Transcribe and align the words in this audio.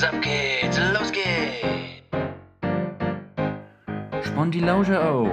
Was 0.00 0.08
ab 0.08 0.22
geht's? 0.22 0.80
Los 0.94 1.12
geht's! 1.12 2.00
Spannt 4.26 4.54
die 4.54 4.60
Lausche 4.60 4.98
auf, 4.98 5.28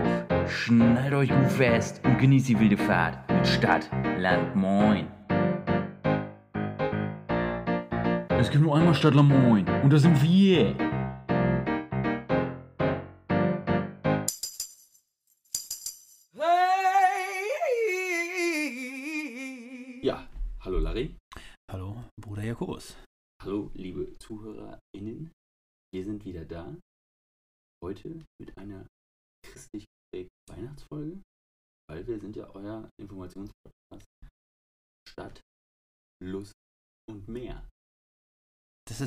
schnallt 0.50 1.13
euch 1.13 1.29
gut 1.29 1.50
fest 1.50 2.01
und 2.03 2.17
genießt 2.17 2.50
die 2.50 2.59
wilde 2.59 2.75
Fahrt 2.75 3.17
mit 3.32 3.48
Stadt, 3.48 3.90
Land, 4.17 4.53
Moin. 4.58 5.08
Es 8.38 8.52
gibt 8.52 8.61
nur 8.61 8.75
einmal 8.75 8.93
Stadt, 8.93 9.16
Land, 9.16 9.30
Moin 9.30 9.66
und 9.84 9.93
das 9.93 10.02
sind 10.02 10.21
wir. 10.21 10.75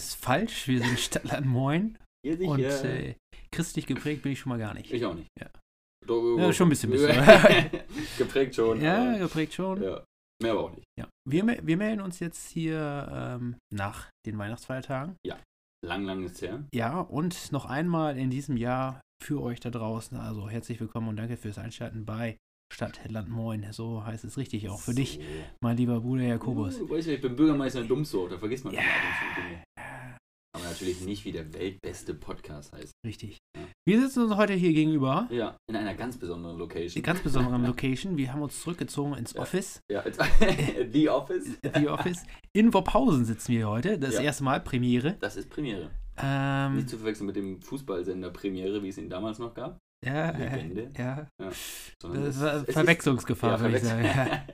Ist 0.05 0.15
falsch, 0.17 0.69
wir 0.69 0.81
sind 0.81 0.99
Stadtland 1.01 1.47
Moin 1.47 1.99
Ihr 2.25 2.37
sicher? 2.37 2.51
und 2.51 2.61
äh, 2.61 3.15
christlich 3.53 3.87
geprägt 3.87 4.23
bin 4.23 4.33
ich 4.33 4.39
schon 4.41 4.51
mal 4.51 4.59
gar 4.59 4.75
nicht. 4.75 4.93
ich 4.93 5.05
auch 5.05 5.15
nicht. 5.15 5.29
Ja. 5.41 5.49
Doch, 6.07 6.37
Ja, 6.39 6.53
schon 6.53 6.67
ein 6.69 6.71
bisschen, 6.71 6.91
bisschen. 6.91 7.15
Geprägt 8.19 8.55
schon. 8.55 8.81
Ja, 8.81 9.19
geprägt 9.19 9.55
schon. 9.55 9.83
ja. 9.83 10.03
Mehr 10.43 10.53
aber 10.53 10.65
auch 10.65 10.71
nicht. 10.75 10.85
Ja. 10.99 11.07
Wir, 11.29 11.47
wir 11.67 11.77
melden 11.77 12.01
uns 12.01 12.19
jetzt 12.19 12.49
hier 12.51 13.09
ähm, 13.13 13.57
nach 13.73 14.09
den 14.27 14.39
Weihnachtsfeiertagen. 14.39 15.17
Lang, 15.87 16.05
lang 16.05 16.25
ist 16.25 16.41
her. 16.43 16.65
Ja, 16.75 17.01
und 17.01 17.53
noch 17.53 17.65
einmal 17.67 18.17
in 18.19 18.31
diesem 18.31 18.57
Jahr 18.59 19.01
für 19.23 19.41
euch 19.43 19.61
da 19.61 19.71
draußen. 19.71 20.17
Also 20.19 20.49
herzlich 20.49 20.81
willkommen 20.81 21.09
und 21.09 21.17
danke 21.17 21.37
fürs 21.39 21.59
Einschalten 21.59 22.05
bei 22.07 22.37
Stadt, 22.73 23.01
Land, 23.11 23.29
Moin. 23.31 23.67
So 23.73 24.05
heißt 24.05 24.25
es 24.25 24.37
richtig 24.39 24.69
auch 24.71 24.81
für 24.81 24.95
dich, 24.95 25.15
So. 25.17 25.21
mein 25.63 25.77
lieber 25.77 26.01
Bruder 26.01 26.23
Jakobus. 26.25 26.79
Du 26.79 26.89
weißt 26.89 27.09
ja, 27.09 27.15
ich 27.15 27.21
bin 27.21 27.35
Bürgermeister 27.37 27.81
in 27.83 27.89
Dummsdorf, 27.89 28.31
da 28.31 28.39
vergisst 28.39 28.65
man 28.65 28.73
Ja. 28.75 28.81
immer 28.81 28.91
ab 28.91 29.03
und 29.05 29.35
zu 29.37 29.43
Dinge. 29.43 29.63
Aber 30.53 30.65
natürlich 30.65 31.01
nicht, 31.03 31.25
wie 31.25 31.33
der 31.33 31.53
weltbeste 31.55 32.13
Podcast 32.13 32.73
heißt. 32.73 32.93
Richtig. 33.07 33.39
Ja. 33.57 33.63
Wir 33.87 34.01
sitzen 34.01 34.25
uns 34.25 34.35
heute 34.37 34.53
hier 34.55 34.73
gegenüber. 34.73 35.29
Ja, 35.31 35.57
in 35.69 35.77
einer 35.77 35.95
ganz 35.95 36.17
besonderen 36.19 36.55
In 36.57 36.61
Location. 36.61 37.03
ganz 37.03 37.21
besonderen 37.21 37.65
Location. 37.67 38.17
Wir 38.17 38.33
haben 38.33 38.43
uns 38.43 38.61
zurückgezogen 38.61 39.15
ins 39.15 39.33
Ja. 39.33 39.43
Office. 39.43 39.81
Ja, 39.91 40.03
The 40.93 41.09
Office. 41.09 41.57
The 41.75 41.89
Office. 41.89 42.25
In 42.53 42.75
Worphausen 42.75 43.25
sitzen 43.25 43.53
wir 43.53 43.69
heute. 43.69 43.97
Das 43.99 44.15
Ja. 44.15 44.23
erste 44.23 44.43
Mal 44.45 44.61
Premiere. 44.61 45.17
Das 45.21 45.37
ist 45.37 45.49
Premiere. 45.51 45.91
Ähm, 46.19 46.77
Nicht 46.77 46.91
zu 46.91 46.99
verwechseln 46.99 47.27
mit 47.27 47.37
dem 47.37 47.63
Fußballsender 47.63 48.31
Premiere, 48.31 48.83
wie 48.83 48.89
es 48.89 48.99
ihn 48.99 49.09
damals 49.09 49.39
noch 49.39 49.55
gab. 49.55 49.79
ja, 50.05 50.31
Legende. 50.33 50.91
ja. 50.99 51.27
Sondern 52.03 52.25
Das 52.25 52.37
es 52.37 52.63
ist- 52.69 52.73
Verwechslungsgefahr, 52.73 53.53
Ja, 53.53 53.61
würde 53.61 53.77
ich 53.77 53.83
sagen. 53.85 54.09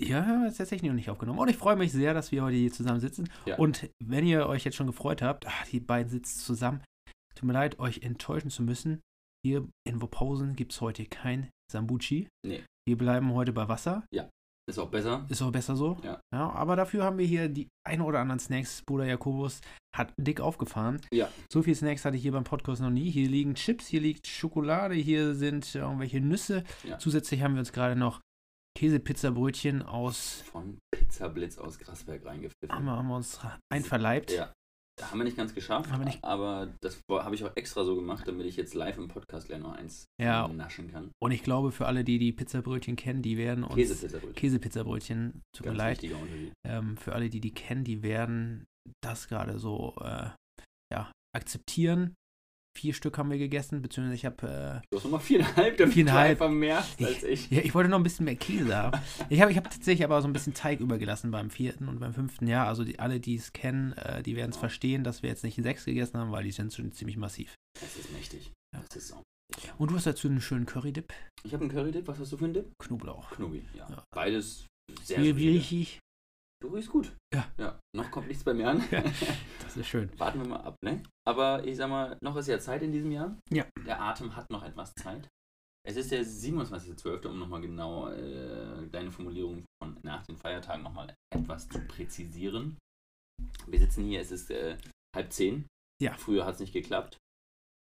Ja, 0.00 0.44
jetzt 0.44 0.58
tatsächlich 0.58 0.90
noch 0.90 0.96
nicht 0.96 1.10
aufgenommen. 1.10 1.38
Und 1.38 1.48
ich 1.48 1.56
freue 1.56 1.76
mich 1.76 1.92
sehr, 1.92 2.14
dass 2.14 2.32
wir 2.32 2.42
heute 2.42 2.56
hier 2.56 2.72
zusammen 2.72 3.00
sitzen. 3.00 3.30
Ja. 3.46 3.56
Und 3.56 3.88
wenn 4.02 4.26
ihr 4.26 4.48
euch 4.48 4.64
jetzt 4.64 4.76
schon 4.76 4.88
gefreut 4.88 5.22
habt, 5.22 5.46
ach, 5.46 5.66
die 5.66 5.80
beiden 5.80 6.10
sitzen 6.10 6.40
zusammen. 6.40 6.82
Tut 7.34 7.44
mir 7.44 7.52
leid, 7.52 7.78
euch 7.78 8.02
enttäuschen 8.02 8.50
zu 8.50 8.62
müssen. 8.62 9.00
Hier 9.44 9.68
in 9.86 10.00
Worphausen 10.00 10.56
gibt 10.56 10.72
es 10.72 10.80
heute 10.80 11.04
kein 11.04 11.50
Sambuchi. 11.70 12.28
Nee. 12.44 12.64
Wir 12.88 12.98
bleiben 12.98 13.32
heute 13.34 13.52
bei 13.52 13.68
Wasser. 13.68 14.04
Ist 14.66 14.78
auch 14.78 14.88
besser. 14.88 15.26
Ist 15.28 15.42
auch 15.42 15.52
besser 15.52 15.76
so. 15.76 15.98
Ja. 16.02 16.20
aber 16.32 16.74
dafür 16.74 17.04
haben 17.04 17.18
wir 17.18 17.26
hier 17.26 17.48
die 17.48 17.68
ein 17.86 18.00
oder 18.00 18.20
anderen 18.20 18.40
Snacks. 18.40 18.82
Bruder 18.82 19.04
Jakobus 19.04 19.60
hat 19.94 20.14
dick 20.16 20.40
aufgefahren. 20.40 21.00
Ja. 21.12 21.28
So 21.52 21.62
viel 21.62 21.74
Snacks 21.74 22.04
hatte 22.04 22.16
ich 22.16 22.22
hier 22.22 22.32
beim 22.32 22.44
Podcast 22.44 22.80
noch 22.80 22.90
nie. 22.90 23.10
Hier 23.10 23.28
liegen 23.28 23.54
Chips, 23.54 23.86
hier 23.86 24.00
liegt 24.00 24.26
Schokolade, 24.26 24.94
hier 24.94 25.34
sind 25.34 25.72
irgendwelche 25.74 26.20
Nüsse. 26.20 26.64
Ja. 26.82 26.98
Zusätzlich 26.98 27.42
haben 27.42 27.54
wir 27.54 27.60
uns 27.60 27.72
gerade 27.72 27.96
noch 27.96 28.20
Käsepizzabrötchen 28.76 29.82
aus. 29.82 30.42
Von 30.46 30.78
Pizzablitz 30.92 31.58
aus 31.58 31.78
Grasberg 31.78 32.24
reingepfiffen. 32.24 32.70
Haben 32.70 32.84
wir, 32.84 32.92
haben 32.96 33.08
wir 33.08 33.16
uns 33.16 33.40
einverleibt. 33.72 34.32
Ja. 34.32 34.52
Haben 35.02 35.18
wir 35.18 35.24
nicht 35.24 35.36
ganz 35.36 35.52
geschafft, 35.52 35.90
Haben 35.90 36.02
wir 36.02 36.06
nicht- 36.06 36.22
aber 36.22 36.72
das 36.80 37.00
habe 37.10 37.34
ich 37.34 37.42
auch 37.42 37.56
extra 37.56 37.84
so 37.84 37.96
gemacht, 37.96 38.28
damit 38.28 38.46
ich 38.46 38.54
jetzt 38.56 38.74
live 38.74 38.96
im 38.96 39.08
Podcast 39.08 39.48
gleich 39.48 39.58
noch 39.58 39.72
eins 39.72 40.04
Ja. 40.20 40.46
naschen 40.46 40.88
kann. 40.92 41.10
Und 41.20 41.32
ich 41.32 41.42
glaube, 41.42 41.72
für 41.72 41.86
alle, 41.86 42.04
die 42.04 42.18
die 42.20 42.32
Pizzabrötchen 42.32 42.94
kennen, 42.94 43.20
die 43.20 43.36
werden 43.36 43.64
uns. 43.64 43.74
Käsepizzabrötchen. 43.74 44.34
Käsepizzabrötchen, 44.36 45.42
tut 45.52 45.66
mir 45.66 45.72
Ganz 45.72 45.78
leid. 45.78 46.02
wichtiger 46.02 46.20
Unterschied. 46.22 46.52
Ähm, 46.64 46.96
für 46.96 47.12
alle, 47.12 47.28
die 47.28 47.40
die 47.40 47.52
kennen, 47.52 47.82
die 47.82 48.04
werden 48.04 48.64
das 49.02 49.26
gerade 49.26 49.58
so 49.58 49.96
äh, 50.00 50.30
ja, 50.92 51.10
akzeptieren. 51.34 52.14
Vier 52.76 52.92
Stück 52.92 53.18
haben 53.18 53.30
wir 53.30 53.38
gegessen, 53.38 53.82
beziehungsweise 53.82 54.16
ich 54.16 54.24
habe. 54.26 54.82
Du 54.90 54.96
hast 54.96 55.04
nochmal 55.04 55.20
viereinhalb, 55.20 55.76
damit 55.76 55.94
Viereinhalb. 55.94 56.38
du 56.38 56.44
einfach 56.44 56.54
mehr 56.54 56.78
als 56.78 57.22
ich. 57.22 57.50
Äh, 57.52 57.56
ja, 57.56 57.62
ich 57.62 57.74
wollte 57.74 57.88
noch 57.88 57.98
ein 57.98 58.02
bisschen 58.02 58.24
mehr 58.24 58.34
Käse 58.36 58.76
haben. 58.76 59.00
Ich 59.28 59.40
habe 59.40 59.50
ich 59.52 59.56
hab 59.56 59.70
tatsächlich 59.70 60.04
aber 60.04 60.20
so 60.20 60.28
ein 60.28 60.32
bisschen 60.32 60.54
Teig 60.54 60.80
übergelassen 60.80 61.30
beim 61.30 61.50
vierten 61.50 61.88
und 61.88 62.00
beim 62.00 62.12
fünften 62.12 62.48
Jahr. 62.48 62.66
Also 62.66 62.82
die, 62.84 62.98
alle, 62.98 63.20
die 63.20 63.36
es 63.36 63.52
kennen, 63.52 63.92
äh, 63.92 64.22
die 64.22 64.34
werden 64.34 64.50
es 64.50 64.56
verstehen, 64.56 65.04
dass 65.04 65.22
wir 65.22 65.30
jetzt 65.30 65.44
nicht 65.44 65.56
sechs 65.62 65.84
gegessen 65.84 66.18
haben, 66.18 66.32
weil 66.32 66.44
die 66.44 66.50
sind 66.52 66.72
schon 66.74 66.90
ziemlich 66.92 67.16
massiv. 67.16 67.54
Das 67.80 67.96
ist 67.96 68.12
mächtig. 68.12 68.50
Ja. 68.74 68.82
Das 68.88 68.96
ist 68.96 69.08
so. 69.08 69.22
Und 69.78 69.90
du 69.90 69.94
hast 69.94 70.06
dazu 70.06 70.26
einen 70.26 70.40
schönen 70.40 70.66
Curry-Dip, 70.66 71.12
Ich 71.44 71.52
habe 71.52 71.62
einen 71.62 71.72
Curry-Dip. 71.72 72.08
Was 72.08 72.18
hast 72.18 72.32
du 72.32 72.36
für 72.36 72.44
einen 72.44 72.54
Dip? 72.54 72.72
Knoblauch. 72.82 73.30
Knubi, 73.30 73.62
ja. 73.74 73.86
Ja. 73.88 74.02
Beides 74.12 74.66
sehr 75.04 75.18
Wie, 75.22 75.36
wie 75.36 75.58
solide. 75.58 75.88
Du 76.62 76.68
riechst 76.68 76.90
gut. 76.90 77.16
Ja. 77.32 77.52
ja. 77.58 77.80
Noch 77.94 78.10
kommt 78.10 78.28
nichts 78.28 78.44
bei 78.44 78.54
mir 78.54 78.68
an. 78.68 78.82
Das 79.62 79.76
ist 79.76 79.88
schön. 79.88 80.08
Warten 80.20 80.40
wir 80.40 80.48
mal 80.48 80.60
ab, 80.60 80.76
ne? 80.84 81.02
Aber 81.26 81.64
ich 81.64 81.76
sag 81.76 81.88
mal, 81.88 82.16
noch 82.22 82.36
ist 82.36 82.46
ja 82.46 82.60
Zeit 82.60 82.82
in 82.82 82.92
diesem 82.92 83.10
Jahr. 83.10 83.36
Ja. 83.50 83.66
Der 83.84 84.00
Atem 84.00 84.36
hat 84.36 84.48
noch 84.50 84.62
etwas 84.62 84.92
Zeit. 84.94 85.28
Es 85.86 85.96
ist 85.96 86.12
der 86.12 86.24
27.12., 86.24 87.26
um 87.26 87.38
nochmal 87.38 87.60
genau 87.60 88.08
äh, 88.08 88.86
deine 88.88 89.10
Formulierung 89.10 89.64
von 89.82 89.98
nach 90.02 90.24
den 90.26 90.36
Feiertagen 90.36 90.82
nochmal 90.82 91.14
etwas 91.34 91.68
zu 91.68 91.80
präzisieren. 91.80 92.78
Wir 93.66 93.80
sitzen 93.80 94.04
hier, 94.04 94.20
es 94.20 94.30
ist 94.30 94.50
äh, 94.50 94.78
halb 95.14 95.32
zehn. 95.32 95.66
Ja. 96.00 96.14
Früher 96.16 96.46
hat 96.46 96.54
es 96.54 96.60
nicht 96.60 96.72
geklappt. 96.72 97.18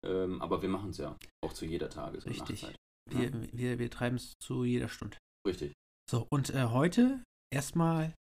Ähm, 0.06 0.42
aber 0.42 0.62
wir 0.62 0.70
machen 0.70 0.90
es 0.90 0.98
ja 0.98 1.18
auch 1.44 1.54
zu 1.54 1.66
jeder 1.66 1.90
Tages- 1.90 2.26
und 2.26 2.32
Richtig. 2.32 2.64
Nachtzeit. 2.64 2.78
Wir, 3.12 3.32
wir, 3.52 3.80
wir 3.80 3.90
treiben 3.92 4.16
es 4.16 4.34
zu 4.42 4.64
jeder 4.64 4.90
Stunde. 4.90 5.18
Richtig. 5.48 5.74
So, 6.10 6.26
und 6.32 6.50
äh, 6.50 6.66
heute 6.66 7.24
erstmal 7.54 8.14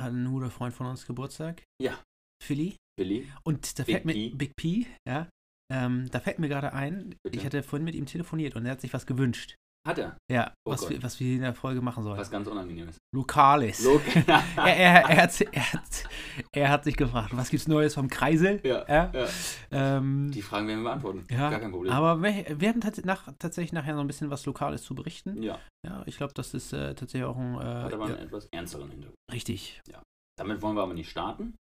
hat 0.00 0.12
ein 0.12 0.30
guter 0.30 0.50
Freund 0.50 0.74
von 0.74 0.86
uns 0.86 1.06
Geburtstag. 1.06 1.62
Ja. 1.80 1.98
Philly. 2.42 2.76
Billy, 2.98 3.30
Und 3.44 3.78
da 3.78 3.84
Big 3.84 3.94
fällt 3.94 4.04
mir, 4.06 4.12
P. 4.12 4.30
Big 4.30 4.56
P, 4.56 4.86
ja. 5.06 5.28
Ähm, 5.72 6.08
da 6.10 6.18
fällt 6.20 6.38
mir 6.38 6.48
gerade 6.48 6.72
ein, 6.72 7.14
Bitte? 7.22 7.38
ich 7.38 7.44
hatte 7.44 7.62
vorhin 7.62 7.84
mit 7.84 7.94
ihm 7.94 8.06
telefoniert 8.06 8.56
und 8.56 8.64
er 8.66 8.72
hat 8.72 8.80
sich 8.80 8.92
was 8.92 9.06
gewünscht. 9.06 9.54
Hat 9.88 9.98
er 9.98 10.16
Ja, 10.30 10.52
Oh 10.66 10.72
was, 10.72 10.88
wir, 10.88 11.02
was 11.02 11.18
wir 11.18 11.34
in 11.34 11.40
der 11.40 11.54
Folge 11.54 11.80
machen 11.80 12.04
sollen. 12.04 12.18
was 12.18 12.30
ganz 12.30 12.46
Unangenehmes. 12.46 12.98
Lokales. 13.14 13.82
Lok 13.84 14.02
er, 14.26 14.42
er, 14.56 15.08
er, 15.08 15.22
hat, 15.22 15.32
hat, 15.40 16.04
er 16.52 16.68
hat 16.70 16.84
sich 16.84 16.96
gefragt, 16.96 17.30
was 17.36 17.50
gibt's 17.50 17.66
Neues 17.66 17.94
vom 17.94 18.08
Kreisel? 18.08 18.60
ja, 18.64 18.84
Ja. 18.88 19.10
ja. 19.12 19.26
Ähm, 19.70 20.30
Die 20.32 20.42
Fragen 20.42 20.68
werden 20.68 20.82
wir 20.82 20.90
beantworten. 20.90 21.24
ja, 21.30 21.50
Gar 21.50 21.60
kein 21.60 21.70
Problem. 21.72 21.92
aber 21.92 22.22
wir, 22.22 22.60
wir 22.60 22.68
haben 22.68 22.80
tats 22.80 23.04
nach, 23.04 23.28
tatsächlich 23.38 23.72
nachher 23.72 23.94
noch 23.94 24.02
ein 24.02 24.06
bisschen 24.06 24.30
was 24.30 24.44
Lokales 24.46 24.82
zu 24.82 24.94
berichten. 24.94 25.42
ja, 25.42 25.58
Ja, 25.84 26.02
ich 26.06 26.16
glaube, 26.16 26.34
das 26.34 26.54
ist 26.54 26.72
äh, 26.72 26.94
tatsächlich 26.94 27.24
auch 27.24 27.36
ein. 27.36 27.56
hat 27.58 27.90
Äh, 27.90 27.94
aber 27.94 28.08
ja, 28.08 28.14
einen 28.16 28.26
etwas 28.26 28.46
ernsteren 28.52 28.90
Hintergrund. 28.90 29.16
richtig. 29.32 29.80
Damit 30.38 30.62
wollen 30.62 30.76
wir 30.76 30.82
aber 30.84 30.94
nicht 30.94 31.10
starten, 31.10 31.56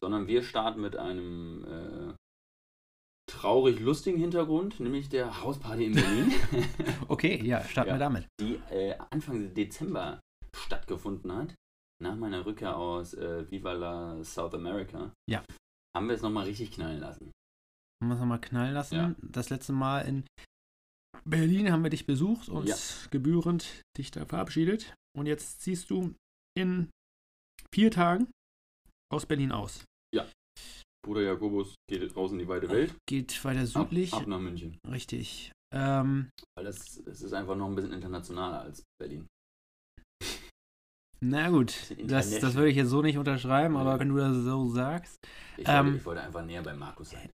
sondern 0.00 0.26
wir 0.26 0.42
starten 0.42 0.80
mit 0.80 0.96
einem 0.96 1.64
äh, 1.64 2.07
traurig 3.28 3.78
lustigen 3.80 4.18
Hintergrund, 4.18 4.80
nämlich 4.80 5.08
der 5.08 5.42
Hausparty 5.42 5.84
in 5.86 5.94
Berlin, 5.94 6.32
Okay, 7.08 7.40
ja, 7.44 7.62
starten 7.64 7.90
Ja. 7.90 7.94
wir 7.94 7.98
damit. 8.00 8.26
die 8.40 8.54
äh, 8.70 8.96
Anfang 9.10 9.54
Dezember 9.54 10.20
stattgefunden 10.56 11.32
hat. 11.32 11.54
Nach 12.00 12.14
meiner 12.16 12.46
Rückkehr 12.46 12.76
aus 12.76 13.14
äh, 13.14 13.50
Viva 13.50 13.72
la 13.72 14.22
South 14.24 14.54
America. 14.54 15.12
Ja. 15.28 15.42
Haben 15.96 16.08
wir 16.08 16.14
es 16.14 16.22
nochmal 16.22 16.44
richtig 16.46 16.70
knallen 16.72 17.00
lassen. 17.00 17.32
Haben 18.00 18.08
wir 18.10 18.14
es 18.14 18.20
nochmal 18.20 18.40
knallen 18.40 18.72
lassen. 18.74 18.94
Ja. 18.94 19.14
Das 19.20 19.50
letzte 19.50 19.72
Mal 19.72 20.02
in 20.02 20.24
Berlin 21.24 21.72
haben 21.72 21.82
wir 21.82 21.90
dich 21.90 22.06
besucht 22.06 22.48
und 22.48 22.68
Ja. 22.68 22.76
gebührend 23.10 23.82
dich 23.96 24.10
da 24.12 24.24
verabschiedet. 24.26 24.94
Und 25.16 25.26
jetzt 25.26 25.60
ziehst 25.60 25.90
du 25.90 26.14
in 26.56 26.88
vier 27.74 27.90
Tagen 27.90 28.30
aus 29.12 29.26
Berlin 29.26 29.50
aus. 29.52 29.84
Bruder 31.08 31.22
Jakobus 31.22 31.74
geht 31.88 32.14
raus 32.14 32.32
in 32.32 32.38
die 32.38 32.46
weite 32.48 32.68
Welt. 32.68 32.94
Geht 33.08 33.42
weiter 33.42 33.66
südlich. 33.66 34.12
Ab, 34.12 34.20
ab 34.22 34.26
nach 34.28 34.38
München. 34.40 34.78
Richtig. 34.86 35.52
Ähm, 35.74 36.28
Weil 36.54 36.64
das, 36.66 37.02
das 37.02 37.22
ist 37.22 37.32
einfach 37.32 37.56
noch 37.56 37.66
ein 37.66 37.74
bisschen 37.74 37.94
internationaler 37.94 38.60
als 38.60 38.82
Berlin. 39.00 39.26
na 41.24 41.48
gut, 41.48 41.74
das, 42.04 42.38
das 42.40 42.54
würde 42.54 42.68
ich 42.68 42.76
jetzt 42.76 42.90
so 42.90 43.00
nicht 43.00 43.16
unterschreiben, 43.16 43.72
Nee. 43.74 43.80
aber 43.80 43.98
wenn 43.98 44.10
du 44.10 44.16
das 44.18 44.36
so 44.44 44.68
sagst. 44.68 45.16
Ich, 45.56 45.66
Ähm, 45.66 45.86
wollte, 45.86 45.96
ich 45.98 46.04
wollte 46.06 46.20
einfach 46.22 46.44
näher 46.44 46.62
bei 46.62 46.74
Markus 46.74 47.10
sein. 47.10 47.30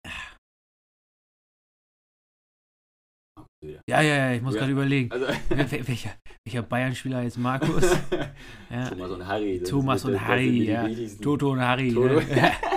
Markus 3.36 3.50
wieder. 3.64 3.80
Ja, 3.88 4.00
ja, 4.02 4.14
ja, 4.16 4.32
ich 4.34 4.42
muss 4.42 4.54
Ja. 4.54 4.60
gerade 4.60 4.72
überlegen. 4.72 5.10
Also, 5.12 5.24
Wel- 5.26 5.70
wel- 5.70 5.88
welcher 5.88 6.14
welcher 6.44 6.62
Bayern-Spieler 6.62 7.24
ist 7.24 7.38
Markus? 7.38 7.82
Ja. 8.70 8.88
Thomas 8.88 9.10
und 9.10 9.26
Harry. 9.26 9.62
Thomas 9.62 10.04
und 10.04 10.20
Harry, 10.20 10.64
ja. 10.64 10.88
Toto 11.20 11.52
und 11.52 11.60
Harry. 11.60 11.92
Toto. 11.92 12.20
Ne? 12.20 12.52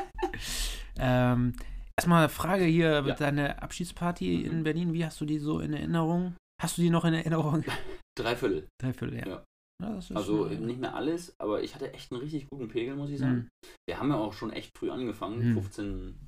Ähm, 1.00 1.54
erstmal 1.98 2.20
eine 2.24 2.30
Frage 2.30 2.66
hier, 2.66 3.04
Ja. 3.06 3.16
deine 3.16 3.62
Abschiedsparty 3.62 4.38
Mhm. 4.46 4.52
in 4.52 4.64
Berlin, 4.64 4.94
wie 4.94 5.06
hast 5.06 5.20
du 5.22 5.26
die 5.26 5.40
so 5.40 5.60
in 5.60 5.74
Erinnerung? 5.74 6.36
Hast 6.62 6.78
du 6.78 6.82
die 6.82 6.90
noch 6.90 7.06
in 7.06 7.14
Erinnerung? 7.14 7.64
Dreiviertel. 8.18 8.68
Dreiviertel, 8.82 9.18
ja. 9.20 9.28
Ja. 9.28 9.44
Ja, 9.84 9.96
das 9.96 10.10
ist 10.10 10.16
Also 10.16 10.48
schon- 10.48 10.66
nicht 10.66 10.80
mehr 10.80 10.96
alles, 10.96 11.34
aber 11.38 11.62
ich 11.62 11.76
hatte 11.76 11.94
echt 11.94 12.10
einen 12.12 12.22
richtig 12.22 12.48
guten 12.50 12.70
Pegel, 12.70 12.96
muss 12.96 13.10
ich 13.10 13.20
sagen. 13.20 13.36
Mhm. 13.36 13.50
Wir 13.90 14.00
haben 14.00 14.10
ja 14.10 14.16
auch 14.16 14.32
schon 14.32 14.54
echt 14.54 14.72
früh 14.78 14.90
angefangen. 14.90 15.50
Mhm. 15.50 15.54
15, 15.54 16.28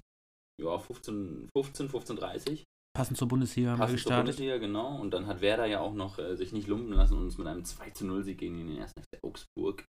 ja, 0.62 0.78
15, 0.78 1.48
15, 1.56 1.88
15.30 1.90 2.64
Passend 2.94 3.18
zur 3.18 3.28
Bundesliga 3.30 3.70
haben 3.70 3.78
wir 3.78 3.84
Passend 3.86 4.00
zur 4.00 4.10
gestartet. 4.10 4.26
Bundesliga, 4.26 4.58
genau. 4.58 5.00
Und 5.00 5.14
dann 5.14 5.28
hat 5.28 5.40
Werder 5.40 5.66
ja 5.66 5.80
auch 5.80 5.94
noch 5.94 6.18
äh, 6.20 6.36
sich 6.36 6.52
nicht 6.52 6.68
lumpen 6.68 6.92
lassen 6.94 7.14
und 7.16 7.24
uns 7.24 7.38
mit 7.38 7.48
einem 7.48 7.64
2 7.64 7.92
zu 7.92 8.06
0 8.06 8.24
Sieg 8.24 8.40
gegen 8.40 8.58
den 8.58 8.76
ersten 8.78 9.00
FC 9.02 9.20
Augsburg 9.24 9.86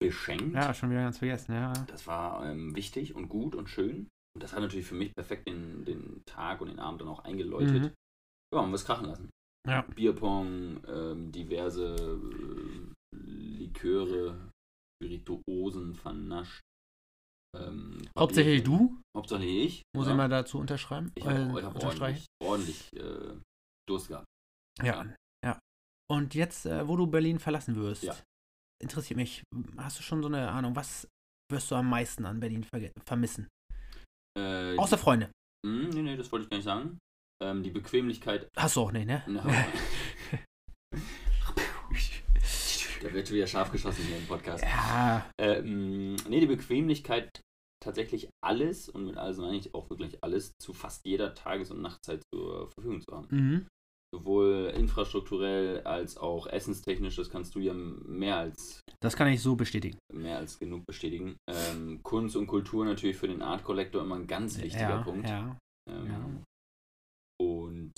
beschenkt. 0.00 0.54
Ja, 0.54 0.72
schon 0.74 0.90
wieder 0.90 1.02
ganz 1.02 1.18
vergessen, 1.18 1.54
ja. 1.54 1.72
Das 1.88 2.06
war 2.06 2.44
ähm, 2.46 2.74
wichtig 2.74 3.14
und 3.14 3.28
gut 3.28 3.54
und 3.54 3.68
schön. 3.68 4.08
Und 4.34 4.42
das 4.42 4.52
hat 4.52 4.60
natürlich 4.60 4.86
für 4.86 4.94
mich 4.94 5.14
perfekt 5.14 5.48
den, 5.48 5.84
den 5.84 6.22
Tag 6.24 6.60
und 6.60 6.68
den 6.68 6.78
Abend 6.78 7.00
dann 7.00 7.08
auch 7.08 7.24
eingeläutet. 7.24 7.82
Mhm. 7.82 7.92
Ja, 8.54 8.62
haben 8.62 8.70
wir 8.70 8.76
es 8.76 8.84
krachen 8.84 9.06
lassen. 9.06 9.30
Ja. 9.66 9.82
Bierpong, 9.82 10.82
ähm, 10.86 11.32
diverse 11.32 11.96
äh, 11.96 13.16
Liköre, 13.16 14.50
Spirituosen 15.02 15.94
vernascht. 15.94 16.60
Ähm, 17.56 18.02
Hauptsächlich 18.16 18.62
du, 18.62 19.00
Hauptsächlich 19.16 19.64
ich. 19.64 19.82
muss 19.94 20.06
ja. 20.06 20.12
ich 20.12 20.16
mal 20.16 20.28
dazu 20.28 20.58
unterschreiben. 20.58 21.10
Ich 21.14 21.24
äh, 21.24 21.28
habe 21.28 21.62
hab 21.62 21.74
unterstreichen. 21.74 22.26
ordentlich, 22.42 22.88
ordentlich 22.92 23.32
äh, 23.32 23.40
Durst 23.88 24.08
gehabt. 24.08 24.26
Ja, 24.82 25.04
ja. 25.44 25.58
Und 26.10 26.34
jetzt, 26.34 26.66
äh, 26.66 26.86
wo 26.86 26.96
du 26.96 27.06
Berlin 27.06 27.38
verlassen 27.38 27.76
wirst, 27.76 28.04
Ja. 28.04 28.14
Interessiert 28.82 29.16
mich, 29.16 29.42
hast 29.76 29.98
du 29.98 30.02
schon 30.02 30.22
so 30.22 30.28
eine 30.28 30.48
Ahnung, 30.50 30.74
was 30.76 31.08
wirst 31.50 31.70
du 31.70 31.74
am 31.76 31.88
meisten 31.88 32.24
an 32.26 32.40
Berlin 32.40 32.64
verge- 32.64 32.92
vermissen? 33.06 33.48
Äh, 34.38 34.76
Außer 34.76 34.98
Freunde. 34.98 35.30
Hm, 35.66 35.88
nee, 35.90 36.02
nee, 36.02 36.16
das 36.16 36.30
wollte 36.30 36.44
ich 36.44 36.50
gar 36.50 36.56
nicht 36.58 36.64
sagen. 36.64 36.98
Ähm, 37.42 37.62
die 37.62 37.70
Bequemlichkeit. 37.70 38.48
Hast 38.56 38.76
du 38.76 38.80
auch 38.82 38.92
nicht, 38.92 39.06
ne? 39.06 39.22
Da 43.00 43.12
wird 43.12 43.28
schon 43.28 43.36
wieder 43.36 43.46
scharf 43.46 43.70
geschossen 43.70 44.04
hier 44.06 44.16
im 44.18 44.26
Podcast. 44.26 44.64
ja, 44.64 45.30
Ähm, 45.40 46.16
nee, 46.28 46.40
die 46.40 46.46
Bequemlichkeit, 46.46 47.28
tatsächlich 47.80 48.28
alles, 48.44 48.88
und 48.88 49.06
mit 49.06 49.16
alles 49.16 49.38
meine 49.38 49.56
ich 49.56 49.72
auch 49.72 49.88
wirklich 49.88 50.18
alles, 50.22 50.50
zu 50.60 50.72
fast 50.72 51.04
jeder 51.06 51.32
Tages- 51.34 51.70
und 51.70 51.80
Nachtzeit 51.80 52.22
zur 52.34 52.68
Verfügung 52.72 53.00
zu 53.00 53.12
haben. 53.16 53.28
mhm. 53.30 53.66
Sowohl 54.14 54.72
infrastrukturell 54.74 55.82
als 55.82 56.16
auch 56.16 56.46
essenstechnisch, 56.46 57.16
das 57.16 57.28
kannst 57.28 57.54
du 57.54 57.60
ja 57.60 57.74
mehr 57.74 58.36
als, 58.38 58.80
das 59.00 59.14
kann 59.16 59.28
ich 59.28 59.42
so 59.42 59.54
bestätigen. 59.54 59.98
mehr 60.12 60.38
als 60.38 60.58
genug 60.58 60.86
bestätigen. 60.86 61.36
Ähm, 61.46 62.02
Kunst 62.02 62.34
und 62.34 62.46
Kultur 62.46 62.84
natürlich 62.86 63.16
für 63.18 63.28
den 63.28 63.42
Art 63.42 63.64
Collector 63.64 64.02
immer 64.02 64.16
ein 64.16 64.26
ganz 64.26 64.58
wichtiger 64.58 64.88
ja, 64.88 65.02
Punkt. 65.02 65.28
ja, 65.28 65.58
Ähm, 65.90 66.06
ja. 66.06 66.42
Und 67.40 67.92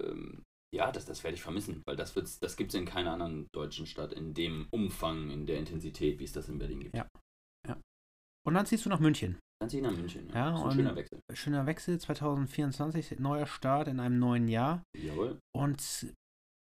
ähm, 0.00 0.42
ja, 0.74 0.92
das, 0.92 1.06
das 1.06 1.24
werde 1.24 1.34
ich 1.34 1.42
vermissen, 1.42 1.82
weil 1.86 1.96
das, 1.96 2.14
wird's- 2.14 2.38
das 2.38 2.56
gibt 2.56 2.72
es 2.72 2.78
in 2.78 2.86
keiner 2.86 3.12
anderen 3.14 3.48
deutschen 3.52 3.86
Stadt 3.86 4.12
in 4.12 4.34
dem 4.34 4.68
Umfang, 4.70 5.30
in 5.30 5.44
der 5.46 5.58
Intensität, 5.58 6.18
wie 6.20 6.24
es 6.24 6.32
das 6.32 6.48
in 6.48 6.58
Berlin 6.58 6.80
gibt. 6.80 6.94
Ja. 6.94 7.08
Und 8.46 8.54
dann 8.54 8.64
ziehst 8.64 8.84
du 8.86 8.88
nach 8.90 9.00
München. 9.00 9.38
Ich 9.66 9.82
nach 9.82 9.90
München. 9.90 10.28
Ja, 10.32 10.50
das 10.50 10.58
ist 10.60 10.62
ein 10.64 10.68
und- 10.68 10.74
schöner 10.76 10.96
Wechsel. 10.96 11.20
Schöner 11.34 11.66
Wechsel, 11.66 12.00
2024, 12.00 13.18
neuer 13.18 13.46
Start 13.46 13.88
in 13.88 13.98
einem 14.00 14.18
neuen 14.18 14.48
Jahr. 14.48 14.82
Jawohl. 14.96 15.38
Und 15.54 15.80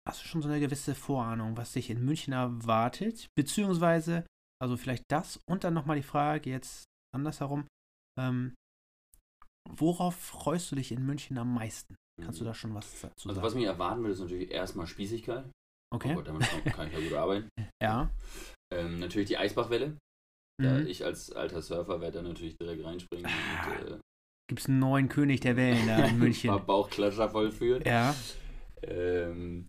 hast 0.08 0.22
du 0.22 0.26
schon 0.26 0.42
so 0.42 0.48
eine 0.48 0.60
gewisse 0.60 0.94
Vorahnung, 0.94 1.56
was 1.56 1.72
dich 1.72 1.90
in 1.90 2.04
München 2.04 2.32
erwartet? 2.32 3.28
Beziehungsweise, 3.36 4.26
also 4.62 4.76
vielleicht 4.76 5.04
das 5.10 5.38
und 5.48 5.62
dann 5.62 5.74
nochmal 5.74 5.96
die 5.96 6.02
Frage 6.02 6.50
jetzt 6.50 6.84
andersherum, 7.14 7.66
ähm, 8.18 8.54
worauf 9.68 10.16
freust 10.16 10.72
du 10.72 10.76
dich 10.76 10.90
in 10.90 11.04
München 11.04 11.36
am 11.38 11.52
meisten? 11.54 11.96
Kannst 12.20 12.40
du 12.40 12.44
da 12.44 12.54
schon 12.54 12.74
was 12.74 12.90
dazu 13.02 13.28
Also 13.28 13.34
sagen? 13.34 13.46
was 13.46 13.54
mich 13.54 13.64
erwarten 13.66 14.00
würde, 14.00 14.14
ist 14.14 14.20
natürlich 14.20 14.50
erstmal 14.50 14.86
Spießigkeit. 14.86 15.44
okay. 15.94 16.12
Oh 16.12 16.14
Gott, 16.16 16.28
damit 16.28 16.48
kann, 16.48 16.64
kann 16.72 16.86
ich 16.88 16.94
ja 16.94 17.00
gut 17.00 17.12
arbeiten. 17.12 17.48
ja. 17.82 18.10
Ähm, 18.72 18.98
natürlich 19.00 19.28
die 19.28 19.36
Eisbachwelle. 19.36 19.96
Mhm. 20.58 20.86
ich 20.86 21.04
als 21.04 21.32
alter 21.32 21.60
Surfer 21.60 22.00
werde 22.00 22.18
da 22.18 22.22
natürlich 22.22 22.56
direkt 22.56 22.84
reinspringen 22.84 23.26
und 23.26 23.92
äh, 23.92 23.98
Gibt 24.48 24.60
es 24.60 24.68
einen 24.68 24.78
neuen 24.78 25.08
König 25.08 25.40
der 25.40 25.56
Wellen 25.56 25.86
da 25.86 26.04
in 26.06 26.18
München? 26.20 26.50
Bauchklatscher 26.66 27.28
vollführen. 27.28 27.82
ja. 27.84 28.14
Ähm, 28.82 29.68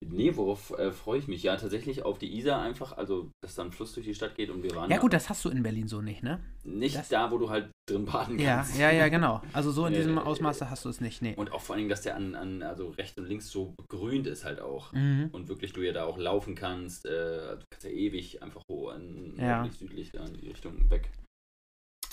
nee, 0.00 0.34
worauf 0.36 0.70
äh, 0.78 0.92
freue 0.92 1.18
ich 1.18 1.28
mich? 1.28 1.42
Ja, 1.42 1.56
tatsächlich 1.56 2.04
auf 2.04 2.18
die 2.18 2.36
Isar 2.38 2.60
einfach, 2.62 2.96
also 2.96 3.30
dass 3.42 3.54
da 3.54 3.62
ein 3.64 3.72
Fluss 3.72 3.94
durch 3.94 4.06
die 4.06 4.14
Stadt 4.14 4.34
geht 4.34 4.50
und 4.50 4.62
wir 4.62 4.74
waren 4.74 4.90
Ja 4.90 4.98
gut, 4.98 5.12
das 5.12 5.28
hast 5.28 5.44
du 5.44 5.48
in 5.50 5.62
Berlin 5.62 5.88
so 5.88 6.00
nicht, 6.02 6.22
ne? 6.22 6.40
nicht 6.64 6.96
das- 6.96 7.08
da, 7.08 7.30
wo 7.30 7.38
du 7.38 7.48
halt 7.50 7.70
drin 7.88 8.04
baden 8.04 8.38
Ja, 8.38 8.56
kannst. 8.56 8.78
ja, 8.78 8.90
ja, 8.90 9.08
genau. 9.16 9.40
Also 9.52 9.70
so 9.70 9.86
in 9.86 9.94
Äh, 9.94 9.96
diesem 9.98 10.18
äh, 10.18 10.20
Ausmaße 10.20 10.68
hast 10.70 10.84
du 10.84 10.88
es 10.88 11.00
nicht, 11.00 11.22
nee. 11.22 11.34
Und 11.36 11.52
auch 11.52 11.60
vor 11.60 11.76
allem, 11.76 11.88
dass 11.88 12.02
der 12.02 12.16
an, 12.16 12.34
an 12.34 12.62
also 12.62 12.88
rechts 12.90 13.16
und 13.18 13.26
links 13.28 13.48
so 13.48 13.74
begrünt 13.76 14.26
ist 14.26 14.44
halt 14.44 14.60
auch. 14.60 14.92
Mhm. 14.92 15.28
Und 15.32 15.48
wirklich 15.48 15.72
du 15.72 15.80
ja 15.82 15.92
da 15.92 16.04
auch 16.04 16.18
laufen 16.18 16.54
kannst. 16.54 17.06
Äh, 17.06 17.56
du 17.56 17.62
kannst 17.70 17.84
ja 17.84 17.90
ewig 17.90 18.42
einfach 18.42 18.62
hoch 18.70 18.90
an 18.92 19.34
Ja. 19.38 19.62
nördlich, 19.62 19.78
südlich 19.78 20.10
da 20.12 20.24
in 20.26 20.34
die 20.34 20.48
Richtung 20.48 20.90
weg. 20.90 21.10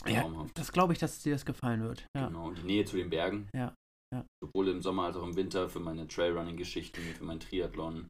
Ja, 0.05 0.21
Traumhaft. 0.21 0.57
das 0.57 0.71
glaube 0.71 0.93
ich, 0.93 0.99
dass 0.99 1.21
dir 1.23 1.33
das 1.33 1.45
gefallen 1.45 1.81
wird. 1.83 2.05
Ja. 2.15 2.27
Genau, 2.27 2.47
und 2.47 2.57
die 2.57 2.63
Nähe 2.63 2.83
zu 2.85 2.97
den 2.97 3.09
Bergen. 3.09 3.47
Ja, 3.55 3.73
ja. 4.13 4.25
Sowohl 4.43 4.69
im 4.69 4.81
Sommer 4.81 5.05
als 5.05 5.17
auch 5.17 5.23
im 5.23 5.35
Winter 5.35 5.69
für 5.69 5.79
meine 5.79 6.07
Trailrunning-Geschichten, 6.07 7.01
für 7.01 7.23
mein 7.23 7.39
Triathlon. 7.39 8.07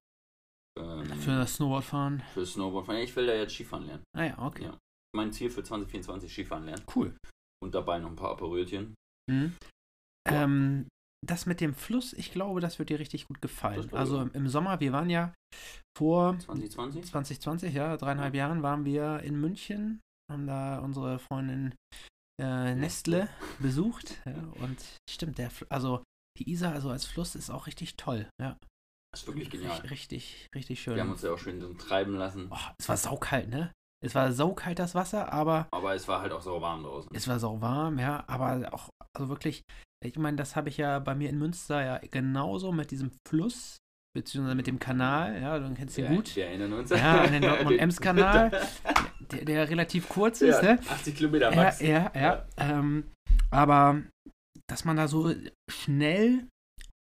Ähm, 0.79 1.05
Für 1.05 1.38
das 1.38 1.55
Snowboardfahren. 1.55 2.21
für 2.33 2.45
Snowboardfahren. 2.45 3.00
Ja, 3.00 3.05
ich 3.05 3.15
will 3.15 3.27
da 3.27 3.33
jetzt 3.33 3.53
Skifahren 3.53 3.85
lernen. 3.85 4.03
Ah 4.17 4.23
ja, 4.23 4.39
okay. 4.39 4.63
Ja. 4.63 4.77
Mein 5.15 5.31
Ziel 5.31 5.51
für 5.51 5.63
2024 5.63 6.31
Skifahren 6.31 6.65
lernen. 6.65 6.83
Cool. 6.95 7.15
Und 7.63 7.75
dabei 7.75 8.00
noch 8.00 8.09
ein 8.09 8.15
paar 8.15 8.31
Aperölchen. 8.31 8.95
Mhm. 9.31 9.55
Ähm, 10.27 10.88
das 11.25 11.45
mit 11.45 11.61
dem 11.61 11.73
Fluss, 11.75 12.13
ich 12.13 12.31
glaube, 12.31 12.59
das 12.59 12.79
wird 12.79 12.89
dir 12.89 13.00
richtig 13.00 13.27
gut 13.27 13.38
Das 13.38 13.41
gefallen. 13.41 13.94
Also 13.94 14.19
im, 14.19 14.31
im 14.33 14.47
Sommer, 14.47 14.79
wir 14.79 14.91
waren 14.91 15.09
ja 15.09 15.33
vor 15.97 16.38
2020? 16.39 17.05
2020, 17.05 17.73
ja, 17.73 17.95
dreieinhalb 17.95 18.33
Jahren 18.33 18.63
waren 18.63 18.83
wir 18.83 19.19
in 19.19 19.39
München, 19.39 20.01
haben 20.31 20.47
da 20.47 20.79
unsere 20.79 21.19
Freundin 21.19 21.75
äh, 22.41 22.75
Nestle 22.75 23.30
besucht. 23.59 24.15
Ja, 24.25 24.33
und 24.63 24.77
stimmt, 25.09 25.38
der, 25.38 25.50
also 25.69 26.03
die 26.39 26.50
Isar 26.51 26.74
also 26.74 26.89
als 26.89 27.06
Fluss 27.06 27.35
ist 27.35 27.50
auch 27.50 27.68
richtig 27.68 27.95
toll. 27.95 28.27
Ja, 28.41 28.57
Das 29.13 29.21
ist 29.21 29.27
wirklich 29.27 29.50
genial. 29.50 29.71
Richtig, 29.81 29.91
richtig, 29.91 30.50
richtig 30.56 30.81
schön. 30.81 30.95
Wir 30.95 31.03
haben 31.03 31.12
uns 31.12 31.21
ja 31.21 31.31
auch 31.31 31.38
schön 31.39 31.62
so 31.62 31.74
treiben 31.74 32.15
lassen. 32.15 32.47
oh, 32.51 32.57
es 32.80 32.89
war 32.89 32.97
saukalt, 32.97 33.50
ne? 33.50 33.71
Es 34.03 34.15
war 34.15 34.33
saukalt 34.33 34.80
das 34.80 34.95
Wasser, 34.95 35.31
aber 35.31 35.68
Aber 35.71 35.94
es 35.95 36.07
war 36.07 36.21
halt 36.21 36.33
auch 36.33 36.41
so 36.41 36.59
warm 36.62 36.83
draußen. 36.83 37.10
es 37.15 37.27
war 37.27 37.39
sauwarm, 37.39 38.00
ja, 38.00 38.24
aber 38.27 38.74
auch, 38.74 38.89
also 39.15 39.29
wirklich, 39.29 39.62
ich 40.03 40.17
meine, 40.17 40.36
das 40.36 40.57
habe 40.57 40.67
ich 40.67 40.75
ja 40.77 41.00
bei 41.00 41.15
mir 41.15 41.29
in 41.29 41.38
Münster 41.39 41.81
ja 41.81 42.00
genauso 42.12 42.74
mit 42.74 42.91
diesem 42.91 43.12
Fluss, 43.25 43.77
beziehungsweise 44.13 44.55
mit 44.55 44.67
dem 44.67 44.77
Kanal, 44.79 45.41
ja, 45.41 45.57
du 45.57 45.74
kennst 45.74 45.96
den 45.96 46.10
wir, 46.10 46.15
gut, 46.17 46.36
Wir 46.36 46.48
erinnern 46.48 46.74
uns. 46.74 46.89
Ja, 46.89 47.22
an 47.22 47.31
den 47.31 47.43
Dortmund-Ems-Kanal. 47.43 48.51
der, 49.33 49.45
der 49.45 49.69
relativ 49.69 50.07
kurz 50.09 50.41
ist, 50.41 50.61
ja, 50.61 50.75
ne? 50.75 50.79
80 50.89 51.15
Kilometer 51.15 51.49
Ja, 51.51 51.55
max. 51.55 51.79
ja, 51.81 52.11
ja. 52.15 52.45
Ähm, 52.57 53.09
aber 53.51 54.01
dass 54.69 54.85
man 54.85 54.95
da 54.97 55.07
so 55.07 55.33
schnell 55.69 56.47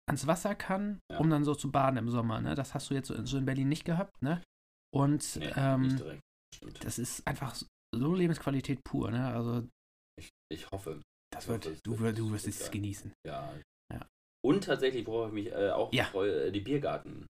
ans 0.09 0.25
Wasser 0.27 0.55
kann, 0.55 0.99
Ja. 1.11 1.19
um 1.19 1.29
dann 1.29 1.43
so 1.43 1.53
zu 1.55 1.71
baden 1.71 1.97
im 1.97 2.09
Sommer, 2.09 2.41
ne? 2.41 2.55
Das 2.55 2.73
hast 2.73 2.89
du 2.89 2.93
jetzt 2.95 3.07
so, 3.07 3.25
so 3.25 3.37
in 3.37 3.45
Berlin 3.45 3.69
nicht 3.69 3.85
gehabt, 3.85 4.11
ne? 4.21 4.41
Und 4.95 5.35
Nee, 5.35 5.51
ähm, 5.55 6.21
das 6.81 6.97
ist 6.99 7.25
einfach 7.27 7.55
so 7.95 8.15
Lebensqualität 8.15 8.79
pur, 8.83 9.11
ne? 9.11 9.27
Also 9.33 9.67
Ich, 10.19 10.29
ich 10.51 10.69
hoffe. 10.71 11.01
das 11.31 11.47
wird, 11.47 11.65
hoffe, 11.65 11.77
du, 11.83 11.91
wird- 11.99 12.17
wirst- 12.17 12.19
du 12.19 12.25
es 12.35 12.45
wirst 12.47 12.61
es 12.61 12.71
genießen. 12.71 13.11
Ja. 13.27 13.53
Ja. 13.93 14.05
Und 14.43 14.63
tatsächlich, 14.63 15.05
worauf 15.05 15.27
ich 15.29 15.33
mich 15.33 15.47
äh, 15.53 15.69
auch 15.69 15.93
Ja. 15.93 16.05
freue, 16.05 16.47
äh, 16.47 16.51
die 16.51 16.61
Biergarten. 16.61 17.25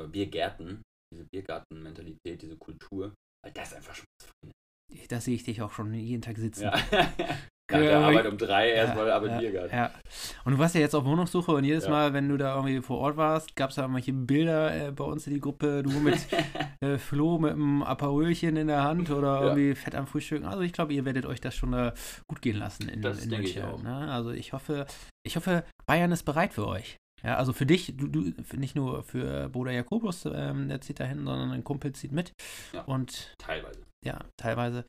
Äh, 0.00 0.06
Biergärten. 0.06 0.82
Diese 1.12 1.24
Biergarten-Mentalität, 1.32 2.42
diese 2.42 2.56
Kultur. 2.56 3.14
Weil 3.48 3.52
das 3.62 3.74
einfach 3.74 3.94
schon 3.94 4.04
Da 5.08 5.20
sehe 5.20 5.34
ich 5.34 5.44
dich 5.44 5.62
auch 5.62 5.72
schon 5.72 5.94
jeden 5.94 6.22
Tag 6.22 6.36
sitzen. 6.38 6.64
Ja. 6.64 6.74
Nach 7.70 7.80
der 7.80 7.90
Ja, 7.90 8.00
Arbeit 8.00 8.24
um 8.26 8.38
drei 8.38 8.70
erstmal 8.70 9.10
aber 9.10 9.28
ja, 9.28 9.38
Biergarten. 9.40 9.76
Ja. 9.76 9.90
Und 10.46 10.52
du 10.54 10.58
warst 10.58 10.74
ja 10.74 10.80
jetzt 10.80 10.94
auf 10.94 11.04
Wohnungssuche 11.04 11.52
und 11.52 11.64
jedes 11.64 11.84
Ja. 11.84 11.90
Mal, 11.90 12.12
wenn 12.14 12.26
du 12.26 12.38
da 12.38 12.56
irgendwie 12.56 12.80
vor 12.80 12.96
Ort 12.98 13.18
warst, 13.18 13.54
gab 13.56 13.68
es 13.68 13.76
da 13.76 13.82
irgendwelche 13.82 14.14
Bilder 14.14 14.88
äh, 14.88 14.90
bei 14.90 15.04
uns 15.04 15.26
in 15.26 15.34
die 15.34 15.40
Gruppe, 15.40 15.82
du 15.82 15.90
mit 16.00 16.16
äh, 16.80 16.96
Flo 16.96 17.38
mit 17.38 17.52
einem 17.52 17.82
Aperölchen 17.82 18.56
in 18.56 18.68
der 18.68 18.84
Hand 18.84 19.10
oder 19.10 19.34
Ja. 19.34 19.42
irgendwie 19.48 19.74
fett 19.74 19.94
am 19.94 20.06
Frühstück. 20.06 20.44
Also 20.44 20.62
ich 20.62 20.72
glaube, 20.72 20.94
ihr 20.94 21.04
werdet 21.04 21.26
euch 21.26 21.42
das 21.42 21.54
schon 21.54 21.74
äh, 21.74 21.92
gut 22.26 22.40
gehen 22.40 22.56
lassen 22.56 22.88
in, 22.88 23.02
Das 23.02 23.22
in 23.22 23.28
denke 23.30 23.46
ich 23.48 23.56
München. 23.56 23.70
auch. 23.70 23.82
Ne? 23.82 24.10
Also 24.12 24.30
ich 24.30 24.54
hoffe, 24.54 24.86
ich 25.26 25.36
hoffe, 25.36 25.62
Bayern 25.86 26.10
ist 26.12 26.22
bereit 26.22 26.54
für 26.54 26.66
euch. 26.66 26.96
Ja, 27.22 27.36
also 27.36 27.52
für 27.52 27.66
dich, 27.66 27.96
du, 27.96 28.06
du 28.06 28.32
nicht 28.56 28.76
nur 28.76 29.02
für 29.02 29.48
Bruder 29.48 29.72
Jakobus, 29.72 30.24
ähm, 30.26 30.68
der 30.68 30.80
zieht 30.80 31.00
da 31.00 31.04
hin, 31.04 31.24
sondern 31.24 31.50
ein 31.50 31.64
Kumpel 31.64 31.92
zieht 31.92 32.12
mit. 32.12 32.32
Ja. 32.72 32.82
Und 32.84 33.34
Teilweise. 33.38 33.80
ja, 34.04 34.24
teilweise. 34.36 34.84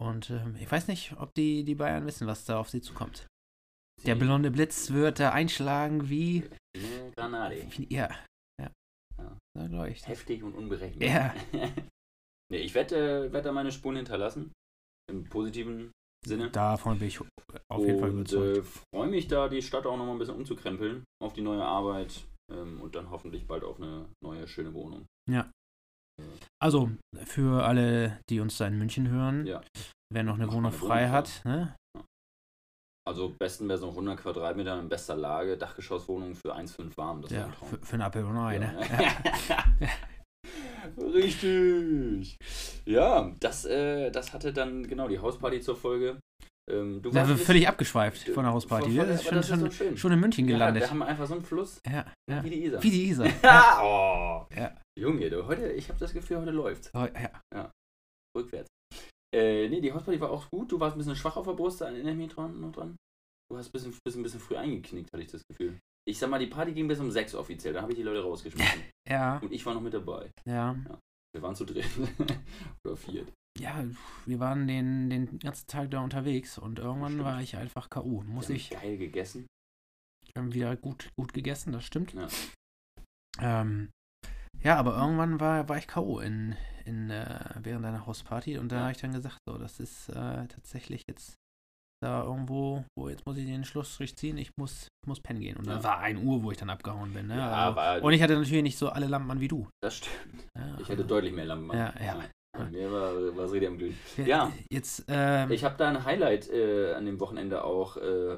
Und 0.00 0.30
ähm, 0.30 0.56
ich 0.60 0.70
weiß 0.70 0.88
nicht, 0.88 1.14
ob 1.18 1.34
die, 1.34 1.64
die 1.64 1.74
Bayern 1.74 2.06
wissen, 2.06 2.26
was 2.26 2.44
da 2.44 2.58
auf 2.58 2.70
sie 2.70 2.80
zukommt. 2.80 3.26
Der 4.04 4.14
blonde 4.16 4.50
Blitz 4.50 4.90
wird 4.90 5.20
da 5.20 5.30
einschlagen 5.32 6.08
wie. 6.08 6.44
Eine 6.76 7.12
Granate. 7.16 7.66
ja. 7.88 8.08
Ja. 8.60 8.70
Ja. 9.18 9.36
Da 9.56 9.66
glaube 9.66 9.90
ich. 9.90 10.06
Heftig 10.06 10.42
und 10.42 10.54
unberechenbar. 10.54 11.08
Ja. 11.08 11.34
nee, 12.50 12.58
ich 12.58 12.74
werde 12.74 13.26
äh, 13.26 13.32
werd 13.32 13.46
da 13.46 13.52
meine 13.52 13.70
Spuren 13.72 13.96
hinterlassen. 13.96 14.52
Im 15.10 15.24
positiven 15.24 15.90
Sinne. 16.24 16.50
Davon 16.50 16.98
bin 16.98 17.08
ich 17.08 17.20
auf 17.20 17.84
jeden 17.84 17.98
Fall 17.98 18.10
und 18.10 18.20
überzeugt. 18.32 18.58
äh, 18.58 18.62
freue 18.94 19.08
mich 19.08 19.26
da, 19.28 19.48
die 19.48 19.62
Stadt 19.62 19.86
auch 19.86 19.96
nochmal 19.96 20.14
ein 20.14 20.18
bisschen 20.18 20.36
umzukrempeln 20.36 21.02
auf 21.22 21.32
die 21.32 21.42
neue 21.42 21.64
Arbeit 21.64 22.24
ähm, 22.52 22.80
und 22.80 22.94
dann 22.94 23.10
hoffentlich 23.10 23.46
bald 23.46 23.64
auf 23.64 23.78
eine 23.80 24.06
neue, 24.24 24.46
schöne 24.46 24.72
Wohnung. 24.74 25.06
Also, 26.62 26.90
für 27.24 27.64
alle, 27.64 28.20
die 28.30 28.38
uns 28.38 28.56
da 28.58 28.66
in 28.68 28.78
München 28.78 29.08
hören, 29.08 29.46
Ja. 29.46 29.60
wer 30.12 30.22
noch 30.22 30.34
eine 30.34 30.46
Macht 30.46 30.56
Wohnung 30.56 30.72
frei 30.72 31.02
Wohnung 31.02 31.12
hat, 31.12 31.42
ne? 31.44 31.74
Also 33.04 33.34
besten 33.36 33.68
wäre 33.68 33.78
so 33.78 33.88
100 33.88 34.20
Quadratmeter 34.20 34.78
in 34.78 34.88
bester 34.88 35.16
Lage, 35.16 35.58
Dachgeschosswohnung 35.58 36.36
für 36.36 36.54
1,5 36.54 36.96
warm. 36.96 37.22
Das 37.22 37.32
wäre 37.32 37.40
Ja, 37.40 37.46
ein 37.48 37.54
Traum. 37.54 37.68
für, 37.68 37.78
für 37.84 37.92
einen 37.94 38.02
Apfel 38.02 38.24
und 38.24 38.36
Ei, 38.38 38.58
ne? 38.58 38.76
Ja. 39.48 39.64
Richtig. 40.98 42.38
Ja, 42.86 43.32
das, 43.40 43.64
äh, 43.64 44.10
das 44.10 44.32
hatte 44.32 44.52
dann 44.52 44.86
genau 44.86 45.08
die 45.08 45.18
Hausparty 45.18 45.60
zur 45.60 45.76
Folge. 45.76 46.18
Ähm, 46.70 47.02
du 47.02 47.10
Da 47.10 47.26
wir 47.28 47.36
völlig 47.36 47.66
abgeschweift 47.66 48.28
von 48.28 48.44
der 48.44 48.52
Hausparty. 48.52 48.94
Das 48.96 49.20
ist 49.22 49.24
schon, 49.28 49.42
schon, 49.42 49.72
schön. 49.72 49.96
schon 49.96 50.12
in 50.12 50.20
München 50.20 50.46
Ja, 50.46 50.54
gelandet. 50.54 50.82
wir 50.84 50.90
haben 50.90 51.02
einfach 51.02 51.26
so 51.26 51.34
einen 51.34 51.42
Fluss 51.44 51.80
Ja, 51.86 52.06
ja. 52.30 52.44
wie 52.44 52.50
die 52.50 52.64
Isar. 52.64 52.82
Wie 52.82 52.90
die 52.90 53.08
Isar. 53.08 53.26
Ja, 53.42 53.80
oh. 53.82 54.54
Ja. 54.56 54.76
Junge, 54.98 55.28
du, 55.30 55.46
heute, 55.46 55.72
ich 55.72 55.88
habe 55.88 55.98
das 55.98 56.12
Gefühl, 56.12 56.38
heute 56.38 56.50
läuft 56.52 56.90
Oh, 56.94 57.06
ja. 57.54 57.70
rückwärts. 58.36 58.68
Äh, 59.34 59.68
nee, 59.68 59.80
die 59.80 59.92
Hausparty 59.92 60.20
war 60.20 60.30
auch 60.30 60.48
gut. 60.50 60.70
Du 60.70 60.78
warst 60.78 60.94
ein 60.94 60.98
bisschen 60.98 61.16
schwach 61.16 61.36
auf 61.36 61.46
der 61.46 61.54
Brust, 61.54 61.80
erinnere 61.80 62.10
ich 62.12 62.16
mich 62.18 62.32
dran, 62.32 62.60
noch 62.60 62.72
dran. 62.72 62.96
Du 63.50 63.56
hast 63.56 63.68
ein 63.68 63.72
bisschen, 63.72 63.94
bisschen, 64.04 64.22
bisschen 64.22 64.40
früh 64.40 64.56
eingeknickt, 64.56 65.10
hatte 65.12 65.22
ich 65.22 65.30
das 65.30 65.42
Gefühl. 65.48 65.78
Ich 66.08 66.18
sag 66.18 66.30
mal, 66.30 66.38
die 66.38 66.46
Party 66.48 66.72
ging 66.72 66.88
bis 66.88 66.98
um 67.00 67.10
6 67.10 67.34
offiziell, 67.36 67.72
da 67.74 67.82
habe 67.82 67.92
ich 67.92 67.96
die 67.98 68.02
Leute 68.04 68.22
rausgeschmissen. 68.22 68.82
Ja, 69.08 69.38
Und 69.38 69.52
ich 69.52 69.66
war 69.66 69.74
noch 69.74 69.80
mit 69.80 69.92
dabei. 69.94 70.30
ja. 70.46 70.76
Wir 71.34 71.42
waren 71.42 71.56
zu 71.56 71.64
dritt. 71.64 71.86
Oder 72.84 72.96
viert. 72.96 73.32
Ja, 73.58 73.84
wir 74.26 74.38
waren 74.38 74.66
den, 74.68 75.10
den 75.10 75.38
ganzen 75.40 75.66
Tag 75.66 75.90
da 75.90 76.00
unterwegs 76.00 76.56
und 76.58 76.78
irgendwann 76.78 77.12
Stimmt. 77.12 77.24
war 77.24 77.40
ich 77.40 77.56
einfach 77.56 77.90
K.O. 77.90 78.22
Muss 78.22 78.48
Wir 78.48 78.54
haben 78.54 78.56
ich 78.60 78.70
Geil 78.70 78.98
gegessen. 78.98 79.46
ähm, 80.36 80.52
wieder 80.54 80.76
gut, 80.76 81.10
gut 81.16 81.32
gegessen, 81.32 81.72
das 81.72 81.84
stimmt. 81.84 82.12
Ja. 82.14 82.28
Ähm, 83.40 83.90
ja, 84.62 84.76
aber 84.78 84.96
irgendwann 84.96 85.40
war, 85.40 85.68
war 85.68 85.78
ich 85.78 85.88
K.O. 85.88 86.20
in, 86.20 86.54
in, 86.84 87.10
äh, 87.10 87.50
während 87.60 87.84
deiner 87.84 88.06
Hausparty 88.06 88.58
und 88.58 88.70
da 88.70 88.76
Ja. 88.76 88.82
habe 88.82 88.92
ich 88.92 88.98
dann 88.98 89.12
gesagt, 89.12 89.38
so, 89.48 89.58
das 89.58 89.80
ist 89.80 90.10
äh, 90.10 90.46
tatsächlich 90.46 91.02
jetzt 91.08 91.34
da 92.02 92.24
irgendwo, 92.24 92.84
wo 92.98 93.08
jetzt 93.08 93.24
muss 93.26 93.36
ich 93.36 93.46
den 93.46 93.64
Schlussstrich 93.64 94.16
ziehen, 94.16 94.36
ich 94.38 94.50
muss, 94.58 94.88
muss 95.06 95.20
pennen 95.20 95.40
gehen. 95.40 95.56
Und 95.56 95.66
Ja. 95.66 95.74
dann 95.74 95.84
war 95.84 95.98
1 95.98 96.20
Uhr, 96.22 96.42
wo 96.42 96.50
ich 96.50 96.56
dann 96.58 96.70
abgehauen 96.70 97.12
bin. 97.12 97.28
Ne? 97.28 97.36
Ja, 97.36 97.66
also, 97.68 97.80
aber 97.80 98.04
und 98.04 98.12
ich 98.12 98.22
hatte 98.22 98.34
natürlich 98.34 98.62
nicht 98.62 98.78
so 98.78 98.88
alle 98.88 99.06
Lampen 99.06 99.30
an 99.30 99.40
wie 99.40 99.48
du. 99.48 99.68
das 99.82 99.96
stimmt. 99.98 100.46
Ja, 100.56 100.78
Ich 100.80 100.88
hätte 100.88 101.04
deutlich 101.04 101.32
mehr 101.32 101.44
Lampen. 101.46 101.76
Ja, 101.76 101.94
ja. 102.04 102.24
Bei 102.54 102.68
mir 102.68 102.92
war, 102.92 103.14
war 103.36 103.44
es 103.46 103.52
richtig 103.52 103.68
am 103.70 103.78
Glühen. 103.78 103.96
Ja. 104.18 104.52
Jetzt, 104.70 105.04
ähm, 105.08 105.50
Ich 105.50 105.64
habe 105.64 105.76
da 105.78 105.88
ein 105.88 106.04
Highlight 106.04 106.50
äh, 106.50 106.92
an 106.92 107.06
dem 107.06 107.18
Wochenende 107.18 107.64
auch 107.64 107.96
äh, 107.96 108.36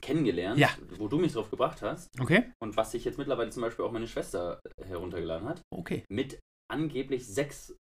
kennengelernt, 0.00 0.58
Ja. 0.58 0.70
wo 0.98 1.06
du 1.06 1.18
mich 1.18 1.34
drauf 1.34 1.50
gebracht 1.50 1.80
hast 1.82 2.08
okay, 2.20 2.50
und 2.60 2.76
was 2.76 2.90
sich 2.90 3.04
jetzt 3.04 3.16
mittlerweile 3.18 3.50
zum 3.50 3.62
Beispiel 3.62 3.84
auch 3.84 3.92
meine 3.92 4.08
Schwester 4.08 4.60
heruntergeladen 4.84 5.48
hat, 5.48 5.62
okay. 5.72 6.04
mit 6.10 6.40
angeblich 6.72 7.26
sechs 7.28 7.76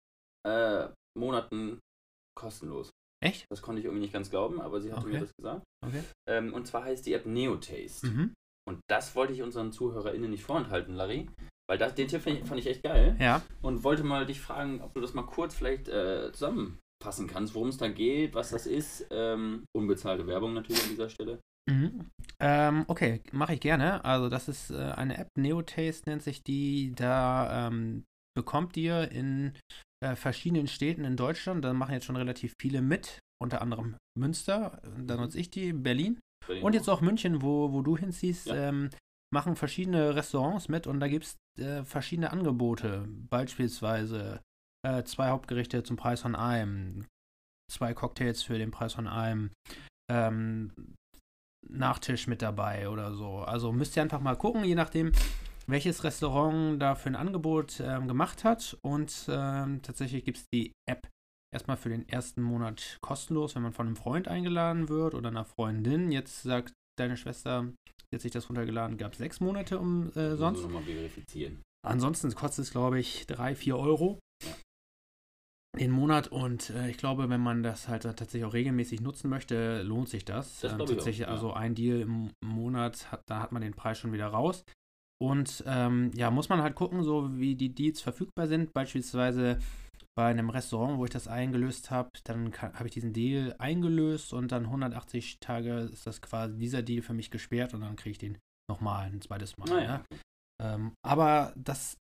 äh, 0.45 0.89
Monaten 1.17 1.79
kostenlos. 2.37 2.91
Echt? 3.23 3.45
Das 3.51 3.63
konnte 3.63 3.81
ich 3.81 3.85
irgendwie 3.85 4.03
nicht 4.03 4.13
ganz 4.13 4.31
glauben, 4.31 4.61
aber 4.61 4.81
sie 4.81 4.93
hatte 4.93 5.07
mir 5.07 5.15
Okay. 5.17 5.21
das 5.21 5.37
gesagt. 5.37 5.65
Okay. 5.87 6.03
Ähm, 6.29 6.55
und 6.55 6.67
zwar 6.67 6.85
heißt 6.85 7.05
die 7.07 7.13
App 7.13 7.27
Neotaste. 7.27 8.07
Mhm. 8.07 8.35
Und 8.69 8.81
das 8.89 9.15
wollte 9.15 9.33
ich 9.33 9.43
unseren 9.43 9.73
ZuhörerInnen 9.73 10.31
nicht 10.31 10.45
vorenthalten, 10.45 10.95
Larry. 10.95 11.29
Weil 11.69 11.79
das, 11.79 11.95
den 11.95 12.09
Tipp 12.09 12.23
fand 12.23 12.39
ich, 12.39 12.45
fand 12.45 12.61
ich 12.61 12.67
echt 12.67 12.83
geil. 12.83 13.17
Ja, 13.21 13.43
Und 13.63 13.85
wollte 13.85 14.03
mal 14.05 14.27
dich 14.27 14.41
fragen, 14.41 14.81
ob 14.81 14.95
du 14.95 15.01
das 15.01 15.15
mal 15.15 15.23
kurz 15.27 15.55
vielleicht 15.55 15.89
äh, 15.89 16.33
zusammenfassen 16.33 17.27
kannst, 17.29 17.55
worum 17.55 17.69
es 17.69 17.77
da 17.77 17.89
geht, 17.89 18.35
was 18.35 18.51
das 18.51 18.67
ist. 18.67 19.07
Ähm, 19.11 19.65
unbezahlte 19.77 20.27
Werbung 20.27 20.53
natürlich 20.55 20.83
an 20.83 20.91
dieser 20.91 21.09
Stelle. 21.11 21.41
Mhm. 21.69 22.11
Ähm, 22.41 22.85
okay, 22.89 23.21
mache 23.33 23.55
ich 23.55 23.61
gerne. 23.61 24.05
Also 24.05 24.29
das 24.29 24.49
ist 24.49 24.71
äh, 24.71 24.93
eine 24.97 25.19
App, 25.19 25.29
Neotaste 25.39 26.11
nennt 26.11 26.23
sich 26.23 26.43
die. 26.43 26.93
Da 26.97 27.69
ähm, 27.69 28.05
bekommt 28.37 28.77
ihr 28.77 29.11
in 29.13 29.53
äh, 30.05 30.17
verschiedenen 30.17 30.67
Städten 30.67 31.05
in 31.05 31.17
Deutschland, 31.17 31.65
da 31.65 31.73
machen 31.73 31.93
jetzt 31.93 32.07
schon 32.07 32.17
relativ 32.17 32.55
viele 32.61 32.83
mit, 32.83 33.19
unter 33.43 33.63
anderem 33.63 33.97
Münster, 34.19 34.81
da 34.99 35.17
nutze 35.17 35.39
ich 35.39 35.51
die, 35.51 35.73
Berlin 35.73 36.19
Berlin 36.47 36.65
und 36.65 36.75
jetzt 36.75 36.89
auch 36.89 37.01
München, 37.01 37.43
wo, 37.43 37.73
wo 37.73 37.83
du 37.83 37.97
hinziehst, 37.97 38.47
Ja. 38.47 38.69
ähm, 38.69 38.91
machen 39.33 39.55
verschiedene 39.57 40.15
Restaurants 40.17 40.69
mit 40.69 40.87
und 40.87 41.01
da 41.01 41.09
gibt 41.09 41.25
es 41.27 41.37
äh, 41.65 41.85
verschiedene 41.85 42.31
Angebote. 42.33 43.07
Beispielsweise 43.31 44.41
äh, 44.85 45.05
zwei 45.05 45.29
Hauptgerichte 45.29 45.83
zum 45.85 45.97
Preis 45.97 46.23
von 46.23 46.35
einem, 46.35 47.07
zwei 47.71 47.95
Cocktails 47.95 48.43
für 48.43 48.59
den 48.59 48.71
Preis 48.71 48.95
von 48.95 49.07
einem, 49.07 49.51
ähm, 50.11 50.73
Nachtisch 51.69 52.27
mit 52.27 52.41
dabei 52.41 52.89
oder 52.89 53.13
so. 53.13 53.41
Also 53.41 53.71
müsst 53.71 53.95
ihr 53.95 54.03
einfach 54.03 54.21
mal 54.21 54.35
gucken, 54.35 54.65
je 54.65 54.75
nachdem, 54.75 55.13
welches 55.71 56.05
Restaurant 56.05 56.81
da 56.81 56.95
für 56.95 57.09
ein 57.09 57.17
Angebot 57.17 57.81
ähm, 57.81 58.09
gemacht 58.09 58.45
hat. 58.45 58.77
Und 58.83 59.27
ähm, 59.29 59.81
tatsächlich 59.83 60.25
gibt 60.25 60.39
es 60.39 60.47
die 60.53 60.73
App 60.89 61.09
erstmal 61.53 61.77
für 61.77 61.89
den 61.89 62.09
ersten 62.09 62.43
Monat 62.43 62.99
kostenlos, 63.01 63.55
wenn 63.55 63.63
man 63.63 63.73
von 63.73 63.87
einem 63.87 63.97
Freund 63.97 64.29
eingeladen 64.29 64.89
wird 64.89 65.15
oder 65.15 65.29
einer 65.29 65.45
Freundin. 65.45 66.13
Jetzt 66.13 66.43
sagt 66.43 66.75
deine 66.99 67.17
Schwester, 67.17 67.73
sie 68.11 68.15
hat 68.15 68.23
sich 68.23 68.33
das 68.33 68.49
runtergeladen, 68.49 68.99
gab 68.99 69.15
sechs 69.15 69.41
Monate 69.41 69.79
umsonst. 69.79 70.39
Sonst 70.39 70.63
nochmal 70.63 70.83
verifizieren. 70.83 71.63
Ansonsten 71.87 72.35
kostet 72.35 72.67
es, 72.67 72.71
glaube 72.71 73.01
ich, 73.01 73.27
3, 73.27 73.55
4 73.55 73.77
Euro 73.77 74.19
den 75.79 75.91
Monat. 75.91 76.29
Und 76.29 76.71
äh, 76.71 76.91
ich 76.91 76.99
glaube, 76.99 77.29
wenn 77.29 77.41
man 77.41 77.63
das 77.63 77.89
halt 77.89 78.03
tatsächlich 78.03 78.45
auch 78.45 78.55
regelmäßig 78.55 79.01
nutzen 79.01 79.31
möchte, 79.31 79.83
lohnt 79.83 80.09
sich 80.09 80.25
das. 80.25 80.61
Das 80.61 80.73
ähm, 80.73 80.79
glaube 80.79 80.93
ich 80.93 80.99
auch, 80.99 81.01
tatsächlich, 81.01 81.27
ja. 81.27 81.33
also 81.33 81.53
ein 81.53 81.75
Deal 81.75 82.01
im 82.01 82.31
Monat, 82.45 83.11
hat, 83.11 83.23
da 83.27 83.41
hat 83.41 83.53
man 83.53 83.63
den 83.63 83.75
Preis 83.75 83.99
schon 83.99 84.13
wieder 84.13 84.27
raus. 84.27 84.65
Und 85.23 85.63
ähm, 85.67 86.11
ja, 86.15 86.31
muss 86.31 86.49
man 86.49 86.63
halt 86.63 86.75
gucken, 86.75 87.03
so 87.03 87.39
wie 87.39 87.55
die 87.55 87.75
Deals 87.75 88.01
verfügbar 88.01 88.47
sind. 88.47 88.73
Beispielsweise 88.73 89.59
bei 90.17 90.27
einem 90.27 90.51
Restaurant, 90.51 90.99
wo 90.99 91.05
ich 91.05 91.11
das 91.11 91.29
eingelöst 91.29 91.91
habe, 91.91 92.11
dann 92.25 92.53
habe 92.61 92.87
ich 92.87 92.95
diesen 92.95 93.13
Deal 93.13 93.55
eingelöst 93.59 94.33
und 94.33 94.51
dann 94.51 94.65
180 94.65 95.39
Tage 95.41 95.91
ist 95.93 96.07
das 96.07 96.21
quasi 96.21 96.57
dieser 96.59 96.83
Deal 96.83 97.03
für 97.03 97.15
mich 97.15 97.31
gesperrt 97.31 97.75
und 97.75 97.83
dann 97.83 97.97
kriege 97.97 98.13
ich 98.13 98.19
den 98.19 98.39
nochmal 98.71 99.07
ein 99.07 99.21
zweites 99.21 99.57
Mal. 99.59 99.69
Naja. 99.69 100.05
Ja. 100.61 100.75
Ähm, 100.75 100.93
aber 101.03 101.53
das 101.57 101.97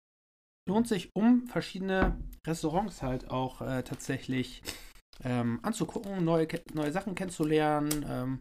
lohnt 0.69 0.87
sich, 0.87 1.11
um 1.15 1.47
verschiedene 1.47 2.17
Restaurants 2.47 3.03
halt 3.03 3.31
auch 3.31 3.61
äh, 3.63 3.83
tatsächlich 3.83 4.63
ähm, 5.25 5.59
anzugucken, 5.63 6.25
neue, 6.25 6.47
neue 6.75 6.93
Sachen 6.93 7.15
kennenzulernen, 7.15 8.05
ähm, 8.09 8.41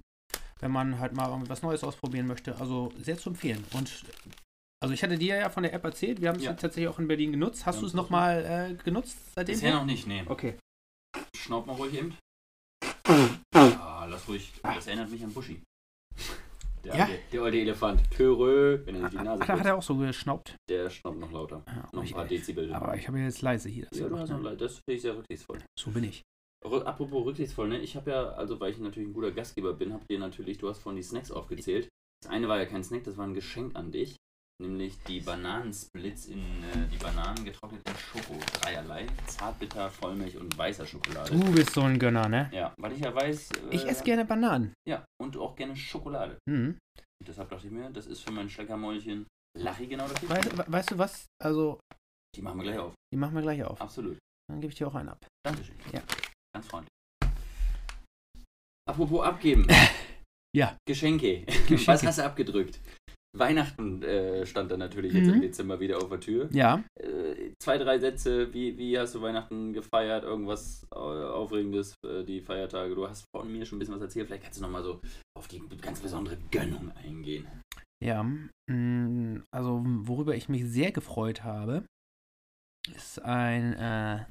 wenn 0.60 0.72
man 0.72 1.00
halt 1.00 1.14
mal 1.14 1.42
was 1.48 1.62
Neues 1.62 1.84
ausprobieren 1.84 2.28
möchte. 2.28 2.60
Also 2.60 2.92
sehr 2.98 3.18
zu 3.18 3.30
empfehlen. 3.30 3.64
Und 3.74 4.04
also 4.82 4.94
ich 4.94 5.04
hatte 5.04 5.18
dir 5.18 5.36
ja 5.38 5.50
von 5.50 5.64
der 5.64 5.74
App 5.74 5.84
erzählt, 5.84 6.22
wir 6.22 6.30
haben 6.30 6.38
es 6.38 6.44
Ja. 6.44 6.54
tatsächlich 6.54 6.88
auch 6.88 7.00
in 7.00 7.08
Berlin 7.08 7.32
genutzt. 7.32 7.66
Hast 7.66 7.76
Ja, 7.78 7.82
du 7.82 7.88
es 7.88 7.94
nochmal 7.94 8.46
äh, 8.80 8.84
genutzt 8.84 9.18
seitdem? 9.36 9.56
Bisher 9.56 9.74
noch 9.76 9.86
nicht, 9.86 10.08
nee. 10.08 10.24
Okay. 10.26 10.56
Schnaub 11.36 11.66
mal 11.66 11.74
ruhig 11.74 11.94
eben. 11.94 12.16
Ah, 13.54 14.06
lass 14.10 14.28
ruhig. 14.28 14.52
Das 14.62 14.86
erinnert 14.88 15.10
mich 15.10 15.24
an 15.24 15.34
Buschi. 15.34 15.62
Der, 16.84 16.96
Ja? 16.96 17.06
alte, 17.06 17.20
der 17.32 17.42
alte 17.42 17.58
Elefant. 17.58 18.12
Törö, 18.12 18.80
wenn 18.86 18.96
er 18.96 19.02
sich 19.10 19.10
die 19.12 19.16
Nase 19.26 19.42
Hat, 19.42 19.48
hat 19.50 19.56
putzt, 19.58 19.66
er 19.68 19.76
auch 19.78 19.82
so 19.82 19.96
geschnaubt? 19.98 20.56
der 20.70 20.90
schnaubt 20.90 21.20
noch 21.20 21.32
lauter. 21.32 21.64
Ja, 21.68 21.90
Noch 21.92 22.02
ein 22.02 22.06
ich, 22.06 22.14
paar 22.14 22.26
Dezibel. 22.26 22.72
aber 22.74 22.96
ich 22.96 23.08
habe 23.08 23.18
jetzt 23.20 23.42
leise 23.42 23.68
hier. 23.70 23.88
Das 23.90 24.00
ja, 24.00 24.08
du 24.10 24.18
hast 24.20 24.30
noch. 24.30 24.44
Das 24.56 24.74
finde 24.76 24.96
ich 24.96 25.02
sehr 25.02 25.16
rücksichtsvoll. 25.18 25.60
So 25.80 25.90
bin 25.92 26.04
ich. 26.04 26.22
Apropos 26.64 27.26
rücksichtsvoll, 27.26 27.68
ne? 27.70 27.80
Ich 27.80 27.96
habe 27.96 28.12
ja, 28.12 28.30
also 28.32 28.60
weil 28.60 28.72
ich 28.72 28.78
natürlich 28.78 29.10
ein 29.10 29.14
guter 29.14 29.32
Gastgeber 29.32 29.74
bin, 29.74 29.92
habe 29.94 30.06
dir 30.10 30.20
natürlich, 30.20 30.58
du 30.60 30.70
hast 30.70 30.80
vorhin 30.80 30.98
die 30.98 31.04
Snacks 31.04 31.32
aufgezählt. 31.32 31.88
Das 32.22 32.32
eine 32.32 32.48
war 32.48 32.58
ja 32.60 32.66
kein 32.66 32.84
Snack, 32.84 33.04
das 33.06 33.18
war 33.18 33.26
ein 33.26 33.34
Geschenk 33.34 33.76
an 33.76 33.92
dich. 33.92 34.16
Nämlich 34.60 34.98
die 35.08 35.20
Bananensplits 35.20 36.26
in 36.28 36.40
äh, 36.64 36.88
die 36.92 36.98
Bananen 36.98 37.46
getrocknet 37.46 37.82
in 37.88 37.96
Schoko. 37.96 38.40
Dreierlei. 38.60 39.06
Zartbitter, 39.28 39.90
Vollmilch 39.92 40.36
und 40.36 40.58
weißer 40.58 40.86
Schokolade. 40.86 41.30
Du 41.32 41.52
bist 41.54 41.74
so 41.74 41.82
ein 41.82 42.00
Gönner, 42.00 42.28
ne? 42.28 42.50
Ja, 42.52 42.74
weil 42.80 42.94
ich 42.94 43.00
ja 43.02 43.14
weiß. 43.14 43.52
Äh, 43.52 43.76
Ich 43.76 43.86
esse 43.86 44.04
gerne 44.04 44.26
Bananen. 44.26 44.74
Ja, 44.88 45.06
und 45.22 45.38
auch 45.38 45.56
gerne 45.56 45.76
Schokolade. 45.76 46.40
Hm. 46.50 46.78
Und 47.20 47.28
deshalb 47.28 47.50
dachte 47.50 47.68
ich 47.68 47.72
mir, 47.72 47.90
das 47.92 48.08
ist 48.08 48.22
für 48.22 48.32
mein 48.32 48.50
Schleckermäulchen 48.50 49.28
Lachi 49.60 49.86
genau 49.88 50.08
das 50.08 50.28
Weißt, 50.28 50.58
we- 50.58 50.66
weißt 50.68 50.92
du 50.92 50.98
was? 50.98 51.26
Also, 51.44 51.80
Die 52.36 52.42
machen 52.42 52.58
wir 52.58 52.64
gleich 52.64 52.80
auf. 52.80 52.94
die 53.14 53.18
machen 53.18 53.36
wir 53.36 53.42
gleich 53.44 53.64
auf. 53.64 53.80
Absolut. 53.80 54.18
Dann 54.50 54.60
gebe 54.62 54.72
ich 54.74 54.78
dir 54.78 54.88
auch 54.88 54.96
einen 54.96 55.10
ab. 55.10 55.24
Dankeschön. 55.46 55.76
Ja. 55.94 56.02
Ganz 56.56 56.68
freundlich. 56.68 56.90
Apropos 58.90 59.24
abgeben. 59.24 59.68
Ja. 60.56 60.76
Geschenke. 60.88 61.42
Geschenke. 61.46 61.86
Was 61.88 62.04
hast 62.04 62.18
du 62.18 62.24
abgedrückt? 62.26 62.80
Weihnachten 63.40 64.04
äh, 64.04 64.46
stand 64.46 64.72
dann 64.72 64.80
natürlich 64.80 65.14
jetzt 65.14 65.28
Mhm. 65.28 65.34
im 65.36 65.42
Dezember 65.42 65.80
wieder 65.80 65.98
auf 65.98 66.10
der 66.10 66.20
Tür. 66.20 66.50
Ja. 66.52 66.84
Äh, 67.00 67.54
zwei, 67.62 67.78
drei 67.78 68.00
Sätze. 68.00 68.54
Wie, 68.54 68.78
wie 68.78 68.98
hast 68.98 69.16
du 69.16 69.22
Weihnachten 69.22 69.74
gefeiert? 69.74 70.24
Irgendwas 70.24 70.86
äh, 70.92 70.96
Aufregendes, 70.98 71.94
äh, 72.06 72.24
die 72.24 72.42
Feiertage? 72.42 72.96
Du 72.96 73.08
hast 73.08 73.26
von 73.36 73.52
mir 73.52 73.66
schon 73.66 73.78
ein 73.78 73.80
bisschen 73.80 73.96
was 73.96 74.02
erzählt. 74.02 74.28
Vielleicht 74.28 74.44
kannst 74.44 74.60
du 74.60 74.64
nochmal 74.64 74.84
so 74.84 75.02
auf 75.38 75.48
die 75.48 75.60
ganz 75.82 76.00
besondere 76.00 76.38
Gönnung 76.52 76.92
eingehen. 77.04 77.48
Ja. 78.04 78.24
mm, 78.24 79.44
Also, 79.52 79.82
worüber 79.86 80.36
ich 80.36 80.50
mich 80.50 80.66
sehr 80.66 80.92
gefreut 80.92 81.44
habe, 81.44 81.86
ist 82.96 83.22
ein 83.24 83.74
äh, 83.74 84.26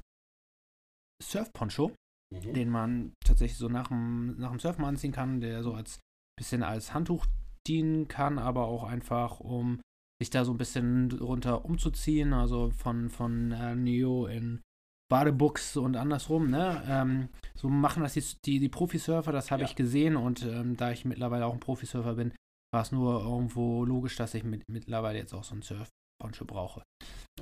Surf-Poncho. 1.23 1.91
Mhm. 2.29 2.53
den 2.53 2.69
man 2.69 3.13
tatsächlich 3.25 3.57
so 3.57 3.69
nach 3.69 3.87
dem, 3.87 4.37
nach 4.37 4.49
dem 4.49 4.59
Surfen 4.59 4.83
anziehen 4.83 5.13
kann, 5.13 5.39
der 5.39 5.63
so 5.63 5.73
als 5.73 5.99
bisschen 6.37 6.61
als 6.61 6.93
Handtuch 6.93 7.25
dienen 7.67 8.07
kann, 8.07 8.39
aber 8.39 8.65
auch 8.67 8.83
einfach, 8.83 9.39
um 9.39 9.79
sich 10.21 10.29
da 10.29 10.45
so 10.45 10.51
ein 10.53 10.57
bisschen 10.57 11.11
runter 11.11 11.65
umzuziehen, 11.65 12.33
also 12.33 12.71
von, 12.71 13.09
von 13.09 13.51
äh, 13.51 13.75
Neo 13.75 14.25
in 14.25 14.61
Badebuchs 15.09 15.77
und 15.77 15.95
andersrum, 15.95 16.49
ne? 16.49 16.83
Ähm, 16.87 17.29
so 17.55 17.69
machen 17.69 18.03
das 18.03 18.13
die, 18.13 18.23
die, 18.45 18.59
die 18.59 18.69
Profisurfer, 18.69 19.31
das 19.31 19.51
habe 19.51 19.63
Ja. 19.63 19.69
ich 19.69 19.75
gesehen 19.75 20.17
und 20.17 20.43
ähm, 20.43 20.75
da 20.75 20.91
ich 20.91 21.05
mittlerweile 21.05 21.45
auch 21.45 21.53
ein 21.53 21.59
Profisurfer 21.59 22.15
bin, 22.15 22.33
war 22.73 22.81
es 22.81 22.91
nur 22.91 23.21
irgendwo 23.21 23.85
logisch, 23.85 24.15
dass 24.17 24.33
ich 24.33 24.43
mit, 24.43 24.63
mittlerweile 24.69 25.17
jetzt 25.17 25.33
auch 25.33 25.43
so 25.45 25.53
einen 25.53 25.61
Surf-Poncho 25.61 26.45
brauche. 26.45 26.83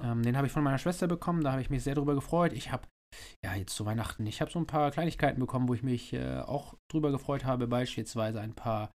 Ähm, 0.04 0.22
den 0.22 0.38
habe 0.38 0.46
ich 0.48 0.54
von 0.54 0.64
meiner 0.64 0.78
Schwester 0.78 1.08
bekommen, 1.08 1.44
da 1.44 1.52
habe 1.54 1.62
ich 1.62 1.70
mich 1.70 1.84
sehr 1.84 1.96
drüber 1.96 2.14
gefreut. 2.14 2.54
Ich 2.54 2.72
habe 2.72 2.88
ja, 3.44 3.56
jetzt 3.56 3.76
zu 3.76 3.86
Weihnachten. 3.86 4.28
Ich 4.28 4.42
habe 4.42 4.52
so 4.52 4.60
ein 4.60 4.68
paar 4.68 4.92
Kleinigkeiten 4.92 5.40
bekommen, 5.40 5.70
wo 5.70 5.74
ich 5.74 5.84
mich 5.84 6.14
äh, 6.14 6.40
auch 6.40 6.76
drüber 6.92 7.12
gefreut 7.12 7.46
habe. 7.46 7.68
Beispielsweise 7.68 8.42
ein 8.42 8.54
paar 8.54 8.92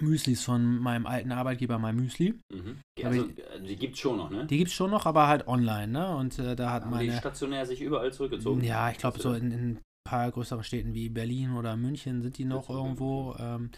Müslis 0.00 0.44
von 0.44 0.78
meinem 0.78 1.06
alten 1.06 1.32
Arbeitgeber, 1.32 1.78
mein 1.78 1.96
Müsli. 1.96 2.38
Mhm. 2.52 2.80
Also, 3.04 3.28
äh, 3.28 3.60
die 3.60 3.76
gibt's 3.76 3.98
schon 3.98 4.16
noch, 4.16 4.30
ne? 4.30 4.46
Die 4.46 4.56
gibt 4.58 4.68
es 4.70 4.74
schon 4.74 4.90
noch, 4.90 5.06
aber 5.06 5.28
halt 5.28 5.46
online, 5.46 5.88
ne? 5.88 6.16
Und 6.16 6.38
äh, 6.38 6.56
da 6.56 6.70
hat 6.70 6.84
Haben 6.84 6.98
die 6.98 7.06
meine. 7.08 7.18
stationär 7.18 7.66
sich 7.66 7.80
überall 7.82 8.12
zurückgezogen? 8.12 8.62
Ja, 8.64 8.90
ich 8.90 8.98
glaube, 8.98 9.20
so 9.20 9.34
in, 9.34 9.50
in 9.50 9.70
ein 9.72 9.80
paar 10.04 10.30
größeren 10.30 10.64
Städten 10.64 10.94
wie 10.94 11.08
Berlin 11.08 11.52
oder 11.52 11.76
München 11.76 12.22
sind 12.22 12.38
die 12.38 12.44
noch 12.44 12.70
irgendwo. 12.70 13.36
Ähm, 13.38 13.70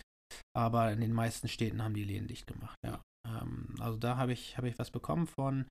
aber 0.57 0.93
in 0.93 1.01
den 1.01 1.13
meisten 1.13 1.49
Städten 1.49 1.83
haben 1.83 1.95
die 1.95 2.05
Läden 2.05 2.29
dicht 2.29 2.47
gemacht, 2.47 2.77
ja. 2.85 3.03
Ähm, 3.27 3.75
also 3.81 3.99
da 3.99 4.17
habe 4.17 4.33
ich, 4.33 4.57
hab 4.57 4.65
ich 4.65 4.79
was 4.79 4.91
bekommen 4.91 5.27
von, 5.27 5.67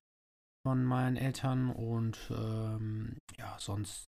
von 0.66 0.84
meinen 0.84 1.16
Eltern 1.16 1.70
und 1.70 2.18
ähm, 2.30 3.16
ja, 3.38 3.56
sonst, 3.58 4.04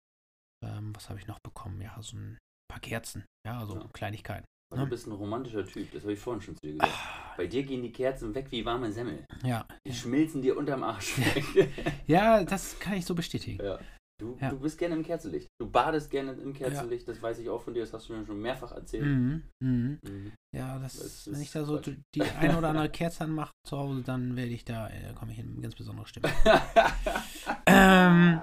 ähm, 0.66 0.96
was 0.96 1.10
habe 1.10 1.20
ich 1.20 1.28
noch 1.28 1.40
bekommen? 1.40 1.82
Ja, 1.82 2.02
so 2.02 2.18
ein 2.18 2.38
paar 2.70 2.80
Kerzen, 2.80 3.26
ja, 3.48 3.60
also 3.60 3.76
Ja. 3.76 3.88
Kleinigkeiten. 3.94 4.46
Weil? 4.74 4.84
Du 4.86 4.90
bist 4.90 5.08
ein 5.08 5.12
romantischer 5.14 5.66
Typ, 5.66 5.92
das 5.92 6.04
habe 6.04 6.14
ich 6.14 6.20
vorhin 6.20 6.42
schon 6.42 6.56
zu 6.56 6.62
dir 6.66 6.74
gesagt. 6.74 6.94
Bei 7.38 7.48
dir 7.48 7.64
gehen 7.64 7.82
die 7.82 7.92
Kerzen 7.92 8.34
weg 8.36 8.48
wie 8.52 8.64
warme 8.66 8.92
Semmel. 8.92 9.26
Ja, 9.44 9.66
Die 9.88 9.94
schmilzen 9.94 10.42
dir 10.42 10.58
unterm 10.58 10.84
Arsch 10.84 11.18
weg. 11.18 11.70
ja, 12.08 12.44
das 12.44 12.78
kann 12.80 12.94
ich 12.94 13.06
so 13.06 13.16
bestätigen. 13.16 13.64
ja. 13.64 13.80
Du, 14.22 14.38
Ja. 14.40 14.52
du 14.52 14.60
bist 14.60 14.78
gerne 14.78 14.94
im 14.96 15.04
Kerzenlicht. 15.04 15.48
Du 15.60 15.68
badest 15.70 16.12
gerne 16.12 16.34
im 16.34 16.54
Kerzenlicht, 16.54 17.08
das 17.08 17.20
weiß 17.20 17.40
ich 17.40 17.50
auch 17.50 17.60
von 17.62 17.74
dir, 17.74 17.80
das 17.82 17.92
hast 17.94 18.08
du 18.10 18.14
mir 18.14 18.24
schon 18.26 18.40
mehrfach 18.40 18.72
erzählt. 18.72 19.04
Mhm, 19.06 19.44
mhm. 19.60 20.00
Mhm. 20.08 20.32
Ja, 20.56 20.78
das, 20.78 20.98
Das 21.00 21.32
wenn 21.34 21.42
ich 21.42 21.52
da 21.52 21.66
so 21.66 21.78
Quatsch. 21.78 21.96
die 22.14 22.22
eine 22.22 22.56
oder 22.58 22.70
andere 22.70 22.90
Kerze 22.90 23.24
anmache 23.24 23.52
zu 23.68 23.76
Hause, 23.76 24.04
dann 24.04 24.36
werde 24.36 24.52
ich 24.52 24.64
da, 24.66 24.88
äh, 24.90 25.14
komme 25.16 25.32
ich 25.32 25.40
in 25.40 25.54
eine 25.54 25.62
ganz 25.62 25.74
besondere 25.76 26.06
Stimmung. 26.06 26.32
ähm, 27.66 28.42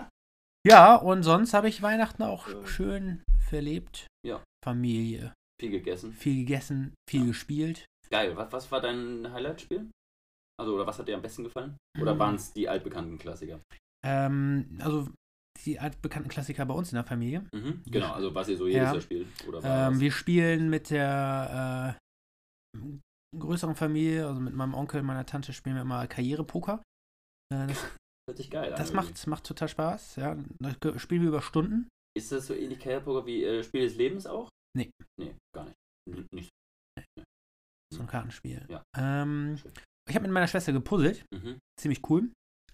ja, 0.66 0.96
und 0.96 1.22
sonst 1.22 1.54
habe 1.54 1.68
ich 1.68 1.82
Weihnachten 1.82 2.22
auch 2.24 2.48
Ja. 2.48 2.66
schön 2.66 3.22
verlebt. 3.38 4.06
Ja. 4.26 4.42
Familie. 4.64 5.32
Viel 5.60 5.70
gegessen. 5.70 6.12
Viel 6.14 6.36
gegessen, 6.36 6.94
viel 7.08 7.20
Ja. 7.20 7.26
gespielt. 7.26 7.84
Geil, 8.10 8.34
was, 8.36 8.50
was 8.52 8.72
war 8.72 8.80
dein 8.80 9.30
Highlight-Spiel? 9.30 9.90
Also, 10.58 10.74
oder 10.74 10.86
was 10.86 10.98
hat 10.98 11.06
dir 11.06 11.14
am 11.16 11.22
besten 11.22 11.44
gefallen? 11.44 11.76
Oder 12.00 12.14
Mhm. 12.14 12.18
waren 12.18 12.34
es 12.36 12.52
die 12.52 12.68
altbekannten 12.68 13.18
Klassiker? 13.18 13.60
Ähm, 14.04 14.78
also 14.80 15.08
die 15.64 15.78
altbekannten 15.78 16.30
Klassiker 16.30 16.64
bei 16.64 16.74
uns 16.74 16.90
in 16.92 16.96
der 16.96 17.04
Familie. 17.04 17.46
Mhm. 17.54 17.82
Genau, 17.86 18.12
also 18.12 18.34
was 18.34 18.48
ihr 18.48 18.56
so 18.56 18.66
jedes 18.66 18.80
Ja. 18.88 18.92
Jahr 18.94 19.00
spielt. 19.02 19.28
Ähm, 19.62 20.00
wir 20.00 20.10
spielen 20.10 20.70
mit 20.70 20.88
der 20.90 21.98
äh, 22.74 22.78
größeren 23.38 23.74
Familie, 23.76 24.26
also 24.26 24.40
mit 24.40 24.54
meinem 24.54 24.74
Onkel, 24.74 25.02
meiner 25.02 25.26
Tante, 25.26 25.52
spielen 25.52 25.76
wir 25.76 25.82
immer 25.82 26.06
Karrierepoker. 26.06 26.82
Äh, 27.52 27.66
das 27.68 27.84
hört 28.28 28.36
sich 28.38 28.50
geil 28.50 28.70
das 28.70 28.90
irgendwie. 28.90 28.96
macht, 28.96 29.26
macht 29.26 29.44
total 29.44 29.68
Spaß. 29.68 30.16
Ja. 30.16 30.36
Das 30.60 30.76
spielen 31.02 31.22
wir 31.22 31.28
über 31.28 31.42
Stunden. 31.42 31.88
Ist 32.16 32.32
das 32.32 32.46
so 32.46 32.54
ähnlich 32.54 32.80
Karrierepoker 32.80 33.26
wie 33.26 33.44
äh, 33.44 33.62
Spiel 33.62 33.82
des 33.82 33.96
Lebens 33.96 34.26
auch? 34.26 34.48
Nee. 34.76 34.90
Nee, 35.18 35.34
gar 35.54 35.64
nicht. 35.64 35.76
N 36.08 36.26
nicht. 36.32 36.50
So 37.92 38.00
ein 38.00 38.06
Kartenspiel. 38.06 38.64
Ja. 38.68 38.82
Ähm, 38.96 39.58
ich 40.08 40.14
habe 40.14 40.22
mit 40.24 40.32
meiner 40.32 40.46
Schwester 40.48 40.72
gepuzzelt. 40.72 41.24
Mhm. 41.34 41.58
Ziemlich 41.78 42.08
cool. 42.08 42.30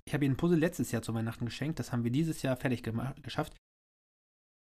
Ich 0.07 0.15
habe 0.15 0.25
ihr 0.25 0.31
ein 0.31 0.37
Puzzle 0.37 0.59
letztes 0.59 0.93
Jahr 0.93 1.03
zu 1.03 1.15
Weihnachten 1.15 1.47
geschenkt. 1.47 1.79
Das 1.79 1.91
haben 1.93 2.05
wir 2.05 2.11
dieses 2.11 2.43
Jahr 2.43 2.57
fertig 2.57 2.83
geschafft. 3.23 3.57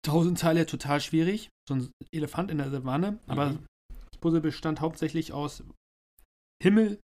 Tausend 0.06 0.40
Teile, 0.40 0.66
total 0.66 1.02
schwierig. 1.02 1.50
So 1.68 1.76
ein 1.76 1.92
Elefant 2.12 2.52
in 2.52 2.58
der 2.58 2.70
Savanne. 2.72 3.20
Aber 3.28 3.52
Mhm. 3.52 3.66
das 4.12 4.20
Puzzle 4.20 4.42
bestand 4.42 4.82
hauptsächlich 4.82 5.34
aus 5.34 5.64
Himmel, 6.62 7.00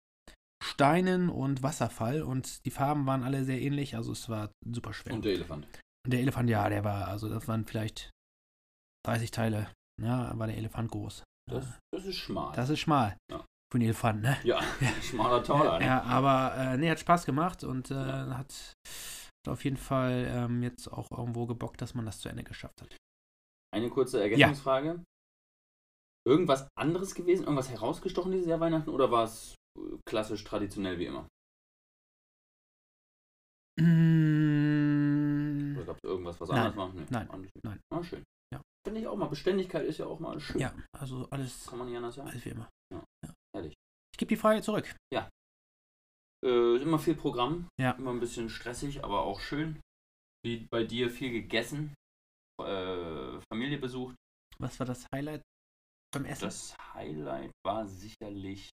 Steinen 0.63 1.29
und 1.29 1.63
Wasserfall. 1.63 2.21
Und 2.21 2.63
die 2.65 2.71
Farben 2.71 3.05
waren 3.05 3.23
alle 3.23 3.43
sehr 3.43 3.59
ähnlich. 3.61 3.95
Also 3.95 4.11
es 4.11 4.29
war 4.29 4.51
super 4.65 4.93
schwer. 4.93 5.13
Und 5.13 5.25
der 5.25 5.33
Elefant. 5.33 5.65
Und 6.05 6.11
der 6.13 6.19
Elefant, 6.21 6.49
ja, 6.49 6.69
der 6.69 6.83
war, 6.83 7.07
also 7.07 7.27
das 7.27 7.47
waren 7.47 7.65
vielleicht 7.65 8.11
30 9.05 9.31
Teile. 9.31 9.71
Ja, 10.01 10.37
war 10.37 10.47
der 10.47 10.57
Elefant 10.57 10.91
groß. 10.91 11.23
Das, 11.49 11.79
das 11.93 12.05
ist 12.05 12.17
schmal. 12.17 12.55
Das 12.55 12.69
ist 12.69 12.79
schmal. 12.79 13.17
Ja. 13.31 13.39
Für 13.71 13.75
einen 13.75 13.83
Elefant, 13.83 14.21
ne? 14.21 14.37
ja, 14.43 14.61
schmaler 15.01 15.43
Taler. 15.43 15.79
Ne? 15.79 15.85
Ja, 15.85 16.01
aber 16.03 16.55
äh, 16.57 16.77
nee, 16.77 16.89
hat 16.89 16.99
Spaß 16.99 17.25
gemacht 17.25 17.63
und 17.63 17.89
äh, 17.91 17.93
Ja. 17.95 18.37
hat, 18.37 18.53
hat 18.85 19.47
auf 19.47 19.63
jeden 19.63 19.77
Fall 19.77 20.27
ähm, 20.29 20.61
jetzt 20.63 20.87
auch 20.91 21.09
irgendwo 21.11 21.45
gebockt, 21.45 21.81
dass 21.81 21.93
man 21.93 22.05
das 22.05 22.19
zu 22.19 22.29
Ende 22.29 22.43
geschafft 22.43 22.81
hat. 22.81 22.95
Eine 23.73 23.89
kurze 23.89 24.21
Ergänzungsfrage. 24.21 25.03
Irgendwas 26.27 26.67
anderes 26.77 27.15
gewesen? 27.15 27.43
Irgendwas 27.43 27.69
herausgestochen 27.69 28.31
dieses 28.31 28.47
Jahr 28.47 28.59
Weihnachten? 28.59 28.89
Oder 28.89 29.09
war 29.11 29.23
es 29.23 29.55
äh, 29.79 29.97
klassisch 30.05 30.43
traditionell 30.43 30.99
wie 30.99 31.05
immer? 31.05 31.27
Mm, 33.79 35.75
Oder 35.77 35.85
gab 35.85 35.97
es 35.97 36.03
irgendwas, 36.03 36.39
was 36.41 36.49
Nein. 36.49 36.59
anders 36.59 36.75
war? 36.77 36.89
Nee, 36.93 37.05
Nein. 37.63 37.79
Ah, 37.93 38.03
schön. 38.03 38.23
Ja. 38.85 38.89
Finde 38.89 39.01
ich 39.01 39.07
auch 39.07 39.15
mal. 39.15 39.27
Beständigkeit 39.27 39.85
ist 39.85 39.99
ja 39.99 40.05
auch 40.07 40.19
mal 40.19 40.39
schön. 40.39 40.59
ja, 40.59 40.73
also 40.97 41.27
alles, 41.29 41.65
Kann 41.67 41.79
man 41.79 41.87
nicht 41.87 41.97
anders 41.97 42.15
sagen. 42.15 42.29
alles 42.29 42.45
wie 42.45 42.49
immer. 42.49 42.69
Ja. 42.93 43.03
Ja. 43.25 43.33
Ehrlich. 43.55 43.73
Ich 44.13 44.17
gebe 44.17 44.29
die 44.29 44.37
Frage 44.37 44.61
zurück. 44.61 44.95
Äh, 46.43 46.75
ist 46.75 46.81
immer 46.81 46.97
viel 46.99 47.15
Programm. 47.15 47.67
Ja. 47.79 47.91
Immer 47.91 48.11
ein 48.11 48.19
bisschen 48.19 48.49
stressig, 48.49 49.03
aber 49.03 49.21
auch 49.21 49.39
schön. 49.39 49.79
Wie 50.43 50.65
bei 50.71 50.83
dir 50.83 51.11
viel 51.11 51.31
gegessen. 51.31 51.93
Äh, 52.59 53.39
Familie 53.51 53.77
besucht. 53.77 54.15
Was 54.57 54.79
war 54.79 54.87
das 54.87 55.05
Highlight 55.13 55.41
beim 56.11 56.25
Essen? 56.25 56.45
Das 56.45 56.75
Highlight 56.95 57.51
war 57.63 57.87
sicherlich 57.87 58.69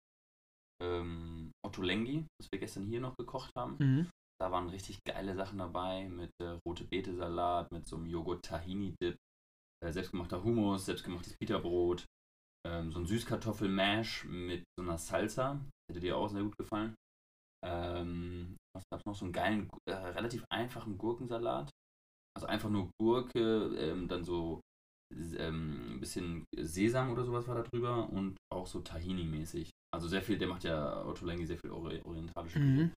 ähm, 0.82 1.50
Otto 1.64 1.82
Lengi, 1.82 2.26
was 2.40 2.48
wir 2.50 2.58
gestern 2.58 2.86
hier 2.86 3.00
noch 3.00 3.16
gekocht 3.16 3.52
haben. 3.54 3.76
Mhm. 3.78 4.10
Da 4.40 4.50
waren 4.50 4.68
richtig 4.70 4.98
geile 5.04 5.34
Sachen 5.34 5.58
dabei 5.58 6.08
mit 6.08 6.30
äh, 6.40 6.58
rote 6.66 6.84
Beete 6.84 7.14
Salat, 7.14 7.70
mit 7.72 7.86
so 7.86 7.96
einem 7.96 8.06
Joghurt 8.06 8.44
Tahini 8.44 8.94
Dip, 9.02 9.16
äh, 9.84 9.92
selbstgemachter 9.92 10.42
Hummus, 10.42 10.86
selbstgemachtes 10.86 11.34
Pita-Brot, 11.40 12.06
ähm, 12.66 12.92
so 12.92 12.98
ein 12.98 13.06
Süßkartoffel-Mash 13.06 14.24
mit 14.24 14.64
so 14.76 14.82
einer 14.82 14.98
Salsa. 14.98 15.60
Hätte 15.90 16.00
dir 16.00 16.16
auch 16.16 16.28
sehr 16.28 16.42
gut 16.42 16.56
gefallen. 16.58 16.94
Ähm, 17.64 18.56
was 18.74 18.84
gab's 18.92 19.04
noch? 19.06 19.14
So 19.14 19.24
einen 19.24 19.32
geilen, 19.32 19.70
äh, 19.88 19.94
relativ 19.94 20.44
einfachen 20.52 20.98
Gurkensalat. 20.98 21.70
Also 22.36 22.46
einfach 22.46 22.70
nur 22.70 22.90
Gurke, 23.00 23.74
ähm, 23.76 24.06
dann 24.06 24.24
so 24.24 24.60
ähm, 25.12 25.94
ein 25.94 26.00
bisschen 26.00 26.44
Sesam 26.56 27.10
oder 27.10 27.24
sowas 27.24 27.48
war 27.48 27.56
da 27.56 27.62
drüber 27.62 28.08
und 28.10 28.36
auch 28.52 28.66
so 28.66 28.80
Tahini-mäßig. 28.80 29.70
Also 29.92 30.06
sehr 30.06 30.22
viel, 30.22 30.38
der 30.38 30.48
macht 30.48 30.64
ja 30.64 31.04
Otto 31.04 31.24
Lengi 31.24 31.46
sehr 31.46 31.58
viel 31.58 31.70
ori 31.70 32.00
orientalische. 32.02 32.58
Mhm. 32.58 32.92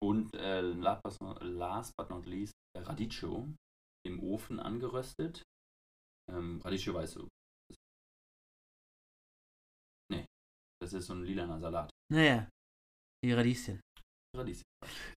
Und 0.00 0.34
äh, 0.34 0.60
last, 0.60 1.92
but 1.96 2.10
not, 2.10 2.26
least 2.26 2.52
Radicchio 2.76 3.48
im 4.06 4.22
Ofen 4.22 4.60
angeröstet. 4.60 5.42
Ähm, 6.30 6.60
du. 6.62 7.28
Das- 7.68 7.76
Nee, 10.10 10.24
das 10.82 10.92
ist 10.92 11.06
so 11.06 11.14
ein 11.14 11.24
lilaner 11.24 11.58
Salat. 11.58 11.90
Naja, 12.12 12.48
die 13.24 13.32
Radieschen. 13.32 13.80
Radieschen. 14.36 14.62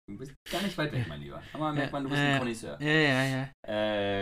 Du 0.09 0.17
bist 0.17 0.33
gar 0.49 0.61
nicht 0.63 0.77
weit 0.77 0.91
weg, 0.91 1.05
mein 1.07 1.21
Lieber. 1.21 1.41
Aber 1.53 1.71
merkt 1.71 1.93
man, 1.93 2.03
du 2.03 2.09
bist 2.09 2.21
ein. 2.21 2.39
Connoisseur. 2.39 2.81
Ja, 2.81 2.91
ja, 2.91 3.23
ja. 3.23 3.51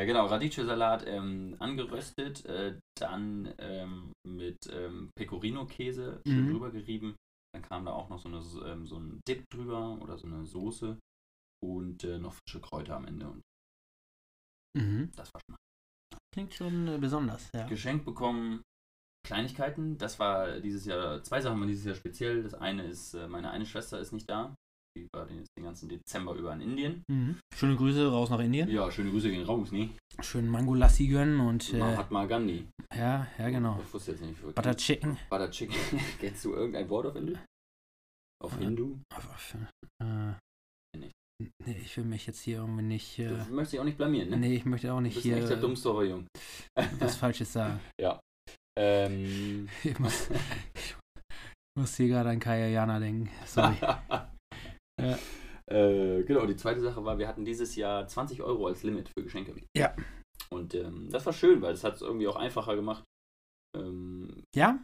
Äh, 0.01 0.05
genau, 0.05 0.25
Radicchio-Salat 0.27 1.05
ähm, 1.07 1.55
angeröstet, 1.59 2.45
äh, 2.45 2.77
dann 2.97 3.53
ähm, 3.57 4.11
mit 4.27 4.57
ähm, 4.71 5.09
Pecorino-Käse 5.17 6.21
schön 6.27 6.45
Mhm. 6.47 6.51
drüber 6.51 6.71
gerieben. 6.71 7.15
Dann 7.53 7.63
kam 7.63 7.85
da 7.85 7.93
auch 7.93 8.09
noch 8.09 8.19
so, 8.19 8.27
eine, 8.29 8.71
ähm, 8.71 8.85
so 8.85 8.97
ein 8.99 9.21
Dip 9.27 9.43
drüber 9.49 9.97
oder 10.01 10.17
so 10.17 10.27
eine 10.27 10.45
Soße 10.45 10.99
und 11.63 12.03
äh, 12.03 12.19
noch 12.19 12.33
frische 12.33 12.61
Kräuter 12.61 12.95
am 12.97 13.05
Ende. 13.05 13.27
Und 13.29 13.41
Mhm. 14.77 15.11
das 15.15 15.33
war 15.33 15.41
schon 15.47 15.55
Klingt 16.33 16.53
schon 16.53 16.87
äh, 16.87 16.97
besonders, 16.97 17.49
ja. 17.55 17.65
geschenkt 17.67 18.05
bekommen. 18.05 18.61
Kleinigkeiten, 19.27 19.97
das 19.97 20.17
war 20.19 20.59
dieses 20.59 20.85
Jahr, 20.85 21.21
zwei 21.23 21.41
Sachen 21.41 21.59
waren 21.59 21.67
dieses 21.67 21.85
Jahr 21.85 21.95
speziell. 21.95 22.43
Das 22.43 22.53
eine 22.53 22.83
ist, 22.83 23.13
äh, 23.13 23.27
meine 23.27 23.51
eine 23.51 23.65
Schwester 23.65 23.99
ist 23.99 24.13
nicht 24.13 24.29
da. 24.29 24.55
Die 24.97 25.07
war 25.13 25.25
den, 25.27 25.45
den 25.57 25.63
ganzen 25.65 25.87
Dezember 25.87 26.33
über 26.35 26.53
in 26.53 26.61
Indien. 26.61 27.03
Mhm. 27.09 27.37
Schöne 27.53 27.75
Grüße 27.75 28.09
raus 28.09 28.29
nach 28.29 28.39
Indien. 28.39 28.69
Ja, 28.69 28.89
schöne 28.91 29.11
Grüße 29.11 29.29
gehen 29.29 29.45
raus, 29.45 29.71
ne? 29.71 29.89
Schön 30.21 30.47
Mango 30.47 30.73
Lassi 30.73 31.07
gönnen 31.07 31.39
und 31.41 31.73
äh, 31.73 31.77
Mahatma 31.77 32.25
Gandhi. 32.25 32.67
ja, 32.95 33.27
ja 33.37 33.49
genau. 33.49 33.79
Ich 33.85 33.93
wusste 33.93 34.11
jetzt 34.11 34.21
nicht. 34.21 34.41
wie- 34.41 34.51
Butter 34.51 34.75
Chicken. 34.75 35.17
Butter 35.29 35.51
Chicken. 35.51 35.75
Kennst 36.19 36.43
du 36.45 36.53
irgendein 36.53 36.89
Wort 36.89 37.05
auf 37.07 37.13
Hindu? 37.13 37.35
Auf. 38.41 38.57
Hindu? 38.57 38.97
Äh, 40.01 40.33
Nee, 41.65 41.77
ich 41.81 41.95
will 41.97 42.03
mich 42.05 42.25
jetzt 42.27 42.41
hier 42.41 42.57
irgendwie 42.57 42.83
nicht. 42.83 43.17
Du 43.17 43.23
Äh, 43.23 43.45
möchtest 43.49 43.73
dich 43.73 43.79
auch 43.79 43.85
nicht 43.85 43.97
blamieren, 43.97 44.29
ne? 44.29 44.37
nee, 44.37 44.55
ich 44.55 44.65
möchte 44.65 44.91
auch 44.91 44.97
du 44.97 45.03
nicht 45.03 45.15
bist 45.15 45.25
ein 45.25 45.33
hier 45.33 45.43
echter 45.43 45.57
äh, 45.57 45.61
Dummstorfer 45.61 46.03
Jung. 46.03 46.27
was 46.99 47.15
Falsches 47.17 47.53
sagen. 47.53 47.79
Ähm, 48.77 49.69
Ich 49.83 49.99
muss, 49.99 50.29
ich 50.75 50.95
muss 51.77 51.95
hier 51.95 52.07
gerade 52.09 52.29
an 52.29 52.39
Kaya 52.39 52.67
Jana 52.67 52.99
denken. 52.99 53.29
Sorry. 53.45 53.75
äh, 55.71 56.23
genau, 56.23 56.45
die 56.45 56.55
zweite 56.55 56.81
Sache 56.81 57.03
war, 57.05 57.17
wir 57.17 57.27
hatten 57.27 57.45
dieses 57.45 57.75
Jahr 57.75 58.07
20 58.07 58.41
Euro 58.41 58.67
als 58.67 58.83
Limit 58.83 59.09
für 59.09 59.23
Geschenke. 59.23 59.53
Ja. 59.77 59.95
Und 60.51 60.73
ähm, 60.75 61.09
das 61.09 61.25
war 61.25 61.33
schön, 61.33 61.61
weil 61.61 61.73
es 61.73 61.83
hat 61.83 61.95
es 61.95 62.01
irgendwie 62.01 62.27
auch 62.27 62.35
einfacher 62.35 62.75
gemacht. 62.75 63.03
Ähm, 63.77 64.43
Ja? 64.55 64.79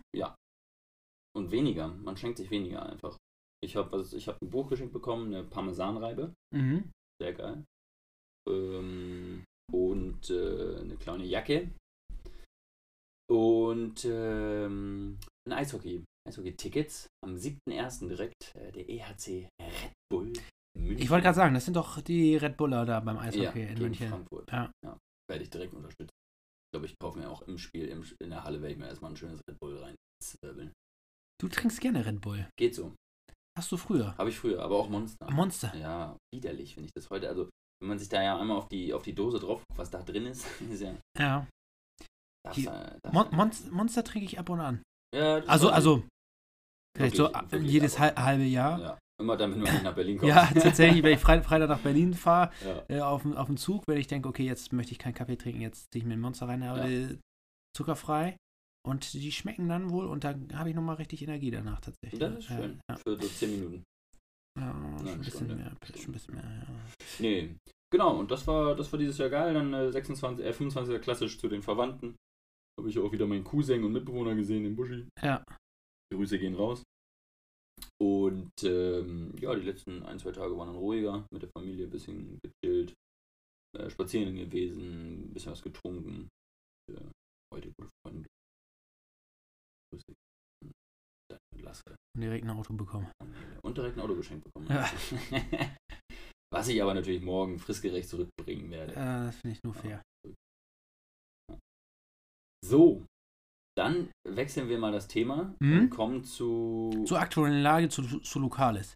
und 1.35 1.51
weniger. 1.51 1.89
Man 1.89 2.15
schenkt 2.15 2.37
sich 2.37 2.49
weniger 2.49 2.85
einfach. 2.85 3.17
Ich 3.65 3.75
habe 3.75 4.05
ich 4.11 4.27
hab 4.27 4.41
ein 4.41 4.49
Buch 4.49 4.69
geschenkt 4.69 4.93
bekommen, 4.93 5.33
eine 5.33 5.43
Parmesanreibe. 5.43 6.33
Mhm. 6.53 6.91
Sehr 7.21 7.33
geil. 7.33 7.63
Ähm, 8.47 9.43
und 9.73 10.29
äh, 10.29 10.77
eine 10.79 10.95
kleine 10.97 11.25
Jacke. 11.25 11.71
Und 13.29 14.05
ähm, 14.05 15.17
ein 15.47 15.53
Eishockey. 15.53 16.03
Eishockey-Tickets. 16.27 17.07
Am 17.23 17.35
7.1. 17.35 18.07
direkt 18.07 18.55
äh, 18.55 18.71
der 18.71 18.87
EHC 18.87 19.49
Red 19.59 19.93
Bull 20.11 20.33
München. 20.77 20.99
Ich 20.99 21.09
wollte 21.09 21.23
gerade 21.23 21.35
sagen, 21.35 21.53
das 21.53 21.65
sind 21.65 21.75
doch 21.75 22.01
die 22.01 22.35
Red 22.35 22.57
Buller 22.57 22.85
da 22.85 22.99
beim 22.99 23.17
Eishockey 23.17 23.63
ja, 23.63 23.69
in 23.69 23.79
München. 23.79 24.09
Frankfurt. 24.09 24.51
Ja. 24.51 24.71
Werde 25.29 25.43
ich 25.43 25.49
direkt 25.49 25.73
unterstützen. 25.73 26.11
Ich 26.11 26.71
glaube, 26.73 26.85
ich 26.85 26.95
kaufe 27.01 27.17
mir 27.17 27.29
auch 27.29 27.41
im 27.43 27.57
Spiel, 27.57 27.87
im, 27.87 28.05
in 28.21 28.29
der 28.29 28.43
Halle, 28.43 28.61
werde 28.61 28.73
ich 28.73 28.79
mir 28.79 28.87
erstmal 28.87 29.11
ein 29.11 29.17
schönes 29.17 29.41
Red 29.49 29.57
Bull 29.59 29.77
rein. 29.77 29.95
Du 31.41 31.47
trinkst 31.47 31.81
gerne 31.81 32.05
Red 32.05 32.21
Bull. 32.21 32.47
Geht 32.57 32.75
so. 32.75 32.93
Hast 33.57 33.71
du 33.71 33.77
früher? 33.77 34.17
Habe 34.17 34.29
ich 34.29 34.37
früher, 34.37 34.61
aber 34.61 34.75
auch 34.77 34.89
Monster. 34.89 35.31
Monster. 35.31 35.73
Ja, 35.77 36.17
widerlich, 36.33 36.75
wenn 36.75 36.83
ich 36.85 36.91
das 36.93 37.09
heute, 37.09 37.29
also 37.29 37.49
wenn 37.79 37.89
man 37.89 37.99
sich 37.99 38.09
da 38.09 38.21
ja 38.21 38.37
einmal 38.39 38.57
auf 38.57 38.67
die, 38.67 38.93
auf 38.93 39.03
die 39.03 39.15
Dose 39.15 39.39
drauf 39.39 39.63
guckt, 39.67 39.77
was 39.79 39.89
da 39.89 40.01
drin 40.01 40.25
ist, 40.25 40.45
ist 40.71 40.81
ja. 40.81 40.93
Ja. 41.17 41.47
Das, 42.45 42.55
Hier, 42.55 42.71
äh, 42.71 42.99
das, 43.01 43.13
Mon 43.13 43.27
Monster, 43.35 43.71
Monster 43.71 44.03
trinke 44.03 44.25
ich 44.25 44.37
ab 44.37 44.49
und 44.49 44.59
an. 44.59 44.81
ja, 45.15 45.37
Also, 45.45 45.69
also, 45.69 46.03
vielleicht 46.95 47.15
so 47.15 47.23
Wirklich, 47.25 47.51
wirklich 47.51 47.71
jedes 47.71 47.95
ab 47.97 48.17
halbe 48.17 48.43
Jahr. 48.43 48.79
Ja, 48.79 48.97
immer 49.21 49.37
dann, 49.37 49.51
wenn 49.53 49.61
du 49.61 49.71
nicht 49.71 49.83
nach 49.83 49.95
Berlin 49.95 50.17
kommst. 50.17 50.35
Ja, 50.35 50.45
tatsächlich, 50.47 51.01
wenn 51.01 51.13
ich 51.13 51.19
Fre 51.21 51.41
Freitag 51.41 51.69
nach 51.69 51.79
Berlin 51.79 52.13
fahre, 52.13 52.51
ja. 52.63 52.83
äh, 52.97 53.01
auf, 53.01 53.21
dem- 53.23 53.37
auf 53.37 53.47
dem 53.47 53.57
Zug, 53.57 53.83
wenn 53.87 53.97
ich 53.97 54.07
denke, 54.07 54.27
okay, 54.29 54.43
jetzt 54.45 54.73
möchte 54.73 54.91
ich 54.91 54.99
keinen 54.99 55.13
Kaffee 55.15 55.37
trinken, 55.37 55.61
jetzt 55.61 55.91
ziehe 55.91 56.01
ich 56.03 56.07
mir 56.07 56.13
ein 56.15 56.21
Monster 56.21 56.47
rein, 56.47 56.61
aber 56.61 56.83
äh, 56.87 57.17
zuckerfrei. 57.75 58.35
Und 58.85 59.13
die 59.13 59.31
schmecken 59.31 59.67
dann 59.67 59.89
wohl 59.89 60.05
und 60.05 60.23
da 60.23 60.35
habe 60.53 60.69
ich 60.69 60.75
nochmal 60.75 60.95
richtig 60.97 61.21
Energie 61.23 61.51
danach 61.51 61.81
tatsächlich. 61.81 62.19
Das 62.19 62.37
ist 62.37 62.49
Ja, 62.49 62.57
schön. 62.57 62.79
Ja, 62.89 62.95
Für 62.97 63.17
so 63.17 63.27
10 63.27 63.51
Minuten. 63.51 63.83
ja, 64.59 64.71
eine 64.71 64.97
schon 64.99 65.07
ein 65.09 65.17
bisschen 65.19 65.31
Stunde. 65.37 65.55
mehr. 65.55 65.75
Schon 65.95 66.05
ein 66.05 66.11
bisschen 66.11 66.33
mehr, 66.35 66.43
ja. 66.43 66.67
Nee. 67.19 67.55
Genau, 67.91 68.19
und 68.19 68.29
das 68.31 68.45
war, 68.47 68.75
das 68.75 68.91
war 68.91 68.99
dieses 68.99 69.17
Jahr 69.17 69.29
geil. 69.29 69.53
Dann 69.53 69.73
äh, 69.73 69.91
26, 69.91 70.45
äh, 70.45 70.53
25. 70.53 71.01
klassisch 71.01 71.37
zu 71.39 71.47
den 71.47 71.61
Verwandten. 71.61 72.15
Habe 72.79 72.89
ich 72.89 72.99
auch 72.99 73.11
wieder 73.11 73.25
meinen 73.25 73.43
Cousin 73.43 73.83
und 73.83 73.93
Mitbewohner 73.93 74.35
gesehen, 74.35 74.63
den 74.63 74.75
Buschi. 74.75 75.07
Ja. 75.21 75.43
Grüße 76.13 76.37
gehen 76.37 76.55
raus. 76.55 76.83
Und 78.01 78.51
ähm, 78.63 79.33
ja, 79.39 79.55
die 79.55 79.65
letzten 79.65 80.03
ein, 80.03 80.19
zwei 80.19 80.31
Tage 80.31 80.57
waren 80.57 80.67
dann 80.67 80.77
ruhiger. 80.77 81.25
Mit 81.31 81.41
der 81.41 81.49
Familie 81.57 81.85
ein 81.85 81.91
bisschen 81.91 82.39
gechillt. 82.43 82.93
Äh, 83.77 83.89
spazieren 83.89 84.35
gewesen, 84.35 85.29
ein 85.29 85.33
bisschen 85.33 85.51
was 85.53 85.61
getrunken. 85.61 86.27
Äh, 86.91 86.99
heute 87.53 87.71
gute 87.77 87.89
Freunde. 88.05 88.27
Dann 91.83 91.93
Lasse. 91.93 91.97
Und 92.15 92.21
direkt 92.21 92.43
ein 92.45 92.49
Auto 92.51 92.73
bekommen. 92.73 93.07
Und 93.63 93.77
direkt 93.77 93.97
ein 93.97 94.01
Auto 94.01 94.15
geschenkt 94.15 94.43
bekommen. 94.45 94.67
Ja. 94.69 94.89
Was 96.53 96.67
ich 96.69 96.81
aber 96.81 96.93
natürlich 96.93 97.21
morgen 97.21 97.59
fristgerecht 97.59 98.07
zurückbringen 98.07 98.69
werde. 98.71 98.93
Äh, 98.93 99.25
das 99.27 99.35
finde 99.37 99.57
ich 99.57 99.63
nur 99.63 99.73
fair. 99.73 100.01
So, 102.63 103.05
dann 103.77 104.09
wechseln 104.27 104.69
wir 104.69 104.77
mal 104.79 104.91
das 104.91 105.07
Thema 105.07 105.53
Mhm. 105.61 105.79
und 105.79 105.89
kommen 105.89 106.23
zu 106.23 107.03
Zur 107.05 107.19
aktuellen 107.19 107.61
Lage, 107.61 107.89
zu, 107.89 108.01
zu 108.19 108.39
Lokales. 108.39 108.93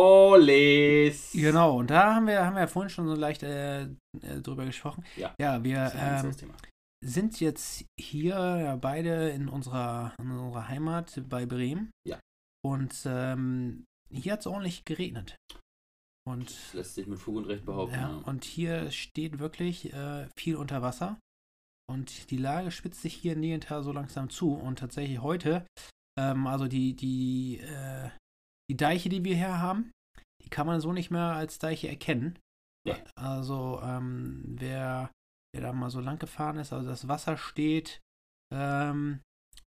Lokales. 0.00 1.32
Genau, 1.32 1.78
und 1.78 1.90
da 1.90 2.14
haben 2.14 2.26
wir, 2.26 2.44
haben 2.44 2.54
wir 2.54 2.62
ja 2.62 2.66
vorhin 2.66 2.88
schon 2.88 3.06
so 3.06 3.14
leicht 3.14 3.42
äh, 3.42 3.82
äh, 3.82 4.40
drüber 4.42 4.64
gesprochen. 4.64 5.04
Ja. 5.16 5.34
Ja, 5.38 5.62
wir 5.62 5.76
Das 5.76 5.94
ist 5.94 6.00
ein 6.00 6.24
ähm, 6.24 6.36
Thema. 6.36 6.54
Sind 7.02 7.40
jetzt 7.40 7.84
hier 7.98 8.34
ja, 8.34 8.76
beide 8.76 9.30
in 9.30 9.48
unserer, 9.48 10.14
in 10.20 10.30
unserer 10.30 10.68
Heimat 10.68 11.22
bei 11.28 11.46
Bremen. 11.46 11.90
Ja. 12.06 12.20
Und 12.62 12.94
ähm, 13.06 13.84
hier 14.10 14.32
hat 14.32 14.40
es 14.40 14.46
ordentlich 14.46 14.84
geregnet. 14.84 15.36
Und, 16.28 16.50
Das 16.50 16.74
lässt 16.74 16.94
sich 16.94 17.06
mit 17.06 17.18
Fug 17.18 17.36
und 17.36 17.46
Recht 17.46 17.64
behaupten. 17.64 17.94
ja, 17.94 18.10
Ja, 18.10 18.16
und 18.18 18.44
hier 18.44 18.90
steht 18.90 19.38
wirklich 19.38 19.92
äh, 19.92 20.28
viel 20.36 20.56
unter 20.56 20.82
Wasser. 20.82 21.18
Und 21.90 22.30
die 22.30 22.36
Lage 22.36 22.70
spitzt 22.70 23.02
sich 23.02 23.14
hier 23.14 23.32
in 23.32 23.40
Niental 23.40 23.82
so 23.82 23.92
langsam 23.92 24.30
zu. 24.30 24.54
Und 24.54 24.78
tatsächlich 24.78 25.20
heute, 25.20 25.66
ähm, 26.18 26.46
also 26.46 26.68
die, 26.68 26.94
die, 26.94 27.58
äh, 27.58 28.10
die 28.70 28.76
Deiche, 28.76 29.08
die 29.08 29.24
wir 29.24 29.34
hier 29.34 29.58
haben, 29.58 29.90
die 30.44 30.50
kann 30.50 30.66
man 30.66 30.80
so 30.80 30.92
nicht 30.92 31.10
mehr 31.10 31.32
als 31.32 31.58
Deiche 31.58 31.88
erkennen. 31.88 32.38
Nee. 32.86 32.94
Also, 33.16 33.80
ähm, 33.82 34.42
wer, 34.58 35.10
wer 35.54 35.62
da 35.62 35.72
mal 35.72 35.90
so 35.90 36.00
lang 36.00 36.18
gefahren 36.18 36.58
ist, 36.58 36.72
also 36.72 36.88
das 36.88 37.08
Wasser 37.08 37.36
steht 37.36 38.00
ähm, 38.52 39.20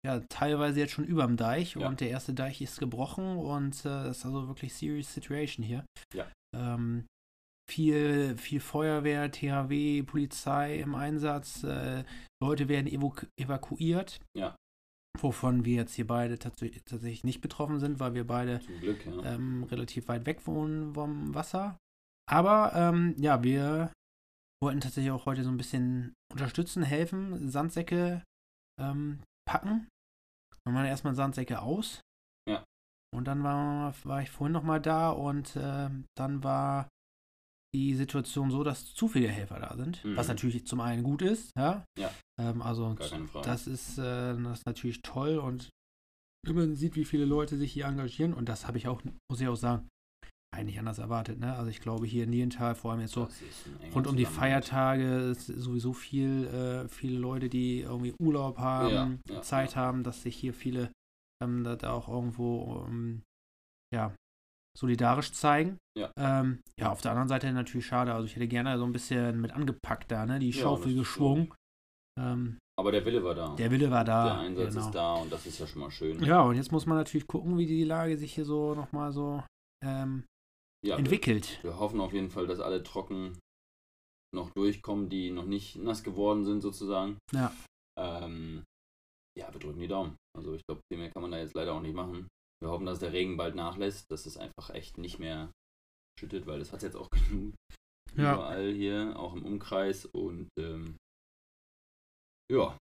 ja 0.05 0.19
teilweise 0.29 0.79
jetzt 0.79 0.93
schon 0.93 1.05
überm 1.05 1.37
Deich 1.37 1.75
Ja. 1.75 1.87
und 1.87 1.99
der 2.01 2.09
erste 2.09 2.33
Deich 2.33 2.61
ist 2.61 2.79
gebrochen 2.79 3.37
und 3.37 3.79
äh, 3.81 3.89
das 4.05 4.19
ist 4.19 4.25
also 4.25 4.47
wirklich 4.47 4.73
serious 4.73 5.13
situation 5.13 5.65
hier. 5.65 5.85
Ja. 6.13 6.27
Ähm, 6.55 7.05
viel, 7.69 8.37
viel 8.37 8.61
Feuerwehr, 8.61 9.29
THW, 9.31 10.03
Polizei 10.03 10.79
im 10.79 10.95
Einsatz. 10.95 11.63
Äh, 11.63 12.05
Leute 12.41 12.69
werden 12.69 12.87
evaku 12.87 13.25
evakuiert. 13.37 14.19
Ja. 14.37 14.55
Wovon 15.19 15.65
wir 15.65 15.75
jetzt 15.75 15.95
hier 15.95 16.07
beide 16.07 16.37
tats 16.39 16.63
tatsächlich 16.85 17.23
nicht 17.23 17.41
betroffen 17.41 17.79
sind, 17.79 17.99
weil 17.99 18.13
wir 18.13 18.25
beide 18.25 18.59
Glück, 18.79 19.05
ja. 19.05 19.33
ähm, 19.33 19.63
relativ 19.63 20.07
weit 20.07 20.25
weg 20.25 20.45
wohnen 20.47 20.93
vom 20.93 21.33
Wasser. 21.33 21.77
Aber 22.29 22.71
ähm, 22.75 23.15
ja, 23.17 23.43
wir 23.43 23.91
wollten 24.61 24.81
tatsächlich 24.81 25.11
auch 25.11 25.25
heute 25.25 25.43
so 25.43 25.49
ein 25.49 25.57
bisschen 25.57 26.13
unterstützen, 26.31 26.83
helfen, 26.83 27.49
Sandsäcke 27.49 28.23
ähm, 28.79 29.21
packen. 29.47 29.87
Dann 30.65 30.75
waren 30.75 30.85
erstmal 30.85 31.15
Sandsäcke 31.15 31.61
aus. 31.61 32.01
Ja. 32.49 32.63
Und 33.15 33.25
dann 33.25 33.43
war, 33.43 33.93
war 34.03 34.21
ich 34.21 34.29
vorhin 34.29 34.53
nochmal 34.53 34.81
da 34.81 35.09
und 35.09 35.55
ähm, 35.55 36.05
dann 36.17 36.43
war 36.43 36.89
die 37.73 37.95
Situation 37.95 38.49
so, 38.49 38.63
dass 38.63 38.93
zu 38.93 39.07
viele 39.07 39.27
Helfer 39.27 39.59
da 39.59 39.75
sind. 39.75 40.03
Mhm. 40.03 40.15
Was 40.15 40.27
natürlich 40.27 40.65
zum 40.65 40.81
einen 40.81 41.03
gut 41.03 41.21
ist, 41.21 41.51
ja. 41.57 41.85
Ja. 41.97 42.11
Ähm, 42.39 42.61
also 42.61 42.95
das 43.43 43.67
ist, 43.67 43.97
äh, 43.97 44.35
das 44.41 44.59
ist 44.59 44.65
natürlich 44.65 45.01
toll 45.01 45.37
und 45.37 45.69
man 46.45 46.75
sieht, 46.75 46.95
wie 46.95 47.05
viele 47.05 47.25
Leute 47.25 47.57
sich 47.57 47.73
hier 47.73 47.85
engagieren 47.85 48.33
und 48.33 48.47
das 48.47 48.67
habe 48.67 48.77
ich 48.77 48.87
auch, 48.87 49.01
muss 49.29 49.41
ich 49.41 49.47
auch 49.47 49.55
sagen, 49.55 49.89
eigentlich 50.55 50.79
anders 50.79 50.99
erwartet. 50.99 51.39
Ne? 51.39 51.55
Also 51.55 51.69
ich 51.69 51.81
glaube 51.81 52.05
hier 52.05 52.23
in 52.23 52.29
Niental, 52.29 52.75
vor 52.75 52.91
allem 52.91 53.01
jetzt 53.01 53.13
so 53.13 53.27
rund 53.93 54.07
um 54.07 54.15
die. 54.15 54.25
Feiertage, 54.25 55.03
ist 55.31 55.47
sowieso 55.47 55.93
viel, 55.93 56.47
äh, 56.47 56.87
viele 56.87 57.17
Leute, 57.17 57.49
die 57.49 57.81
irgendwie 57.81 58.13
Urlaub 58.19 58.57
haben, 58.57 59.21
Ja, 59.27 59.35
ja, 59.35 59.41
Zeit 59.41 59.71
ja. 59.71 59.81
haben, 59.81 60.03
dass 60.03 60.21
sich 60.23 60.35
hier 60.35 60.53
viele 60.53 60.91
ähm, 61.43 61.63
da, 61.63 61.91
auch 61.91 62.07
irgendwo 62.07 62.85
ähm, 62.87 63.21
ja, 63.93 64.13
solidarisch 64.77 65.31
zeigen. 65.33 65.77
Ja. 65.97 66.11
Ähm, 66.17 66.61
ja, 66.79 66.91
auf 66.91 67.01
der 67.01 67.11
anderen 67.11 67.27
Seite 67.27 67.51
natürlich 67.51 67.85
schade. 67.87 68.13
Also 68.13 68.25
ich 68.25 68.35
hätte 68.35 68.47
gerne 68.47 68.77
so 68.77 68.85
ein 68.85 68.91
bisschen 68.91 69.41
mit 69.41 69.51
angepackt 69.51 70.11
da, 70.11 70.25
ne? 70.25 70.39
Die 70.39 70.53
Schaufel 70.53 70.95
geschwungen. 70.95 71.53
Ähm, 72.19 72.57
Aber 72.79 72.91
der 72.91 73.05
Wille 73.05 73.23
war 73.23 73.35
da. 73.35 73.55
der 73.55 73.71
Wille 73.71 73.91
war 73.91 74.03
da. 74.03 74.25
Der 74.25 74.39
Einsatz 74.39 74.73
genau. 74.73 74.85
ist 74.85 74.95
da 74.95 75.13
und 75.15 75.31
das 75.31 75.45
ist 75.45 75.59
ja 75.59 75.67
schon 75.67 75.81
mal 75.81 75.91
schön. 75.91 76.23
Ja, 76.23 76.41
und 76.41 76.55
jetzt 76.55 76.71
muss 76.71 76.85
man 76.85 76.97
natürlich 76.97 77.27
gucken, 77.27 77.57
wie 77.57 77.65
die 77.65 77.83
Lage 77.83 78.17
sich 78.17 78.33
hier 78.33 78.45
so 78.45 78.73
nochmal 78.75 79.11
so 79.11 79.43
ähm, 79.85 80.23
Ja, 80.85 80.95
wir, 80.95 80.99
entwickelt. 80.99 81.59
wir 81.63 81.79
hoffen 81.79 81.99
auf 81.99 82.13
jeden 82.13 82.29
Fall, 82.29 82.47
dass 82.47 82.59
alle 82.59 82.83
trocken 82.83 83.37
noch 84.35 84.51
durchkommen, 84.51 85.09
die 85.09 85.31
noch 85.31 85.45
nicht 85.45 85.77
nass 85.77 86.03
geworden 86.03 86.45
sind, 86.45 86.61
sozusagen. 86.61 87.17
Ja. 87.33 87.53
Ähm, 87.97 88.63
ja, 89.37 89.51
wir 89.53 89.59
drücken 89.59 89.79
die 89.79 89.87
Daumen. 89.87 90.15
Also 90.37 90.53
ich 90.53 90.61
glaube, 90.67 90.81
viel 90.91 90.99
mehr 90.99 91.11
kann 91.11 91.21
man 91.21 91.31
da 91.31 91.39
jetzt 91.39 91.55
leider 91.55 91.73
auch 91.73 91.81
nicht 91.81 91.95
machen. 91.95 92.27
Wir 92.61 92.69
hoffen, 92.69 92.85
dass 92.85 92.99
der 92.99 93.13
Regen 93.13 93.37
bald 93.37 93.55
nachlässt, 93.55 94.05
dass 94.11 94.25
es 94.25 94.37
einfach 94.37 94.71
echt 94.71 94.97
nicht 94.97 95.19
mehr 95.19 95.51
schüttet, 96.19 96.47
weil 96.47 96.59
das 96.59 96.73
hat 96.73 96.83
jetzt 96.83 96.95
auch 96.95 97.09
genug. 97.29 97.53
Ja. 98.15 98.33
Überall 98.33 98.71
hier, 98.71 99.17
auch 99.17 99.35
im 99.35 99.45
Umkreis 99.45 100.05
und 100.05 100.49
ähm, 100.59 100.97
ja, 102.51 102.77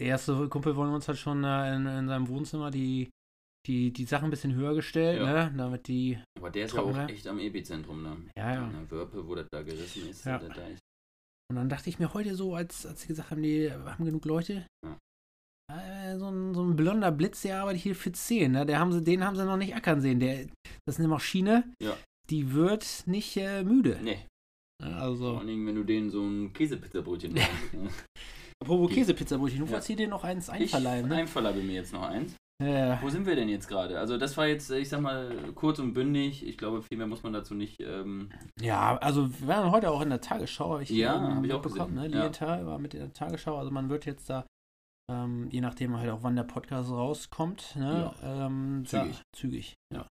Der 0.00 0.08
erste 0.08 0.48
Kumpel 0.48 0.74
von 0.74 0.88
uns 0.88 1.06
hat 1.06 1.18
schon 1.18 1.44
äh, 1.44 1.76
in, 1.76 1.86
in 1.86 2.08
seinem 2.08 2.28
Wohnzimmer 2.28 2.70
die, 2.70 3.08
die, 3.66 3.92
die 3.92 4.04
Sachen 4.04 4.26
ein 4.26 4.30
bisschen 4.30 4.54
höher 4.54 4.74
gestellt, 4.74 5.20
Ja. 5.20 5.48
ne? 5.48 5.54
Damit 5.56 5.88
die. 5.88 6.18
aber 6.38 6.50
der 6.50 6.66
ist 6.66 6.74
ja 6.74 6.82
auch 6.82 7.08
echt 7.08 7.26
am 7.26 7.38
Epizentrum, 7.38 8.02
ne? 8.02 8.16
Ja, 8.36 8.54
ja. 8.54 8.66
In 8.66 8.72
der 8.72 8.90
Wörpe, 8.90 9.26
wo 9.26 9.34
das 9.34 9.46
da 9.52 9.62
gerissen 9.62 10.08
ist, 10.08 10.24
Ja. 10.24 10.38
der 10.38 10.50
Deich. 10.50 10.78
Und 11.50 11.56
dann 11.56 11.68
dachte 11.68 11.88
ich 11.90 11.98
mir 11.98 12.12
heute 12.14 12.34
so, 12.34 12.54
als, 12.54 12.86
als 12.86 13.02
sie 13.02 13.08
gesagt 13.08 13.30
haben, 13.30 13.42
die 13.42 13.70
haben 13.70 14.04
genug 14.04 14.24
Leute. 14.24 14.66
Ja. 14.84 14.98
Äh, 15.72 16.18
so, 16.18 16.28
ein, 16.30 16.54
so 16.54 16.62
ein 16.62 16.76
blonder 16.76 17.10
Blitz, 17.10 17.42
der 17.42 17.60
arbeitet 17.60 17.82
hier 17.82 17.94
für 17.94 18.12
10. 18.12 18.52
Ne? 18.52 18.66
Der 18.66 18.78
haben 18.78 18.92
sie, 18.92 19.02
den 19.02 19.24
haben 19.24 19.36
sie 19.36 19.44
noch 19.44 19.56
nicht 19.56 19.74
ackern 19.74 20.00
sehen. 20.00 20.20
Der, 20.20 20.44
das 20.86 20.96
ist 20.96 20.98
eine 21.00 21.08
Maschine. 21.08 21.64
Ja. 21.82 21.96
die 22.30 22.52
wird 22.52 23.04
nicht 23.06 23.36
äh, 23.36 23.62
müde. 23.64 23.98
Nee. 24.02 24.26
Ja, 24.82 24.88
Vor 24.90 24.96
Also, 25.02 25.36
allen 25.38 25.46
Dingen, 25.46 25.66
wenn 25.66 25.74
du 25.76 25.84
denen 25.84 26.10
so 26.10 26.22
ein 26.22 26.52
Käsepizzabrötchen 26.52 27.32
machst, 27.34 27.72
ne? 27.74 27.88
apropos 28.62 28.90
Käsepizzabrötchen, 28.92 29.60
du 29.60 29.66
Ja. 29.66 29.72
wolltest 29.72 29.88
dir 29.98 30.08
noch 30.08 30.24
eins 30.24 30.48
Ich 30.48 30.54
einverleiben, 30.54 31.08
ne? 31.08 31.16
einverleibe 31.16 31.62
mir 31.62 31.74
jetzt 31.74 31.92
noch 31.92 32.02
eins. 32.02 32.34
Ja, 32.62 33.02
Wo 33.02 33.08
sind 33.08 33.26
wir 33.26 33.34
denn 33.34 33.48
jetzt 33.48 33.66
gerade? 33.66 33.98
Also 33.98 34.16
das 34.16 34.36
war 34.36 34.46
jetzt, 34.46 34.70
ich 34.70 34.88
sag 34.88 35.00
mal, 35.00 35.52
kurz 35.54 35.80
und 35.80 35.92
bündig. 35.92 36.46
Ich 36.46 36.56
glaube, 36.56 36.82
viel 36.82 36.96
mehr 36.96 37.08
muss 37.08 37.24
man 37.24 37.32
dazu 37.32 37.54
nicht. 37.54 37.80
Ähm, 37.80 38.30
ja, 38.60 38.96
also 38.98 39.28
wir 39.40 39.48
waren 39.48 39.72
heute 39.72 39.90
auch 39.90 40.00
in 40.00 40.10
der 40.10 40.20
Tagesschau, 40.20 40.74
habe 40.74 40.84
ich, 40.84 40.90
Ja, 40.90 41.16
ähm, 41.16 41.36
hab 41.36 41.44
ich 41.44 41.52
auch 41.52 41.62
gesehen, 41.62 41.94
ne? 41.94 42.08
ja. 42.08 42.66
War 42.66 42.78
mit 42.78 42.94
in 42.94 43.00
der 43.00 43.12
Tagesschau, 43.12 43.58
also 43.58 43.72
man 43.72 43.88
wird 43.88 44.06
jetzt 44.06 44.30
da, 44.30 44.46
ähm, 45.10 45.48
je 45.50 45.60
nachdem 45.60 45.96
halt 45.96 46.10
auch 46.10 46.22
wann 46.22 46.36
der 46.36 46.44
Podcast 46.44 46.90
rauskommt, 46.90 47.74
ne? 47.74 48.14
Ähm, 48.22 48.84
Zügig. 48.86 49.16
Da, 49.16 49.22
zügig, 49.36 49.74
ja. 49.92 50.06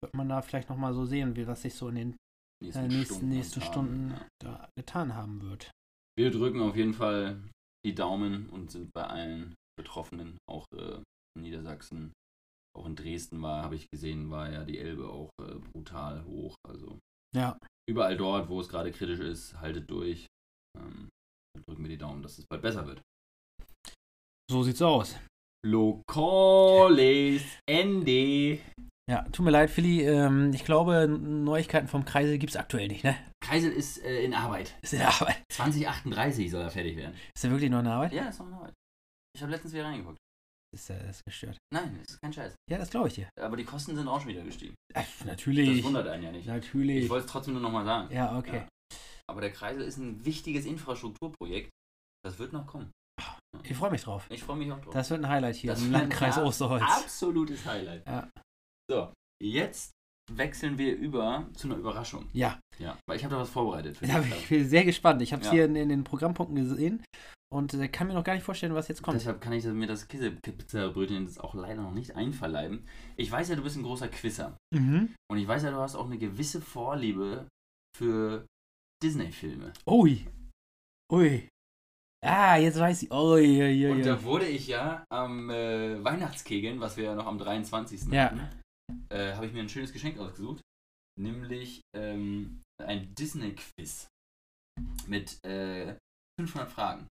Wird 0.00 0.14
man 0.14 0.28
da 0.28 0.40
vielleicht 0.40 0.68
nochmal 0.68 0.94
so 0.94 1.04
sehen, 1.04 1.34
wie 1.34 1.48
was 1.48 1.62
sich 1.62 1.74
so 1.74 1.88
in 1.88 1.94
den 1.96 2.16
nächsten, 2.62 2.84
äh, 2.84 2.88
nächsten, 2.88 3.14
Stunden, 3.14 3.28
nächsten 3.28 3.60
Stunden 3.60 4.10
ja. 4.10 4.26
da 4.38 4.68
getan 4.78 5.14
haben 5.16 5.42
wird. 5.42 5.70
Wir 6.16 6.30
drücken 6.30 6.60
auf 6.60 6.76
jeden 6.76 6.94
Fall 6.94 7.42
die 7.84 7.94
Daumen 7.94 8.48
und 8.50 8.70
sind 8.70 8.92
bei 8.94 9.04
allen 9.04 9.54
Betroffenen, 9.76 10.36
auch 10.48 10.66
äh, 10.76 11.00
Niedersachsen, 11.40 12.12
auch 12.76 12.86
in 12.86 12.96
Dresden 12.96 13.42
war, 13.42 13.62
habe 13.62 13.76
ich 13.76 13.90
gesehen, 13.90 14.30
war 14.30 14.50
ja 14.50 14.64
die 14.64 14.78
Elbe 14.78 15.08
auch 15.08 15.30
äh, 15.42 15.54
brutal 15.72 16.24
hoch. 16.24 16.54
Also 16.68 16.98
Ja, 17.34 17.58
überall 17.88 18.16
dort, 18.16 18.48
wo 18.48 18.60
es 18.60 18.68
gerade 18.68 18.92
kritisch 18.92 19.20
ist, 19.20 19.58
haltet 19.60 19.90
durch. 19.90 20.26
Ähm, 20.78 21.08
dann 21.54 21.64
drücken 21.66 21.82
wir 21.82 21.90
die 21.90 21.98
Daumen, 21.98 22.22
dass 22.22 22.38
es 22.38 22.46
bald 22.46 22.62
besser 22.62 22.86
wird. 22.86 23.00
so 24.50 24.62
sieht's 24.62 24.80
aus. 24.82 25.16
Lokales 25.64 27.42
Ende. 27.68 28.58
Ja, 29.10 29.22
tut 29.30 29.44
mir 29.44 29.50
leid, 29.50 29.70
Philly. 29.70 30.02
Ähm, 30.02 30.52
ich 30.54 30.64
glaube, 30.64 31.06
Neuigkeiten 31.08 31.88
vom 31.88 32.04
Kreisel 32.04 32.38
gibt 32.38 32.50
es 32.50 32.56
aktuell 32.56 32.88
nicht, 32.88 33.04
ne? 33.04 33.16
Kreisel 33.44 33.70
ist 33.72 33.98
äh, 34.02 34.24
in 34.24 34.32
Arbeit. 34.34 34.74
Ist 34.82 34.94
in 34.94 35.02
Arbeit. 35.02 35.42
2038 35.52 36.50
soll 36.50 36.62
er 36.62 36.70
fertig 36.70 36.96
werden. 36.96 37.14
Ist 37.34 37.44
er 37.44 37.50
wirklich 37.50 37.70
noch 37.70 37.80
in 37.80 37.86
Arbeit? 37.88 38.12
Ja, 38.12 38.28
ist 38.28 38.38
noch 38.38 38.46
in 38.46 38.54
Arbeit. 38.54 38.72
Ich 39.34 39.42
habe 39.42 39.52
letztens 39.52 39.72
wieder 39.74 39.84
reingeguckt. 39.84 40.18
Ist, 40.74 40.88
ist 40.88 41.22
gestört. 41.26 41.58
Nein, 41.72 41.98
das 42.00 42.14
ist 42.14 42.20
kein 42.22 42.32
Scheiß. 42.32 42.54
Ja, 42.70 42.78
das 42.78 42.88
glaube 42.88 43.08
ich 43.08 43.14
dir. 43.14 43.28
Aber 43.38 43.56
die 43.56 43.64
Kosten 43.64 43.94
sind 43.94 44.08
auch 44.08 44.20
schon 44.20 44.30
wieder 44.30 44.42
gestiegen. 44.42 44.74
Das 44.94 45.24
natürlich. 45.24 45.84
wundert 45.84 46.08
einen 46.08 46.22
ja 46.22 46.32
nicht. 46.32 46.46
Natürlich. 46.46 47.04
Ich 47.04 47.10
wollte 47.10 47.26
es 47.26 47.30
trotzdem 47.32 47.54
nur 47.54 47.62
nochmal 47.62 47.84
sagen. 47.84 48.12
Ja, 48.14 48.38
okay. 48.38 48.66
Aber 49.28 49.40
der 49.42 49.52
Kreisel 49.52 49.82
ist 49.82 49.98
ein 49.98 50.24
wichtiges 50.24 50.64
Infrastrukturprojekt. 50.64 51.70
Das 52.24 52.38
wird 52.38 52.52
noch 52.52 52.66
kommen. 52.66 52.90
Ich 53.64 53.76
freue 53.76 53.90
mich 53.90 54.02
drauf. 54.02 54.26
Ich 54.30 54.42
freue 54.42 54.56
mich 54.56 54.72
auch 54.72 54.80
drauf. 54.80 54.94
Das 54.94 55.10
wird 55.10 55.20
ein 55.20 55.28
Highlight 55.28 55.56
hier 55.56 55.72
Das 55.72 55.82
im 55.82 55.92
Landkreis 55.92 56.38
Osterholz. 56.38 56.82
Absolutes 56.82 57.64
Highlight. 57.66 58.06
Ja. 58.06 58.30
So, 58.90 59.12
jetzt 59.42 59.92
wechseln 60.30 60.78
wir 60.78 60.96
über 60.96 61.48
zu 61.54 61.68
einer 61.68 61.76
Überraschung. 61.76 62.28
Ja, 62.32 62.58
Ja, 62.78 62.96
weil 63.06 63.16
ich 63.16 63.24
habe 63.24 63.34
da 63.34 63.40
was 63.40 63.50
vorbereitet. 63.50 63.96
Für 63.98 64.06
bin 64.06 64.32
ich 64.38 64.48
bin 64.48 64.68
sehr 64.68 64.84
gespannt. 64.84 65.20
Ich 65.20 65.32
habe 65.32 65.42
es 65.42 65.48
Ja. 65.48 65.52
hier 65.52 65.64
in, 65.66 65.76
in 65.76 65.88
den 65.90 66.04
Programmpunkten 66.04 66.56
gesehen 66.56 67.04
und 67.52 67.74
äh, 67.74 67.88
kann 67.88 68.08
mir 68.08 68.14
noch 68.14 68.24
gar 68.24 68.34
nicht 68.34 68.44
vorstellen, 68.44 68.74
was 68.74 68.88
jetzt 68.88 69.02
kommt. 69.02 69.14
Deshalb 69.14 69.40
kann 69.42 69.52
ich 69.52 69.64
mir 69.64 69.86
das 69.86 70.08
Käsepizza-Brötchen 70.08 71.26
jetzt 71.26 71.38
auch 71.38 71.54
leider 71.54 71.82
noch 71.82 71.92
nicht 71.92 72.16
einverleiben. 72.16 72.86
Ich 73.16 73.30
weiß 73.30 73.50
ja, 73.50 73.56
du 73.56 73.62
bist 73.62 73.76
ein 73.76 73.82
großer 73.82 74.08
Quizzer. 74.08 74.56
Mhm. 74.74 75.14
Und 75.30 75.38
ich 75.38 75.46
weiß 75.46 75.62
ja, 75.64 75.70
du 75.70 75.76
hast 75.76 75.94
auch 75.94 76.06
eine 76.06 76.16
gewisse 76.18 76.62
Vorliebe 76.62 77.46
für 77.96 78.46
Disney-Filme. 79.02 79.74
Ui. 79.86 80.26
Ui. 81.12 81.48
Ah, 82.24 82.56
jetzt 82.56 82.78
weiß 82.78 83.02
ich. 83.02 83.12
Ui, 83.12 83.42
ui, 83.42 83.84
ui, 83.84 83.90
Und 83.90 83.98
ui. 83.98 84.02
da 84.02 84.22
wurde 84.22 84.46
ich 84.46 84.68
ja 84.68 85.04
am 85.12 85.50
äh, 85.50 86.02
Weihnachtskegeln, 86.02 86.80
was 86.80 86.96
wir 86.96 87.04
ja 87.04 87.14
noch 87.14 87.26
am 87.26 87.36
23. 87.36 88.10
Ja. 88.12 88.30
hatten, 88.30 88.40
äh, 89.10 89.34
habe 89.34 89.44
ich 89.44 89.52
mir 89.52 89.60
ein 89.60 89.68
schönes 89.68 89.92
Geschenk 89.92 90.18
ausgesucht. 90.18 90.62
Nämlich 91.20 91.82
ähm, 91.94 92.62
ein 92.82 93.14
Disney-Quiz 93.14 94.06
mit 95.06 95.36
äh, 95.44 95.96
500 96.40 96.70
Fragen. 96.70 97.08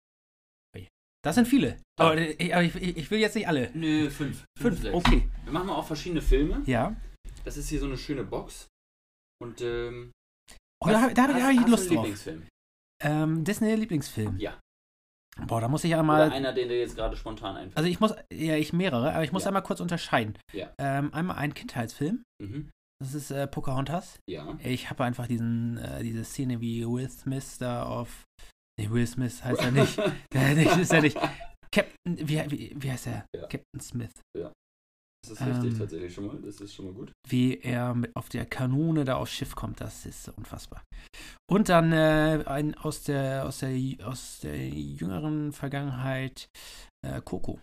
Das 1.23 1.35
sind 1.35 1.47
viele. 1.47 1.77
Ja. 1.99 2.05
Aber, 2.07 2.17
äh, 2.17 2.53
aber 2.53 2.63
ich, 2.63 2.75
ich, 2.75 2.97
ich 2.97 3.11
will 3.11 3.19
jetzt 3.19 3.35
nicht 3.35 3.47
alle. 3.47 3.69
Nö, 3.73 4.09
fünf. 4.09 4.43
Fünf, 4.59 4.81
sechs. 4.81 4.93
okay. 4.95 5.29
Wir 5.43 5.53
machen 5.53 5.67
mal 5.67 5.75
auch 5.75 5.85
verschiedene 5.85 6.21
Filme. 6.21 6.63
Ja. 6.65 6.95
Das 7.43 7.57
ist 7.57 7.69
hier 7.69 7.79
so 7.79 7.85
eine 7.85 7.97
schöne 7.97 8.23
Box. 8.23 8.67
Und 9.41 9.61
ähm, 9.61 10.11
Oh, 10.83 10.89
da 10.89 11.01
habe 11.01 11.13
da 11.13 11.27
ich- 11.27 11.35
da 11.35 11.43
hab 11.43 11.51
ich 11.53 11.67
Lust 11.67 11.83
drauf. 11.89 11.97
Lieblingsfilm? 11.97 12.47
Ähm, 13.03 13.43
Disney 13.43 13.75
Lieblingsfilm. 13.75 14.37
Ja. 14.37 14.59
Boah, 15.47 15.61
da 15.61 15.67
muss 15.67 15.83
ich 15.83 15.91
Oder 15.91 15.99
einmal. 15.99 16.31
einer, 16.31 16.53
den 16.53 16.69
dir 16.69 16.79
jetzt 16.79 16.95
gerade 16.95 17.15
spontan 17.15 17.55
einfällt. 17.55 17.77
Also 17.77 17.89
ich 17.89 17.99
muss, 17.99 18.13
ja, 18.33 18.55
ich 18.57 18.73
mehrere, 18.73 19.13
aber 19.13 19.23
ich 19.23 19.31
muss 19.31 19.43
Ja. 19.43 19.47
einmal 19.49 19.63
kurz 19.63 19.79
unterscheiden. 19.79 20.37
Ja. 20.53 20.73
Ähm, 20.77 21.13
einmal 21.13 21.37
ein 21.37 21.53
Kindheitsfilm. 21.53 22.23
mhm. 22.41 22.69
Das 22.99 23.15
ist 23.15 23.31
äh, 23.31 23.47
Pocahontas. 23.47 24.19
Ja. 24.29 24.55
Ich 24.63 24.91
habe 24.91 25.03
einfach 25.03 25.25
diesen, 25.25 25.77
äh, 25.77 26.03
diese 26.03 26.23
Szene 26.23 26.61
wie 26.61 26.85
Will 26.85 27.09
Smith 27.09 27.57
da 27.57 27.83
auf. 27.83 28.25
Nee, 28.79 28.89
Will 28.89 29.07
Smith 29.07 29.43
heißt 29.43 29.61
er 29.61 29.71
nicht. 29.71 29.97
Der, 30.33 30.79
ist 30.79 30.93
er 30.93 31.01
nicht. 31.01 31.17
Captain, 31.71 32.17
wie, 32.17 32.51
wie, 32.51 32.75
wie 32.75 32.91
heißt 32.91 33.07
er? 33.07 33.25
Ja. 33.35 33.47
Captain 33.47 33.79
Smith. 33.79 34.11
Das 35.23 35.39
ist 35.39 35.41
richtig 35.41 35.73
Ähm. 35.73 35.77
tatsächlich 35.77 36.13
schon 36.13 36.25
mal. 36.25 36.41
Das 36.41 36.59
ist 36.59 36.73
schon 36.73 36.85
mal 36.85 36.93
gut. 36.93 37.11
Wie 37.27 37.59
er 37.59 37.93
mit 37.93 38.15
auf 38.15 38.29
der 38.29 38.45
Kanone 38.45 39.05
da 39.05 39.17
aufs 39.17 39.31
Schiff 39.31 39.55
kommt, 39.55 39.79
das 39.79 40.05
ist 40.05 40.29
unfassbar. 40.29 40.83
Und 41.49 41.69
dann 41.69 41.91
äh, 41.91 42.43
ein 42.47 42.75
aus 42.75 43.03
der, 43.03 43.45
aus 43.45 43.59
der 43.59 43.77
aus 44.07 44.39
der 44.39 44.67
jüngeren 44.67 45.53
Vergangenheit 45.53 46.47
äh, 47.05 47.21
Coco. 47.21 47.59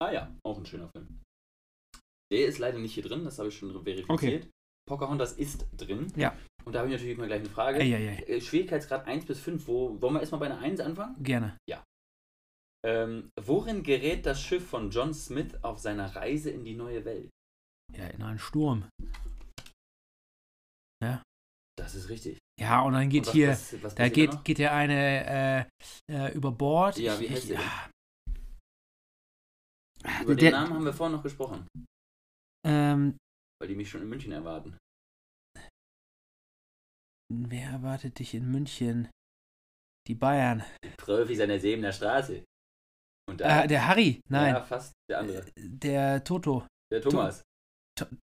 Ah 0.00 0.12
ja, 0.12 0.36
auch 0.46 0.58
ein 0.58 0.66
schöner 0.66 0.88
Film. 0.94 1.20
Der 2.32 2.46
ist 2.46 2.58
leider 2.58 2.78
nicht 2.78 2.94
hier 2.94 3.02
drin, 3.02 3.24
das 3.24 3.38
habe 3.38 3.48
ich 3.48 3.58
schon 3.58 3.72
verifiziert. 3.82 4.48
Pocahontas 4.88 5.32
ist 5.32 5.66
drin. 5.76 6.12
Ja. 6.16 6.36
Und 6.68 6.74
da 6.74 6.80
habe 6.80 6.90
ich 6.90 6.96
natürlich 6.96 7.16
mal 7.16 7.26
gleich 7.26 7.40
eine 7.40 7.48
Frage. 7.48 7.78
Eieiei. 7.80 8.22
Äh, 8.24 8.42
Schwierigkeitsgrad 8.42 9.06
1 9.06 9.24
bis 9.24 9.40
5, 9.40 9.66
wo, 9.66 9.98
wollen 10.02 10.12
wir 10.12 10.20
erstmal 10.20 10.40
bei 10.40 10.46
einer 10.46 10.58
1 10.58 10.80
anfangen? 10.80 11.16
Gerne. 11.22 11.56
Ähm, 12.84 13.30
worin 13.40 13.82
gerät 13.82 14.26
das 14.26 14.42
Schiff 14.42 14.68
von 14.68 14.90
John 14.90 15.14
Smith 15.14 15.54
auf 15.62 15.78
seiner 15.78 16.14
Reise 16.14 16.50
in 16.50 16.64
die 16.66 16.74
neue 16.74 17.06
Welt? 17.06 17.30
Ja, 17.96 18.06
in 18.08 18.22
einen 18.22 18.38
Sturm. 18.38 18.84
Das 21.78 21.94
ist 21.94 22.10
richtig. 22.10 22.36
Ja, 22.60 22.82
und 22.82 22.92
dann 22.92 23.08
geht 23.08 23.22
Und 23.22 23.26
was- 23.28 23.32
hier, 23.32 23.48
was- 23.48 23.82
was 23.82 23.94
da 23.94 24.08
geht, 24.10 24.44
geht 24.44 24.58
ja 24.58 24.72
eine 24.76 25.66
äh, 26.10 26.12
äh, 26.28 26.34
über 26.34 26.52
Bord. 26.52 26.98
Ja, 26.98 27.18
wie 27.18 27.30
heißt 27.30 27.44
ich, 27.44 27.48
der 27.50 27.60
ah. 27.60 27.90
Ah, 30.04 30.22
Über 30.22 30.34
der- 30.34 30.50
den 30.50 30.52
Namen 30.52 30.74
haben 30.74 30.84
wir 30.84 30.92
vorhin 30.92 31.16
noch 31.16 31.22
gesprochen, 31.22 31.66
Ähm, 32.66 33.16
weil 33.60 33.68
die 33.68 33.74
mich 33.74 33.88
schon 33.88 34.02
in 34.02 34.08
München 34.10 34.32
erwarten. 34.32 34.76
Wer 37.32 37.70
erwartet 37.70 38.18
dich 38.18 38.34
in 38.34 38.50
München? 38.50 39.08
Die 40.06 40.14
Bayern. 40.14 40.64
Die 40.84 40.88
Profis 40.96 41.40
an 41.40 41.48
der 41.50 41.60
Sebener 41.60 41.92
Straße. 41.92 42.44
Und 43.28 43.40
da, 43.40 43.64
Äh, 43.64 43.68
der 43.68 43.86
Harry. 43.86 44.20
Nein. 44.28 44.54
Ja, 44.54 44.62
fast 44.62 44.92
der 45.10 45.18
andere. 45.18 45.44
Der 45.56 46.24
Toto. 46.24 46.66
Der 46.90 47.02
Thomas. 47.02 47.42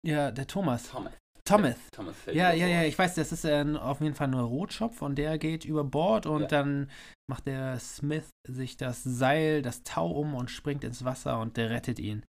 Ja, 0.05 0.31
der 0.33 0.47
Thomas. 0.47 0.91
Thomas. 0.91 1.13
Thomas. 1.45 1.77
Thomas 1.93 2.17
Ja, 2.27 2.53
ja, 2.53 2.67
ja, 2.67 2.83
ich 2.83 2.99
weiß, 2.99 3.15
das 3.15 3.33
ist 3.33 3.45
äh, 3.45 3.65
auf 3.79 4.01
jeden 4.01 4.15
Fall 4.15 4.29
ein 4.29 4.35
Rotschopf 4.35 5.01
und 5.01 5.17
der 5.17 5.39
geht 5.39 5.65
über 5.65 5.85
Bord 5.85 6.27
und 6.27 6.43
Ja. 6.43 6.47
dann 6.49 6.91
macht 7.31 7.47
der 7.47 7.79
Smith 7.79 8.29
sich 8.47 8.77
das 8.77 9.03
Seil, 9.05 9.63
das 9.63 9.83
Tau 9.83 10.11
um 10.11 10.35
und 10.35 10.51
springt 10.51 10.85
ins 10.85 11.05
Wasser 11.05 11.39
und 11.41 11.57
der 11.57 11.71
rettet 11.71 11.99
ihn. 12.01 12.25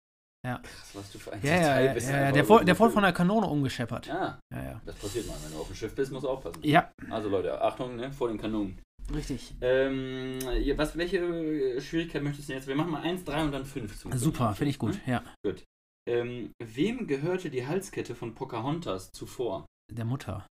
Krass, 0.54 0.90
was 0.94 1.12
du 1.12 1.20
für 1.20 1.34
ein 1.34 1.42
Ja, 1.44 1.52
ja, 1.54 1.60
Detail 1.60 1.86
ja, 1.86 1.94
bist. 1.94 2.10
ja 2.10 2.16
einfach 2.16 2.34
der, 2.34 2.50
wurde, 2.50 2.66
der 2.66 2.76
von 2.76 3.02
der 3.04 3.14
Kanone 3.14 3.48
umgescheppert. 3.48 4.08
Ja, 4.08 4.40
Ja, 4.54 4.64
ja. 4.64 4.82
das 4.86 4.96
passiert 4.96 5.28
mal. 5.28 5.36
Wenn 5.44 5.52
du 5.52 5.60
auf 5.60 5.68
dem 5.68 5.76
Schiff 5.76 5.94
bist, 5.96 6.12
musst 6.12 6.24
du 6.26 6.30
aufpassen. 6.30 6.60
Ja, 6.64 6.92
Also 7.10 7.30
Leute, 7.30 7.60
Achtung, 7.62 7.96
ne, 7.96 8.12
vor 8.12 8.28
den 8.30 8.38
Kanonen. 8.38 8.82
richtig. 9.14 9.54
Ähm, 9.62 10.40
ja, 10.62 10.78
was, 10.78 10.98
welche 10.98 11.82
Schwierigkeit 11.82 12.24
möchtest 12.24 12.50
du 12.50 12.54
jetzt? 12.54 12.68
Wir 12.68 12.76
machen 12.76 12.92
mal 12.92 13.02
1, 13.02 13.24
3 13.24 13.44
und 13.44 13.52
dann 13.52 13.66
5 13.66 14.00
zum 14.00 14.12
Super, 14.18 14.54
finde 14.54 14.70
ich 14.72 14.80
gut. 14.80 15.00
Ja, 15.06 15.24
Gut. 15.46 15.64
Ähm, 16.08 16.52
wem 16.64 17.08
gehörte 17.08 17.50
die 17.50 17.66
Halskette 17.66 18.14
von 18.16 18.36
Pocahontas 18.36 19.10
zuvor? 19.12 19.66
der 19.92 20.06
Mutter. 20.06 20.46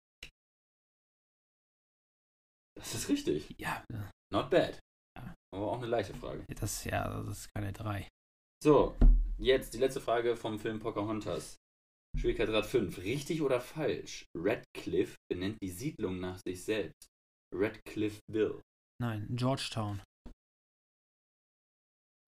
Das 2.78 2.94
ist 2.96 3.10
richtig. 3.10 3.54
Ja, 3.58 3.84
Not 4.34 4.50
bad. 4.50 4.80
Ja. 5.18 5.34
Aber 5.54 5.72
auch 5.72 5.78
eine 5.78 5.88
leichte 5.88 6.14
Frage. 6.16 6.46
das, 6.60 6.84
ja, 6.86 7.08
das 7.10 7.28
ist 7.40 7.50
keine 7.54 7.74
drei. 7.74 8.08
So, 8.64 8.96
jetzt 9.42 9.74
die 9.74 9.80
letzte 9.80 10.02
Frage 10.02 10.36
vom 10.36 10.60
Film 10.60 10.80
Pocahontas. 10.80 11.58
Schwierigkeitsgrad 12.18 12.66
5. 12.66 12.98
Richtig 13.00 13.42
oder 13.42 13.60
falsch? 13.60 14.26
Radcliffe 14.38 15.16
benennt 15.30 15.58
die 15.62 15.70
Siedlung 15.70 16.20
nach 16.20 16.40
sich 16.46 16.64
selbst. 16.64 17.08
Radcliffeville. 17.54 18.62
Nein, 19.02 19.28
Georgetown. 19.32 20.02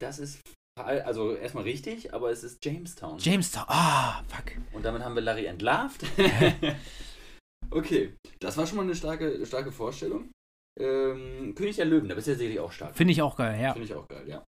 Das 0.02 0.20
ist 0.20 0.42
also 0.76 1.36
erstmal 1.36 1.66
richtig, 1.66 2.14
aber 2.14 2.32
es 2.32 2.44
ist 2.44 2.64
Jamestown. 2.66 3.20
Jamestown. 3.20 3.66
Ah, 3.68 4.24
fuck. 4.28 4.58
Und 4.74 4.84
damit 4.84 5.04
haben 5.04 5.16
wir 5.16 5.22
Larry 5.22 5.46
entlarvt. 5.46 6.04
okay, 7.70 8.16
das 8.40 8.58
war 8.58 8.66
schon 8.66 8.78
mal 8.78 8.84
eine 8.84 8.96
starke, 8.96 9.46
starke 9.46 9.72
Vorstellung. 9.72 10.32
Ähm, 10.80 11.54
König 11.56 11.76
der 11.76 11.86
Löwen, 11.86 12.10
da 12.10 12.16
bist 12.16 12.26
du 12.26 12.32
ja 12.32 12.38
sicherlich 12.38 12.60
auch 12.60 12.72
stark. 12.72 12.96
Finde 12.96 13.12
ich 13.12 13.22
auch 13.22 13.36
geil, 13.36 13.62
ja. 13.62 13.74
Finde 13.74 13.88
ich 13.88 13.94
auch 13.94 14.08
geil, 14.08 14.28
ja. 14.28 14.44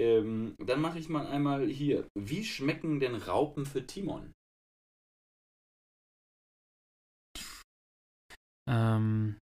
Ähm, 0.00 0.54
dann 0.58 0.80
mache 0.80 0.98
ich 0.98 1.08
mal 1.08 1.26
einmal 1.26 1.66
hier. 1.68 2.08
Wie 2.18 2.44
schmecken 2.44 3.00
denn 3.00 3.14
Raupen 3.14 3.66
für 3.66 3.86
Timon? 3.86 4.32
Ähm, 8.68 9.38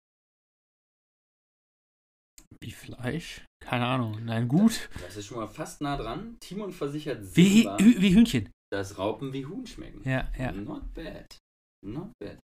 wie 2.60 2.72
Fleisch? 2.72 3.44
Keine 3.62 3.86
Ahnung. 3.86 4.24
Nein, 4.24 4.48
gut. 4.48 4.88
Das 5.00 5.16
ist 5.16 5.26
schon 5.26 5.38
mal 5.38 5.48
fast 5.48 5.80
nah 5.80 5.96
dran. 5.96 6.38
Timon 6.40 6.72
versichert 6.72 7.36
Wie, 7.36 7.62
Simba, 7.62 7.76
Hü- 7.76 8.00
wie 8.00 8.14
Hühnchen. 8.14 8.50
dass 8.72 8.98
Raupen 8.98 9.32
wie 9.32 9.46
Huhn 9.46 9.66
schmecken. 9.66 10.02
Ja, 10.08 10.30
ja. 10.36 10.52
Not 10.52 10.92
bad. 10.94 11.38
Not 11.84 12.12
bad. 12.18 12.38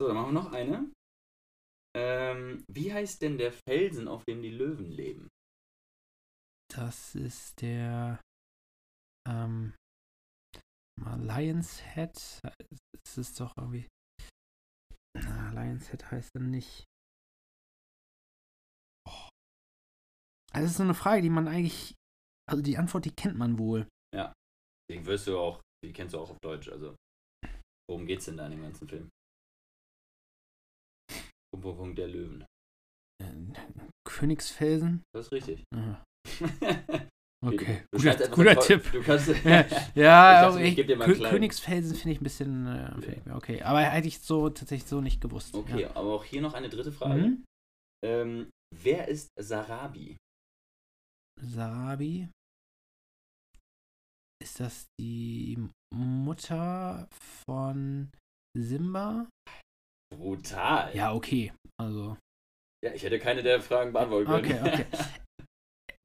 So, 0.00 0.08
dann 0.08 0.16
machen 0.16 0.34
wir 0.34 0.42
noch 0.42 0.52
eine. 0.52 0.90
Ähm, 1.96 2.64
wie 2.68 2.92
heißt 2.92 3.22
denn 3.22 3.38
der 3.38 3.52
Felsen, 3.52 4.08
auf 4.08 4.24
dem 4.24 4.42
die 4.42 4.50
Löwen 4.50 4.90
leben? 4.90 5.28
Das 6.76 7.14
ist 7.14 7.60
der 7.60 8.20
ähm, 9.28 9.74
Lion's 11.00 11.80
Head. 11.94 12.16
Es 13.04 13.18
ist 13.18 13.40
doch 13.40 13.52
irgendwie. 13.56 13.88
Na, 15.16 15.52
Lion's 15.52 15.88
Head 15.90 16.10
heißt 16.10 16.30
dann 16.34 16.50
nicht. 16.50 16.84
Oh. 19.08 19.28
Also, 20.52 20.64
das 20.64 20.70
ist 20.72 20.76
so 20.76 20.82
eine 20.82 20.94
Frage, 20.94 21.22
die 21.22 21.30
man 21.30 21.48
eigentlich. 21.48 21.94
Also, 22.50 22.62
die 22.62 22.76
Antwort, 22.76 23.04
die 23.04 23.14
kennt 23.14 23.36
man 23.36 23.58
wohl. 23.58 23.86
Den 24.90 25.06
wirst 25.06 25.26
du 25.26 25.38
auch, 25.38 25.62
die 25.82 25.92
kennst 25.92 26.14
du 26.14 26.20
auch 26.20 26.30
auf 26.30 26.38
Deutsch. 26.42 26.68
Also, 26.68 26.94
worum 27.88 28.06
geht's 28.06 28.26
denn 28.26 28.36
da 28.36 28.46
in 28.46 28.52
dem 28.52 28.62
ganzen 28.62 28.88
Film? 28.88 29.10
Punkt 31.56 31.98
der 31.98 32.08
Löwen. 32.08 32.44
Äh, 33.22 33.32
Königsfelsen? 34.06 35.02
Das 35.14 35.26
ist 35.26 35.32
richtig. 35.32 35.64
Aha. 35.74 36.04
Okay, 37.46 37.82
guter, 37.90 38.28
guter 38.28 38.56
Tipp. 38.58 39.04
Kannst. 39.04 39.28
Ja, 39.44 39.60
Ich 39.60 39.94
ja 39.94 40.48
dachte, 40.48 40.62
ich 40.62 40.78
ich, 40.78 41.22
Königsfelsen 41.22 41.94
finde 41.94 42.12
ich 42.12 42.20
ein 42.20 42.24
bisschen. 42.24 42.66
Äh, 42.66 43.20
mir 43.26 43.36
okay. 43.36 43.60
Aber 43.62 43.80
hätte 43.82 44.08
ich 44.08 44.20
so 44.20 44.48
tatsächlich 44.48 44.88
so 44.88 45.02
nicht 45.02 45.20
gewusst. 45.20 45.54
Okay, 45.54 45.82
Ja. 45.82 45.90
aber 45.90 46.14
auch 46.14 46.24
hier 46.24 46.40
noch 46.40 46.54
eine 46.54 46.70
dritte 46.70 46.90
Frage. 46.92 47.20
Mhm. 47.20 47.44
Ähm, 48.02 48.50
wer 48.74 49.08
ist 49.08 49.28
Sarabi? 49.38 50.16
Sarabi. 51.40 52.28
Ist 54.42 54.60
das 54.60 54.86
die 54.98 55.58
Mutter 55.94 57.08
von 57.46 58.10
Simba? 58.56 59.28
Brutal. 60.14 60.94
Ja, 60.94 61.12
okay. 61.12 61.52
Also. 61.80 62.16
Ja, 62.84 62.92
ich 62.94 63.02
hätte 63.02 63.18
keine 63.18 63.42
der 63.42 63.60
Fragen 63.60 63.92
beantworten 63.92 64.26
können. 64.26 64.66
Okay, 64.66 64.84
okay. 64.84 64.86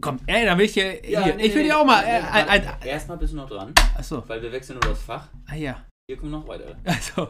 Komm, 0.01 0.19
ey, 0.27 0.45
dann 0.45 0.57
will 0.57 0.65
ich 0.65 0.73
hier. 0.73 1.09
Ja, 1.09 1.23
hier 1.25 1.35
nee, 1.35 1.47
ich 1.47 1.53
will 1.53 1.63
nee, 1.63 1.67
dir 1.69 1.77
auch 1.77 1.85
mal. 1.85 2.01
nee, 2.03 2.57
Äh, 2.85 2.87
Erstmal 2.87 3.17
bist 3.17 3.33
du 3.33 3.37
noch 3.37 3.49
dran, 3.49 3.73
achso. 3.97 4.23
weil 4.27 4.41
wir 4.41 4.51
wechseln 4.51 4.79
nur 4.79 4.89
das 4.89 5.01
Fach. 5.01 5.27
Ah 5.45 5.55
ja. 5.55 5.85
Hier 6.09 6.17
kommen 6.17 6.31
noch 6.31 6.47
weitere. 6.47 6.75
Also. 6.85 7.29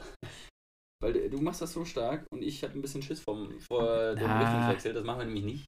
Weil 1.02 1.30
du- 1.30 1.42
machst 1.42 1.62
das 1.62 1.74
so 1.74 1.84
stark 1.86 2.26
und 2.32 2.42
ich 2.44 2.62
hatte 2.62 2.78
ein 2.78 2.82
bisschen 2.82 3.02
Schiss 3.02 3.22
vom, 3.22 3.60
vor 3.62 4.14
dem 4.16 4.28
Na. 4.28 4.40
Richtungswechsel. 4.42 4.94
Das 4.94 5.04
machen 5.06 5.20
wir 5.20 5.26
nämlich 5.26 5.46
nicht. 5.46 5.66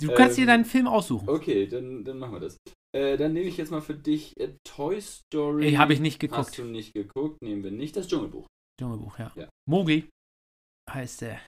Du 0.00 0.12
kannst 0.12 0.36
dir 0.36 0.42
Ähm, 0.42 0.48
deinen 0.48 0.64
Film 0.64 0.88
aussuchen. 0.88 1.28
Okay, 1.28 1.66
dann, 1.68 2.04
dann 2.04 2.18
machen 2.18 2.32
wir 2.34 2.40
das. 2.40 2.56
Äh, 2.94 3.16
dann 3.16 3.32
nehme 3.32 3.46
ich 3.46 3.56
jetzt 3.56 3.70
mal 3.70 3.80
für 3.80 3.94
dich 3.94 4.36
äh, 4.38 4.54
Toy 4.64 5.00
Story. 5.00 5.66
Ey, 5.66 5.72
habe 5.74 5.92
ich 5.94 6.00
nicht 6.00 6.14
Hast 6.16 6.20
geguckt. 6.20 6.58
du 6.58 6.64
nicht 6.64 6.92
geguckt? 6.92 7.40
Nehmen 7.42 7.62
wir 7.62 7.70
nicht 7.70 7.96
das 7.96 8.08
Dschungelbuch. 8.08 8.46
Dschungelbuch, 8.78 9.18
ja. 9.20 9.32
Ja. 9.36 9.48
Mowgli 9.68 10.08
heißt 10.90 11.22
der. 11.22 11.40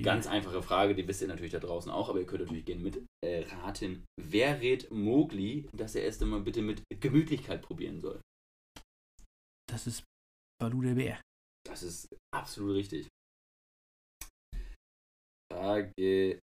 Ganz 0.00 0.26
einfache 0.26 0.62
Frage, 0.62 0.94
die 0.94 1.06
wisst 1.06 1.22
ihr 1.22 1.28
natürlich 1.28 1.52
da 1.52 1.58
draußen 1.58 1.90
auch, 1.90 2.08
aber 2.08 2.20
ihr 2.20 2.26
könnt 2.26 2.42
natürlich 2.42 2.64
gerne 2.64 2.82
mit 2.82 3.04
äh, 3.24 3.44
raten. 3.50 4.04
Wer 4.18 4.60
rät 4.60 4.90
Mowgli, 4.90 5.68
dass 5.72 5.94
er 5.94 6.04
erst 6.04 6.22
einmal 6.22 6.40
bitte 6.40 6.62
mit 6.62 6.82
Gemütlichkeit 7.00 7.62
probieren 7.62 8.00
soll? 8.00 8.20
Das 9.68 9.86
ist 9.86 10.04
Balu 10.60 10.82
der 10.82 10.94
Bär. 10.94 11.20
Das 11.66 11.82
ist 11.82 12.08
absolut 12.34 12.76
richtig. 12.76 13.08
Frage 15.52 16.40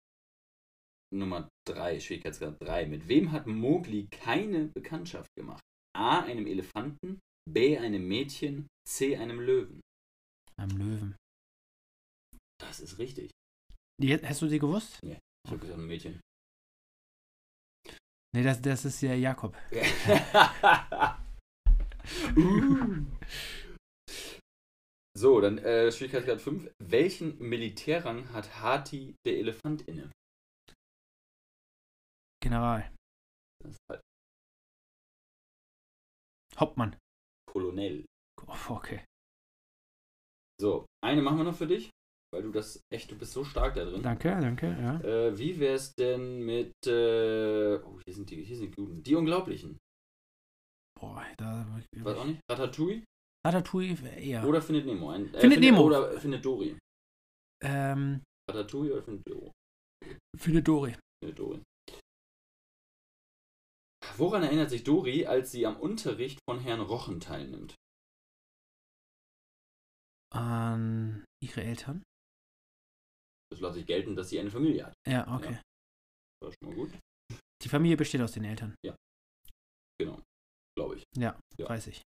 Nummer 1.15 1.49
3, 1.69 2.01
Schwierigkeitsgrad 2.01 2.61
3. 2.61 2.87
Mit 2.87 3.09
wem 3.09 3.33
hat 3.33 3.47
Mowgli 3.47 4.09
keine 4.11 4.67
Bekanntschaft 4.75 5.29
gemacht? 5.37 5.63
A. 5.97 6.21
Einem 6.21 6.47
Elefanten, 6.47 7.21
B. 7.49 7.79
Einem 7.79 8.09
Mädchen, 8.09 8.67
C. 8.89 9.17
Einem 9.17 9.41
Löwen. 9.41 9.81
Am 10.57 10.71
Löwen. 10.71 11.15
Das 12.75 12.81
ist 12.81 12.99
richtig. 12.99 13.31
Die, 14.03 14.13
hast 14.17 14.43
du 14.43 14.49
die 14.49 14.59
gewusst? 14.59 14.99
Ich 15.05 15.17
habe 15.47 15.61
gesagt, 15.61 15.79
ein 15.79 15.87
Mädchen. 15.87 16.21
Nee, 18.35 18.43
das, 18.43 18.61
das 18.61 18.85
ist 18.85 19.01
ja 19.01 19.15
Jakob. 19.15 19.57
Uh. 22.37 23.07
So, 25.17 25.41
dann 25.41 25.57
äh, 25.57 25.91
Schwierigkeitsgrad 25.91 26.39
5. 26.39 26.71
Welchen 26.83 27.39
Militärrang 27.39 28.31
hat 28.35 28.61
Hati 28.61 29.15
der 29.25 29.39
Elefant 29.39 29.89
inne? 29.89 30.11
General. 32.43 32.93
Halt 33.89 34.03
Hauptmann. 36.59 36.99
Kolonel. 37.47 38.05
Oh, 38.47 38.75
okay. 38.75 39.03
So, 40.61 40.85
eine 41.03 41.23
machen 41.23 41.39
wir 41.39 41.45
noch 41.45 41.57
für 41.57 41.67
dich, 41.67 41.91
weil 42.35 42.43
du 42.43 42.51
das 42.51 42.83
echt, 42.93 43.11
du 43.11 43.17
bist 43.17 43.33
so 43.33 43.45
stark 43.45 43.77
da 43.77 43.85
drin. 43.85 44.03
Danke, 44.03 44.29
danke, 44.29 44.67
ja. 44.67 45.01
Äh, 45.01 45.39
wie 45.39 45.59
wär's 45.61 45.95
denn 45.95 46.41
mit, 46.41 46.73
äh, 46.87 47.77
oh, 47.77 48.01
hier 48.05 48.15
sind 48.15 48.29
die, 48.29 48.43
hier 48.43 48.57
sind 48.57 48.77
die 48.77 48.83
guten, 48.83 49.03
die 49.03 49.15
Unglaublichen. 49.15 49.79
Boah, 51.01 51.25
da. 51.37 51.67
Weiß 51.97 52.19
auch 52.19 52.25
nicht, 52.25 52.41
Ratatouille 52.51 53.05
Ratatouille 53.47 53.95
eher. 54.17 54.47
oder 54.47 54.61
Findet 54.61 54.87
Nemo? 54.87 55.11
Ein, 55.11 55.33
äh, 55.33 55.41
Findet 55.41 55.61
Nemo. 55.61 55.83
Oder 55.83 56.19
Findet 56.19 56.45
Dory. 56.45 56.77
Ähm, 57.63 58.23
Ratatouille 58.51 58.93
oder 58.95 59.03
Findet 59.03 59.29
Dory? 59.29 59.51
Findet 60.37 60.69
Dory. 60.69 60.97
Findet 61.23 61.39
Dory. 61.39 61.63
Woran 64.17 64.43
erinnert 64.43 64.71
sich 64.71 64.83
Dori, 64.83 65.27
als 65.27 65.53
sie 65.53 65.67
am 65.67 65.79
Unterricht 65.79 66.39
von 66.49 66.61
Herrn 66.61 66.81
Rochen 66.81 67.21
teilnimmt? 67.21 67.75
An 70.33 71.25
ihre 71.41 71.63
Eltern? 71.63 72.03
Das 73.55 73.61
lasse 73.61 73.79
ich 73.79 73.87
gelten, 73.87 74.17
dass 74.17 74.31
sie 74.31 74.41
eine 74.41 74.51
Familie 74.51 74.87
hat. 74.87 74.95
Ja, 75.07 75.33
okay. 75.33 75.61
Das 76.41 76.49
war 76.49 76.53
schon 76.53 76.69
mal 76.69 76.75
gut. 76.75 76.91
Die 77.63 77.69
Familie 77.69 77.97
besteht 77.97 78.21
aus 78.21 78.33
den 78.33 78.43
Eltern. 78.43 78.75
Genau, 80.01 80.21
glaube 80.77 80.97
ich. 80.97 81.05
Ja, 81.17 81.39
Ja. 81.57 81.69
weiß 81.69 81.87
ich. 81.87 82.03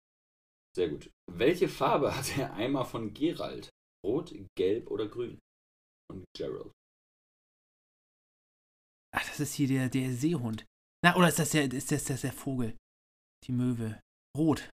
Sehr 0.77 0.91
gut. 0.91 1.11
Welche 1.33 1.71
Farbe 1.71 2.15
hat 2.15 2.37
der 2.37 2.53
Eimer 2.53 2.85
von 2.85 3.15
Gerald? 3.15 3.71
Rot, 4.05 4.35
gelb 4.59 4.91
oder 4.91 5.09
grün? 5.09 5.39
Von 6.13 6.23
Gerald. 6.37 6.71
Ach, 9.17 9.27
das 9.27 9.41
ist 9.41 9.55
hier 9.55 9.69
der, 9.69 9.89
der 9.89 10.13
Seehund. 10.13 10.67
Na, 11.03 11.17
oder 11.17 11.29
ist 11.29 11.39
das 11.39 11.51
der, 11.53 11.73
ist 11.73 11.91
das, 11.91 12.05
das 12.05 12.21
der 12.21 12.33
Vogel? 12.35 12.77
Die 13.47 13.53
Möwe. 13.53 13.99
Rot. 14.37 14.69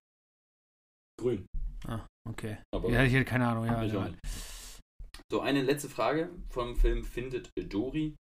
Grün. 1.18 1.46
Ah, 1.86 2.06
okay. 2.28 2.58
Aber 2.74 2.90
Ja, 2.90 3.02
ich 3.02 3.14
hätte 3.14 3.24
keine 3.24 3.48
Ahnung, 3.48 3.64
ja. 3.64 3.82
Ja. 3.82 4.14
So, 5.28 5.40
eine 5.40 5.62
letzte 5.62 5.88
Frage 5.88 6.30
vom 6.48 6.76
Film 6.76 7.04
Findet 7.04 7.50
Dory. 7.58 8.14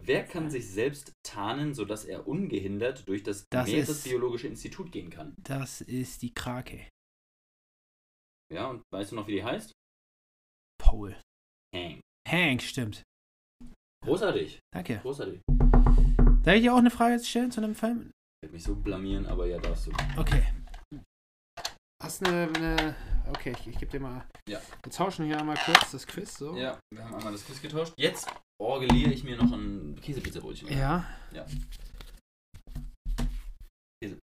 Wer 0.00 0.24
kann 0.24 0.50
sich 0.50 0.70
selbst 0.70 1.12
tarnen, 1.24 1.74
sodass 1.74 2.04
er 2.04 2.28
ungehindert 2.28 3.08
durch 3.08 3.22
das, 3.22 3.46
Das 3.50 3.68
Meeresbiologische 3.68 4.48
Institut 4.48 4.92
gehen 4.92 5.10
kann? 5.10 5.34
Das 5.38 5.80
ist 5.80 6.22
die 6.22 6.32
Krake. 6.32 6.88
Ja, 8.52 8.68
und 8.70 8.82
weißt 8.92 9.12
du 9.12 9.16
noch, 9.16 9.26
wie 9.26 9.32
die 9.32 9.44
heißt? 9.44 9.72
Paul. 10.78 11.16
Hank. 11.74 12.00
Hank, 12.28 12.62
stimmt. 12.62 13.02
Großartig. 14.04 14.60
Danke. 14.72 14.98
Großartig. 14.98 15.40
Darf 16.44 16.54
ich 16.54 16.62
dir 16.62 16.74
auch 16.74 16.78
eine 16.78 16.90
Frage 16.90 17.18
stellen 17.24 17.50
zu 17.50 17.60
einem 17.60 17.74
Film? 17.74 18.10
Ich 18.10 18.46
werde 18.46 18.52
mich 18.52 18.62
so 18.62 18.76
blamieren, 18.76 19.26
aber 19.26 19.46
ja, 19.46 19.58
darfst 19.58 19.86
du. 19.86 19.92
Okay. 20.16 20.44
Hast 22.02 22.26
eine, 22.26 22.48
eine 22.54 22.96
okay, 23.28 23.52
ich, 23.58 23.66
ich 23.68 23.78
gebe 23.78 23.90
dir 23.92 24.00
mal. 24.00 24.26
Ja. 24.48 24.60
Wir 24.82 24.92
tauschen 24.92 25.24
hier 25.26 25.38
einmal 25.38 25.56
kurz 25.64 25.90
das 25.92 26.06
Quiz 26.06 26.36
so. 26.36 26.56
Ja, 26.56 26.78
wir 26.92 27.04
haben 27.04 27.14
einmal 27.14 27.32
das 27.32 27.44
Quiz 27.44 27.60
getauscht. 27.62 27.94
Jetzt 27.96 28.28
orgeliere 28.60 29.12
ich 29.12 29.24
mir 29.24 29.36
noch 29.36 29.52
ein 29.52 29.98
Käsepizzabrötchen. 30.00 30.68
Ja. 30.76 31.08
Käse. 34.02 34.18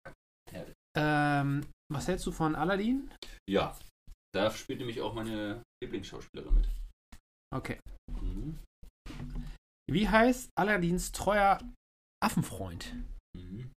Ähm, 0.96 1.66
was 1.92 2.08
hältst 2.08 2.26
du 2.26 2.32
von 2.32 2.54
Aladdin? 2.54 3.10
Ja. 3.48 3.78
Da 4.34 4.50
spielt 4.50 4.78
nämlich 4.80 5.00
auch 5.00 5.14
meine 5.14 5.62
Lieblingsschauspielerin 5.82 6.54
mit. 6.54 6.68
Okay. 7.54 7.78
Mhm. 8.20 8.58
Wie 9.90 10.08
heißt 10.08 10.50
Aladdins 10.56 11.10
treuer 11.12 11.58
Affenfreund? 12.22 12.94
Mhm. 13.36 13.72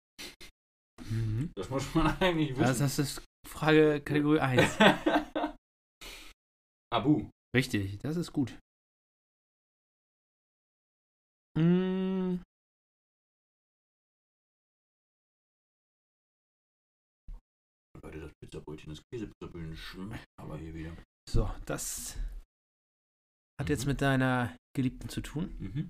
Mhm. 1.10 1.52
Das 1.56 1.70
muss 1.70 1.94
man 1.96 2.08
eigentlich 2.22 2.50
Das, 2.58 2.70
wissen. 2.70 2.80
das 2.82 3.00
ist 3.00 3.22
Frage 3.48 4.02
Kategorie 4.02 4.40
1. 4.40 4.78
Abu. 6.94 7.30
Richtig, 7.56 8.00
das 8.00 8.18
ist 8.18 8.32
gut. 8.34 8.58
Mm, 11.58 12.42
Leute, 18.02 18.20
das 18.20 18.32
Pizzabrötchen, 18.42 18.94
das 18.94 19.02
Käsepizzabrötchen 19.12 19.78
schmeckt 19.78 20.26
aber 20.40 20.58
hier 20.58 20.74
wieder. 20.74 20.98
so, 21.30 21.50
das 21.66 22.18
Hat 23.62 23.70
jetzt 23.70 23.86
Mhm. 23.86 23.92
mit 23.92 24.02
deiner 24.02 24.58
Geliebten 24.76 25.10
zu 25.10 25.22
tun. 25.22 25.56
Mhm. 25.60 25.90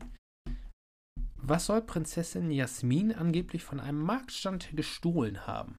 Was 1.38 1.66
soll 1.68 1.82
Prinzessin 1.82 2.51
Jasmin 2.51 3.14
angeblich 3.14 3.64
von 3.64 3.80
einem 3.80 4.01
Marktstand 4.01 4.76
gestohlen 4.76 5.47
haben? 5.47 5.76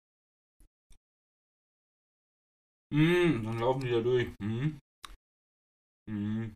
Mm, 2.94 3.42
dann 3.44 3.58
laufen 3.58 3.80
die 3.80 3.90
da 3.90 4.00
durch. 4.00 4.28
Mhm. 4.40 4.78
Mhm. 6.08 6.54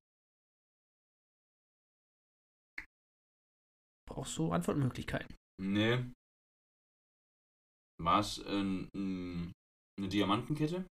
Brauchst 4.09 4.37
du 4.39 4.53
Antwortmöglichkeiten? 4.53 5.35
Nee. 5.61 6.05
War 8.01 8.21
es 8.21 8.39
äh, 8.39 8.51
n- 8.61 9.53
eine 9.99 10.09
Diamantenkette? 10.09 10.87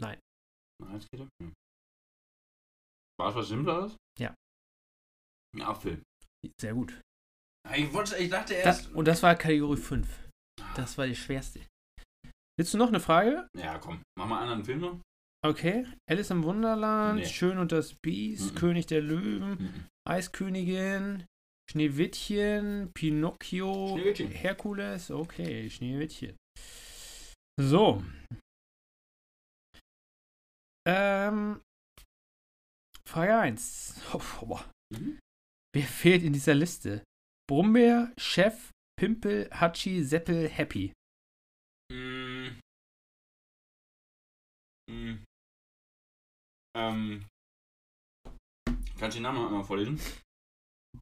Nein. 0.00 0.18
Eine 0.82 0.90
Halskette? 0.92 1.28
Hm. 1.42 1.52
War 3.20 3.30
es 3.30 3.34
was 3.36 3.48
Simpleres? 3.48 3.96
Ja. 4.18 4.34
Ein 5.56 5.62
Apfel. 5.62 6.02
Sehr 6.60 6.74
gut. 6.74 7.00
Ich, 7.74 7.92
wollte, 7.92 8.16
ich 8.16 8.30
dachte 8.30 8.54
Das, 8.62 8.80
erst. 8.84 8.92
und 8.94 9.04
das 9.06 9.22
war 9.22 9.34
Kategorie 9.34 9.76
5. 9.80 10.28
Das 10.76 10.96
war 10.98 11.06
die 11.06 11.16
schwerste. 11.16 11.60
Willst 12.58 12.74
du 12.74 12.78
noch 12.78 12.88
eine 12.88 13.00
Frage? 13.00 13.48
ja, 13.56 13.78
komm. 13.78 14.02
Mach 14.18 14.26
mal 14.26 14.38
einen 14.40 14.50
anderen 14.50 14.64
Film 14.64 14.80
noch. 14.80 15.00
Okay. 15.46 15.86
Alice 16.10 16.30
im 16.30 16.42
Wunderland, 16.42 17.20
Nee. 17.20 17.26
Schön 17.26 17.58
und 17.58 17.70
das 17.70 17.94
Biest, 18.02 18.54
Mhm. 18.54 18.58
König 18.58 18.86
der 18.86 19.00
Löwen, 19.00 19.50
Mhm. 19.62 19.84
Eiskönigin, 20.08 21.24
Schneewittchen, 21.70 22.90
Pinocchio, 22.94 23.94
Schneewittchen. 23.96 24.30
Herkules. 24.30 25.10
Okay, 25.12 25.70
Schneewittchen. 25.70 26.36
So. 27.60 28.02
Ähm. 30.86 31.60
Frage 33.06 33.36
1. 33.38 33.94
Oh, 34.14 34.46
boah. 34.46 34.64
Mhm. 34.92 35.18
Wer 35.74 35.84
fehlt 35.86 36.22
in 36.22 36.32
dieser 36.32 36.54
Liste? 36.54 37.04
Brumbeer, 37.48 38.12
Chef, 38.18 38.70
Pimpel, 38.98 39.48
Hatschi, 39.52 40.02
Seppel, 40.02 40.48
Happy. 40.48 40.92
Mm. 41.92 42.17
Ähm. 46.78 47.26
Kannst 48.98 49.16
du 49.16 49.18
den 49.18 49.22
Namen 49.24 49.44
einmal 49.44 49.64
vorlesen? 49.64 49.98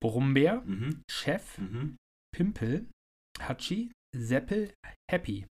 Brumbeer, 0.00 0.62
Mhm. 0.62 1.02
Chef, 1.10 1.58
Mhm. 1.58 1.96
Pimpel, 2.34 2.88
Hatschi, 3.38 3.92
Seppel, 4.14 4.74
Happy. 5.10 5.46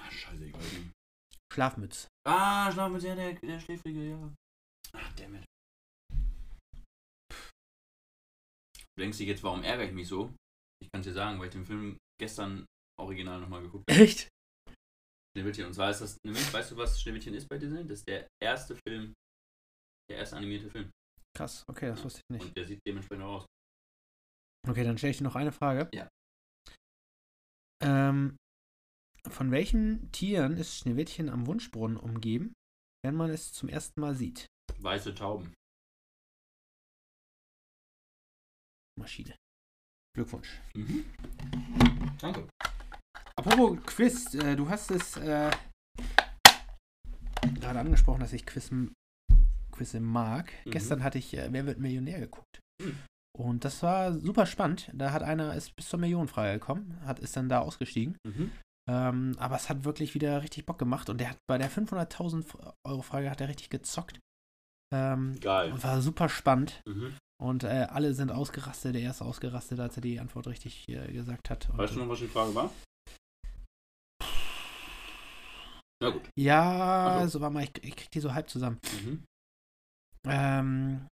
Ah, 0.00 0.10
scheiße, 0.10 0.46
ich 0.46 0.52
weiß 0.52 0.72
nicht. 0.72 0.90
Schlafmütz. 1.52 2.08
Ah, 2.26 2.70
schlafen 2.72 2.92
mit 2.94 3.02
der, 3.02 3.34
der, 3.34 3.60
Schläfrige, 3.60 4.10
ja. 4.10 4.34
Ach, 4.92 5.12
dammit. 5.14 5.44
Du 8.94 9.02
denkst 9.02 9.18
dich 9.18 9.28
jetzt, 9.28 9.42
warum 9.42 9.62
ärgere 9.62 9.86
ich 9.86 9.92
mich 9.92 10.08
so? 10.08 10.34
Ich 10.82 10.90
kann 10.92 11.02
dir 11.02 11.12
sagen, 11.12 11.38
weil 11.38 11.46
ich 11.46 11.52
den 11.52 11.66
Film 11.66 11.96
gestern 12.20 12.66
original 12.98 13.40
nochmal 13.40 13.62
geguckt 13.62 13.84
habe. 13.88 14.00
Echt? 14.00 14.28
Schneewittchen. 15.36 15.66
Und 15.66 15.74
zwar 15.74 15.90
ist 15.90 16.00
das, 16.00 16.18
nämlich, 16.24 16.52
weißt 16.52 16.72
du, 16.72 16.76
was 16.76 17.00
Schneewittchen 17.00 17.34
ist 17.34 17.48
bei 17.48 17.58
Disney? 17.58 17.86
Das 17.86 18.00
ist 18.00 18.08
der 18.08 18.28
erste 18.42 18.76
Film, 18.86 19.14
der 20.10 20.18
erste 20.18 20.36
animierte 20.36 20.70
Film. 20.70 20.90
Krass, 21.36 21.64
okay, 21.68 21.88
das 21.88 22.02
wusste 22.02 22.20
ich 22.20 22.34
nicht. 22.34 22.46
Und 22.46 22.56
der 22.56 22.66
sieht 22.66 22.80
dementsprechend 22.86 23.24
auch 23.24 23.42
aus. 23.42 23.46
Okay, 24.68 24.84
dann 24.84 24.98
stelle 24.98 25.12
ich 25.12 25.18
dir 25.18 25.24
noch 25.24 25.36
eine 25.36 25.52
Frage. 25.52 25.88
Ja. 25.94 26.08
Ähm, 27.82 28.36
von 29.28 29.50
welchen 29.50 30.10
Tieren 30.12 30.56
ist 30.56 30.76
Schneewittchen 30.76 31.28
am 31.28 31.46
Wunschbrunnen 31.46 31.96
umgeben, 31.96 32.52
wenn 33.04 33.14
man 33.14 33.30
es 33.30 33.52
zum 33.52 33.68
ersten 33.68 34.00
Mal 34.00 34.14
sieht? 34.14 34.46
Weiße 34.78 35.14
Tauben. 35.14 35.54
Maschine. 38.98 39.34
Glückwunsch. 40.14 40.60
Mhm. 40.74 41.04
Danke. 42.20 42.48
Apropos 43.40 43.78
Quiz, 43.86 44.34
äh, 44.34 44.54
du 44.54 44.68
hast 44.68 44.90
es 44.90 45.16
äh, 45.16 45.50
gerade 47.54 47.80
angesprochen, 47.80 48.20
dass 48.20 48.34
ich 48.34 48.44
Quiz, 48.44 48.70
Quizze 49.72 49.98
mag. 50.00 50.52
Mhm. 50.66 50.70
Gestern 50.72 51.02
hatte 51.02 51.16
ich 51.16 51.34
äh, 51.34 51.48
Wer 51.50 51.64
wird 51.64 51.78
Millionär 51.78 52.20
geguckt. 52.20 52.60
Mhm. 52.82 52.98
Und 53.38 53.64
das 53.64 53.82
war 53.82 54.12
super 54.12 54.44
spannend. 54.44 54.90
Da 54.92 55.12
hat 55.12 55.22
einer 55.22 55.54
ist 55.54 55.74
bis 55.74 55.88
zur 55.88 55.98
Millionenfrage 55.98 56.52
gekommen, 56.58 57.00
hat 57.06 57.18
ist 57.18 57.34
dann 57.34 57.48
da 57.48 57.60
ausgestiegen. 57.60 58.18
Mhm. 58.26 58.52
Ähm, 58.90 59.34
aber 59.38 59.56
es 59.56 59.70
hat 59.70 59.84
wirklich 59.84 60.14
wieder 60.14 60.42
richtig 60.42 60.66
Bock 60.66 60.78
gemacht 60.78 61.08
und 61.08 61.18
der 61.18 61.30
hat 61.30 61.38
bei 61.48 61.56
der 61.56 61.70
500.000 61.70 62.44
Euro 62.86 63.00
Frage 63.00 63.30
hat 63.30 63.40
er 63.40 63.48
richtig 63.48 63.70
gezockt. 63.70 64.20
Ähm, 64.92 65.38
Geil. 65.40 65.72
und 65.72 65.82
war 65.82 66.02
super 66.02 66.28
spannend 66.28 66.82
Mhm. 66.86 67.16
und 67.40 67.64
äh, 67.64 67.86
alle 67.88 68.12
sind 68.12 68.32
ausgerastet. 68.32 68.94
Der 68.96 69.02
erste 69.02 69.24
ausgerastet, 69.24 69.80
als 69.80 69.96
er 69.96 70.02
die 70.02 70.20
Antwort 70.20 70.46
richtig 70.48 70.86
äh, 70.90 71.10
gesagt 71.10 71.48
hat. 71.48 71.70
Und, 71.70 71.78
Weißt 71.78 71.94
du 71.94 72.00
noch, 72.00 72.08
was 72.10 72.18
die 72.18 72.26
Frage 72.26 72.54
war? 72.54 72.70
Na 76.02 76.10
gut. 76.10 76.30
Ja, 76.36 77.20
Ach 77.22 77.28
so. 77.28 77.40
war 77.40 77.50
mal, 77.50 77.64
ich, 77.64 77.72
ich 77.84 77.96
krieg 77.96 78.10
die 78.10 78.20
so 78.20 78.32
halb 78.32 78.48
zusammen. 78.48 78.80
Mhm. 79.02 79.24
Ähm. 80.24 81.06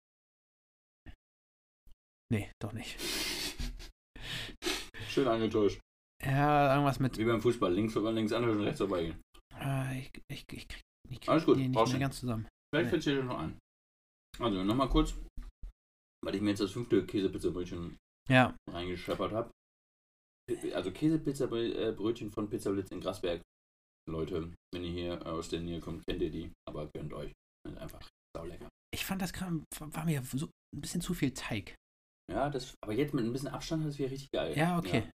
Nee, 2.33 2.51
doch 2.61 2.73
nicht. 2.73 2.99
Schön 5.09 5.29
angetäuscht. 5.29 5.81
Ja, 6.23 6.75
irgendwas 6.75 7.01
mit. 7.01 7.17
Wie 7.17 7.25
beim 7.25 7.41
Fußball. 7.41 7.73
Links 7.73 7.95
man 7.95 8.15
links 8.15 8.33
anhören 8.33 8.59
und 8.59 8.65
rechts 8.65 8.79
vorbeigehen. 8.79 9.21
Äh, 9.61 10.01
ich, 10.01 10.11
ich, 10.31 10.45
ich 10.53 10.69
krieg, 10.69 10.83
ich 11.11 11.21
krieg 11.21 11.29
Alles 11.29 11.45
gut, 11.45 11.59
die 11.59 11.69
nicht 11.69 11.89
mehr 11.89 11.99
ganz 11.99 12.21
zusammen. 12.21 12.47
Vielleicht 12.75 12.91
fällt 12.91 13.07
dir 13.07 13.23
noch 13.23 13.39
ein. 13.39 13.59
Also, 14.39 14.63
nochmal 14.63 14.89
kurz, 14.89 15.15
weil 16.25 16.35
ich 16.35 16.43
mir 16.43 16.51
jetzt 16.51 16.61
das 16.61 16.73
fünfte 16.73 17.05
Käsepizzabrötchen 17.07 17.97
Ja, 18.29 18.55
reingescheppert 18.71 19.33
habe. 19.33 19.51
Also 20.75 20.93
Käsepizzabrötchen 20.93 22.31
von 22.31 22.49
Pizza 22.49 22.73
Blitz 22.73 22.91
in 22.91 23.01
Grasberg. 23.01 23.41
Leute, 24.09 24.53
wenn 24.73 24.85
ihr 24.85 24.91
hier 24.91 25.27
aus 25.27 25.49
der 25.49 25.61
Nähe 25.61 25.81
kommt, 25.81 26.05
kennt 26.07 26.23
ihr 26.23 26.31
die, 26.31 26.53
aber 26.69 26.89
gönnt 26.95 27.13
euch. 27.13 27.33
Sind 27.67 27.79
einfach 27.79 28.07
saulecker. 28.37 28.69
ich 28.95 29.05
fand 29.05 29.23
das 29.23 29.33
gerade, 29.33 29.63
war 29.79 30.05
mir 30.05 30.23
so 30.23 30.47
ein 30.47 30.81
bisschen 30.81 31.01
zu 31.01 31.15
viel 31.15 31.33
Teig. 31.33 31.75
Ja, 32.31 32.51
das, 32.51 32.75
aber 32.83 32.93
jetzt 32.93 33.15
mit 33.15 33.25
ein 33.25 33.33
bisschen 33.33 33.49
Abstand 33.49 33.83
hat 33.83 33.91
es 33.91 33.99
wieder 33.99 34.11
richtig 34.11 34.31
geil. 34.31 34.57
Ja, 34.57 34.79
okay. 34.79 35.11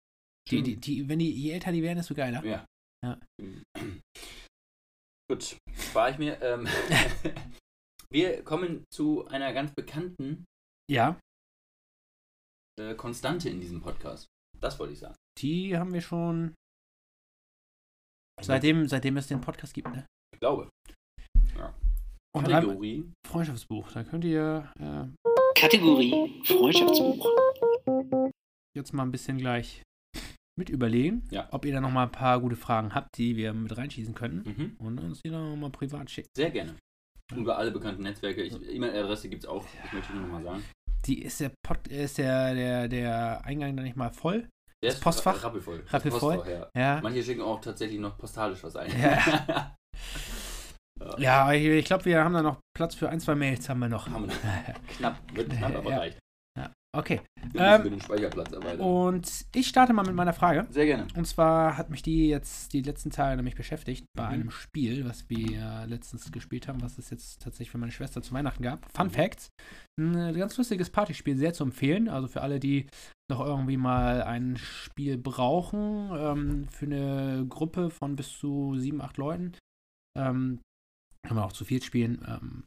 Die, 0.49 0.57
Schön. 0.57 0.64
die, 0.64 0.76
die, 0.76 1.09
wenn 1.09 1.18
die, 1.18 1.30
je 1.30 1.53
älter 1.53 1.72
die 1.72 1.82
werden, 1.82 1.99
desto 1.99 2.14
geiler. 2.14 2.45
Ja. 2.45 2.66
Ja. 3.05 3.20
Gut, 5.30 5.57
spare 5.74 6.11
ich 6.11 6.18
mir. 6.18 6.40
Ähm, 6.43 6.66
wir 8.11 8.43
kommen 8.43 8.84
zu 8.90 9.26
einer 9.26 9.53
ganz 9.53 9.72
bekannten 9.74 10.45
Ja, 10.90 11.20
äh, 12.78 12.95
Konstante 12.95 13.49
in 13.49 13.61
diesem 13.61 13.80
Podcast. 13.80 14.26
Das 14.59 14.78
wollte 14.78 14.95
ich 14.95 15.01
sagen. 15.01 15.16
die 15.38 15.76
haben 15.76 15.93
wir 15.93 16.01
schon 16.01 16.55
seitdem, 18.41 18.87
seitdem 18.89 19.16
es 19.16 19.26
den 19.26 19.41
Podcast 19.41 19.74
gibt, 19.74 19.89
ne? 19.91 20.05
Ich 20.35 20.41
glaube. 20.41 20.68
Und 22.35 22.45
beim 22.45 22.53
Kategorie. 22.62 23.11
Freundschaftsbuch, 23.26 23.93
da 23.93 24.05
könnt 24.05 24.24
ihr 24.24 24.70
äh, 24.80 25.05
Kategorie 25.55 26.43
Freundschaftsbuch. 26.45 27.28
jetzt 28.74 28.93
mal 28.95 29.03
ein 29.03 29.12
bisschen 29.12 29.37
gleich 29.37 29.83
mit 30.59 30.70
überlegen, 30.70 31.24
Ja. 31.30 31.49
ob 31.51 31.66
ihr 31.66 31.72
da 31.74 31.80
noch 31.83 31.91
mal 31.91 32.05
ein 32.05 32.12
paar 32.12 32.41
gute 32.41 32.57
Fragen 32.57 32.95
habt, 32.95 33.18
die 33.18 33.37
wir 33.37 33.53
mit 33.53 33.76
reinschießen 33.76 34.14
könnten 34.14 34.49
Mhm. 34.51 34.76
und 34.78 34.99
uns 35.01 35.20
die 35.24 35.30
dann 35.30 35.51
noch 35.51 35.57
mal 35.57 35.70
privat 35.70 36.11
schicken. 36.11 36.28
Sehr 36.37 36.51
gerne. 36.51 36.74
Über 37.35 37.59
alle 37.59 37.70
bekannten 37.70 38.03
Netzwerke. 38.03 38.43
Ich- 38.43 38.55
E-Mail-Adresse 38.55 39.28
gibt 39.28 39.45
es 39.45 39.49
auch. 39.49 39.64
Das 39.83 39.93
möchte 39.93 40.09
ich 40.12 40.18
nur 40.18 40.26
noch 40.28 40.33
mal 40.33 40.43
sagen. 40.43 40.64
Die 41.07 41.20
ist 41.22 41.41
der 41.41 41.53
Pod, 41.66 41.87
ist 41.89 42.16
der, 42.18 42.55
der, 42.55 42.89
der 42.89 43.45
Eingang 43.45 43.76
dann 43.76 43.85
nicht 43.85 43.97
mal 43.97 44.11
voll? 44.11 44.49
Das 44.83 44.99
Postfach? 45.01 45.37
ra- 45.37 45.47
rappelvoll. 45.47 45.83
Rappelvoll? 45.89 46.37
Postfach, 46.37 46.53
ja. 46.53 46.68
Ja. 46.76 47.01
Manche 47.03 47.22
schicken 47.22 47.43
auch 47.43 47.61
tatsächlich 47.61 48.01
noch 48.01 48.18
postalisch 48.18 48.62
was 48.64 48.76
ein. 48.76 48.91
Ja. 49.01 49.74
Ja, 51.18 51.53
ich, 51.53 51.64
ich 51.64 51.85
glaube, 51.85 52.05
wir 52.05 52.22
haben 52.22 52.33
da 52.35 52.43
noch 52.43 52.59
Platz 52.76 52.95
für 52.95 53.09
ein, 53.09 53.18
zwei 53.18 53.35
Mails 53.35 53.68
haben 53.68 53.80
wir 53.80 53.89
noch. 53.89 54.09
Haben 54.09 54.28
wir 54.28 54.35
Knapp. 54.97 55.16
Wird 55.35 55.51
knapp, 55.51 55.74
aber 55.74 55.91
reicht. 55.97 56.18
Okay. 56.95 57.22
Ähm, 57.55 57.84
dem 57.84 58.01
Speicherplatz. 58.01 58.53
Und 58.78 59.47
ich 59.55 59.66
starte 59.66 59.95
mal 59.95 60.05
mit 60.05 60.14
meiner 60.14 60.34
Frage. 60.34 60.66
Sehr 60.68 60.84
gerne. 60.84 61.07
Und 61.16 61.26
zwar 61.26 61.78
hat 61.78 61.88
mich 61.88 62.03
die 62.03 62.28
jetzt 62.28 62.74
die 62.74 62.82
letzten 62.82 63.11
Tage 63.11 63.36
nämlich 63.36 63.55
beschäftigt 63.55 64.05
bei 64.14 64.24
Mhm. 64.26 64.32
einem 64.32 64.51
Spiel, 64.51 65.07
was 65.07 65.28
wir 65.30 65.86
letztens 65.86 66.30
gespielt 66.30 66.68
haben, 66.68 66.82
was 66.82 66.99
es 66.99 67.09
jetzt 67.09 67.40
tatsächlich 67.43 67.70
für 67.70 67.78
meine 67.78 67.93
Schwester 67.93 68.20
zu 68.20 68.34
Weihnachten 68.34 68.62
gab. 68.62 68.86
Fun 68.95 69.07
Mhm. 69.07 69.11
Facts. 69.11 69.49
Ein 69.99 70.34
ganz 70.34 70.57
lustiges 70.59 70.90
Partyspiel, 70.90 71.36
sehr 71.38 71.55
zu 71.55 71.64
empfehlen. 71.64 72.09
Also 72.11 72.28
für 72.28 72.43
alle, 72.43 72.61
die 72.61 72.86
noch 73.30 73.40
irgendwie 73.40 73.78
mal 73.78 74.22
ein 74.22 74.59
Spiel 74.59 75.16
brauchen, 75.16 76.11
ähm, 76.14 76.68
für 76.68 76.84
eine 76.86 77.47
Gruppe 77.49 77.88
von 77.88 78.16
bis 78.16 78.36
zu 78.38 78.76
sieben, 78.76 79.01
acht 79.01 79.16
Leuten. 79.16 79.53
Ähm, 80.18 80.61
kann 81.26 81.36
man 81.36 81.45
auch 81.45 81.53
zu 81.53 81.64
viel 81.64 81.82
spielen. 81.82 82.22
Ähm, 82.28 82.64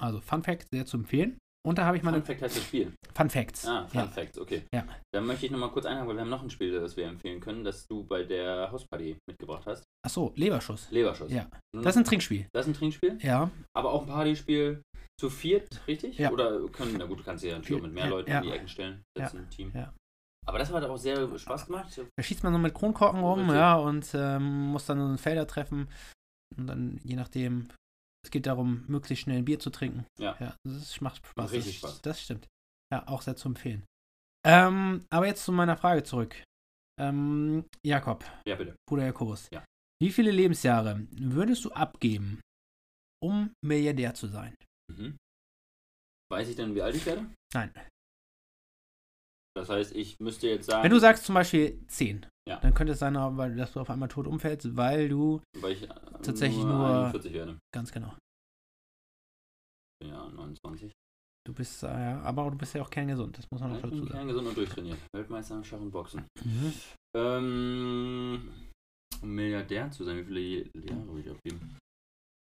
also 0.00 0.20
Fun 0.20 0.42
Fact, 0.42 0.66
sehr 0.72 0.84
zu 0.86 0.96
empfehlen. 0.96 1.38
Und 1.66 1.76
da 1.78 1.84
habe 1.84 1.96
ich 1.96 2.02
meine 2.02 2.18
Fun 2.18 2.26
Fact 2.26 2.42
heißt 2.42 2.56
das 2.56 2.64
Spiel. 2.64 2.92
Fun 3.14 3.28
Facts. 3.30 3.66
Ah, 3.66 3.86
Fun 3.88 4.00
ja. 4.00 4.06
Facts, 4.06 4.38
okay. 4.38 4.62
Ja. 4.72 4.84
Dann 5.12 5.26
möchte 5.26 5.46
ich 5.46 5.52
nochmal 5.52 5.70
kurz 5.70 5.84
einhaken, 5.86 6.08
weil 6.08 6.14
wir 6.16 6.22
haben 6.22 6.30
noch 6.30 6.42
ein 6.42 6.50
Spiel, 6.50 6.72
das 6.80 6.96
wir 6.96 7.06
empfehlen 7.06 7.40
können, 7.40 7.64
das 7.64 7.86
du 7.88 8.04
bei 8.04 8.22
der 8.22 8.70
Hausparty 8.70 9.16
mitgebracht 9.28 9.64
hast. 9.66 9.84
Achso, 10.04 10.32
Leberschuss. 10.36 10.90
Leberschuss. 10.90 11.30
Ja. 11.32 11.46
Das 11.74 11.94
ist 11.94 11.98
ein 11.98 12.04
Trinkspiel. 12.04 12.46
das 12.52 12.66
ist 12.66 12.72
ein 12.72 12.78
Trinkspiel, 12.78 13.18
Ja. 13.20 13.50
aber 13.76 13.92
auch 13.92 14.02
ein 14.02 14.08
Partyspiel 14.08 14.82
zu 15.20 15.28
viert, 15.30 15.68
richtig? 15.88 16.16
Ja. 16.16 16.30
Oder 16.30 16.60
können, 16.68 16.94
na 16.96 17.04
gut, 17.06 17.18
du 17.18 17.24
kannst 17.24 17.42
dich 17.42 17.50
ja 17.50 17.58
natürlich 17.58 17.80
auch 17.82 17.86
mit 17.86 17.94
mehr 17.94 18.04
Ja, 18.04 18.10
Leuten 18.10 18.30
ja. 18.30 18.38
in 18.38 18.44
die 18.44 18.52
Ecken 18.52 18.68
stellen. 18.68 19.02
Das 19.16 19.32
Ja, 19.32 19.40
Team. 19.50 19.72
ja. 19.74 19.92
Aber 20.46 20.58
das 20.58 20.72
hat 20.72 20.82
auch 20.84 20.96
sehr 20.96 21.36
Spaß 21.38 21.66
gemacht. 21.66 22.00
Da 22.16 22.22
schießt 22.22 22.42
man 22.44 22.52
so 22.54 22.58
mit 22.58 22.72
Kronkorken 22.72 23.20
rum, 23.20 23.40
Richtig. 23.40 23.56
ja, 23.56 23.74
und 23.76 24.08
ähm, 24.14 24.68
muss 24.68 24.86
dann 24.86 24.98
so 24.98 25.04
einen 25.04 25.18
Felder 25.18 25.46
treffen. 25.46 25.88
Und 26.56 26.66
dann, 26.68 27.00
je 27.04 27.16
nachdem, 27.16 27.68
es 28.28 28.30
geht 28.30 28.46
darum, 28.46 28.84
möglichst 28.88 29.22
schnell 29.24 29.38
ein 29.38 29.46
Bier 29.46 29.58
zu 29.58 29.70
trinken. 29.70 30.04
Ja. 30.20 30.36
Ja, 30.38 30.54
das 30.66 31.00
macht 31.00 31.24
Spaß. 31.26 31.50
Richtig 31.50 31.80
das, 31.80 31.90
Spaß. 31.90 32.02
Das 32.02 32.22
stimmt. 32.22 32.46
Ja, 32.92 33.08
auch 33.08 33.22
sehr 33.22 33.36
zu 33.36 33.48
empfehlen. 33.48 33.86
Ähm, 34.46 35.06
aber 35.08 35.26
jetzt 35.26 35.44
zu 35.44 35.52
meiner 35.52 35.78
Frage 35.78 36.02
zurück. 36.02 36.36
Ähm, 37.00 37.64
Jakob, 37.82 38.24
Ja, 38.46 38.56
bitte. 38.56 38.76
Bruder 38.86 39.06
Jakobus. 39.06 39.48
Ja. 39.50 39.64
Wie 40.02 40.10
viele 40.10 40.30
Lebensjahre 40.30 41.06
würdest 41.10 41.64
du 41.64 41.72
abgeben, 41.72 42.40
um 43.22 43.50
Milliardär 43.64 44.12
zu 44.14 44.26
sein? 44.26 44.54
Mhm. 44.92 45.16
Weiß 46.30 46.48
ich 46.50 46.56
denn, 46.56 46.74
wie 46.74 46.82
alt 46.82 46.94
ich 46.96 47.06
werde? 47.06 47.30
Nein. 47.54 47.72
Das 49.58 49.68
heißt, 49.68 49.94
ich 49.96 50.18
müsste 50.20 50.46
jetzt 50.48 50.66
sagen, 50.66 50.84
Wenn 50.84 50.90
du 50.92 51.00
sagst 51.00 51.24
zum 51.24 51.34
Beispiel 51.34 51.84
10, 51.88 52.26
Ja. 52.48 52.60
dann 52.60 52.74
könnte 52.74 52.92
es 52.92 53.00
sein, 53.00 53.14
dass 53.14 53.72
du 53.72 53.80
auf 53.80 53.90
einmal 53.90 54.08
tot 54.08 54.26
umfällst, 54.28 54.76
weil 54.76 55.08
du 55.08 55.40
weil 55.60 55.72
ich 55.72 55.82
äh, 55.82 55.88
tatsächlich 56.22 56.62
nur, 56.62 56.76
nur- 56.76 56.96
41 57.06 57.32
werde. 57.32 57.58
ganz 57.74 57.90
genau. 57.90 58.14
Ja, 60.04 60.28
29. 60.30 60.92
Du 61.44 61.52
bist, 61.54 61.82
äh, 61.82 61.86
ja, 61.86 62.20
aber 62.22 62.50
du 62.50 62.58
bist 62.58 62.74
ja 62.74 62.82
auch 62.82 62.90
kerngesund, 62.90 63.36
das 63.38 63.46
muss 63.50 63.60
man 63.60 63.72
bin 63.72 63.82
dazu 63.82 63.96
sagen. 63.96 64.10
kerngesund 64.10 64.46
und 64.48 64.56
durchtrainiert. 64.56 64.98
Weltmeister 65.14 65.56
im 65.56 65.64
Schach 65.64 65.80
und 65.80 65.90
Boxen. 65.90 66.24
Mhm. 66.44 66.72
Ähm, 67.16 68.52
um 69.22 69.28
Milliardär 69.34 69.90
zu 69.90 70.04
sein, 70.04 70.18
wie 70.18 70.24
viele 70.24 70.40
Jahre 70.86 71.06
würde 71.08 71.20
ich 71.20 71.30
abgeben? 71.30 71.76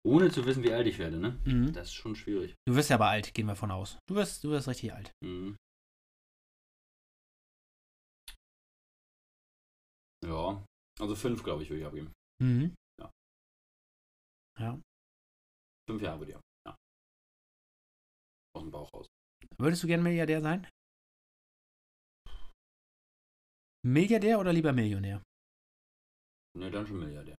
Ohne 0.05 0.29
zu 0.29 0.45
wissen, 0.45 0.63
wie 0.63 0.71
alt 0.73 0.85
ich 0.87 0.99
werde, 0.99 1.17
ne? 1.17 1.37
Mhm. 1.45 1.73
Das 1.73 1.87
ist 1.87 1.93
schon 1.93 2.15
schwierig. 2.15 2.53
Du 2.67 2.75
wirst 2.75 2.89
ja 2.89 2.97
aber 2.97 3.07
alt, 3.07 3.33
gehen 3.33 3.47
wir 3.47 3.55
von 3.55 3.71
aus. 3.71 3.97
Du 4.07 4.15
wirst, 4.15 4.43
du 4.43 4.49
wirst 4.51 4.67
richtig 4.67 4.93
alt. 4.93 5.09
Mhm. 5.23 5.55
Ja, 10.27 10.65
also 10.99 11.15
fünf, 11.15 11.43
glaube 11.43 11.63
ich, 11.63 11.69
würde 11.69 11.79
ich 11.81 11.85
abgeben. 11.87 12.11
Mhm. 12.41 12.75
Ja. 12.99 13.11
Ja. 14.59 14.79
Fünf 15.89 16.01
Jahre 16.01 16.19
würde 16.19 16.31
ich 16.31 16.35
abgeben, 16.37 16.63
ja. 16.67 16.75
Aus 18.55 18.63
dem 18.63 18.71
Bauch 18.71 18.93
raus. 18.93 19.07
Würdest 19.57 19.83
du 19.83 19.87
gern 19.87 20.03
Milliardär 20.03 20.41
sein? 20.41 20.67
Milliardär 23.85 24.39
oder 24.39 24.51
lieber 24.51 24.73
Millionär? 24.73 25.21
Ne, 26.57 26.69
dann 26.71 26.85
schon 26.87 26.99
Milliardär. 26.99 27.35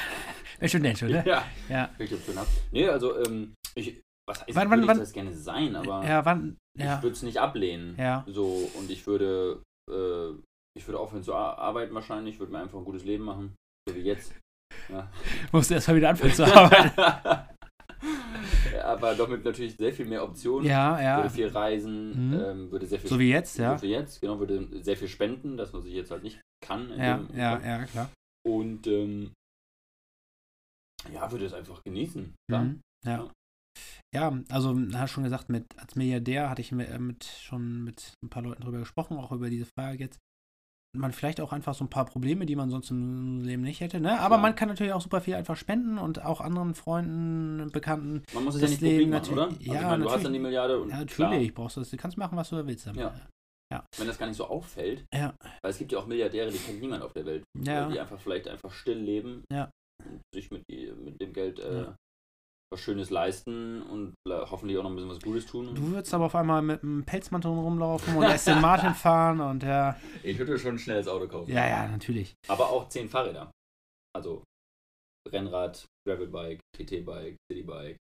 Äh, 0.60 0.70
Student 0.70 0.98
schon, 0.98 1.10
ne? 1.12 1.22
Ja, 1.28 1.46
Ja. 1.68 1.94
ich 2.00 2.10
das 2.10 2.26
schon 2.26 2.38
ab. 2.38 2.48
Nee, 2.72 2.88
also, 2.88 3.22
ähm, 3.26 3.54
ich, 3.76 4.02
was 4.26 4.40
heißt, 4.42 4.56
Wann- 4.56 4.70
würde 4.70 4.72
wann- 4.72 4.82
ich 4.84 4.88
wann- 4.88 5.00
das 5.00 5.12
gerne 5.12 5.34
sein, 5.36 5.76
aber 5.76 6.06
Ja, 6.06 6.24
wann? 6.24 6.58
Ja. 6.78 6.96
ich 6.96 7.04
würde 7.04 7.14
es 7.14 7.24
nicht 7.24 7.38
ablehnen. 7.40 7.98
Ja. 7.98 8.24
So, 8.26 8.72
und 8.78 8.90
ich 8.90 9.06
würde, 9.06 9.62
äh, 9.92 10.32
ich 10.78 10.86
würde 10.88 11.00
aufhören 11.00 11.24
zu 11.24 11.34
ar- 11.34 11.58
arbeiten 11.58 11.94
wahrscheinlich, 11.96 12.40
würde 12.40 12.52
mir 12.52 12.60
einfach 12.60 12.78
ein 12.78 12.86
gutes 12.86 13.04
Leben 13.06 13.24
machen, 13.24 13.56
so 13.88 13.96
wie 13.96 14.02
jetzt. 14.02 14.34
Ja. 14.90 15.10
Musst 15.52 15.70
du 15.70 15.76
erstmal 15.76 15.96
wieder 15.98 16.10
anfangen 16.10 16.34
zu 16.34 16.44
arbeiten. 16.56 16.92
aber 18.84 19.16
doch 19.16 19.28
mit 19.30 19.44
natürlich 19.46 19.76
sehr 19.78 19.94
viel 19.94 20.06
mehr 20.06 20.24
Optionen. 20.24 20.68
ja, 20.68 21.02
ja. 21.02 21.18
Würde 21.18 21.30
viel 21.30 21.48
reisen, 21.48 22.28
Mhm. 22.30 22.34
ähm, 22.40 22.72
würde 22.72 22.86
sehr 22.86 23.00
viel 23.00 23.10
So 23.10 23.18
wie 23.20 23.30
jetzt, 23.30 23.58
ja. 23.58 23.78
so 23.78 23.84
wie 23.84 23.92
jetzt, 23.92 24.20
genau, 24.22 24.38
würde 24.40 24.84
sehr 24.84 24.98
viel 24.98 25.08
spenden, 25.08 25.56
das 25.58 25.74
was 25.74 25.86
ich 25.86 25.94
jetzt 25.94 26.12
halt 26.12 26.24
nicht 26.24 26.42
kann. 26.64 26.90
Ja, 26.92 27.24
ja, 27.34 27.60
ja, 27.60 27.86
klar. 27.86 28.10
Und 28.46 28.86
ähm, 28.88 29.34
ja, 31.12 31.32
würde 31.32 31.46
es 31.46 31.54
einfach 31.54 31.82
genießen. 31.84 32.36
Mhm. 32.52 32.82
Ja. 33.06 33.32
Ja, 34.14 34.38
also 34.50 34.78
hast 34.94 35.12
schon 35.12 35.24
gesagt, 35.24 35.50
mit 35.50 35.66
als 35.78 35.96
Milliardär 35.96 36.50
hatte 36.50 36.62
ich 36.62 36.72
äh, 36.72 37.00
mit 37.00 37.24
schon 37.26 37.84
mit 37.84 38.14
ein 38.24 38.30
paar 38.30 38.44
Leuten 38.44 38.62
drüber 38.64 38.80
gesprochen, 38.80 39.18
auch 39.18 39.32
über 39.32 39.50
diese 39.50 39.68
Frage 39.78 40.00
jetzt. 40.00 40.18
Man 40.96 41.12
vielleicht 41.12 41.40
auch 41.42 41.52
einfach 41.54 41.74
so 41.76 41.84
ein 41.84 41.90
paar 41.90 42.06
Probleme, 42.06 42.46
die 42.46 42.56
man 42.56 42.70
sonst 42.70 42.90
im 42.92 43.42
Leben 43.42 43.62
nicht 43.64 43.82
hätte, 43.82 44.00
ne? 44.00 44.20
Aber 44.20 44.36
Klar. 44.36 44.42
man 44.42 44.56
kann 44.56 44.68
natürlich 44.70 44.94
auch 44.94 45.02
super 45.02 45.22
viel 45.22 45.36
einfach 45.36 45.56
spenden 45.58 45.98
und 45.98 46.24
auch 46.24 46.42
anderen 46.42 46.74
Freunden, 46.76 47.70
Bekannten. 47.72 48.24
Man 48.34 48.44
muss 48.46 48.56
es 48.56 48.62
ja 48.62 48.68
nicht 48.70 48.82
Leben 48.82 49.12
machen, 49.12 49.32
oder? 49.34 49.48
natürlich- 49.48 49.60
Also, 49.70 49.74
ja, 49.74 49.80
ich 49.82 49.86
meine, 49.88 49.98
du 50.04 50.10
hast 50.10 50.12
natürlich. 50.12 50.24
dann 50.24 50.34
die 50.34 50.40
Milliarde 50.40 50.80
und 50.82 50.90
Ja, 50.90 51.06
klar, 51.06 51.30
natürlich 51.32 51.54
brauchst 51.54 51.76
du 51.78 51.82
das. 51.82 51.90
Du 51.90 51.98
kannst 51.98 52.18
machen, 52.18 52.38
was 52.38 52.50
du 52.50 52.66
willst. 52.66 52.88
damit. 52.88 53.02
Ja. 53.02 53.84
wenn 53.98 54.08
das 54.08 54.18
gar 54.18 54.28
nicht 54.28 54.38
so 54.38 54.46
auffällt, 54.46 55.04
Ja. 55.14 55.34
weil 55.62 55.72
es 55.72 55.78
gibt 55.80 55.92
ja 55.92 55.98
auch 55.98 56.06
Milliardäre, 56.06 56.50
die 56.50 56.58
kennt 56.60 56.80
niemand 56.80 57.02
auf 57.04 57.12
der 57.14 57.26
Welt, 57.26 57.44
Ja. 57.60 57.86
weil 57.88 57.94
die 57.94 58.00
einfach 58.00 58.20
vielleicht 58.20 58.48
einfach 58.48 58.72
still 58.72 58.98
leben 59.00 59.44
Ja. 59.52 59.70
und 60.02 60.22
sich 60.34 60.50
mit, 60.52 60.64
die, 60.72 60.94
mit 61.04 61.20
dem 61.20 61.34
Geld 61.34 61.60
äh, 61.60 61.82
Ja. 61.82 61.96
Was 62.72 62.82
Schönes 62.82 63.10
leisten 63.10 63.82
und 63.84 64.14
hoffentlich 64.28 64.78
auch 64.78 64.84
noch 64.84 64.90
ein 64.90 64.96
bisschen 64.96 65.10
was 65.12 65.22
Gutes 65.22 65.46
tun. 65.46 65.74
Du 65.76 65.92
würdest 65.92 66.14
aber 66.14 66.26
auf 66.26 66.36
einmal 66.36 66.62
mit 66.62 66.84
einem 66.84 67.04
Pelzmantel 67.06 67.52
rumlaufen 67.52 68.16
und 68.18 68.24
Aston 68.26 68.60
Martin 68.62 68.94
fahren 68.94 69.40
und 69.42 69.64
ja. 69.64 70.00
Ich 70.24 70.38
würde 70.38 70.58
schon 70.58 70.76
ein 70.76 70.80
schnelles 70.80 71.08
Auto 71.08 71.28
kaufen. 71.28 71.52
Ja, 71.52 71.68
ja, 71.68 71.88
natürlich. 71.88 72.34
Aber 72.48 72.70
auch 72.70 72.90
zehn 72.90 73.08
Fahrräder. 73.10 73.52
Also 74.16 74.44
Rennrad, 75.32 75.86
Gravelbike, 76.08 76.60
TT-Bike, 76.78 77.36
Citybike 77.52 77.98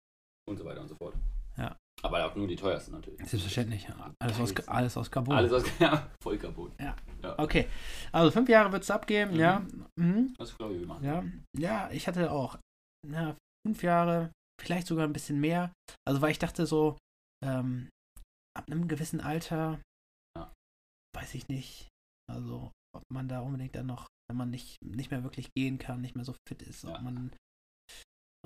und 0.48 0.58
so 0.58 0.64
weiter 0.64 0.80
und 0.82 0.88
so 0.88 0.94
fort. 0.96 1.14
Ja. 1.56 1.76
Aber 2.02 2.26
auch 2.26 2.34
nur 2.34 2.46
die 2.46 2.56
teuersten 2.56 2.92
natürlich. 2.92 3.18
Selbstverständlich. 3.20 3.86
Alles 4.20 4.38
aus, 4.40 4.54
alles 4.68 4.96
aus 4.96 5.10
Carbon. 5.10 5.36
Alles 5.36 5.52
aus, 5.52 5.64
ja, 5.78 6.10
voll 6.22 6.36
kaputt. 6.36 6.72
Okay. 7.38 7.66
Also 8.12 8.30
fünf 8.30 8.48
Jahre 8.48 8.70
würdest 8.72 8.90
du 8.90 8.94
abgeben, 8.94 9.32
Mhm. 9.34 9.38
ja. 9.40 9.66
Mhm. 9.98 10.34
Das 10.36 10.56
glaube 10.56 10.74
ich, 10.74 10.80
wir 10.80 10.86
machen. 10.86 11.04
Ja. 11.04 11.24
Ja, 11.56 11.90
ich 11.92 12.06
hatte 12.06 12.30
auch 12.30 12.58
ja, 13.10 13.36
fünf 13.66 13.82
Jahre, 13.82 14.30
vielleicht 14.60 14.86
sogar 14.86 15.04
ein 15.06 15.12
bisschen 15.12 15.40
mehr. 15.40 15.72
Also 16.06 16.20
weil 16.20 16.30
ich 16.30 16.38
dachte 16.38 16.66
so, 16.66 16.96
ähm, 17.44 17.88
ab 18.56 18.70
einem 18.70 18.88
gewissen 18.88 19.20
Alter, 19.20 19.80
Ja. 20.36 20.52
weiß 21.16 21.34
ich 21.34 21.48
nicht. 21.48 21.88
Also 22.32 22.70
ob 22.96 23.02
man 23.12 23.28
da 23.28 23.40
unbedingt 23.40 23.74
dann 23.74 23.86
noch, 23.86 24.06
wenn 24.30 24.36
man 24.36 24.50
nicht, 24.50 24.76
nicht 24.84 25.10
mehr 25.10 25.22
wirklich 25.24 25.50
gehen 25.56 25.78
kann, 25.78 26.00
nicht 26.00 26.14
mehr 26.14 26.24
so 26.24 26.34
fit 26.48 26.62
ist, 26.62 26.84
Ja. 26.84 26.94
ob 26.96 27.02
man 27.02 27.32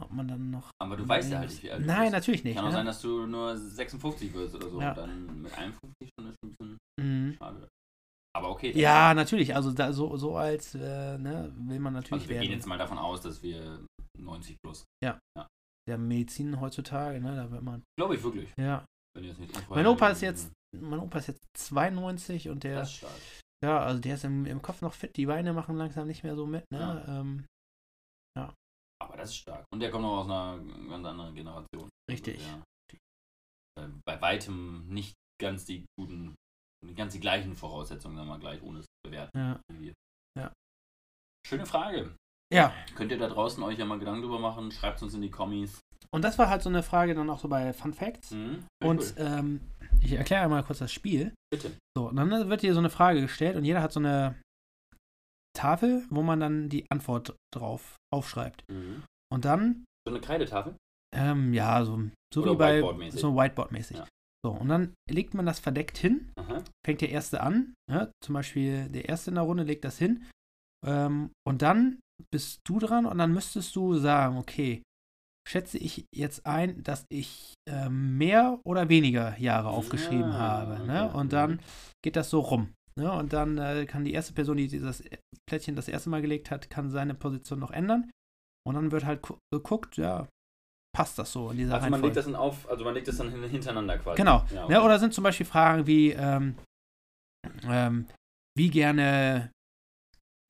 ob 0.00 0.12
man 0.12 0.28
dann 0.28 0.50
noch. 0.50 0.70
Aber 0.80 0.96
du 0.96 1.09
weißt 1.09 1.32
ja 1.32 1.38
halt 1.40 1.50
nicht, 1.50 1.61
wie 1.64 1.72
alt 1.72 1.82
du 1.82 1.86
Nein, 1.86 2.02
bist. 2.02 2.12
natürlich 2.12 2.44
nicht. 2.44 2.54
Kann 2.56 2.66
auch 2.66 2.70
sein, 2.72 2.86
dass 2.86 3.00
du 3.00 3.26
nur 3.26 3.56
56 3.56 4.32
wirst 4.32 4.54
oder 4.54 4.70
so. 4.70 4.80
Ja. 4.80 4.90
Und 4.90 4.96
dann 4.96 5.42
mit 5.42 5.52
51 5.59 6.11
schon 6.16 6.28
ist 6.30 6.36
ein 6.44 6.50
bisschen 6.56 6.78
Mhm. 7.00 7.34
schade. 7.36 7.68
Aber 8.36 8.50
okay. 8.50 8.70
Ja, 8.78 9.12
natürlich. 9.12 9.56
Also 9.56 9.72
da, 9.72 9.92
so, 9.92 10.16
so 10.16 10.36
als 10.36 10.76
äh, 10.76 11.18
ne, 11.18 11.52
will 11.56 11.80
man 11.80 11.94
natürlich 11.94 12.12
Also 12.22 12.28
wir 12.28 12.36
werden. 12.36 12.42
gehen 12.48 12.52
jetzt 12.56 12.66
mal 12.66 12.78
davon 12.78 12.96
aus, 12.98 13.20
dass 13.22 13.42
wir 13.42 13.84
90 14.16 14.56
plus. 14.64 14.84
Der 15.89 15.99
Medizin 15.99 16.61
heutzutage, 16.61 17.20
ne, 17.20 17.34
da 17.34 17.51
wird 17.51 17.62
man. 17.62 17.82
Glaube 17.99 18.14
ich 18.16 18.22
wirklich. 18.22 18.53
Ja. 18.59 18.84
Wenn 19.16 19.24
ihr 19.24 19.30
jetzt 19.30 19.41
nicht 19.41 19.70
Mein 19.70 19.86
Opa 19.86 20.11
ist 20.11 20.20
jetzt, 20.20 20.53
mein 20.76 21.01
Opa 21.01 21.18
ist 21.18 21.28
jetzt 21.28 21.43
92 21.57 22.51
und 22.51 22.62
der, 22.62 22.80
Das 22.80 22.91
ist 22.91 22.97
stark. 22.99 23.12
ja, 23.64 23.80
also 23.80 24.01
der 24.01 24.14
ist 24.14 24.24
im, 24.24 24.45
im 24.47 24.61
Kopf 24.62 24.82
noch 24.82 24.93
fit. 24.93 25.16
Die 25.16 25.26
Beine 25.26 25.53
machen 25.53 25.76
langsam 25.76 26.07
nicht 26.07 26.22
mehr 26.22 26.36
so 26.36 26.47
mit, 26.47 26.64
ne? 26.70 26.78
Ja. 26.78 27.20
Ähm, 27.20 27.47
Aber 29.01 29.16
das 29.16 29.30
ist 29.30 29.36
stark. 29.36 29.64
Und 29.72 29.80
der 29.80 29.91
kommt 29.91 30.03
noch 30.03 30.18
aus 30.18 30.26
einer 30.26 30.59
ganz 30.89 31.07
anderen 31.07 31.34
Generation. 31.34 31.89
Richtig. 32.11 32.39
Also 32.45 32.62
der, 33.78 33.84
äh, 33.84 33.89
bei 34.05 34.20
weitem 34.20 34.86
nicht 34.89 35.14
ganz 35.41 35.64
die 35.64 35.86
guten, 35.99 36.34
ganz 36.97 37.12
die 37.14 37.20
gleichen 37.20 37.57
Voraussetzungen, 37.57 38.16
sagen 38.16 38.28
wir 38.28 38.34
mal 38.34 38.41
gleich, 38.41 38.62
ohne 38.62 38.80
es 38.80 38.84
zu 38.86 39.11
bewerten. 39.11 39.39
ja. 39.39 39.61
Ja. 40.36 40.53
Schöne 41.47 41.64
Frage. 41.66 42.14
Ja, 42.53 42.72
Könnt 42.94 43.12
ihr 43.12 43.18
da 43.18 43.28
draußen 43.28 43.62
euch 43.62 43.78
ja 43.78 43.84
mal 43.84 43.99
Gedanken 43.99 44.22
drüber 44.22 44.38
machen? 44.38 44.70
Schreibt 44.72 45.03
uns 45.03 45.14
in 45.14 45.22
die 45.22 45.30
Kommis. 45.30 45.80
und 46.14 46.22
das 46.22 46.38
war 46.38 46.49
halt 46.49 46.62
so 46.62 46.68
eine 46.70 46.82
Frage 46.82 47.14
dann 47.14 47.28
auch 47.30 47.38
so 47.38 47.49
bei 47.49 47.72
Fun 47.72 47.92
Facts. 47.92 48.30
Mhm. 48.30 48.64
Und 48.82 49.01
cool. 49.01 49.14
ähm, 49.18 49.61
ich 50.03 50.12
erkläre 50.12 50.44
einmal 50.44 50.62
kurz 50.64 50.78
das 50.78 50.92
Spiel. 50.92 51.32
Bitte. 51.53 51.72
So, 51.96 52.09
und 52.09 52.16
dann 52.16 52.49
wird 52.49 52.61
hier 52.62 52.72
so 52.72 52.78
eine 52.78 52.90
Frage 52.90 53.20
gestellt 53.20 53.57
und 53.57 53.64
jeder 53.64 53.82
hat 53.82 53.92
so 53.92 54.01
eine 54.01 54.36
Tafel, 55.57 56.05
wo 56.11 56.22
man 56.22 56.40
dann 56.40 56.68
die 56.68 56.86
Antwort 56.90 57.36
drauf 57.55 57.96
aufschreibt. 58.12 58.62
Mhm. 58.70 59.03
Und 59.32 59.44
dann 59.44 59.84
So 60.07 60.14
eine 60.14 60.20
Kreidetafel? 60.20 60.76
Ähm, 61.14 61.53
ja, 61.55 61.84
so, 61.84 62.01
so 62.32 62.42
Oder 62.42 62.53
wie 62.53 62.57
bei 62.57 63.11
so 63.11 63.34
Whiteboard-mäßig. 63.34 63.96
Ja. 63.96 64.07
So, 64.44 64.53
und 64.53 64.68
dann 64.68 64.94
legt 65.11 65.34
man 65.34 65.46
das 65.46 65.59
verdeckt 65.59 65.99
hin, 65.99 66.30
Aha. 66.36 66.62
fängt 66.86 67.01
der 67.01 67.11
Erste 67.11 67.42
an, 67.42 67.74
ja, 67.90 68.11
zum 68.22 68.34
Beispiel 68.34 68.88
der 68.88 69.09
Erste 69.09 69.30
in 69.30 69.34
der 69.34 69.44
Runde 69.44 69.64
legt 69.64 69.84
das 69.84 69.99
hin, 69.99 70.24
ähm, 70.86 71.30
und 71.46 71.62
dann 71.62 71.99
bist 72.33 72.61
du 72.64 72.79
dran 72.79 73.07
und 73.07 73.19
dann 73.19 73.33
müsstest 73.33 73.75
du 73.77 73.95
sagen, 73.97 74.37
okay, 74.39 74.83
schätze 75.49 75.79
ich 75.79 76.05
jetzt 76.14 76.45
ein, 76.47 76.83
dass 76.83 77.05
ich 77.09 77.55
ähm, 77.69 78.19
mehr 78.19 78.61
oder 78.64 78.89
weniger 78.89 79.39
Jahre 79.39 79.69
aufgeschrieben 79.71 80.33
Ah, 80.33 80.39
habe, 80.39 80.87
ne? 80.87 81.07
okay. 81.09 81.19
Und 81.19 81.33
dann 81.33 81.61
geht 82.05 82.16
das 82.16 82.29
so 82.31 82.41
rum. 82.41 82.75
Ne? 82.99 83.11
Und 83.12 83.33
dann 83.33 83.57
äh, 83.59 83.87
kann 83.87 84.05
die 84.05 84.12
erste 84.12 84.35
Person, 84.35 84.57
die 84.59 84.69
dieses 84.69 85.03
Plättchen 85.49 85.77
das 85.77 85.89
erste 85.89 86.11
Mal 86.11 86.21
gelegt 86.21 86.51
hat, 86.51 86.69
kann 86.69 86.91
seine 86.91 87.14
Position 87.14 87.61
noch 87.61 87.71
ändern. 87.71 88.11
Und 88.66 88.75
dann 88.75 88.91
wird 88.93 89.05
halt 89.07 89.23
gu- 89.23 89.39
geguckt, 89.51 89.97
ja, 89.97 90.27
passt 90.95 91.19
das 91.19 91.33
so 91.33 91.51
in 91.51 91.57
dieser 91.59 91.75
Also 91.75 91.85
man 91.85 91.93
Reihenfolge. 91.95 92.07
legt 92.09 92.16
das 92.16 92.25
dann 92.27 92.35
auf, 92.35 92.69
also 92.69 92.85
man 92.85 92.93
legt 92.95 93.09
das 93.09 93.16
dann 93.16 93.31
hin- 93.31 93.49
hintereinander 93.49 93.99
quasi. 93.99 94.16
Genau. 94.16 94.45
Ja, 94.51 94.57
Ja, 94.57 94.64
okay. 94.64 94.79
oder 94.79 94.99
sind 94.99 95.14
zum 95.14 95.25
Beispiel 95.25 95.47
Fragen 95.47 95.87
wie, 95.87 96.11
ähm, 96.12 96.57
ähm, 97.64 98.07
wie 98.57 98.69
gerne 98.71 99.51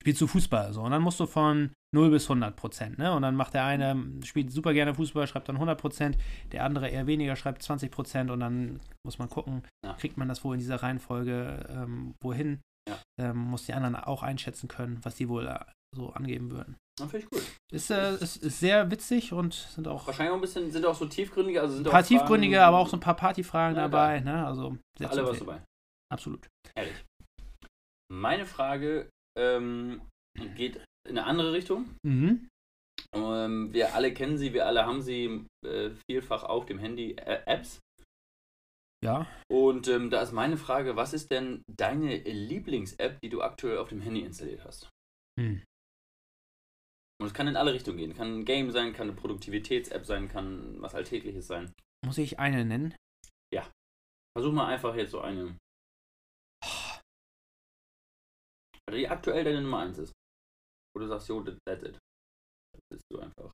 spielst 0.01 0.21
du 0.21 0.27
Fußball? 0.27 0.73
So, 0.73 0.81
und 0.81 0.91
dann 0.91 1.01
musst 1.01 1.19
du 1.19 1.25
von 1.25 1.71
0 1.93 2.09
bis 2.11 2.25
100 2.29 2.55
Prozent, 2.55 2.97
ne? 2.99 3.13
Und 3.13 3.21
dann 3.23 3.35
macht 3.35 3.53
der 3.53 3.65
eine, 3.65 3.95
spielt 4.23 4.51
super 4.51 4.73
gerne 4.73 4.93
Fußball, 4.93 5.27
schreibt 5.27 5.49
dann 5.49 5.55
100 5.57 5.79
Prozent, 5.79 6.17
der 6.51 6.63
andere 6.63 6.87
eher 6.89 7.07
weniger, 7.07 7.35
schreibt 7.35 7.61
20 7.63 7.91
Prozent 7.91 8.31
und 8.31 8.39
dann 8.39 8.79
muss 9.05 9.17
man 9.19 9.29
gucken, 9.29 9.63
Ja. 9.83 9.93
kriegt 9.93 10.17
man 10.17 10.27
das 10.27 10.43
wohl 10.43 10.55
in 10.55 10.59
dieser 10.59 10.81
Reihenfolge 10.83 11.65
ähm, 11.69 12.13
wohin? 12.21 12.61
Ja. 12.87 12.97
Ähm, 13.19 13.37
muss 13.37 13.65
die 13.65 13.73
anderen 13.73 13.95
auch 13.95 14.23
einschätzen 14.23 14.67
können, 14.67 14.99
was 15.03 15.15
die 15.15 15.29
wohl 15.29 15.47
äh, 15.47 15.59
so 15.95 16.09
angeben 16.11 16.51
würden. 16.51 16.75
Finde 16.99 17.19
ich 17.19 17.29
gut. 17.29 17.41
Ist, 17.71 17.89
äh, 17.91 18.15
ist, 18.15 18.37
ist 18.37 18.59
sehr 18.59 18.91
witzig 18.91 19.31
und 19.31 19.53
sind 19.53 19.87
auch 19.87 20.01
ein 20.01 20.07
Wahrscheinlich 20.07 20.31
auch 20.31 20.35
ein 20.35 20.41
bisschen, 20.41 20.69
sind 20.71 20.85
auch 20.85 20.95
so 20.95 21.05
tiefgründige, 21.05 21.61
also 21.61 21.75
sind 21.75 21.87
auch 21.87 21.91
paar 21.91 22.03
Fragen- 22.03 22.19
tiefgründige, 22.19 22.61
aber 22.63 22.77
auch 22.77 22.89
so 22.89 22.97
ein 22.97 22.99
paar 22.99 23.15
Partyfragen 23.15 23.75
Ja, 23.77 23.83
dabei, 23.83 24.19
ne? 24.19 24.45
Also 24.45 24.77
Alle 25.01 25.25
was 25.25 25.39
dabei. 25.39 25.61
Absolut. 26.11 26.47
Ehrlich. 26.75 27.05
Meine 28.11 28.45
Frage 28.45 29.09
ähm, 29.37 30.01
geht 30.55 30.77
in 31.07 31.17
eine 31.17 31.25
andere 31.25 31.53
Richtung. 31.53 31.95
Mhm. 32.05 32.49
Ähm, 33.13 33.73
wir 33.73 33.95
alle 33.95 34.13
kennen 34.13 34.37
sie, 34.37 34.53
wir 34.53 34.67
alle 34.67 34.85
haben 34.85 35.01
sie 35.01 35.45
äh, 35.65 35.91
vielfach 36.09 36.43
auf 36.43 36.65
dem 36.65 36.79
Handy 36.79 37.13
äh, 37.13 37.41
Apps. 37.45 37.79
Ja. 39.03 39.27
Und 39.49 39.87
ähm, 39.87 40.09
da 40.09 40.21
ist 40.21 40.33
meine 40.33 40.57
Frage, 40.57 40.95
was 40.95 41.13
ist 41.13 41.31
denn 41.31 41.63
deine 41.67 42.17
Lieblings-App, 42.17 43.19
die 43.23 43.29
du 43.29 43.41
aktuell 43.41 43.77
auf 43.77 43.89
dem 43.89 44.01
Handy 44.01 44.21
installiert 44.21 44.63
hast? 44.65 44.89
Hm. 45.39 45.63
Und 47.21 47.27
es 47.27 47.33
kann 47.33 47.47
in 47.47 47.55
alle 47.55 47.73
Richtungen 47.73 47.97
gehen. 47.97 48.13
Kann 48.13 48.39
ein 48.39 48.45
Game 48.45 48.71
sein, 48.71 48.93
kann 48.93 49.09
eine 49.09 49.15
Produktivitäts-App 49.15 50.05
sein, 50.05 50.27
kann 50.27 50.81
was 50.81 50.95
Alltägliches 50.95 51.47
sein. 51.47 51.73
Muss 52.05 52.17
ich 52.17 52.39
eine 52.39 52.65
nennen? 52.65 52.93
Versuch 54.39 54.53
mal 54.53 54.67
einfach 54.67 54.95
jetzt 54.95 55.11
so 55.11 55.19
eine. 55.19 55.57
Die 58.89 59.07
aktuell 59.07 59.43
deine 59.43 59.61
Nummer 59.61 59.79
1 59.79 59.97
ist. 59.99 60.11
Wo 60.95 60.99
du 61.01 61.07
sagst, 61.07 61.27
jo, 61.29 61.41
that- 61.43 61.57
that's 61.67 61.83
it. 61.83 61.93
Dann 62.73 62.81
bist 62.91 63.03
du 63.11 63.19
einfach 63.19 63.51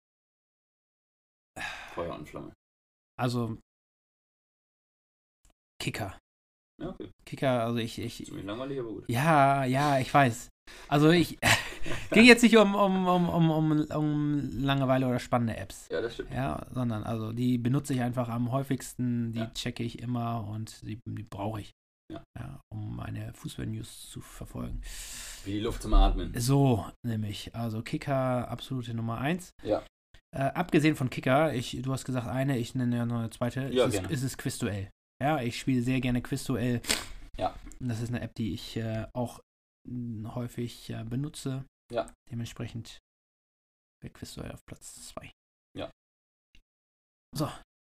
Feuer 1.94 2.16
und 2.16 2.28
Flamme. 2.28 2.54
Also 3.20 3.58
Kicker. 5.82 6.18
Ja, 6.82 6.90
okay. 6.90 7.10
Kicker, 7.26 7.64
also 7.64 7.78
ich, 7.80 8.00
ich. 8.00 8.26
Ziemlich 8.26 8.46
langweilig, 8.46 8.80
aber 8.80 8.90
gut. 8.90 9.06
Ja, 9.10 9.64
ja, 9.66 10.00
ich 10.00 10.14
weiß. 10.14 10.50
Also 10.90 11.12
ich 11.12 11.38
ging 12.12 12.26
jetzt 12.26 12.42
nicht 12.44 12.58
um, 12.58 12.76
um, 12.76 13.08
um, 13.08 13.30
um, 13.30 13.50
um, 13.52 13.82
um 13.92 14.60
Langeweile 14.62 15.08
oder 15.08 15.20
spannende 15.20 15.56
Apps. 15.58 15.88
Ja, 15.90 16.02
das 16.02 16.16
stimmt. 16.16 16.32
Ja, 16.34 16.66
sondern 16.72 17.04
also 17.04 17.32
die 17.32 17.58
benutze 17.58 17.94
ich 17.94 18.02
einfach 18.02 18.28
am 18.30 18.52
häufigsten, 18.52 19.32
die 19.32 19.40
Ja. 19.40 19.52
checke 19.54 19.84
ich 19.84 20.00
immer 20.00 20.48
und 20.50 20.82
die, 20.82 21.00
die 21.08 21.24
brauche 21.24 21.62
ich. 21.62 21.72
Ja. 22.12 22.62
um 22.72 22.96
meine 22.96 23.34
Fußball-News 23.34 24.10
zu 24.10 24.22
verfolgen. 24.22 24.82
Wie 25.44 25.54
die 25.54 25.60
Luft 25.60 25.82
zum 25.82 25.94
Atmen. 25.94 26.34
So, 26.40 26.86
nämlich, 27.06 27.56
also 27.56 27.82
Kicker, 27.82 28.48
absolute 28.48 28.94
Nummer 28.94 29.18
1. 29.18 29.52
Ja. 29.64 29.84
Äh, 30.36 30.44
abgesehen 30.52 30.96
von 30.96 31.10
Kicker, 31.10 31.54
ich, 31.54 31.82
du 31.82 31.92
hast 31.92 32.06
gesagt 32.06 32.28
eine, 32.28 32.58
ich 32.58 32.76
nenne 32.76 32.98
ja 32.98 33.06
noch 33.06 33.20
eine 33.20 33.30
zweite, 33.30 33.70
Ja, 33.70 33.86
ist, 33.86 33.94
es, 33.96 34.00
gerne. 34.02 34.14
ist 34.14 34.24
es 34.24 34.38
Quizduell. 34.38 34.90
Ja, 35.24 35.42
ich 35.42 35.58
spiele 35.60 35.82
sehr 35.82 36.02
gerne 36.02 36.22
Quizduell. 36.22 36.82
Ja. 37.38 37.56
Das 37.80 38.02
ist 38.02 38.10
eine 38.10 38.22
App, 38.22 38.36
die 38.36 38.54
ich 38.54 38.78
äh, 38.78 39.08
auch 39.14 39.40
häufig 39.88 40.90
äh, 40.90 41.04
benutze. 41.04 41.66
Ja. 41.92 42.12
Dementsprechend 42.30 43.00
wäre 44.04 44.14
Quizduell 44.14 44.52
auf 44.52 44.66
Platz 44.66 45.08
2. 45.10 45.32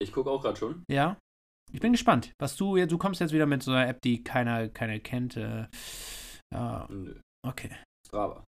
Ich 0.01 0.11
gucke 0.11 0.31
auch 0.31 0.41
gerade 0.41 0.57
schon. 0.57 0.83
Ja. 0.89 1.15
Ich 1.73 1.79
bin 1.79 1.91
gespannt, 1.93 2.33
was 2.39 2.55
du 2.57 2.75
jetzt, 2.77 2.91
du 2.91 2.97
kommst 2.97 3.21
jetzt 3.21 3.33
wieder 3.33 3.45
mit 3.45 3.63
so 3.63 3.71
einer 3.71 3.87
App, 3.87 4.01
die 4.01 4.23
keiner, 4.23 4.67
keiner 4.69 4.99
kennt. 4.99 5.37
Äh, 5.37 5.67
ja, 6.53 6.87
Nö. 6.89 7.19
okay, 7.47 7.71
Strava. 8.05 8.43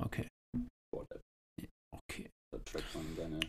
okay, 0.00 0.28
okay. 1.92 2.30
Da 2.52 2.58
trackt 2.64 2.94
man 2.94 3.16
deine 3.16 3.40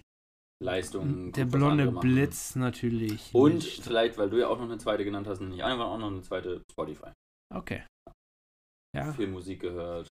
Leistungen. 0.63 1.31
Der 1.31 1.45
blonde. 1.45 1.91
Blitz 1.91 2.55
natürlich. 2.55 3.33
Und 3.33 3.55
Nicht- 3.55 3.83
vielleicht, 3.83 4.17
weil 4.17 4.29
du 4.29 4.39
ja 4.39 4.47
auch 4.47 4.57
noch 4.57 4.65
eine 4.65 4.77
zweite 4.77 5.05
genannt 5.05 5.27
hast, 5.27 5.39
nicht 5.41 5.63
einfach 5.63 5.85
auch 5.85 5.97
noch 5.99 6.11
eine 6.11 6.21
zweite 6.21 6.63
Spotify. 6.71 7.11
Okay. 7.53 7.85
Ja, 8.95 9.13
Viel 9.13 9.27
Musik 9.27 9.61
gehört. 9.61 10.07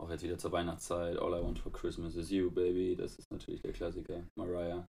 Auch 0.00 0.08
jetzt 0.10 0.22
wieder 0.22 0.38
zur 0.38 0.52
Weihnachtszeit. 0.52 1.18
All 1.18 1.32
I 1.38 1.42
want 1.42 1.58
for 1.58 1.72
Christmas 1.72 2.14
is 2.14 2.30
you, 2.30 2.50
baby. 2.50 2.94
Das 2.96 3.16
ist 3.16 3.30
natürlich 3.30 3.60
der 3.60 3.72
Klassiker. 3.72 4.24
Mariah. 4.38 4.86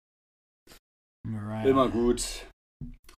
Mariah. 1.27 1.69
Immer 1.69 1.89
gut. 1.91 2.47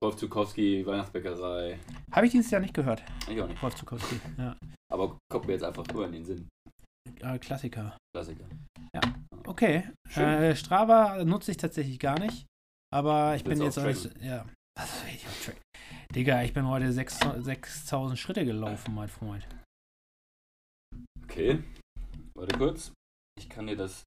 Rolf 0.02 0.16
Zukowski, 0.16 0.84
Weihnachtsbäckerei. 0.86 1.78
Habe 2.12 2.26
ich 2.26 2.32
dieses 2.32 2.50
Jahr 2.50 2.62
nicht 2.62 2.72
gehört. 2.72 3.02
Ich 3.28 3.40
auch 3.40 3.48
nicht. 3.48 3.62
Wolf 3.62 3.74
Zukowski. 3.74 4.18
Ja. 4.38 4.56
Aber 4.90 5.18
kommt 5.30 5.46
mir 5.46 5.52
jetzt 5.52 5.64
einfach 5.64 5.86
nur 5.88 6.06
in 6.06 6.12
den 6.12 6.24
Sinn. 6.24 6.48
Äh, 7.20 7.38
Klassiker. 7.38 7.96
Klassiker. 8.14 8.44
Okay. 9.46 9.90
Schön. 10.08 10.24
Äh, 10.24 10.56
Strava 10.56 11.22
nutze 11.24 11.50
ich 11.50 11.58
tatsächlich 11.58 11.98
gar 11.98 12.18
nicht. 12.18 12.46
Aber 12.92 13.36
ich 13.36 13.44
bin 13.44 13.60
jetzt 13.60 13.78
auch 13.78 13.84
nicht. 13.84 14.22
Ja. 14.22 14.46
Das 14.74 15.04
richtig 15.04 15.28
auf 15.28 15.44
Track. 15.44 15.56
Digga, 16.14 16.42
ich 16.42 16.54
bin 16.54 16.66
heute 16.66 16.92
6 16.92 17.18
6000 17.38 18.18
Schritte 18.18 18.44
gelaufen, 18.44 18.94
mein 18.94 19.08
Freund. 19.08 19.46
Okay. 21.24 21.62
Warte 22.34 22.56
kurz. 22.56 22.92
Ich 23.38 23.48
kann 23.48 23.66
dir 23.66 23.76
das 23.76 24.04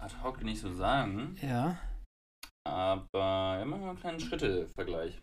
ad 0.00 0.14
hoc 0.22 0.42
nicht 0.44 0.60
so 0.60 0.72
sagen. 0.72 1.36
Ja. 1.42 1.78
Aber 2.64 3.58
ja, 3.58 3.64
machen 3.64 3.82
wir 3.82 3.90
einen 3.90 3.98
kleinen 3.98 4.20
Schritte-Vergleich. 4.20 5.20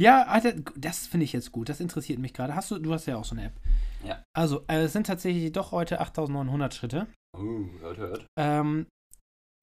Ja, 0.00 0.24
Alter, 0.24 0.54
das 0.76 1.06
finde 1.06 1.24
ich 1.24 1.32
jetzt 1.32 1.52
gut. 1.52 1.68
Das 1.68 1.80
interessiert 1.80 2.18
mich 2.18 2.32
gerade. 2.34 2.54
Hast 2.54 2.70
du, 2.70 2.78
du 2.78 2.92
hast 2.92 3.06
ja 3.06 3.16
auch 3.16 3.24
so 3.24 3.34
eine 3.34 3.46
App. 3.46 3.60
Ja. 4.04 4.22
Also, 4.36 4.64
äh, 4.68 4.82
es 4.84 4.92
sind 4.92 5.06
tatsächlich 5.06 5.52
doch 5.52 5.70
heute 5.72 6.00
8900 6.00 6.74
Schritte. 6.74 7.06
Uh, 7.36 7.68
hört, 7.80 7.98
hört. 7.98 8.26
Ähm, 8.38 8.86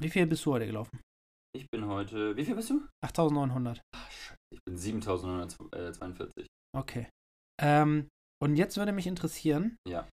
wie 0.01 0.09
viel 0.09 0.25
bist 0.27 0.45
du 0.45 0.53
heute 0.53 0.65
gelaufen? 0.65 1.01
Ich 1.55 1.65
bin 1.71 1.85
heute. 1.87 2.35
Wie 2.37 2.45
viel 2.45 2.55
bist 2.55 2.69
du? 2.69 2.87
8900. 3.03 3.81
Ach, 3.95 4.11
Scheiße. 4.11 4.35
Ich 4.53 4.59
bin 4.65 4.77
7942. 4.77 6.47
Okay. 6.77 7.07
Ähm, 7.61 8.07
und 8.41 8.55
jetzt 8.55 8.77
würde 8.77 8.91
mich 8.91 9.07
interessieren, 9.07 9.75
Ja. 9.87 10.07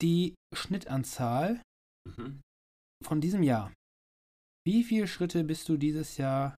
die 0.00 0.34
Schnittanzahl 0.54 1.60
Mhm. 2.08 2.40
von 3.04 3.20
diesem 3.20 3.42
Jahr. 3.42 3.72
Wie 4.64 4.84
viele 4.84 5.08
Schritte 5.08 5.44
bist 5.44 5.68
du 5.68 5.76
dieses 5.76 6.16
Jahr 6.16 6.54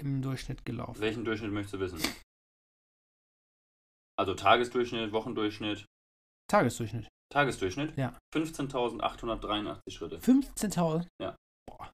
im 0.00 0.22
Durchschnitt 0.22 0.64
gelaufen? 0.64 1.00
Welchen 1.00 1.24
Durchschnitt 1.24 1.52
möchtest 1.52 1.74
du 1.74 1.80
wissen? 1.80 2.00
Also 4.16 4.34
Tagesdurchschnitt, 4.34 5.12
Wochendurchschnitt, 5.12 5.86
Tagesdurchschnitt. 6.48 7.08
Tagesdurchschnitt? 7.30 7.96
Ja. 7.96 8.18
15.883 8.34 9.90
Schritte. 9.90 10.18
15.000? 10.18 11.06
Ja. 11.20 11.36
Boah. 11.66 11.92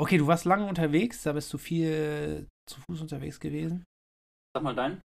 Okay, 0.00 0.16
du 0.16 0.26
warst 0.26 0.46
lange 0.46 0.66
unterwegs, 0.66 1.22
da 1.22 1.32
bist 1.32 1.52
du 1.52 1.58
viel 1.58 2.48
zu 2.66 2.80
Fuß 2.80 3.02
unterwegs 3.02 3.38
gewesen. 3.38 3.84
Sag 4.56 4.64
mal 4.64 4.74
dein. 4.74 5.00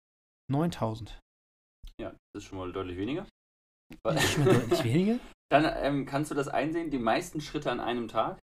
9.000. 0.52 1.18
Ja, 2.00 2.12
das 2.34 2.44
ist 2.44 2.46
schon 2.46 2.58
mal 2.58 2.72
deutlich 2.72 2.98
weniger. 2.98 3.28
Das 4.04 4.24
ist 4.24 4.32
schon 4.32 4.46
mal 4.46 4.54
deutlich 4.54 4.84
weniger. 4.84 5.20
Dann 5.52 5.66
ähm, 5.84 6.06
kannst 6.06 6.32
du 6.32 6.36
das 6.36 6.48
einsehen, 6.48 6.90
die 6.90 7.00
meisten 7.00 7.42
Schritte 7.42 7.72
an 7.72 7.80
einem 7.80 8.08
Tag. 8.08 8.40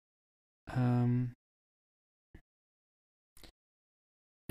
Ähm, 0.70 1.32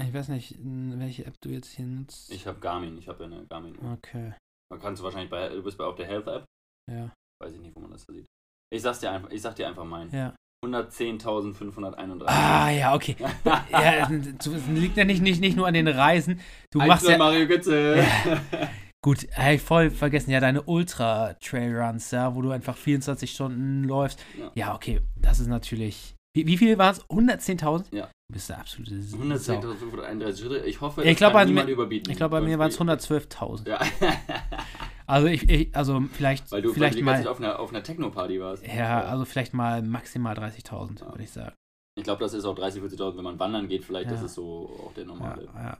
ich 0.01 0.13
weiß 0.13 0.29
nicht, 0.29 0.55
welche 0.59 1.25
App 1.25 1.35
du 1.41 1.49
jetzt 1.49 1.71
hier 1.71 1.85
nutzt. 1.85 2.31
Ich 2.31 2.47
habe 2.47 2.59
Garmin, 2.59 2.97
ich 2.97 3.07
habe 3.07 3.23
ja 3.23 3.29
eine 3.29 3.45
Garmin. 3.45 3.77
Okay, 3.93 4.33
Man 4.71 4.79
kannst 4.81 4.99
du 4.99 5.03
wahrscheinlich 5.05 5.29
bei, 5.29 5.49
du 5.49 5.61
bist 5.63 5.77
bei 5.77 5.85
auf 5.85 5.95
der 5.95 6.07
Health 6.07 6.27
App. 6.27 6.45
ja. 6.91 7.11
Weiß 7.41 7.53
ich 7.53 7.59
nicht, 7.59 7.75
wo 7.75 7.79
man 7.79 7.89
das 7.89 8.05
da 8.05 8.13
sieht. 8.13 8.27
Ich 8.71 8.83
sag's 8.83 8.99
dir 8.99 9.11
einfach, 9.11 9.31
ich 9.31 9.41
sag 9.41 9.55
dir 9.55 9.67
einfach 9.67 9.83
meinen. 9.83 10.13
Ja. 10.13 10.35
110.531. 10.63 12.23
Ah, 12.27 12.69
ja, 12.69 12.93
okay. 12.93 13.15
Ja, 13.71 14.07
es 14.11 14.67
liegt 14.67 14.95
ja 14.95 15.03
nicht, 15.05 15.23
nicht, 15.23 15.41
nicht 15.41 15.57
nur 15.57 15.65
an 15.65 15.73
den 15.73 15.87
Reisen. 15.87 16.39
Du 16.69 16.77
machst 16.77 17.07
ja. 17.07 17.17
Mario 17.17 17.47
Götze. 17.47 18.05
Gut, 19.03 19.27
ey, 19.35 19.57
voll 19.57 19.89
vergessen, 19.89 20.29
ja, 20.29 20.39
deine 20.39 20.61
Ultra-Trail-Runs, 20.61 22.11
ja, 22.11 22.35
wo 22.35 22.41
du 22.43 22.51
einfach 22.51 22.77
24 22.77 23.31
Stunden 23.31 23.83
läufst. 23.83 24.23
Ja. 24.37 24.51
Ja, 24.53 24.75
okay, 24.75 25.01
das 25.15 25.39
ist 25.39 25.47
natürlich. 25.47 26.15
Wie, 26.35 26.45
wie 26.45 26.57
viel 26.57 26.77
waren 26.77 26.93
es? 26.95 27.03
110.000? 27.09 27.85
Ja. 27.95 28.05
Du 28.05 28.33
bist 28.33 28.49
der 28.49 28.59
absolute 28.59 29.01
Sau. 29.01 29.17
110.531 29.17 30.37
Schritte. 30.39 30.57
Ich 30.65 30.79
hoffe, 30.81 31.03
Ich 31.03 31.17
glaub, 31.17 31.33
kann 31.33 31.47
niemand 31.47 31.67
mir- 31.67 31.73
überbieten. 31.73 32.11
Ich 32.11 32.17
glaube, 32.17 32.39
bei 32.39 32.41
mir 32.45 32.59
waren 32.59 32.69
es 32.69 32.75
Sonst- 32.75 33.09
112.000. 33.11 33.67
Ja. 33.67 33.79
Also, 35.07 35.27
ich, 35.27 35.49
ich, 35.49 35.75
also 35.75 36.01
vielleicht, 36.13 36.49
Weil 36.53 36.61
du, 36.61 36.69
weil 36.69 36.75
vielleicht 36.75 36.99
du 36.99 37.03
ganze 37.03 37.23
Zeit 37.23 37.25
mal. 37.25 37.31
auf 37.31 37.39
einer, 37.39 37.59
auf 37.59 37.69
einer 37.71 37.83
Techno-Party 37.83 38.39
warst. 38.39 38.65
Ja, 38.65 39.03
also 39.03 39.25
vielleicht 39.25 39.53
mal 39.53 39.81
maximal 39.81 40.35
30.000, 40.37 41.01
Ja. 41.01 41.07
würde 41.11 41.23
ich 41.23 41.31
sagen. 41.31 41.53
Ich 41.97 42.05
glaube, 42.05 42.21
das 42.23 42.33
ist 42.33 42.45
auch 42.45 42.55
30.000, 42.55 42.79
40.000, 42.95 43.17
wenn 43.17 43.23
man 43.25 43.37
wandern 43.37 43.67
geht, 43.67 43.83
vielleicht, 43.83 44.09
das 44.09 44.21
Ja. 44.21 44.25
ist 44.27 44.35
so 44.35 44.69
auch 44.87 44.93
der 44.93 45.03
Ja, 45.03 45.09
normale. 45.09 45.49
ja. 45.53 45.77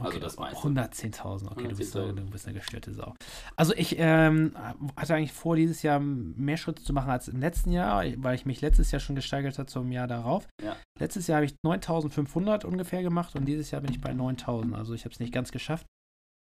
Also 0.00 0.18
das 0.18 0.36
meiste. 0.36 0.66
110.000, 0.66 1.50
okay, 1.50 1.68
du 1.68 1.76
bist, 1.76 1.96
eine, 1.96 2.12
110.000. 2.12 2.14
du 2.14 2.30
bist 2.30 2.46
eine 2.46 2.58
gestörte 2.58 2.92
Sau. 2.92 3.14
Also 3.56 3.74
ich 3.74 3.96
ähm, 3.98 4.52
hatte 4.96 5.14
eigentlich 5.14 5.32
vor, 5.32 5.56
dieses 5.56 5.82
Jahr 5.82 6.00
mehr 6.00 6.56
Schritte 6.56 6.82
zu 6.82 6.92
machen 6.92 7.10
als 7.10 7.28
im 7.28 7.40
letzten 7.40 7.72
Jahr, 7.72 8.04
weil 8.18 8.34
ich 8.34 8.46
mich 8.46 8.60
letztes 8.60 8.90
Jahr 8.90 9.00
schon 9.00 9.16
gesteigert 9.16 9.58
habe 9.58 9.68
zum 9.68 9.90
Jahr 9.92 10.06
darauf. 10.06 10.46
Ja. 10.62 10.76
Letztes 10.98 11.26
Jahr 11.26 11.36
habe 11.36 11.46
ich 11.46 11.54
9.500 11.64 12.66
ungefähr 12.66 13.02
gemacht 13.02 13.34
und 13.34 13.46
dieses 13.46 13.70
Jahr 13.70 13.80
bin 13.80 13.90
ich 13.90 14.00
bei 14.00 14.12
9.000. 14.12 14.74
Also 14.74 14.94
ich 14.94 15.04
habe 15.04 15.12
es 15.12 15.20
nicht 15.20 15.32
ganz 15.32 15.50
geschafft. 15.50 15.86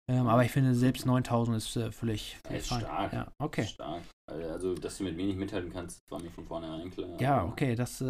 Ähm, 0.09 0.27
aber 0.27 0.43
ich 0.45 0.51
finde, 0.51 0.73
selbst 0.73 1.05
9.000 1.05 1.55
ist 1.57 1.75
äh, 1.75 1.91
völlig, 1.91 2.37
völlig 2.45 2.61
ist 2.61 2.67
stark. 2.67 3.11
Ja, 3.11 3.27
okay. 3.39 3.65
Stark. 3.65 4.03
Also, 4.29 4.73
dass 4.73 4.97
du 4.97 5.03
mit 5.03 5.17
wenig 5.17 5.35
mithalten 5.35 5.71
kannst, 5.71 5.99
war 6.09 6.21
mir 6.21 6.31
von 6.31 6.45
vornherein 6.45 6.89
klar. 6.91 7.19
Ja, 7.19 7.45
okay, 7.45 7.75
das 7.75 8.01
äh, 8.01 8.05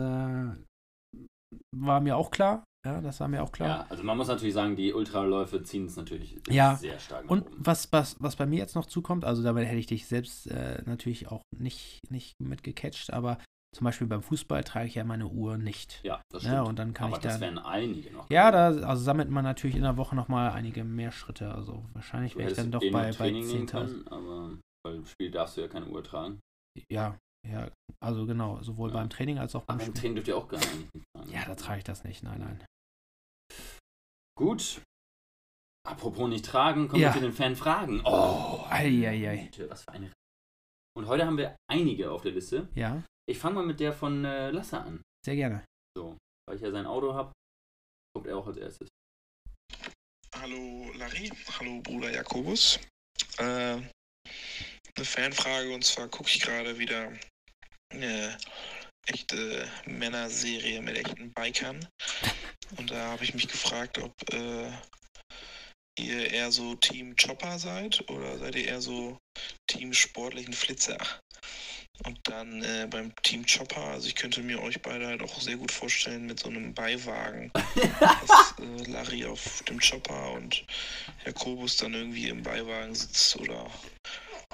war 1.75 1.99
mir 2.01 2.15
auch 2.15 2.29
klar. 2.29 2.63
Ja, 2.85 3.01
das 3.01 3.19
war 3.19 3.27
mir 3.27 3.43
auch 3.43 3.51
klar. 3.51 3.67
Ja, 3.67 3.85
also 3.89 4.03
man 4.03 4.17
muss 4.17 4.27
natürlich 4.27 4.53
sagen, 4.53 4.75
die 4.75 4.93
Ultraläufe 4.93 5.61
ziehen 5.63 5.85
es 5.87 5.95
natürlich 5.97 6.37
Ja. 6.49 6.75
sehr 6.75 6.99
stark 6.99 7.25
nach 7.25 7.31
Und 7.31 7.45
oben. 7.47 7.55
was, 7.57 7.91
was, 7.91 8.15
was 8.19 8.35
bei 8.35 8.45
mir 8.45 8.59
jetzt 8.59 8.75
noch 8.75 8.85
zukommt, 8.85 9.25
also 9.25 9.43
damit 9.43 9.65
hätte 9.67 9.77
ich 9.77 9.87
dich 9.87 10.07
selbst 10.07 10.47
äh, 10.47 10.81
natürlich 10.85 11.27
auch 11.29 11.41
nicht, 11.57 11.99
nicht 12.09 12.39
mitgecatcht, 12.39 13.11
aber 13.11 13.39
zum 13.75 13.83
Beispiel 13.85 14.07
beim 14.07 14.21
Fußball 14.21 14.63
trage 14.63 14.87
ich 14.87 14.95
ja 14.95 15.03
meine 15.03 15.27
Uhr 15.27 15.57
nicht. 15.57 15.99
Ja, 16.03 16.21
das 16.29 16.43
Ja, 16.43 16.51
stimmt. 16.53 16.67
und 16.69 16.79
dann 16.79 16.93
kann 16.93 17.07
Aber 17.07 17.17
ich 17.17 17.23
das 17.23 17.35
da. 17.35 17.41
wären 17.41 17.57
einige 17.59 18.11
noch. 18.13 18.29
Ja, 18.29 18.51
da 18.51 18.67
also 18.87 19.03
sammelt 19.03 19.29
man 19.29 19.43
natürlich 19.43 19.75
in 19.75 19.81
der 19.83 19.97
Woche 19.97 20.15
nochmal 20.15 20.51
einige 20.51 20.83
mehr 20.85 21.11
Schritte. 21.11 21.53
Also 21.53 21.83
wahrscheinlich 21.93 22.37
wäre 22.37 22.49
ich 22.51 22.55
dann 22.55 22.71
doch 22.71 22.81
eh 22.81 22.89
bei, 22.91 23.03
bei 23.07 23.11
Training 23.11 23.45
nehmen 23.47 23.67
10.000. 23.67 23.71
können, 23.71 24.07
aber 24.07 24.57
weil 24.85 24.95
im 24.95 25.05
Spiel 25.05 25.29
darfst 25.29 25.57
du 25.57 25.61
ja 25.61 25.67
keine 25.67 25.87
Uhr 25.87 26.01
tragen. 26.03 26.39
Ja, 26.89 27.17
ja, 27.51 27.71
also 27.99 28.25
genau, 28.25 28.61
sowohl 28.61 28.89
Ja. 28.89 28.95
beim 28.97 29.09
Training 29.09 29.37
als 29.39 29.55
auch 29.55 29.63
beim 29.63 29.77
Aber 29.77 29.85
im 29.85 29.91
Spiel. 29.91 30.01
Training 30.01 30.15
dürft 30.15 30.27
ihr 30.27 30.37
auch 30.37 30.47
gar 30.47 30.59
nicht 30.59 30.69
tragen. 31.15 31.31
Ja, 31.31 31.45
da 31.45 31.55
trage 31.55 31.77
ich 31.79 31.83
das 31.83 32.03
nicht, 32.03 32.23
nein, 32.23 32.39
nein. 32.39 32.65
Gut. 34.37 34.81
Apropos 35.87 36.27
nicht 36.29 36.45
tragen, 36.45 36.87
kommen 36.89 37.01
Ja. 37.01 37.09
wir 37.09 37.21
zu 37.21 37.27
den 37.27 37.33
Fanfragen. 37.33 38.01
Oh, 38.05 38.65
Eieiei. 38.69 39.45
Güte, 39.45 39.69
was 39.69 39.83
für 39.83 39.91
eine. 39.93 40.11
Und 40.95 41.07
heute 41.07 41.25
haben 41.25 41.37
wir 41.37 41.55
einige 41.71 42.11
auf 42.11 42.23
der 42.23 42.31
Liste. 42.33 42.67
Ja, 42.75 43.03
Ich 43.29 43.37
fange 43.39 43.55
mal 43.55 43.65
mit 43.65 43.79
der 43.79 43.93
von 43.93 44.25
äh, 44.25 44.51
Lasse 44.51 44.79
an. 44.81 45.01
sehr 45.25 45.35
gerne. 45.35 45.63
So, 45.97 46.17
weil 46.47 46.55
ich 46.57 46.61
ja 46.61 46.71
sein 46.71 46.85
Auto 46.85 47.13
habe, 47.13 47.31
kommt 48.13 48.27
er 48.27 48.37
auch 48.37 48.47
als 48.47 48.57
erstes. 48.57 48.87
Hallo 50.35 50.91
Larry, 50.95 51.31
hallo 51.57 51.81
Bruder 51.81 52.11
Jakobus. 52.11 52.79
Äh, 53.37 53.43
eine 54.95 55.05
Fanfrage 55.05 55.73
und 55.73 55.83
zwar 55.83 56.07
gucke 56.09 56.29
ich 56.29 56.41
gerade 56.41 56.77
wieder 56.77 57.11
eine 57.89 58.37
echte 59.07 59.67
Männerserie 59.85 60.81
mit 60.81 60.97
echten 60.97 61.31
Bikern. 61.33 61.87
Und 62.77 62.91
da 62.91 63.11
habe 63.11 63.23
ich 63.23 63.33
mich 63.33 63.47
gefragt, 63.47 63.97
ob 63.97 64.13
äh, 64.33 64.71
ihr 65.97 66.31
eher 66.31 66.51
so 66.51 66.75
Team 66.75 67.15
Chopper 67.15 67.57
seid 67.57 68.07
oder 68.09 68.37
seid 68.37 68.55
ihr 68.55 68.65
eher 68.65 68.81
so 68.81 69.17
Team 69.67 69.93
sportlichen 69.93 70.53
Flitzer? 70.53 70.97
Und 72.05 72.19
dann 72.25 72.63
äh, 72.63 72.87
beim 72.87 73.15
Team 73.23 73.43
Chopper, 73.45 73.81
also 73.81 74.07
ich 74.07 74.15
könnte 74.15 74.43
mir 74.43 74.61
euch 74.61 74.79
beide 74.81 75.07
halt 75.07 75.23
auch 75.23 75.41
sehr 75.41 75.57
gut 75.57 75.71
vorstellen 75.71 76.27
mit 76.27 76.39
so 76.39 76.49
einem 76.49 76.73
Beiwagen 76.73 77.51
dass 77.99 78.53
äh, 78.59 78.91
Larry 78.91 79.25
auf 79.25 79.63
dem 79.63 79.79
Chopper 79.79 80.33
und 80.33 80.63
Jakobus 81.25 81.77
dann 81.77 81.95
irgendwie 81.95 82.29
im 82.29 82.43
Beiwagen 82.43 82.93
sitzt 82.93 83.35
oder 83.37 83.65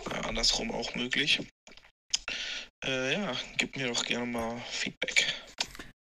äh, 0.10 0.28
andersrum 0.28 0.72
auch 0.72 0.96
möglich. 0.96 1.42
Äh, 2.86 3.14
ja, 3.14 3.32
gib 3.58 3.76
mir 3.78 3.88
doch 3.88 4.04
gerne 4.06 4.26
mal 4.26 4.58
Feedback. 4.70 5.26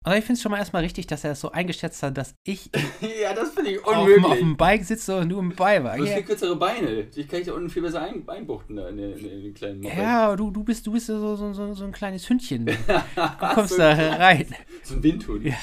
Aber 0.05 0.17
ich 0.19 0.25
finde 0.25 0.35
es 0.35 0.43
schon 0.43 0.51
mal 0.51 0.59
erstmal 0.59 0.83
richtig, 0.83 1.07
dass 1.07 1.23
er 1.23 1.31
es 1.33 1.41
so 1.41 1.53
eingeschätzt 1.53 2.03
hat, 2.03 2.17
dass 2.19 2.35
ich 2.45 2.71
ja, 3.21 3.33
das 3.35 3.53
finde 3.53 3.71
ich 3.71 3.85
auf, 3.85 3.93
dem- 3.93 4.01
unmöglich. 4.01 4.25
auf 4.27 4.39
dem 4.39 4.57
Bike 4.57 4.85
sitze 4.85 5.17
und 5.19 5.29
du 5.29 5.39
im 5.39 5.51
Du 5.51 5.57
Beiwagen. 5.57 6.03
hast 6.03 6.09
Ja, 6.09 6.17
viel 6.17 6.25
kürzere 6.25 6.57
Beine. 6.57 7.05
Die 7.05 7.25
kann 7.25 7.41
ich 7.41 7.47
da 7.47 7.53
unten 7.53 7.71
viel 7.71 7.83
besser 7.83 8.03
ein, 8.03 8.29
einbuchten 8.29 8.79
in, 8.79 8.97
den- 8.97 9.13
in, 9.13 9.19
den- 9.23 9.31
in 9.33 9.43
den 9.45 9.55
kleinen 9.55 9.81
Moped. 9.81 9.97
ja 9.99 10.35
du, 10.35 10.51
du 10.51 10.65
bist, 10.65 10.85
du 10.87 10.93
bist 10.93 11.07
so, 11.07 11.37
so, 11.37 11.53
so, 11.53 11.73
so 11.75 11.85
ein 11.85 11.93
kleines 11.93 12.29
Hündchen. 12.29 12.67
Du 12.67 12.73
du 12.75 13.55
kommst 13.55 13.79
da 13.79 13.93
rein. 13.93 14.53
So 14.83 14.95
ein 14.95 15.03
Windhund. 15.03 15.45
Ja. 15.45 15.55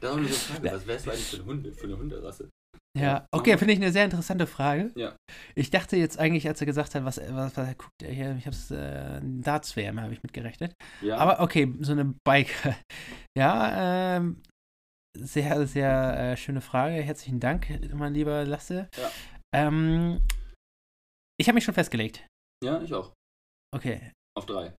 Das 0.00 0.10
ist 0.10 0.14
auch 0.14 0.16
eine 0.18 0.26
gute 0.28 0.38
Frage. 0.38 0.72
Was 0.72 0.86
wärst 0.86 1.06
du 1.06 1.10
eigentlich 1.10 1.26
für 1.26 1.36
eine, 1.36 1.44
Hunde, 1.46 1.72
für 1.72 1.84
eine 1.84 1.98
Hunderasse? 1.98 2.48
Ja, 3.00 3.26
okay, 3.32 3.56
finde 3.58 3.74
ich 3.74 3.80
eine 3.80 3.92
sehr 3.92 4.04
interessante 4.04 4.46
Frage. 4.46 4.90
Ja. 4.96 5.16
Ich 5.54 5.70
dachte 5.70 5.96
jetzt 5.96 6.18
eigentlich, 6.18 6.46
als 6.48 6.60
er 6.60 6.66
gesagt 6.66 6.94
hat, 6.94 7.04
was, 7.04 7.18
was, 7.18 7.56
was 7.56 7.78
guckt, 7.78 8.02
er 8.02 8.12
hier, 8.12 8.36
ich 8.36 8.46
habe 8.46 8.56
es, 8.56 8.70
äh, 8.70 9.20
Darts-WM 9.22 10.00
habe 10.00 10.12
ich 10.12 10.22
mitgerechnet. 10.22 10.72
Ja. 11.00 11.16
Aber 11.18 11.40
okay, 11.40 11.72
so 11.80 11.92
eine 11.92 12.14
Bike. 12.26 12.54
Ja, 13.36 14.16
ähm, 14.16 14.42
sehr, 15.16 15.64
sehr 15.68 16.32
äh, 16.32 16.36
schöne 16.36 16.60
Frage. 16.60 16.94
Herzlichen 16.96 17.38
Dank, 17.38 17.68
mein 17.94 18.12
lieber 18.14 18.44
Lasse. 18.44 18.88
Ja. 18.96 19.10
Ähm, 19.54 20.20
ich 21.40 21.46
habe 21.48 21.54
mich 21.54 21.64
schon 21.64 21.74
festgelegt. 21.74 22.26
ja, 22.64 22.80
ich 22.82 22.92
auch. 22.92 23.12
Okay. 23.72 24.10
Auf 24.36 24.46
drei. 24.46 24.74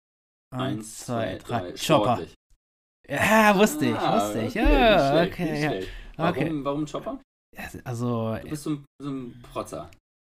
Eins, 0.53 1.05
zwei, 1.05 1.37
drei. 1.37 1.71
Chopper. 1.73 2.15
Sportlich. 2.15 2.33
Ja, 3.07 3.57
wusste 3.57 3.85
ich, 3.85 3.95
Ah, 3.95 4.15
wusste 4.17 4.41
ich. 4.41 4.49
okay, 4.51 4.61
Ja, 4.61 5.23
okay. 5.23 5.87
Warum, 6.17 6.33
Okay. 6.35 6.51
warum 6.65 6.85
Chopper? 6.85 7.21
Also, 7.83 8.37
Du 8.41 8.49
bist 8.49 8.63
so 8.63 8.69
ein, 8.71 8.85
so 9.01 9.09
ein 9.09 9.41
Protzer. 9.53 9.89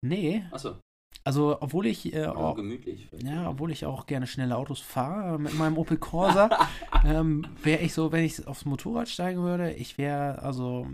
nee, 0.05 0.43
Achso, 0.51 0.77
also, 1.23 1.57
obwohl 1.61 1.85
ich, 1.87 2.13
äh, 2.13 2.25
auch, 2.25 2.55
gemütlich. 2.55 3.07
ja, 3.23 3.49
obwohl 3.49 3.71
ich 3.71 3.85
auch 3.85 4.05
gerne 4.05 4.25
schnelle 4.25 4.55
Autos 4.55 4.79
fahre 4.79 5.37
mit 5.37 5.53
meinem 5.53 5.77
Opel 5.77 5.97
Corsa, 5.97 6.49
ähm, 7.05 7.45
wäre 7.61 7.81
ich 7.81 7.93
so, 7.93 8.11
wenn 8.11 8.23
ich 8.23 8.47
aufs 8.47 8.65
Motorrad 8.65 9.09
steigen 9.09 9.41
würde, 9.41 9.73
ich 9.73 9.97
wäre 9.97 10.41
also 10.41 10.87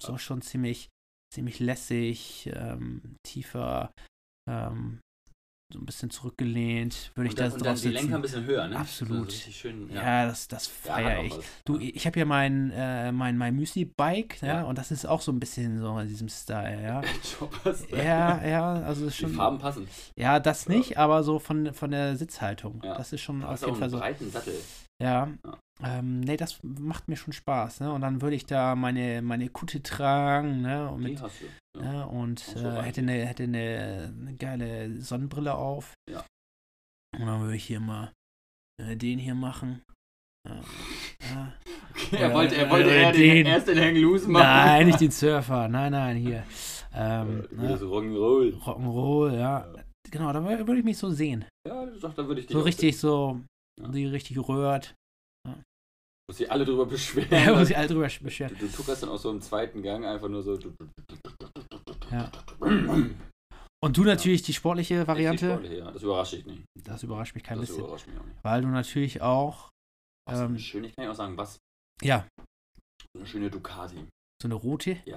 so 0.00 0.18
schon 0.18 0.40
ziemlich, 0.42 0.88
ziemlich 1.34 1.58
lässig, 1.58 2.50
ähm, 2.54 3.16
tiefer, 3.26 3.90
ähm, 4.48 5.00
so 5.72 5.78
ein 5.78 5.86
bisschen 5.86 6.10
zurückgelehnt, 6.10 7.10
würde 7.14 7.28
ich 7.28 7.34
da 7.34 7.44
und 7.46 7.52
drauf 7.54 7.62
dann 7.62 7.74
die 7.76 7.80
sitzen. 7.80 7.94
Lenker 7.94 8.14
ein 8.16 8.22
bisschen 8.22 8.44
höher, 8.44 8.68
ne? 8.68 8.76
Absolut. 8.76 9.16
So 9.30 9.36
richtig 9.36 9.56
schön, 9.56 9.90
ja. 9.90 10.02
ja. 10.02 10.26
das, 10.26 10.48
das 10.48 10.70
Ja, 10.84 10.94
feiere 10.94 11.18
auch 11.20 11.24
ich. 11.24 11.34
Du, 11.64 11.78
Ja. 11.78 11.90
ich 11.94 12.06
habe 12.06 12.18
ja 12.18 12.24
mein, 12.24 12.70
äh, 12.72 13.10
mein, 13.12 13.36
mein 13.38 13.56
Müsli-Bike, 13.56 14.42
ja, 14.42 14.48
Ja. 14.48 14.62
und 14.64 14.78
das 14.78 14.90
ist 14.90 15.06
auch 15.06 15.20
so 15.20 15.32
ein 15.32 15.40
bisschen 15.40 15.78
so 15.78 15.98
in 15.98 16.08
diesem 16.08 16.28
Style, 16.28 16.82
ja. 16.82 17.02
Choppers. 17.38 17.84
Ja, 17.90 18.44
ja, 18.44 18.72
also 18.74 19.06
ist 19.06 19.18
Die 19.18 19.22
schon. 19.22 19.34
Farben 19.34 19.58
passen. 19.58 19.88
Ja, 20.16 20.40
das 20.40 20.66
Ja. 20.66 20.72
nicht, 20.74 20.98
aber 20.98 21.22
so 21.22 21.38
von, 21.38 21.72
von 21.74 21.90
der 21.90 22.16
Sitzhaltung. 22.16 22.80
Ja. 22.84 22.96
Das 22.96 23.12
ist 23.12 23.20
schon 23.22 23.40
Du 23.40 23.46
auf 23.46 23.60
jeden 23.60 23.76
Fall 23.76 23.90
so. 23.90 23.98
breiten 23.98 24.30
Sattel. 24.30 24.54
Ja. 25.00 25.28
Ähm, 25.84 26.20
nee, 26.20 26.36
das 26.36 26.60
macht 26.62 27.08
mir 27.08 27.16
schon 27.16 27.32
Spaß, 27.32 27.80
ne? 27.80 27.92
Und 27.92 28.02
dann 28.02 28.22
würde 28.22 28.36
ich 28.36 28.46
da 28.46 28.74
meine, 28.76 29.20
meine 29.22 29.48
Kutte 29.48 29.82
tragen, 29.82 30.62
ne? 30.62 30.88
Und, 30.90 31.02
mit, 31.02 31.20
hast 31.20 31.40
du. 31.40 31.46
Ja. 31.80 31.92
ne? 31.92 32.06
und 32.08 32.38
so 32.40 32.68
äh, 32.68 32.82
hätte, 32.82 33.00
eine, 33.00 33.12
hätte 33.26 33.44
eine, 33.44 34.14
eine 34.20 34.34
geile 34.36 35.00
Sonnenbrille 35.00 35.54
auf. 35.54 35.94
Ja. 36.10 36.24
Und 37.18 37.26
dann 37.26 37.40
würde 37.40 37.56
ich 37.56 37.64
hier 37.64 37.80
mal 37.80 38.12
äh, 38.80 38.96
den 38.96 39.18
hier 39.18 39.34
machen. 39.34 39.82
Ja. 40.48 40.60
Ja. 42.10 42.18
er 42.18 42.34
wollte, 42.34 42.56
er 42.56 42.68
wollte 42.70 42.90
äh, 42.90 43.12
den- 43.12 43.20
den, 43.44 43.46
erst 43.46 43.68
den 43.68 43.78
Hang 43.78 43.96
Loose 43.96 44.28
machen. 44.28 44.42
Nein, 44.44 44.86
nicht 44.86 45.00
den 45.00 45.10
Surfer. 45.10 45.68
Nein, 45.68 45.92
nein, 45.92 46.16
hier. 46.16 46.42
Ähm, 46.94 47.46
Äh, 47.52 47.54
ne? 47.54 47.76
Rock'n'Roll. 47.78 48.56
Rock'n'Roll, 48.60 49.34
ja. 49.34 49.38
Ja. 49.74 49.82
Genau, 50.10 50.32
da 50.32 50.40
wür- 50.40 50.66
würde 50.66 50.78
ich 50.78 50.84
mich 50.84 50.98
so 50.98 51.10
sehen. 51.10 51.44
Ja, 51.66 51.86
doch, 51.86 52.12
da 52.14 52.26
würde 52.26 52.40
ich 52.40 52.46
dich 52.48 52.54
So 52.56 52.60
richtig 52.62 52.98
so, 52.98 53.40
Ja. 53.80 53.88
die 53.88 54.06
richtig 54.06 54.36
rührt. 54.48 54.94
Muss 56.32 56.38
sich 56.38 56.50
alle 56.50 56.64
drüber 56.64 56.86
beschweren. 56.86 57.28
Ja, 57.30 57.54
muss 57.54 57.68
ich 57.68 57.76
alle 57.76 57.88
drüber 57.88 58.08
beschweren. 58.22 58.56
Du, 58.58 58.66
du 58.66 58.72
tuckerst 58.72 59.02
dann 59.02 59.10
auch 59.10 59.18
so 59.18 59.30
im 59.30 59.42
zweiten 59.42 59.82
Gang 59.82 60.06
einfach 60.06 60.30
nur 60.30 60.42
so. 60.42 60.58
Ja. 62.10 62.32
Und 63.84 63.96
du 63.98 64.02
natürlich 64.04 64.40
die 64.40 64.54
sportliche 64.54 65.06
Variante. 65.06 65.50
sportlich, 65.50 65.78
Ja, 65.78 65.90
das 65.90 66.02
überrascht 66.02 66.32
dich 66.32 66.46
nicht. 66.46 66.62
Das 66.84 67.02
überrascht 67.02 67.34
mich 67.34 67.44
kein 67.44 67.58
Das 67.58 67.66
bisschen. 67.68 67.84
überrascht 67.84 68.06
mich 68.06 68.18
auch 68.18 68.24
nicht. 68.24 68.38
Weil 68.42 68.62
du 68.62 68.68
natürlich 68.68 69.20
auch, 69.20 69.68
ähm, 70.30 70.40
ähm, 70.52 70.58
schön, 70.58 70.84
ich 70.84 70.96
kann 70.96 71.04
ja 71.04 71.10
auch 71.10 71.14
sagen, 71.16 71.36
was. 71.36 71.58
ja, 72.00 72.26
So 73.12 73.18
eine 73.18 73.26
schöne 73.26 73.50
Ducati. 73.50 74.06
so 74.40 74.48
eine 74.48 74.54
rote, 74.54 74.94
Die 75.04 75.10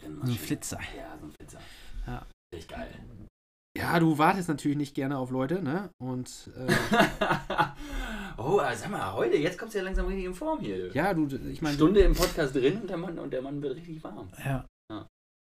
so 0.00 0.06
ein. 0.08 0.26
Flitzer. 0.36 0.80
Ja, 0.96 1.16
so 1.16 1.26
ein 1.26 1.32
Flitzer. 1.38 1.60
Ja. 2.08 2.26
Richtig 2.52 2.68
geil. 2.76 2.92
Ja, 3.78 4.00
du 4.00 4.18
wartest 4.18 4.48
natürlich 4.48 4.76
nicht 4.76 4.96
gerne 4.96 5.16
auf 5.16 5.30
Leute, 5.30 5.62
ne? 5.62 5.90
Und 6.02 6.50
äh, 6.56 6.66
oh, 8.40 8.60
äh, 8.60 8.74
sag 8.76 8.90
mal, 8.90 9.12
heute, 9.14 9.36
jetzt 9.36 9.58
kommst 9.58 9.74
du 9.74 9.78
ja 9.78 9.84
langsam 9.84 10.06
richtig 10.06 10.24
in 10.24 10.34
Form 10.34 10.60
hier. 10.60 10.92
ja, 10.92 11.12
du, 11.14 11.26
ich 11.48 11.62
meine, 11.62 11.74
Stunde 11.76 12.00
im 12.00 12.14
Podcast 12.14 12.54
drin 12.54 12.80
und 12.82 12.88
der 12.88 12.96
Mann, 12.96 13.18
und 13.18 13.30
der 13.30 13.42
Mann 13.42 13.60
wird 13.62 13.76
richtig 13.76 14.02
warm. 14.02 14.30
ja. 14.44 14.66
Ja. 14.90 15.06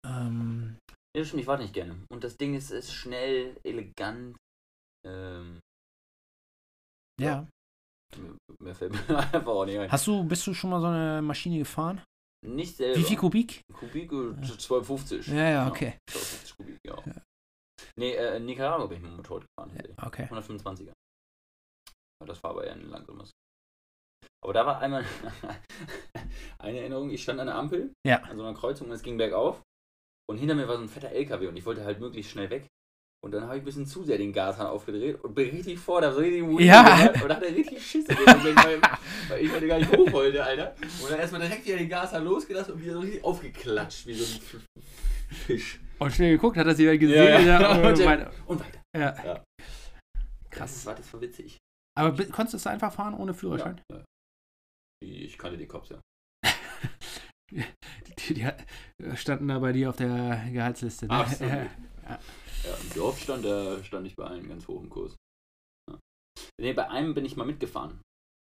Ähm, 0.06 0.76
Ja, 1.14 1.20
das 1.22 1.28
stimmt, 1.28 1.42
ich 1.42 1.46
warte 1.46 1.62
nicht 1.62 1.74
gerne. 1.74 1.96
Und 2.10 2.24
das 2.24 2.36
Ding 2.36 2.54
ist, 2.54 2.70
ist 2.70 2.92
schnell, 2.92 3.56
elegant. 3.64 4.36
Ähm, 5.06 5.60
ja. 7.20 7.46
mir- 8.16 8.36
mir 8.60 8.74
fällt 8.74 8.92
mir 9.08 9.18
einfach 9.18 9.46
auch 9.46 9.64
nicht 9.66 9.78
ein. 9.78 9.90
Hast 9.90 10.06
du, 10.06 10.24
bist 10.24 10.46
du 10.46 10.54
schon 10.54 10.70
mal 10.70 10.80
so 10.80 10.86
eine 10.86 11.22
Maschine 11.22 11.58
gefahren? 11.58 12.02
Nicht 12.46 12.76
selber. 12.76 12.98
Wie 12.98 13.02
viel 13.04 13.16
Kubik? 13.16 13.60
Kubik? 13.72 14.12
äh, 14.12 14.30
1250. 14.36 15.26
Ja, 15.28 15.50
ja, 15.50 15.68
okay. 15.68 15.98
1250 16.08 16.56
Kubik, 16.56 16.78
ja. 16.86 16.96
Ja. 17.06 17.22
Nee, 17.96 18.12
äh, 18.14 18.36
in 18.36 18.46
Nicaragua 18.46 18.86
bin 18.86 18.98
ich 18.98 19.02
mit 19.02 19.10
dem 19.12 19.16
Motorrad 19.16 19.44
gefahren. 19.56 19.76
Ja, 19.76 20.06
okay. 20.06 20.24
125er. 20.30 20.92
Das 22.26 22.42
war 22.42 22.50
aber 22.50 22.64
eher 22.64 22.72
ein 22.74 22.88
langsames. 22.90 23.30
Aber 24.42 24.52
da 24.52 24.66
war 24.66 24.80
einmal 24.80 25.04
eine 26.58 26.80
Erinnerung, 26.80 27.10
ich 27.10 27.22
stand 27.22 27.40
an 27.40 27.46
der 27.46 27.56
Ampel, 27.56 27.92
Ja. 28.06 28.18
an 28.22 28.36
so 28.36 28.44
einer 28.44 28.56
Kreuzung 28.58 28.88
und 28.88 28.92
es 28.94 29.02
ging 29.02 29.16
bergauf. 29.18 29.62
Und 30.30 30.38
hinter 30.38 30.54
mir 30.54 30.68
war 30.68 30.76
so 30.76 30.82
ein 30.82 30.88
fetter 30.88 31.10
LKW 31.10 31.46
und 31.48 31.56
ich 31.56 31.64
wollte 31.64 31.84
halt 31.84 32.00
möglichst 32.00 32.32
schnell 32.32 32.50
weg. 32.50 32.66
Und 33.24 33.32
dann 33.32 33.44
habe 33.44 33.56
ich 33.56 33.62
ein 33.62 33.64
bisschen 33.64 33.86
zu 33.86 34.04
sehr 34.04 34.18
den 34.18 34.32
Gashahn 34.32 34.66
aufgedreht 34.68 35.24
und 35.24 35.34
bin 35.34 35.50
richtig 35.50 35.78
vor, 35.78 36.00
da 36.00 36.12
so 36.12 36.20
richtig 36.20 36.42
Wheel 36.46 36.66
Ja. 36.66 36.82
gemacht 37.08 37.22
Und 37.22 37.28
da 37.28 37.36
hat 37.36 37.42
er 37.42 37.54
richtig 37.54 37.84
Schiss 37.84 38.06
weil, 38.08 38.80
weil 39.28 39.40
ich 39.44 39.50
heute 39.52 39.66
gar 39.66 39.78
nicht 39.78 39.90
hoch 39.96 40.12
wollte, 40.12 40.44
Alter. 40.44 40.74
Und 41.02 41.10
dann 41.10 41.18
erstmal 41.18 41.40
direkt 41.40 41.66
wieder 41.66 41.78
den 41.78 41.88
Gashahn 41.88 42.24
losgelassen 42.24 42.74
und 42.74 42.82
wieder 42.82 42.92
so 42.92 43.00
richtig 43.00 43.24
aufgeklatscht, 43.24 44.06
wie 44.06 44.14
so 44.14 44.24
ein 44.54 44.62
Fisch. 45.30 45.80
Und 45.98 46.12
schnell 46.12 46.32
geguckt, 46.32 46.56
hat 46.56 46.66
das 46.68 46.78
jemand 46.78 47.00
gesehen? 47.00 47.24
Ja, 47.24 47.40
ja. 47.40 47.82
Und, 47.88 48.04
meine, 48.04 48.30
und 48.46 48.60
weiter. 48.60 48.80
ja. 48.96 49.24
Ja. 49.24 49.44
Krass. 50.50 50.74
Das 50.74 50.86
war, 50.86 50.94
das 50.94 51.12
war 51.12 51.20
witzig. 51.20 51.56
Aber 51.98 52.24
konntest 52.26 52.64
du 52.64 52.70
einfach 52.70 52.92
fahren 52.92 53.14
ohne 53.14 53.34
Führerschein? 53.34 53.80
Ja, 53.90 53.98
ja. 53.98 54.04
Ich 55.00 55.36
kannte 55.36 55.58
die 55.58 55.66
Cops, 55.66 55.90
ja. 55.90 56.00
Die, 57.50 58.34
die 58.34 59.16
standen 59.16 59.48
da 59.48 59.58
bei 59.58 59.72
dir 59.72 59.88
auf 59.88 59.96
der 59.96 60.50
Gehaltsliste. 60.52 61.06
Ne? 61.06 61.14
Absolut. 61.14 61.52
Ja. 62.08 62.18
Ja, 62.64 62.74
im 62.74 62.94
Dorf 62.94 63.20
stand, 63.20 63.44
da 63.44 63.84
stand 63.84 64.06
ich 64.06 64.16
bei 64.16 64.24
allen 64.24 64.48
ganz 64.48 64.66
hoch 64.66 64.80
im 64.80 64.88
Kurs. 64.88 65.14
Ja. 65.90 65.98
Nee, 66.58 66.72
bei 66.72 66.88
einem 66.88 67.12
bin 67.12 67.26
ich 67.26 67.36
mal 67.36 67.44
mitgefahren. 67.44 68.00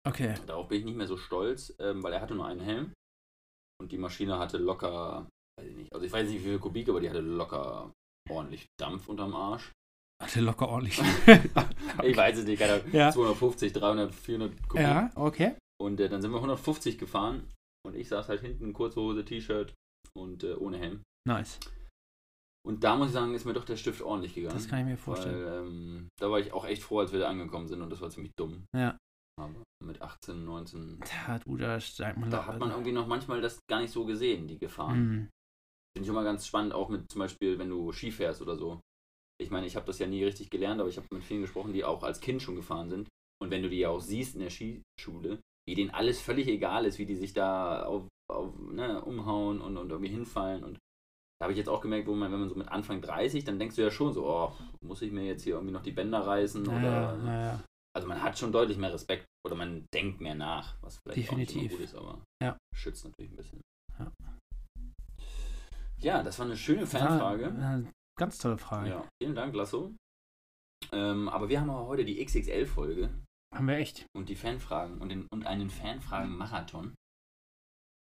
Okay. 0.08 0.34
Darauf 0.46 0.68
bin 0.68 0.78
ich 0.78 0.84
nicht 0.86 0.96
mehr 0.96 1.06
so 1.06 1.18
stolz, 1.18 1.74
ähm, 1.78 2.02
weil 2.02 2.14
er 2.14 2.22
hatte 2.22 2.34
nur 2.34 2.46
einen 2.46 2.60
Helm 2.60 2.94
und 3.78 3.92
die 3.92 3.98
Maschine 3.98 4.38
hatte 4.38 4.56
locker, 4.56 5.28
weiß 5.58 5.68
ich 5.68 5.76
nicht, 5.76 5.92
also 5.92 6.06
ich 6.06 6.12
weiß 6.12 6.26
nicht 6.28 6.40
wie 6.40 6.48
viel 6.48 6.58
Kubik, 6.58 6.88
aber 6.88 7.00
die 7.00 7.10
hatte 7.10 7.20
locker 7.20 7.92
ordentlich 8.30 8.66
Dampf 8.80 9.08
unterm 9.08 9.34
Arsch. 9.34 9.70
Hatte 10.20 10.40
locker 10.40 10.68
ordentlich. 10.68 11.00
Ich 12.02 12.16
weiß 12.16 12.38
es 12.38 12.46
nicht, 12.46 12.58
keine 12.58 12.74
Ahnung, 12.74 12.86
Ja. 12.92 13.12
250, 13.12 13.72
300, 13.74 14.14
400 14.14 14.68
Kubik. 14.68 14.82
ja, 14.82 15.10
okay. 15.14 15.54
Und 15.80 16.00
äh, 16.00 16.08
dann 16.08 16.22
sind 16.22 16.30
wir 16.30 16.36
150 16.38 16.96
gefahren 16.98 17.48
und 17.86 17.94
ich 17.94 18.08
saß 18.08 18.28
halt 18.28 18.40
hinten, 18.40 18.72
kurze 18.72 19.00
Hose, 19.00 19.24
T-Shirt 19.24 19.74
und 20.16 20.42
äh, 20.42 20.54
ohne 20.54 20.78
Helm. 20.78 21.02
Nice. 21.28 21.60
Und 22.66 22.82
da 22.82 22.96
muss 22.96 23.08
ich 23.08 23.12
sagen, 23.12 23.34
ist 23.34 23.44
mir 23.44 23.52
doch 23.52 23.64
der 23.64 23.76
Stift 23.76 24.00
ordentlich 24.00 24.34
gegangen. 24.34 24.54
Das 24.54 24.68
kann 24.68 24.80
ich 24.80 24.86
mir 24.86 24.96
vorstellen. 24.96 25.44
Weil 25.44 25.66
ähm, 25.66 26.08
da 26.20 26.30
war 26.30 26.40
ich 26.40 26.52
auch 26.52 26.64
echt 26.64 26.82
froh, 26.82 27.00
als 27.00 27.12
wir 27.12 27.20
da 27.20 27.28
angekommen 27.28 27.68
sind 27.68 27.82
und 27.82 27.90
das 27.90 28.00
war 28.00 28.10
ziemlich 28.10 28.32
dumm. 28.38 28.64
Ja. 28.74 28.96
Aber 29.40 29.62
mit 29.84 30.00
18, 30.00 30.44
19, 30.44 31.00
Da, 31.26 31.38
du, 31.40 31.56
da 31.56 31.80
steigt 31.80 32.18
man 32.18 32.30
da 32.30 32.46
hat 32.46 32.58
man 32.58 32.70
irgendwie 32.70 32.92
noch 32.92 33.06
manchmal 33.06 33.40
das 33.40 33.58
gar 33.68 33.80
nicht 33.80 33.92
so 33.92 34.04
gesehen, 34.06 34.46
die 34.46 34.58
Gefahren. 34.58 34.94
Hm. 34.96 35.28
Finde 35.96 36.04
ich 36.04 36.08
immer 36.08 36.24
ganz 36.24 36.46
spannend, 36.46 36.72
auch 36.72 36.88
mit 36.88 37.10
zum 37.10 37.18
Beispiel, 37.18 37.58
wenn 37.58 37.68
du 37.68 37.92
Ski 37.92 38.10
fährst 38.12 38.40
oder 38.40 38.56
so. 38.56 38.80
Ich 39.42 39.50
meine, 39.50 39.66
ich 39.66 39.76
habe 39.76 39.86
das 39.86 39.98
ja 39.98 40.06
nie 40.06 40.24
richtig 40.24 40.50
gelernt, 40.50 40.80
aber 40.80 40.88
ich 40.88 40.96
habe 40.96 41.06
mit 41.12 41.24
vielen 41.24 41.42
gesprochen, 41.42 41.72
die 41.72 41.84
auch 41.84 42.02
als 42.02 42.20
Kind 42.20 42.42
schon 42.42 42.56
gefahren 42.56 42.88
sind. 42.88 43.08
Und 43.42 43.50
wenn 43.50 43.62
du 43.62 43.68
die 43.68 43.78
ja 43.78 43.88
auch 43.90 44.00
siehst 44.00 44.34
in 44.34 44.40
der 44.40 44.50
Skischule, 44.50 45.40
wie 45.68 45.74
denen 45.74 45.90
alles 45.90 46.20
völlig 46.20 46.48
egal 46.48 46.84
ist, 46.86 46.98
wie 46.98 47.06
die 47.06 47.16
sich 47.16 47.32
da 47.32 47.84
auf, 47.84 48.06
auf, 48.30 48.56
ne, 48.58 49.02
umhauen 49.04 49.60
und, 49.60 49.76
und 49.76 49.90
irgendwie 49.90 50.10
hinfallen. 50.10 50.64
Und 50.64 50.78
da 51.38 51.44
habe 51.44 51.52
ich 51.52 51.58
jetzt 51.58 51.68
auch 51.68 51.80
gemerkt, 51.80 52.06
wo 52.06 52.14
man, 52.14 52.32
wenn 52.32 52.40
man 52.40 52.48
so 52.48 52.54
mit 52.54 52.68
Anfang 52.68 53.00
30, 53.00 53.44
dann 53.44 53.58
denkst 53.58 53.76
du 53.76 53.82
ja 53.82 53.90
schon 53.90 54.12
so, 54.12 54.26
oh, 54.26 54.52
muss 54.80 55.02
ich 55.02 55.12
mir 55.12 55.24
jetzt 55.24 55.42
hier 55.42 55.54
irgendwie 55.54 55.72
noch 55.72 55.82
die 55.82 55.92
Bänder 55.92 56.20
reißen? 56.20 56.64
Ja, 56.64 56.76
Oder, 56.76 57.18
ja, 57.24 57.40
ja. 57.46 57.64
Also 57.94 58.08
man 58.08 58.22
hat 58.22 58.38
schon 58.38 58.52
deutlich 58.52 58.78
mehr 58.78 58.92
Respekt 58.92 59.26
oder 59.44 59.56
man 59.56 59.86
denkt 59.92 60.20
mehr 60.20 60.34
nach, 60.34 60.76
was 60.80 60.98
vielleicht 60.98 61.30
auch 61.30 61.36
nicht 61.36 61.50
Definitiv. 61.50 61.72
immer 61.72 61.78
gut 61.78 61.84
ist, 61.84 61.94
aber 61.94 62.22
Ja. 62.42 62.56
schützt 62.74 63.04
natürlich 63.04 63.32
ein 63.32 63.36
bisschen. 63.36 63.60
Ja. 63.98 64.12
Ja, 65.98 66.22
das 66.22 66.38
war 66.38 66.46
eine 66.46 66.56
schöne 66.56 66.86
Fanfrage. 66.86 67.52
Ganz 68.18 68.38
tolle 68.38 68.58
Frage. 68.58 68.90
Ja, 68.90 69.08
vielen 69.20 69.34
Dank, 69.34 69.54
Lasso. 69.54 69.94
Ähm, 70.92 71.28
aber 71.28 71.48
wir 71.48 71.60
haben 71.60 71.70
aber 71.70 71.86
heute 71.86 72.04
die 72.04 72.22
XXL-Folge 72.24 73.22
Haben 73.54 73.66
wir 73.68 73.76
echt. 73.76 74.06
und 74.14 74.28
die 74.28 74.36
Fanfragen 74.36 75.00
und, 75.00 75.08
den, 75.08 75.26
und 75.32 75.46
einen 75.46 75.70
Fanfragen-Marathon. 75.70 76.94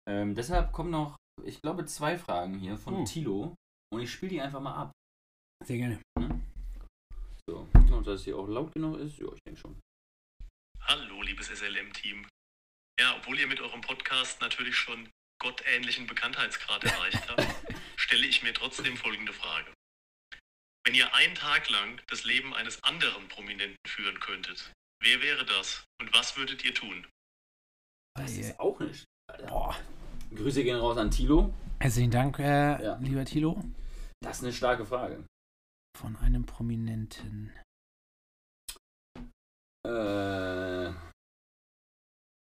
Ähm, 0.07 0.35
deshalb 0.35 0.71
kommen 0.71 0.91
noch, 0.91 1.15
ich 1.43 1.61
glaube, 1.61 1.85
zwei 1.85 2.17
Fragen 2.17 2.59
hier 2.59 2.77
von 2.77 2.97
Hm. 2.97 3.05
Tilo 3.05 3.55
und 3.93 4.01
ich 4.01 4.11
spiele 4.11 4.31
die 4.31 4.41
einfach 4.41 4.61
mal 4.61 4.75
ab. 4.75 4.91
Sehr 5.65 5.77
gerne. 5.77 6.01
So, 7.49 7.67
und 7.73 8.05
dass 8.07 8.19
es 8.19 8.23
hier 8.25 8.37
auch 8.37 8.47
laut 8.47 8.73
genug 8.73 8.97
ist, 8.99 9.17
ja, 9.17 9.27
ich 9.33 9.39
denke 9.45 9.59
schon. 9.59 9.79
Hallo, 10.81 11.21
liebes 11.23 11.47
SLM-Team. 11.47 12.27
Ja, 12.99 13.15
obwohl 13.17 13.39
ihr 13.39 13.47
mit 13.47 13.61
eurem 13.61 13.81
Podcast 13.81 14.41
natürlich 14.41 14.75
schon 14.75 15.09
gottähnlichen 15.41 16.07
Bekanntheitsgrad 16.07 16.83
erreicht 16.83 17.29
habt, 17.29 17.47
stelle 17.95 18.25
ich 18.25 18.43
mir 18.43 18.53
trotzdem 18.53 18.97
folgende 18.97 19.33
Frage. 19.33 19.73
Wenn 20.87 20.95
ihr 20.95 21.13
einen 21.13 21.35
Tag 21.35 21.69
lang 21.69 22.01
das 22.07 22.23
Leben 22.23 22.53
eines 22.53 22.81
anderen 22.81 23.27
Prominenten 23.27 23.75
führen 23.85 24.17
könntet, 24.21 24.71
wer 25.03 25.21
wäre 25.21 25.43
das 25.45 25.83
und 25.99 26.13
was 26.13 26.37
würdet 26.37 26.63
ihr 26.63 26.73
tun? 26.73 27.05
Das 28.13 28.37
Äh, 28.37 28.39
ist 28.39 28.57
auch 28.61 28.79
nicht. 28.79 29.03
Boah. 29.49 29.75
Grüße 30.33 30.63
gehen 30.63 30.77
raus 30.79 30.95
an 30.97 31.11
Tilo. 31.11 31.53
Herzlichen 31.81 32.11
Dank, 32.11 32.39
äh, 32.39 32.81
Ja. 32.81 32.95
lieber 32.99 33.25
Thilo. 33.25 33.61
Das 34.21 34.37
ist 34.37 34.43
eine 34.45 34.53
starke 34.53 34.85
Frage. 34.85 35.25
Von 35.97 36.15
einem 36.15 36.45
Prominenten. 36.45 37.51
Äh, 39.85 40.87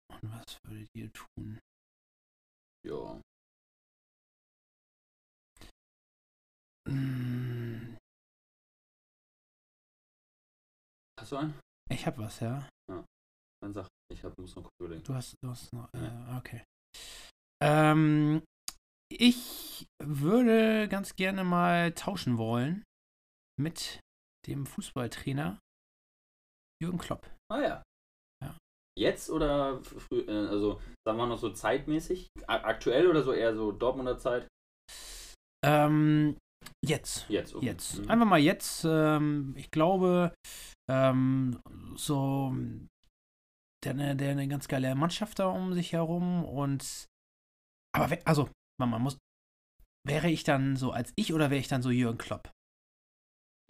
Und 0.06 0.22
was 0.22 0.56
würdet 0.62 0.88
ihr 0.94 1.12
tun? 1.12 1.58
ja. 2.86 3.20
Hm, 6.88 7.35
Hast 11.26 11.32
du 11.32 11.38
einen? 11.38 11.60
Ich 11.90 12.06
hab 12.06 12.18
was, 12.18 12.38
ja. 12.38 12.68
Dann 12.88 13.72
sag, 13.72 13.88
ich 14.12 14.22
hab, 14.22 14.38
muss 14.38 14.54
noch 14.54 14.62
kurz 14.62 14.74
überlegen. 14.78 15.02
Du 15.02 15.12
hast, 15.12 15.34
du 15.42 15.50
hast 15.50 15.72
noch. 15.72 15.92
Äh, 15.92 16.36
okay. 16.38 16.62
Ähm, 17.60 18.44
ich 19.10 19.88
würde 20.00 20.86
ganz 20.88 21.16
gerne 21.16 21.42
mal 21.42 21.90
tauschen 21.94 22.38
wollen 22.38 22.84
mit 23.60 23.98
dem 24.46 24.66
Fußballtrainer 24.66 25.58
Jürgen 26.80 26.98
Klopp. 26.98 27.28
Ah 27.50 27.60
ja. 27.60 27.82
Ja. 28.44 28.56
Jetzt 28.96 29.28
oder 29.28 29.82
früh, 29.82 30.20
äh, 30.28 30.46
also 30.46 30.80
sagen 31.04 31.18
wir 31.18 31.26
noch 31.26 31.40
so 31.40 31.50
zeitmäßig? 31.50 32.28
Aktuell 32.46 33.08
oder 33.08 33.24
so 33.24 33.32
eher 33.32 33.56
so 33.56 33.72
Dortmunder 33.72 34.16
Zeit? 34.16 34.46
Ähm, 35.64 36.38
jetzt. 36.84 37.26
Jetzt. 37.28 37.54
okay. 37.54 37.66
Jetzt. 37.66 37.98
Mhm. 37.98 38.10
Einfach 38.10 38.26
mal 38.26 38.38
jetzt. 38.38 38.84
Ähm, 38.84 39.54
ich 39.56 39.70
glaube, 39.70 40.34
ähm, 40.90 41.60
so 41.96 42.54
der, 43.84 43.92
eine- 43.92 44.16
der 44.16 44.30
eine 44.32 44.48
ganz 44.48 44.68
geile 44.68 44.94
Mannschaft 44.94 45.38
da 45.38 45.46
um 45.48 45.72
sich 45.74 45.92
herum 45.92 46.44
und 46.44 47.06
aber 47.94 48.10
we- 48.10 48.26
also, 48.26 48.48
man 48.80 48.90
man 48.90 49.02
muss 49.02 49.16
wäre 50.06 50.30
ich 50.30 50.44
dann 50.44 50.76
so 50.76 50.92
als 50.92 51.12
ich 51.16 51.32
oder 51.34 51.50
wäre 51.50 51.60
ich 51.60 51.68
dann 51.68 51.82
so 51.82 51.90
Jürgen 51.90 52.18
Klopp? 52.18 52.50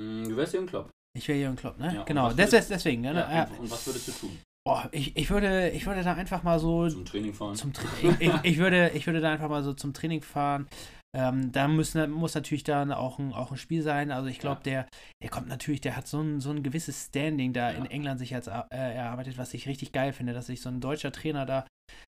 Mm, 0.00 0.24
Du 0.28 0.36
wärst 0.36 0.52
Jürgen 0.54 0.66
Klopp. 0.68 0.90
Ich 1.16 1.26
wäre 1.28 1.38
Jürgen 1.38 1.56
Klopp, 1.56 1.78
ne? 1.78 1.94
Ja, 1.94 2.02
genau, 2.04 2.28
das 2.32 2.52
würdest- 2.52 2.70
deswegen, 2.70 3.00
ne? 3.02 3.14
Ja, 3.14 3.44
und, 3.44 3.60
und 3.60 3.70
was 3.70 3.86
würdest 3.86 4.08
du 4.08 4.12
tun? 4.12 4.38
boah, 4.66 4.88
ich, 4.92 5.16
ich 5.16 5.30
würde 5.30 5.70
ich 5.70 5.86
würde 5.86 6.02
da 6.02 6.12
einfach 6.14 6.42
mal 6.42 6.58
so 6.58 6.88
Zum 6.88 7.04
Training 7.04 7.32
fahren? 7.32 7.54
zum 7.54 7.72
Tra 7.72 7.86
ich, 8.02 8.20
ich, 8.20 8.32
ich 8.42 8.58
würde 8.58 8.90
ich 8.90 9.06
würde 9.06 9.20
da 9.20 9.30
einfach 9.32 9.48
mal 9.48 9.62
so 9.62 9.72
zum 9.72 9.94
Training 9.94 10.22
fahren. 10.22 10.68
Ähm, 11.14 11.52
da 11.52 11.68
müssen, 11.68 12.10
muss 12.10 12.34
natürlich 12.34 12.64
dann 12.64 12.92
auch 12.92 13.18
ein, 13.18 13.32
auch 13.32 13.50
ein 13.50 13.56
Spiel 13.56 13.82
sein. 13.82 14.10
Also 14.10 14.28
ich 14.28 14.38
glaube, 14.38 14.62
der, 14.62 14.86
der 15.22 15.30
kommt 15.30 15.48
natürlich, 15.48 15.80
der 15.80 15.96
hat 15.96 16.06
so 16.06 16.20
ein, 16.20 16.40
so 16.40 16.50
ein 16.50 16.62
gewisses 16.62 17.06
Standing 17.06 17.52
da 17.52 17.70
in 17.70 17.86
England 17.86 18.18
sich 18.18 18.30
jetzt 18.30 18.48
äh, 18.48 18.62
erarbeitet, 18.70 19.38
was 19.38 19.54
ich 19.54 19.66
richtig 19.66 19.92
geil 19.92 20.12
finde, 20.12 20.34
dass 20.34 20.46
sich 20.46 20.60
so 20.60 20.68
ein 20.68 20.80
deutscher 20.80 21.12
Trainer 21.12 21.46
da 21.46 21.66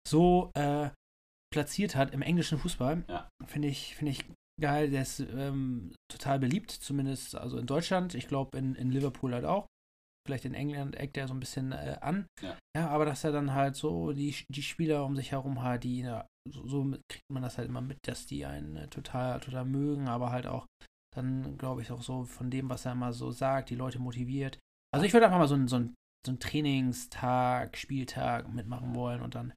so 0.07 0.51
äh, 0.55 0.89
platziert 1.53 1.95
hat 1.95 2.13
im 2.13 2.21
englischen 2.21 2.57
Fußball. 2.57 3.03
Finde 3.45 3.67
ich, 3.67 3.95
finde 3.95 4.11
ich 4.11 4.25
geil. 4.59 4.89
Der 4.89 5.03
ist 5.03 5.19
ähm, 5.19 5.93
total 6.11 6.39
beliebt, 6.39 6.71
zumindest 6.71 7.35
also 7.35 7.57
in 7.57 7.67
Deutschland. 7.67 8.15
Ich 8.15 8.27
glaube 8.27 8.57
in, 8.57 8.75
in 8.75 8.91
Liverpool 8.91 9.33
halt 9.33 9.45
auch. 9.45 9.67
Vielleicht 10.25 10.45
in 10.45 10.53
England 10.53 10.95
eckt 10.95 11.17
er 11.17 11.27
so 11.27 11.33
ein 11.33 11.39
bisschen 11.39 11.71
äh, 11.71 11.97
an. 12.01 12.25
Ja. 12.41 12.57
ja, 12.75 12.87
aber 12.89 13.05
dass 13.05 13.23
er 13.23 13.31
dann 13.31 13.53
halt 13.53 13.75
so 13.75 14.11
die, 14.11 14.35
die 14.49 14.63
Spieler 14.63 15.05
um 15.05 15.15
sich 15.15 15.31
herum 15.31 15.61
hat, 15.61 15.83
die 15.83 16.01
ja, 16.01 16.27
so, 16.49 16.67
so 16.67 16.83
kriegt 17.09 17.29
man 17.31 17.43
das 17.43 17.57
halt 17.57 17.69
immer 17.69 17.81
mit, 17.81 17.99
dass 18.07 18.25
die 18.25 18.45
einen 18.45 18.75
äh, 18.75 18.87
total, 18.87 19.39
total 19.39 19.65
mögen, 19.65 20.07
aber 20.07 20.31
halt 20.31 20.47
auch 20.47 20.65
dann, 21.15 21.57
glaube 21.57 21.81
ich, 21.81 21.91
auch 21.91 22.01
so 22.01 22.25
von 22.25 22.49
dem, 22.49 22.69
was 22.69 22.85
er 22.85 22.91
immer 22.91 23.13
so 23.13 23.31
sagt, 23.31 23.69
die 23.69 23.75
Leute 23.75 23.99
motiviert. 23.99 24.59
Also 24.93 25.05
ich 25.05 25.13
würde 25.13 25.27
einfach 25.27 25.39
mal 25.39 25.47
so 25.47 25.55
einen, 25.55 25.67
so 25.67 25.77
so 26.25 26.31
einen 26.31 26.39
Trainingstag, 26.39 27.77
Spieltag 27.77 28.51
mitmachen 28.51 28.95
wollen 28.95 29.21
und 29.21 29.35
dann 29.35 29.53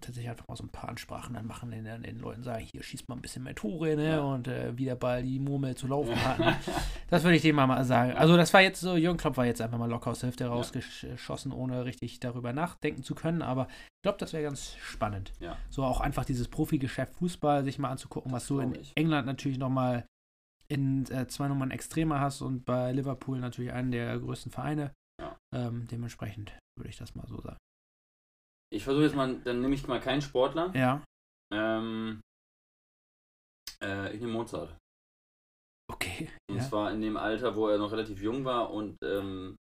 tatsächlich 0.00 0.30
einfach 0.30 0.46
mal 0.48 0.56
so 0.56 0.64
ein 0.64 0.70
paar 0.70 0.88
Ansprachen 0.88 1.34
dann 1.34 1.46
machen, 1.46 1.70
den, 1.70 1.84
den 1.84 2.18
Leuten 2.18 2.42
sagen, 2.42 2.64
hier 2.64 2.82
schießt 2.82 3.08
mal 3.08 3.14
ein 3.14 3.22
bisschen 3.22 3.42
mehr 3.42 3.54
Tore, 3.54 3.96
ne? 3.96 4.10
Ja. 4.10 4.20
Und 4.20 4.48
äh, 4.48 4.76
wie 4.76 4.84
der 4.84 4.96
Ball 4.96 5.22
die 5.22 5.38
Murmel 5.38 5.74
zu 5.74 5.86
laufen 5.86 6.14
hat. 6.24 6.38
Ne? 6.38 6.56
Das 7.10 7.22
würde 7.22 7.36
ich 7.36 7.42
dem 7.42 7.56
mal 7.56 7.84
sagen. 7.84 8.12
Also 8.12 8.36
das 8.36 8.52
war 8.52 8.60
jetzt 8.60 8.80
so, 8.80 8.96
Jürgen 8.96 9.18
Klopp 9.18 9.36
war 9.36 9.46
jetzt 9.46 9.60
einfach 9.60 9.78
mal 9.78 9.88
locker 9.88 10.10
aus 10.10 10.20
der 10.20 10.28
Hälfte 10.28 10.46
rausgeschossen, 10.46 11.52
ohne 11.52 11.84
richtig 11.84 12.18
darüber 12.18 12.52
nachdenken 12.52 13.02
zu 13.02 13.14
können. 13.14 13.42
Aber 13.42 13.68
ich 13.68 14.02
glaube, 14.02 14.18
das 14.18 14.32
wäre 14.32 14.42
ganz 14.42 14.74
spannend. 14.76 15.32
Ja. 15.38 15.56
So 15.70 15.84
auch 15.84 16.00
einfach 16.00 16.24
dieses 16.24 16.48
Profigeschäft 16.48 17.14
Fußball 17.14 17.64
sich 17.64 17.78
mal 17.78 17.90
anzugucken, 17.90 18.32
was 18.32 18.46
du 18.46 18.58
in 18.58 18.74
ich. 18.74 18.92
England 18.96 19.26
natürlich 19.26 19.58
nochmal 19.58 20.06
in 20.68 21.04
äh, 21.10 21.26
zwei 21.28 21.48
Nummern 21.48 21.70
extremer 21.70 22.20
hast 22.20 22.40
und 22.42 22.64
bei 22.64 22.92
Liverpool 22.92 23.38
natürlich 23.38 23.72
einen 23.72 23.90
der 23.90 24.18
größten 24.18 24.50
Vereine. 24.50 24.92
Ja. 25.20 25.36
Ähm, 25.54 25.86
dementsprechend 25.90 26.58
würde 26.76 26.90
ich 26.90 26.96
das 26.96 27.14
mal 27.14 27.26
so 27.28 27.40
sagen. 27.40 27.58
Ich 28.72 28.84
versuche 28.84 29.04
jetzt 29.04 29.14
mal, 29.16 29.38
dann 29.40 29.60
nehme 29.60 29.74
ich 29.74 29.86
mal 29.86 30.00
keinen 30.00 30.22
Sportler. 30.22 30.72
Ja. 30.74 31.02
Ähm, 31.52 32.20
äh, 33.82 34.12
ich 34.14 34.20
nehme 34.20 34.32
Mozart. 34.32 34.76
Okay. 35.92 36.30
Und 36.50 36.56
Ja. 36.56 36.62
zwar 36.68 36.92
in 36.92 37.00
dem 37.00 37.16
Alter, 37.16 37.54
wo 37.56 37.68
er 37.68 37.78
noch 37.78 37.92
relativ 37.92 38.20
jung 38.22 38.44
war 38.44 38.70
und 38.72 38.96
ähm, 39.04 39.56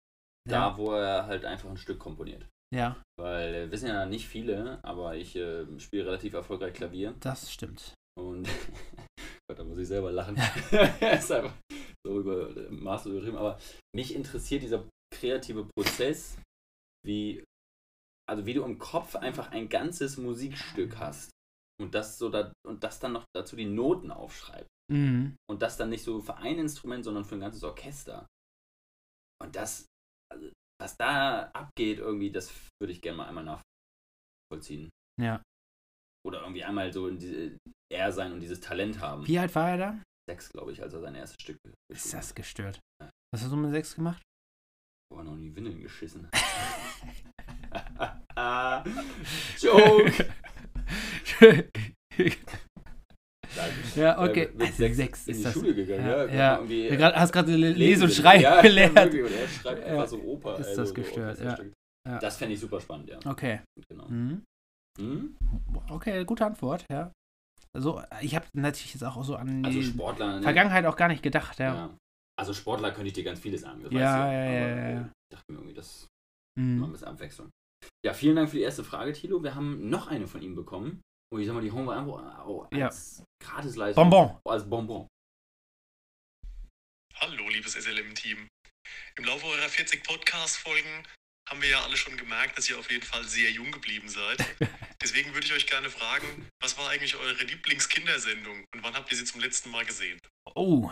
da, 0.48 0.70
Ja. 0.70 0.76
wo 0.76 0.92
er 0.92 1.26
halt 1.26 1.44
einfach 1.44 1.70
ein 1.70 1.76
Stück 1.76 1.98
komponiert. 1.98 2.46
ja, 2.74 3.02
Weil 3.18 3.54
äh, 3.54 3.70
wissen 3.70 3.88
ja 3.88 4.04
nicht 4.04 4.26
viele, 4.28 4.82
aber 4.84 5.16
ich 5.16 5.34
äh, 5.36 5.64
spiele 5.80 6.06
relativ 6.06 6.34
erfolgreich 6.34 6.74
Klavier. 6.74 7.14
das 7.20 7.50
stimmt. 7.52 7.94
Und 8.18 8.46
Gott, 9.48 9.58
da 9.58 9.64
muss 9.64 9.78
ich 9.78 9.88
selber 9.88 10.12
lachen. 10.12 10.36
ist 11.00 11.32
einfach 11.32 11.54
so 12.06 12.18
über 12.20 12.54
äh, 12.56 12.68
Maß 12.70 13.06
übertrieben. 13.06 13.38
Aber 13.38 13.58
mich 13.94 14.14
interessiert 14.14 14.62
dieser 14.62 14.86
kreative 15.14 15.64
Prozess, 15.74 16.38
wie, 17.06 17.42
also 18.28 18.46
wie 18.46 18.54
du 18.54 18.62
im 18.64 18.78
Kopf 18.78 19.16
einfach 19.16 19.50
ein 19.50 19.68
ganzes 19.68 20.18
Musikstück 20.18 20.98
hast. 20.98 21.30
Und 21.80 21.94
das 21.94 22.18
so 22.18 22.28
da, 22.28 22.52
und 22.66 22.84
das 22.84 22.98
dann 22.98 23.12
noch 23.12 23.24
dazu 23.34 23.56
die 23.56 23.64
Noten 23.64 24.10
aufschreibst. 24.10 24.68
Mhm. 24.90 25.36
Und 25.48 25.62
das 25.62 25.76
dann 25.76 25.90
nicht 25.90 26.02
so 26.02 26.20
für 26.20 26.36
ein 26.36 26.58
Instrument, 26.58 27.04
sondern 27.04 27.24
für 27.24 27.36
ein 27.36 27.40
ganzes 27.40 27.62
Orchester. 27.62 28.26
Und 29.40 29.54
das, 29.54 29.86
also, 30.32 30.50
was 30.80 30.96
da 30.96 31.50
abgeht, 31.54 31.98
irgendwie, 31.98 32.32
das 32.32 32.52
würde 32.80 32.92
ich 32.92 33.00
gerne 33.00 33.18
mal 33.18 33.28
einmal 33.28 33.62
nachvollziehen. 34.50 34.90
Ja. 35.20 35.42
Oder 36.26 36.40
irgendwie 36.42 36.64
einmal 36.64 36.92
so 36.92 37.08
in 37.08 37.18
diese, 37.18 37.56
er 37.92 38.12
sein 38.12 38.32
und 38.32 38.40
dieses 38.40 38.60
Talent 38.60 39.00
haben. 39.00 39.26
Wie 39.26 39.38
alt 39.38 39.54
war 39.54 39.70
er 39.70 39.78
da? 39.78 40.02
Sechs, 40.28 40.50
glaube 40.50 40.72
ich, 40.72 40.82
als 40.82 40.92
er 40.92 41.00
sein 41.00 41.14
erstes 41.14 41.40
Stück 41.40 41.58
Ist 41.90 42.12
das 42.12 42.34
gestört? 42.34 42.80
Was 43.32 43.42
hast 43.42 43.52
du 43.52 43.56
mit 43.56 43.70
sechs 43.70 43.94
gemacht? 43.94 44.22
Boah, 45.10 45.22
noch 45.22 45.36
nie 45.36 45.54
Windeln 45.54 45.80
geschissen. 45.80 46.28
Joke! 49.60 50.12
ja, 53.96 54.20
okay. 54.22 54.42
Äh, 54.44 54.50
mit 54.52 54.60
Also 54.66 54.76
sechs, 54.76 54.96
sechs 54.96 55.26
in 55.26 55.32
ist 55.32 55.38
die 55.38 55.44
das. 55.44 55.52
Schule 55.54 55.74
gegangen, 55.74 56.06
Ja, 56.06 56.24
ja. 56.26 56.62
ja. 56.62 56.96
Grad, 56.96 57.16
hast 57.16 57.32
gerade 57.32 57.54
Le 57.56 57.70
Lese- 57.72 58.04
und 58.04 58.12
Schreiben 58.12 58.42
ja, 58.42 58.60
gelernt. 58.60 58.94
wirklich, 58.96 59.22
Und 59.24 59.32
er 59.32 59.48
schreibt 59.48 59.80
Ja. 59.80 59.86
einfach 59.92 60.08
so 60.08 60.18
Oper. 60.22 60.58
Ist 60.58 60.68
also 60.68 60.80
das 60.82 60.88
so 60.88 60.94
gestört, 60.94 61.40
ja. 61.40 61.58
Ja. 62.08 62.18
Das 62.20 62.36
fände 62.36 62.54
ich 62.54 62.60
super 62.60 62.80
spannend, 62.80 63.08
ja. 63.10 63.18
Okay. 63.24 63.60
Genau. 63.88 64.06
Mhm. 64.08 64.42
Hm? 64.98 65.36
Okay, 65.90 66.24
gute 66.24 66.46
Antwort, 66.46 66.84
ja. 66.90 67.12
Also, 67.76 68.02
ich 68.22 68.34
habe 68.34 68.46
natürlich 68.54 68.94
jetzt 68.94 69.04
auch 69.04 69.22
so 69.22 69.36
an 69.36 69.64
Also 69.64 69.82
Sportler. 69.82 70.36
ne? 70.36 70.42
Vergangenheit 70.42 70.86
auch 70.86 70.96
gar 70.96 71.08
nicht 71.08 71.22
gedacht, 71.22 71.58
ja. 71.58 71.74
Ja. 71.74 71.96
Also 72.38 72.54
Sportler 72.54 72.92
könnte 72.92 73.08
ich 73.08 73.12
dir 73.12 73.24
ganz 73.24 73.40
vieles 73.40 73.60
sagen. 73.62 73.82
Ja, 73.90 74.32
ja, 74.32 74.32
ja, 74.32 74.44
ja, 74.44 74.50
äh, 74.76 74.94
ja. 74.94 75.00
Ich 75.02 75.36
dachte 75.36 75.44
mir 75.52 75.58
irgendwie, 75.58 75.74
das 75.74 76.06
mal 76.56 76.62
ein 76.64 76.78
Mhm. 76.80 76.92
bisschen 76.92 77.08
Abwechslung. 77.08 77.50
Ja, 78.04 78.14
vielen 78.14 78.36
Dank 78.36 78.50
für 78.50 78.56
die 78.56 78.62
erste 78.62 78.84
Frage, 78.84 79.12
Tilo. 79.12 79.42
Wir 79.42 79.54
haben 79.54 79.88
noch 79.90 80.06
eine 80.08 80.26
von 80.26 80.40
ihm 80.42 80.54
bekommen. 80.54 81.00
Und 81.30 81.40
ich 81.40 81.46
sag 81.46 81.54
mal, 81.54 81.62
die 81.62 81.72
hauen 81.72 81.84
wir 81.84 81.96
einfach 81.96 82.46
oh, 82.46 82.66
Ja. 82.72 82.86
als 82.86 83.22
Gratisleistung. 83.42 84.08
Bonbon. 84.08 84.40
Oh, 84.44 84.50
als 84.50 84.68
Bonbon. 84.68 85.06
Hallo, 87.16 87.48
liebes 87.48 87.72
SLM-Team. 87.74 88.48
Im 89.16 89.24
Laufe 89.24 89.46
eurer 89.46 89.68
40 89.68 90.04
Podcast-Folgen 90.04 91.06
haben 91.50 91.60
wir 91.62 91.68
ja 91.68 91.82
alle 91.82 91.96
schon 91.96 92.16
gemerkt, 92.16 92.56
dass 92.56 92.70
ihr 92.70 92.78
auf 92.78 92.90
jeden 92.90 93.04
Fall 93.04 93.24
sehr 93.24 93.50
jung 93.50 93.70
geblieben 93.72 94.08
seid. 94.08 94.38
Deswegen 95.02 95.34
würde 95.34 95.46
ich 95.46 95.52
euch 95.52 95.66
gerne 95.66 95.90
fragen, 95.90 96.48
was 96.62 96.78
war 96.78 96.88
eigentlich 96.90 97.16
eure 97.16 97.42
Lieblingskindersendung 97.44 98.64
und 98.74 98.82
wann 98.82 98.94
habt 98.94 99.10
ihr 99.10 99.16
sie 99.16 99.24
zum 99.24 99.40
letzten 99.40 99.70
Mal 99.70 99.84
gesehen? 99.84 100.18
Oh, 100.54 100.90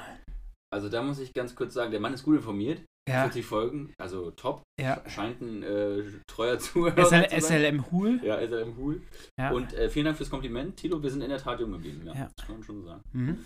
Also 0.73 0.89
da 0.89 1.03
muss 1.03 1.19
ich 1.19 1.33
ganz 1.33 1.55
kurz 1.55 1.75
sagen, 1.75 1.91
der 1.91 2.01
Mann 2.01 2.15
ist 2.15 2.25
gut 2.25 2.37
informiert. 2.37 2.85
Ja. 3.09 3.23
40 3.23 3.45
Folgen, 3.47 3.95
also 3.99 4.31
top. 4.33 4.63
Ja. 4.81 5.09
Scheint 5.09 5.41
ein 5.41 5.63
äh, 5.63 6.03
treuer 6.27 6.59
Zuhörer 6.61 6.97
SL, 7.07 7.29
zu 7.29 7.41
sein. 7.41 7.41
SLM 7.41 7.91
Hul. 7.93 8.21
Ja, 8.25 8.45
SLM 8.47 8.77
Hul. 8.77 9.03
Ja. 9.39 9.51
Und 9.53 9.73
äh, 9.75 9.89
vielen 9.89 10.07
Dank 10.07 10.17
fürs 10.17 10.31
Kompliment. 10.31 10.77
Tilo, 10.77 11.03
wir 11.03 11.11
sind 11.11 11.23
in 11.23 11.29
der 11.31 11.39
Tat 11.39 11.61
jung 11.61 11.73
geblieben. 11.73 12.03
Ja, 12.07 12.15
Ja. 12.15 12.31
das 12.37 12.47
kann 12.47 12.57
man 12.57 12.65
schon 12.65 12.83
sagen. 12.85 13.03
Mhm. 13.13 13.45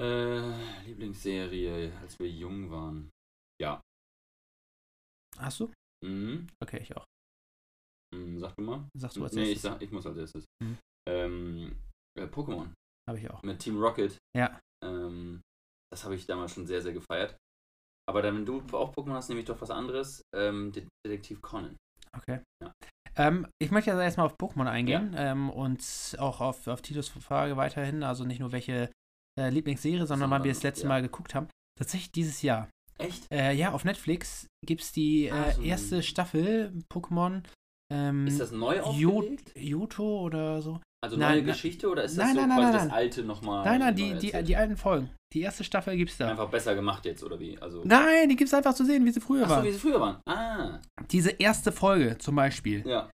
Äh, 0.00 0.84
Lieblingsserie, 0.86 1.92
als 2.00 2.18
wir 2.18 2.28
jung 2.30 2.70
waren. 2.70 3.10
Ja. 3.60 3.80
Hast 5.38 5.60
du? 5.60 5.72
Mhm. 6.04 6.46
Okay, 6.62 6.78
ich 6.82 6.96
auch. 6.96 7.04
Mhm, 8.14 8.38
sag 8.38 8.54
du 8.56 8.62
mal. 8.62 8.88
Sagst 8.96 9.16
du 9.16 9.24
als 9.24 9.32
nee, 9.34 9.42
ich, 9.42 9.48
erstes? 9.50 9.62
sag, 9.62 9.82
ich 9.82 9.90
muss 9.90 10.06
als 10.06 10.16
erstes. 10.16 10.44
Mhm. 10.62 10.78
Ähm, 11.08 11.76
äh, 12.18 12.24
Pokémon 12.26 12.68
Habe 13.08 13.18
ich 13.18 13.30
auch. 13.30 13.42
mit 13.42 13.58
Team 13.58 13.78
Rocket. 13.82 14.16
Ja. 14.36 14.58
Ähm, 14.84 15.40
das 15.92 16.04
habe 16.04 16.14
ich 16.14 16.26
damals 16.26 16.52
schon 16.54 16.66
sehr, 16.66 16.80
sehr 16.80 16.92
gefeiert. 16.92 17.36
Aber 18.08 18.22
dann, 18.22 18.36
wenn 18.36 18.46
du 18.46 18.62
auch 18.72 18.94
Pokémon 18.94 19.12
hast, 19.14 19.28
nehme 19.28 19.40
ich 19.40 19.46
doch 19.46 19.60
was 19.60 19.70
anderes. 19.70 20.22
Ähm, 20.34 20.72
Det- 20.72 20.86
Detektiv 21.06 21.42
Conan. 21.42 21.76
Okay. 22.16 22.40
Ja. 22.62 22.72
Ähm, 23.16 23.46
ich 23.60 23.70
möchte 23.70 23.90
also 23.90 24.02
erstmal 24.02 24.26
auf 24.26 24.36
Pokémon 24.40 24.66
eingehen 24.66 25.14
ähm, 25.16 25.50
und 25.50 26.16
auch 26.18 26.40
auf, 26.40 26.66
auf 26.68 26.80
Titos 26.82 27.08
Frage 27.08 27.56
weiterhin, 27.56 28.02
also 28.02 28.24
nicht 28.24 28.38
nur 28.40 28.52
welche 28.52 28.90
äh, 29.38 29.50
Lieblingsserie, 29.50 30.06
sondern 30.06 30.30
wann 30.30 30.44
wir 30.44 30.52
das 30.52 30.62
letzte 30.62 30.84
ja. 30.84 30.88
Mal 30.88 31.02
geguckt 31.02 31.34
haben. 31.34 31.48
Tatsächlich 31.78 32.12
dieses 32.12 32.40
Jahr. 32.42 32.68
Echt? 32.98 33.30
Äh, 33.30 33.52
ja, 33.52 33.72
auf 33.72 33.84
Netflix 33.84 34.46
gibt 34.66 34.80
es 34.82 34.92
die 34.92 35.30
Ah, 35.30 35.48
äh, 35.48 35.52
so 35.52 35.60
ein- 35.60 35.66
erste 35.66 36.02
Staffel 36.02 36.72
Pokémon 36.92 37.42
ähm, 37.92 38.26
Ist 38.26 38.40
das 38.40 38.52
neu 38.52 38.80
aufgelegt? 38.80 39.52
Johto 39.54 40.20
oder 40.22 40.62
so. 40.62 40.80
Also 41.00 41.16
Nein, 41.16 41.28
neue 41.28 41.36
nein. 41.38 41.46
Geschichte 41.46 41.88
oder 41.88 42.02
ist 42.04 42.18
das 42.18 42.34
Nein, 42.34 42.48
so 42.50 42.54
quasi 42.56 42.72
das 42.72 42.90
alte 42.90 43.22
nochmal? 43.22 43.64
nein, 43.64 43.78
nein, 43.80 43.94
die, 43.94 44.14
die, 44.14 44.42
die 44.42 44.56
alten 44.56 44.76
Folgen. 44.76 45.10
Die 45.32 45.42
erste 45.42 45.62
Staffel 45.62 45.96
gibt's 45.96 46.16
da. 46.16 46.30
Einfach 46.30 46.50
besser 46.50 46.74
gemacht 46.74 47.04
jetzt, 47.04 47.22
oder 47.22 47.38
wie? 47.38 47.56
Also, 47.58 47.82
Nein, 47.84 48.28
die 48.28 48.34
gibt's 48.36 48.52
einfach 48.54 48.74
zu 48.74 48.84
sehen, 48.84 49.04
wie 49.04 49.10
sie 49.12 49.20
früher 49.20 49.44
Achso, 49.44 49.56
waren. 49.56 49.64
wie 49.64 49.70
sie 49.72 49.78
früher 49.78 50.00
waren. 50.00 50.20
Ah, 50.26 50.80
Diese 51.10 51.30
erste 51.30 51.70
Folge 51.70 52.18
zum 52.18 52.34
Beispiel, 52.34 52.84
ja. 52.86 53.10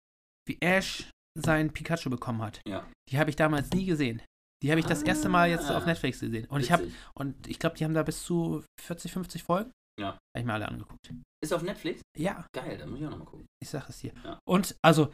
wie 0.47 0.57
Ash 0.61 1.09
sein 1.39 1.71
Pikachu 1.71 2.09
bekommen 2.09 2.41
hat, 2.41 2.61
Ja. 2.67 2.85
die 3.09 3.17
habe 3.17 3.29
ich 3.29 3.35
damals 3.35 3.71
nie 3.71 3.85
gesehen. 3.85 4.21
Die 4.61 4.69
habe 4.69 4.79
ich 4.79 4.85
das 4.85 5.01
erste 5.01 5.27
Mal 5.29 5.49
jetzt 5.49 5.71
Ah. 5.71 5.77
auf 5.77 5.85
Netflix 5.87 6.19
gesehen. 6.19 6.45
Und 6.49 6.59
ich 6.61 6.71
habe 6.71 6.83
Witzig. 6.83 6.95
und 7.15 7.47
ich 7.47 7.57
glaube, 7.57 7.77
die 7.77 7.83
haben 7.85 7.95
da 7.95 8.03
bis 8.03 8.21
zu 8.23 8.63
40, 8.79 9.11
50 9.11 9.41
Folgen. 9.41 9.71
Ja. 9.99 10.09
Habe 10.09 10.19
ich 10.37 10.45
mir 10.45 10.53
alle 10.53 10.67
angeguckt. 10.67 10.99
Ist 11.43 11.53
auf 11.53 11.63
Netflix? 11.63 12.01
Ja, 12.17 12.45
Geil, 12.53 12.77
da 12.77 12.85
muss 12.85 12.99
ich 12.99 13.05
auch 13.07 13.11
nochmal 13.11 13.25
gucken. 13.27 13.47
ich 13.59 13.69
sage 13.69 13.85
es 13.89 13.97
dir. 13.99 14.11
Ja. 14.23 14.37
Und 14.47 14.75
also, 14.83 15.11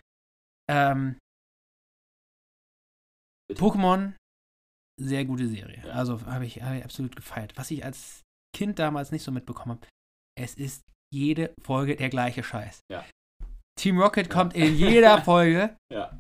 ähm. 0.70 1.16
Pokémon, 3.54 4.14
sehr 5.00 5.26
gute 5.26 5.48
Serie. 5.48 5.82
Ja. 5.86 5.94
Also 5.94 6.26
habe 6.26 6.46
ich, 6.46 6.62
hab 6.62 6.74
ich 6.76 6.84
absolut 6.84 7.16
gefeiert. 7.16 7.54
Was 7.58 7.72
ich 7.72 7.84
als 7.86 8.22
Kind 8.56 8.80
damals 8.80 9.12
nicht 9.12 9.24
so 9.24 9.32
mitbekommen 9.32 9.78
habe, 9.78 9.88
es 10.40 10.56
ist 10.56 10.82
jede 11.14 11.54
Folge 11.64 11.96
der 11.96 12.10
gleiche 12.10 12.44
Scheiß. 12.44 12.82
Ja. 12.92 13.06
Team 13.80 14.00
Rocket 14.00 14.30
kommt 14.30 14.56
in 14.56 14.76
jeder 14.76 15.22
Folge 15.24 15.76
Ja. 15.94 16.20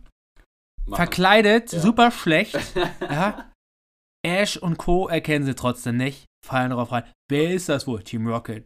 Verkleidet, 0.89 1.73
Ja. 1.73 1.79
super 1.79 2.11
schlecht. 2.11 2.57
Ja. 3.01 3.51
Ash 4.25 4.57
und 4.57 4.77
Co. 4.77 5.07
erkennen 5.07 5.45
sie 5.45 5.55
trotzdem 5.55 5.97
nicht, 5.97 6.25
fallen 6.45 6.69
darauf 6.71 6.91
rein. 6.91 7.03
Wer 7.29 7.51
ist 7.53 7.69
das 7.69 7.87
wohl? 7.87 8.03
Team 8.03 8.27
Rocket. 8.27 8.65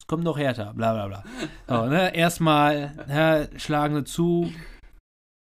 Es 0.00 0.06
kommt 0.06 0.24
noch 0.24 0.38
härter, 0.38 0.72
bla 0.74 0.92
bla 0.94 1.06
bla. 1.08 1.24
So, 1.66 1.86
ne? 1.86 2.14
Erstmal 2.14 2.94
ne, 3.06 3.48
schlagen 3.58 3.94
sie 3.96 4.04
zu, 4.04 4.52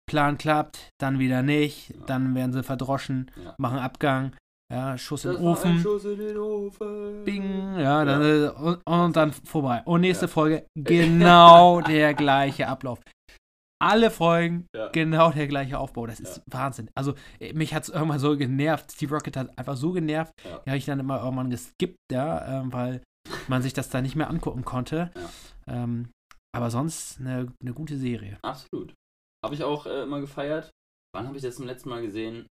Plan 0.08 0.38
klappt, 0.38 0.90
dann 1.00 1.20
wieder 1.20 1.42
nicht, 1.44 1.90
Ja. 1.90 2.06
dann 2.08 2.34
werden 2.36 2.54
sie 2.54 2.64
verdroschen, 2.64 3.30
Ja. 3.44 3.56
machen 3.58 3.80
Abgang, 3.80 4.36
ja, 4.74 4.98
Schuss 4.98 5.22
Das 5.24 5.36
im 5.38 5.44
Ofen, 5.44 5.80
Schuss 5.80 6.06
in 6.06 6.18
den 6.18 6.38
Ofen. 6.38 7.24
bing, 7.24 7.78
ja, 7.80 8.04
dann, 8.06 8.22
Ja. 8.22 8.48
äh, 8.48 8.50
Und, 8.50 8.82
und 8.86 9.16
dann 9.16 9.32
vorbei. 9.34 9.82
Und 9.86 10.02
nächste. 10.02 10.28
Folge, 10.28 10.66
genau 10.78 11.82
der 11.82 12.14
gleiche 12.14 12.68
Ablauf. 12.68 13.00
Alle 13.80 14.10
Folgen, 14.10 14.66
genau 14.92 15.30
der 15.32 15.48
gleiche 15.48 15.78
Aufbau. 15.78 16.08
Das 16.08 16.20
ist 16.20 16.42
Wahnsinn. 16.50 16.90
Also, 16.96 17.14
äh, 17.40 17.54
mich 17.54 17.76
hat 17.76 17.84
es 17.84 17.90
irgendwann 17.90 18.18
so 18.18 18.36
genervt. 18.36 18.92
Steve 18.92 19.14
Rocket 19.14 19.38
hat 19.38 19.56
einfach 19.60 19.78
so 19.78 19.92
genervt. 19.92 20.34
Ja. 20.44 20.58
Die 20.66 20.70
habe 20.72 20.78
ich 20.80 20.86
dann 20.86 21.00
immer 21.00 21.22
irgendwann 21.24 21.52
geskippt, 21.52 21.98
ja, 22.12 22.62
ähm, 22.62 22.74
weil 22.74 23.04
man 23.48 23.62
sich 23.62 23.74
das 23.74 23.90
da 23.90 24.02
nicht 24.02 24.16
mehr 24.16 24.32
angucken 24.32 24.66
konnte. 24.66 25.12
Ähm, 25.68 26.10
aber 26.56 26.72
sonst 26.72 27.20
eine, 27.20 27.54
eine 27.62 27.74
gute 27.74 27.98
Serie. 27.98 28.38
Absolut. 28.42 28.96
Habe 29.48 29.56
ich 29.56 29.64
auch 29.64 29.86
äh, 29.86 30.04
immer 30.04 30.20
gefeiert. 30.20 30.72
Wann 31.16 31.26
habe 31.26 31.38
ich 31.38 31.42
das 31.42 31.56
zum 31.56 31.68
letzten 31.68 31.88
Mal 31.88 32.02
gesehen? 32.02 32.48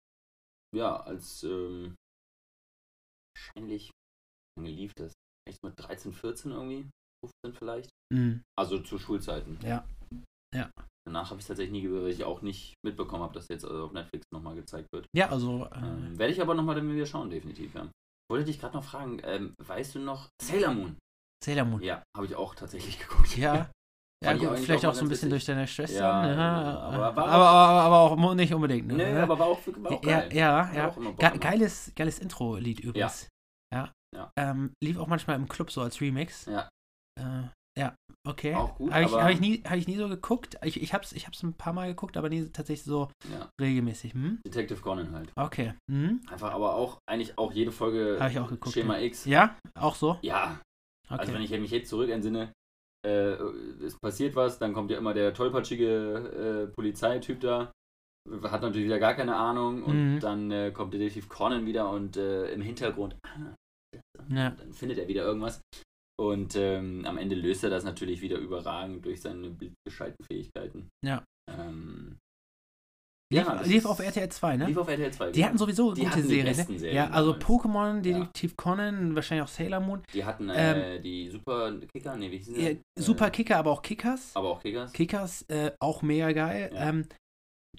Ja, 0.77 0.97
als 0.97 1.45
ähm, 1.45 1.95
wahrscheinlich, 3.33 3.93
wie 4.59 4.65
lange 4.65 4.75
lief 4.75 4.93
das? 4.95 5.13
Echt 5.49 5.63
mit 5.63 5.75
13, 5.77 6.13
14 6.13 6.51
irgendwie? 6.51 6.91
15 7.45 7.53
vielleicht? 7.57 7.91
Mhm. 8.13 8.43
Also 8.59 8.81
zu 8.81 8.99
Schulzeiten. 8.99 9.61
Ja. 9.63 9.87
Ja. 10.53 10.69
Danach 11.07 11.31
habe 11.31 11.39
ich 11.39 11.45
es 11.45 11.47
tatsächlich 11.47 11.71
nie 11.71 11.83
gehört, 11.83 12.03
weil 12.03 12.11
ich 12.11 12.25
auch 12.25 12.43
nicht 12.43 12.75
mitbekommen 12.85 13.23
habe, 13.23 13.35
dass 13.35 13.47
jetzt 13.47 13.65
also 13.65 13.85
auf 13.85 13.93
Netflix 13.93 14.25
nochmal 14.35 14.57
gezeigt 14.57 14.89
wird. 14.93 15.07
Ja, 15.15 15.29
also, 15.29 15.67
äh, 15.67 15.79
Ähm, 15.79 16.19
Werde 16.19 16.33
ich 16.33 16.43
aber 16.43 16.57
nochmal 16.57 16.75
dann 16.75 16.93
wieder 16.93 17.07
schauen, 17.07 17.31
definitiv. 17.31 17.73
Ja. 17.73 17.89
Wollte 18.29 18.47
dich 18.47 18.59
gerade 18.59 18.77
noch 18.77 18.85
fragen, 18.85 19.21
ähm, 19.23 19.55
weißt 19.63 19.95
du 19.95 20.01
noch 20.01 20.29
Sailor 20.43 20.75
Moon? 20.75 20.99
Sailor 21.45 21.67
Moon. 21.67 21.83
Ja, 21.83 22.03
habe 22.17 22.27
ich 22.27 22.35
auch 22.35 22.57
tatsächlich 22.57 22.99
geguckt. 23.09 23.37
Ja. 23.37 23.71
Ja, 24.23 24.35
gut, 24.35 24.59
vielleicht 24.59 24.85
auch 24.85 24.91
auch 24.91 24.95
so 24.95 25.05
ein 25.05 25.09
bisschen 25.09 25.31
durch 25.31 25.47
deine 25.47 25.67
Schwester. 25.67 25.99
Ja, 26.01 26.27
ne? 26.27 26.37
aber 26.39 27.07
aber, 27.07 27.27
aber, 27.27 27.51
auch- 27.51 28.17
aber, 28.17 28.31
auch 28.31 28.35
nicht 28.35 28.53
unbedingt. 28.53 28.89
Ne? 28.89 28.95
Nee, 28.95 29.19
aber 29.19 29.39
war 29.39 29.47
auch, 29.47 29.61
war 29.67 29.93
auch 29.93 30.05
ja, 30.05 30.21
geil. 30.21 30.35
ja, 30.35 30.73
ja. 30.75 30.89
gemacht. 30.91 31.41
geiles, 31.41 31.93
geiles 31.97 32.19
Intro-Lied 32.19 32.81
übrigens. 32.81 33.29
Ja. 33.75 33.91
Ja. 34.15 34.31
Ähm, 34.39 34.73
lief 34.85 34.99
auch 34.99 35.07
manchmal 35.07 35.37
im 35.37 35.49
Club 35.49 35.71
so 35.71 35.81
als 35.81 36.01
Remix. 36.01 36.47
Ja. 36.47 36.69
Äh, 37.19 37.45
Okay. 38.27 38.55
Auch 38.55 38.77
gut, 38.77 38.93
Habe 38.93 39.05
ich, 39.05 39.13
hab 39.13 39.31
ich, 39.31 39.41
nie, 39.41 39.63
hab 39.65 39.77
ich 39.77 39.89
nie 39.89 39.97
so 39.97 40.09
geguckt. 40.09 40.59
Ich, 40.63 40.81
ich 40.83 40.93
habe 40.93 41.05
es 41.05 41.13
ich 41.13 41.27
hab's 41.27 41.43
ein 41.43 41.55
paar 41.55 41.73
Mal 41.73 41.89
geguckt, 41.89 42.17
aber 42.17 42.29
nie 42.29 42.45
tatsächlich 42.51 42.85
so 42.85 43.11
Ja. 43.33 43.49
regelmäßig. 43.61 44.13
Hm? 44.13 44.41
Detective 44.47 44.81
Conan 44.81 45.13
halt. 45.13 45.33
Okay. 45.37 45.75
Hm? 45.91 46.21
Einfach 46.31 46.53
aber 46.53 46.75
auch, 46.75 46.99
eigentlich 47.09 47.39
auch 47.39 47.53
jede 47.53 47.73
Folge 47.73 48.19
ich 48.31 48.39
auch 48.39 48.49
geguckt. 48.49 48.75
Schema 48.75 48.99
ja. 48.99 49.05
X. 49.07 49.25
Ja, 49.25 49.57
auch 49.79 49.95
so? 49.95 50.19
Ja, 50.23 50.61
Okay. 51.09 51.21
also 51.21 51.33
wenn 51.33 51.43
ich 51.43 51.51
mich 51.51 51.71
jetzt 51.71 51.89
zurück 51.89 52.11
entsinne, 52.11 52.53
äh, 53.07 53.33
es 53.85 53.97
passiert 53.99 54.35
was, 54.37 54.59
dann 54.59 54.73
kommt 54.73 54.91
ja 54.91 54.99
immer 54.99 55.15
der 55.15 55.33
tollpatschige 55.35 56.69
äh, 56.69 56.73
Polizeityp 56.75 57.41
da, 57.41 57.73
hat 58.45 58.63
natürlich 58.63 58.87
wieder 58.87 58.99
gar 58.99 59.15
keine 59.15 59.37
Ahnung 59.37 59.83
und 59.83 60.15
Mhm. 60.17 60.21
dann 60.21 60.51
äh, 60.51 60.71
kommt 60.73 60.93
Detektiv 60.95 61.29
Conan 61.29 61.67
wieder 61.67 61.91
und 61.91 62.17
äh, 62.17 62.53
im 62.53 62.61
Hintergrund, 62.63 63.17
ah, 63.25 63.55
Ja. 64.29 64.51
dann 64.51 64.73
findet 64.73 64.99
er 64.99 65.09
wieder 65.09 65.25
irgendwas. 65.25 65.61
Und 66.21 66.55
ähm, 66.55 67.07
am 67.07 67.17
Ende 67.17 67.35
löst 67.35 67.65
er 67.65 67.71
das 67.71 67.83
natürlich 67.83 68.21
wieder 68.21 68.37
überragend 68.39 69.07
durch 69.07 69.23
seine 69.23 69.49
blitzgescheiten 69.49 70.23
Fähigkeiten. 70.27 70.91
Ja. 71.03 71.25
Ähm, 71.51 72.19
lief, 73.39 73.47
das 73.47 73.67
lief 73.69 73.87
auf 73.87 73.99
RTL 74.01 74.29
2, 74.29 74.57
ne? 74.57 74.67
Lief 74.67 74.77
auf 74.77 74.89
RTL 74.89 75.13
2. 75.13 75.31
die 75.33 75.45
hatten 75.45 75.59
sowieso 75.59 75.93
Die 75.95 76.01
gute 76.01 76.11
hatten 76.13 76.23
die 76.23 76.29
Serien. 76.29 76.47
besten 76.47 76.73
Ne? 76.75 76.79
Serien 76.79 76.97
Ja, 76.97 77.11
also. 77.11 77.33
Pokémon, 77.35 78.01
Detektiv 78.01 78.57
Conan, 78.57 79.15
wahrscheinlich 79.15 79.45
auch 79.45 79.49
Sailor 79.53 79.81
Moon. 79.81 80.03
Die 80.13 80.25
hatten 80.25 80.51
Ähm, 80.53 80.77
äh, 80.77 80.99
die 81.01 81.29
Super 81.31 81.73
Kicker, 81.93 82.17
nee, 82.17 82.31
wie 82.31 82.39
hießen 82.39 82.55
Ja? 82.61 82.71
Super 82.99 83.29
Äh, 83.29 83.31
Kicker, 83.31 83.57
aber 83.59 83.71
auch 83.71 83.83
Kickers. 83.83 84.33
Aber 84.35 84.51
auch 84.51 84.61
Kickers. 84.63 84.93
Kickers, 84.93 85.43
äh, 85.49 85.71
auch 85.81 86.03
mega 86.03 86.33
geil. 86.33 86.71
Ja. 86.75 86.89
Ähm, 86.89 87.07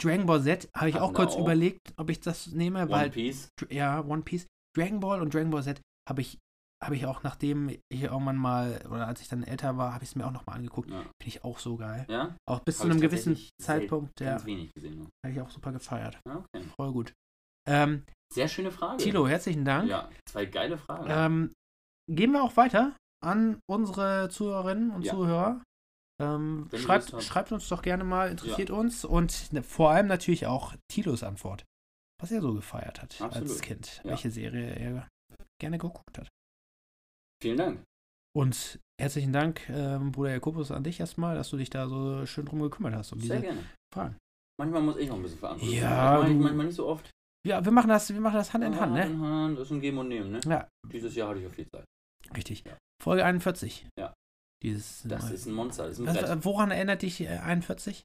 Dragon 0.02 0.26
Ball 0.26 0.42
Z 0.42 0.70
habe 0.76 0.90
ich 0.90 0.96
Hatten 0.96 1.04
auch 1.06 1.14
kurz 1.14 1.34
auch. 1.36 1.42
überlegt, 1.42 1.82
ob 1.98 2.10
ich 2.10 2.22
das 2.22 2.48
nehme, 2.48 2.84
One 2.84 2.90
weil 2.92 3.10
Piece. 3.10 3.50
Dr- 3.60 3.72
ja, 3.74 4.00
One 4.06 4.22
Piece, 4.22 4.48
Dragon 4.78 5.00
Ball 5.02 5.22
und 5.22 5.34
Dragon 5.34 5.50
Ball 5.52 5.64
Z 5.64 5.82
habe 6.10 6.22
ich, 6.22 6.38
habe 6.84 6.96
ich 6.96 7.06
auch, 7.06 7.22
nachdem 7.24 7.70
ich 7.70 7.80
irgendwann 8.02 8.38
mal, 8.38 8.82
oder 8.90 9.08
als 9.08 9.22
ich 9.22 9.28
dann 9.28 9.44
älter 9.44 9.78
war, 9.78 9.94
habe 9.94 10.04
ich 10.04 10.10
es 10.12 10.16
mir 10.16 10.26
auch 10.26 10.32
nochmal 10.32 10.56
angeguckt. 10.58 10.90
Ja. 10.90 11.02
Finde 11.02 11.12
ich 11.28 11.44
auch 11.44 11.60
so 11.60 11.78
geil. 11.78 12.06
ja? 12.10 12.36
Auch 12.50 12.60
bis 12.62 12.80
Hab 12.80 12.86
zu 12.86 12.92
einem 12.92 13.02
gewissen 13.02 13.38
Zeitpunkt, 13.62 14.20
ja, 14.20 14.32
Ganz 14.32 14.46
wenig 14.46 14.74
gesehen. 14.74 15.00
Noch. 15.00 15.10
habe 15.26 15.34
ich 15.34 15.42
auch 15.42 15.50
super 15.52 15.72
gefeiert. 15.72 16.20
Ja, 16.28 16.38
okay. 16.38 16.66
Voll 16.76 16.92
gut. 16.92 17.14
Ähm, 17.68 18.04
Sehr 18.34 18.48
schöne 18.48 18.72
Frage. 18.72 18.98
Tilo, 19.04 19.28
herzlichen 19.28 19.64
Dank. 19.64 19.88
Ja, 19.90 20.10
zwei 20.28 20.46
geile 20.46 20.78
Fragen. 20.78 21.06
Ähm, 21.10 21.54
gehen 22.10 22.32
wir 22.32 22.42
auch 22.44 22.58
weiter 22.58 22.96
an 23.24 23.60
unsere 23.70 24.30
Zuhörerinnen 24.30 24.90
und 24.92 25.04
Ja. 25.04 25.14
Zuhörer. 25.14 25.64
Ähm, 26.20 26.68
schreibt, 26.76 27.22
schreibt 27.24 27.52
uns 27.52 27.68
doch 27.68 27.82
gerne 27.84 28.04
mal, 28.04 28.30
interessiert 28.30 28.72
uns. 28.72 29.06
Und 29.06 29.54
ne, 29.54 29.62
vor 29.64 29.92
allem 29.92 30.08
natürlich 30.08 30.48
auch 30.48 30.76
Tilos 30.92 31.22
Antwort. 31.24 31.64
Was 32.20 32.32
er 32.32 32.42
so 32.42 32.54
gefeiert 32.54 33.02
hat 33.02 33.20
als 33.22 33.38
Absolut. 33.38 33.62
Kind. 33.62 34.02
Ja. 34.04 34.12
Welche 34.12 34.32
Serie 34.32 34.76
er 34.76 35.08
gerne 35.60 35.78
geguckt 35.78 36.18
hat. 36.20 36.28
Vielen 37.42 37.58
Dank. 37.58 37.84
Und 38.38 38.80
herzlichen 39.02 39.34
Dank, 39.34 39.68
ähm, 39.70 40.12
Bruder 40.12 40.32
Jakobus, 40.32 40.72
an 40.72 40.84
dich 40.84 41.00
erstmal, 41.00 41.36
dass 41.36 41.50
du 41.50 41.58
dich 41.58 41.70
da 41.70 41.88
so 41.90 42.26
schön 42.26 42.46
drum 42.46 42.62
gekümmert 42.62 42.94
hast, 42.96 43.12
um 43.12 43.20
Sehr 43.20 43.38
diese 43.42 43.48
gerne. 43.54 43.66
Fragen. 43.94 44.16
Manchmal 44.60 44.82
muss 44.84 44.98
ich 44.98 45.10
noch 45.10 45.16
ein 45.16 45.24
bisschen 45.24 45.40
verantwortlich 45.40 45.80
Ja, 45.82 46.20
Manchmal, 46.20 46.34
manchmal 46.44 46.66
nicht 46.68 46.76
so 46.76 46.88
oft. 46.88 47.10
Ja, 47.46 47.66
wir 47.66 47.72
machen 47.72 47.90
das, 47.90 48.14
wir 48.14 48.22
machen 48.22 48.36
das 48.36 48.54
Hand 48.54 48.64
in 48.64 48.72
Hand, 48.80 48.82
Hand 48.82 48.94
ne? 48.94 49.06
in 49.08 49.20
Hand, 49.22 49.58
das 49.58 49.68
ist 49.68 49.72
ein 49.72 49.82
Geben 49.82 49.98
und 49.98 50.08
Nehmen, 50.10 50.32
ne? 50.32 50.40
Ja, 50.46 50.70
Dieses 50.92 51.16
Jahr 51.16 51.30
hatte 51.30 51.40
ich 51.40 51.48
auch 51.48 51.52
viel 51.54 51.68
Zeit. 51.74 51.84
richtig. 52.36 52.64
Ja. 52.66 52.78
Folge 53.02 53.26
41. 53.26 53.88
Ja. 54.00 54.14
Dieses 54.64 55.02
Das 55.04 55.24
Mal. 55.24 55.34
ist 55.34 55.46
ein 55.48 55.54
Monster, 55.54 55.88
das 55.88 55.98
ist 55.98 56.08
ein 56.08 56.14
Brett. 56.14 56.30
äh, 56.30 56.46
woran 56.46 56.70
erinnert 56.70 57.02
dich 57.02 57.20
äh, 57.22 57.28
41? 57.40 58.04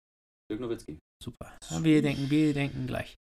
Dirk 0.51 0.61
Nowitzki. 0.61 0.99
Super. 1.22 1.55
Ja, 1.70 1.84
wir 1.84 2.01
denken, 2.01 2.30
wir 2.30 2.55
denken 2.55 2.87
gleich. 2.87 3.14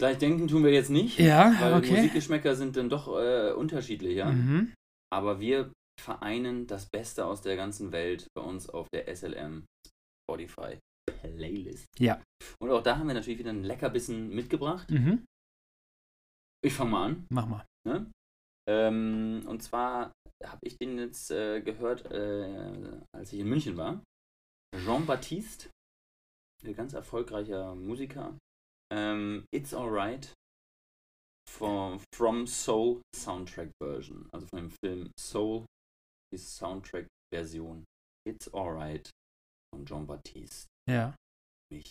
Gleich 0.00 0.16
denken 0.16 0.48
tun 0.48 0.64
wir 0.64 0.72
jetzt 0.72 0.88
nicht, 0.88 1.18
Ja, 1.18 1.54
weil 1.60 1.74
okay. 1.74 1.90
Musikgeschmäcker 1.90 2.56
sind 2.56 2.74
dann 2.74 2.88
doch 2.88 3.06
äh, 3.20 3.52
unterschiedlicher. 3.52 4.32
Mhm. 4.32 4.72
Aber 5.12 5.40
wir 5.40 5.72
vereinen 6.00 6.66
das 6.66 6.88
Beste 6.88 7.26
aus 7.26 7.42
der 7.42 7.56
ganzen 7.56 7.92
Welt 7.92 8.26
bei 8.34 8.40
uns 8.40 8.70
auf 8.70 8.88
der 8.94 9.14
SLM 9.14 9.66
Spotify 10.24 10.78
Playlist. 11.04 11.84
Ja. 11.98 12.22
Und 12.62 12.70
auch 12.70 12.82
da 12.82 12.96
haben 12.96 13.08
wir 13.08 13.14
natürlich 13.14 13.40
wieder 13.40 13.50
einen 13.50 13.64
Leckerbissen 13.64 14.30
mitgebracht. 14.30 14.90
Mhm. 14.90 15.26
Ich 16.64 16.72
fange 16.72 16.90
mal 16.92 17.04
an. 17.04 17.26
Mach 17.28 17.46
mal. 17.46 17.66
Ne? 17.86 18.10
Ähm, 18.70 19.42
und 19.46 19.62
zwar 19.62 20.12
habe 20.42 20.60
ich 20.62 20.78
den 20.78 20.96
jetzt 20.96 21.30
äh, 21.30 21.60
gehört, 21.60 22.10
äh, 22.10 23.02
als 23.14 23.34
ich 23.34 23.40
in 23.40 23.50
München 23.50 23.76
war. 23.76 24.02
Jean-Baptiste, 24.82 25.68
ein 26.64 26.74
ganz 26.74 26.94
erfolgreicher 26.94 27.74
Musiker. 27.74 28.38
Ähm, 28.92 29.44
It's 29.54 29.72
Alright 29.74 30.32
from, 31.48 32.00
from 32.14 32.46
Soul 32.46 33.00
Soundtrack 33.14 33.70
Version. 33.82 34.28
Also 34.32 34.46
von 34.46 34.58
dem 34.60 34.70
Film 34.84 35.10
Soul, 35.18 35.64
die 36.32 36.38
Soundtrack-Version. 36.38 37.84
It's 38.28 38.52
Alright 38.52 39.10
von 39.74 39.84
Jean-Baptiste. 39.86 40.66
Ja. 40.88 41.14
Mich 41.72 41.90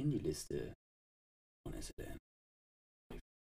in 0.00 0.10
die 0.10 0.18
Liste 0.18 0.74
von 1.66 1.80
SLM. 1.80 2.16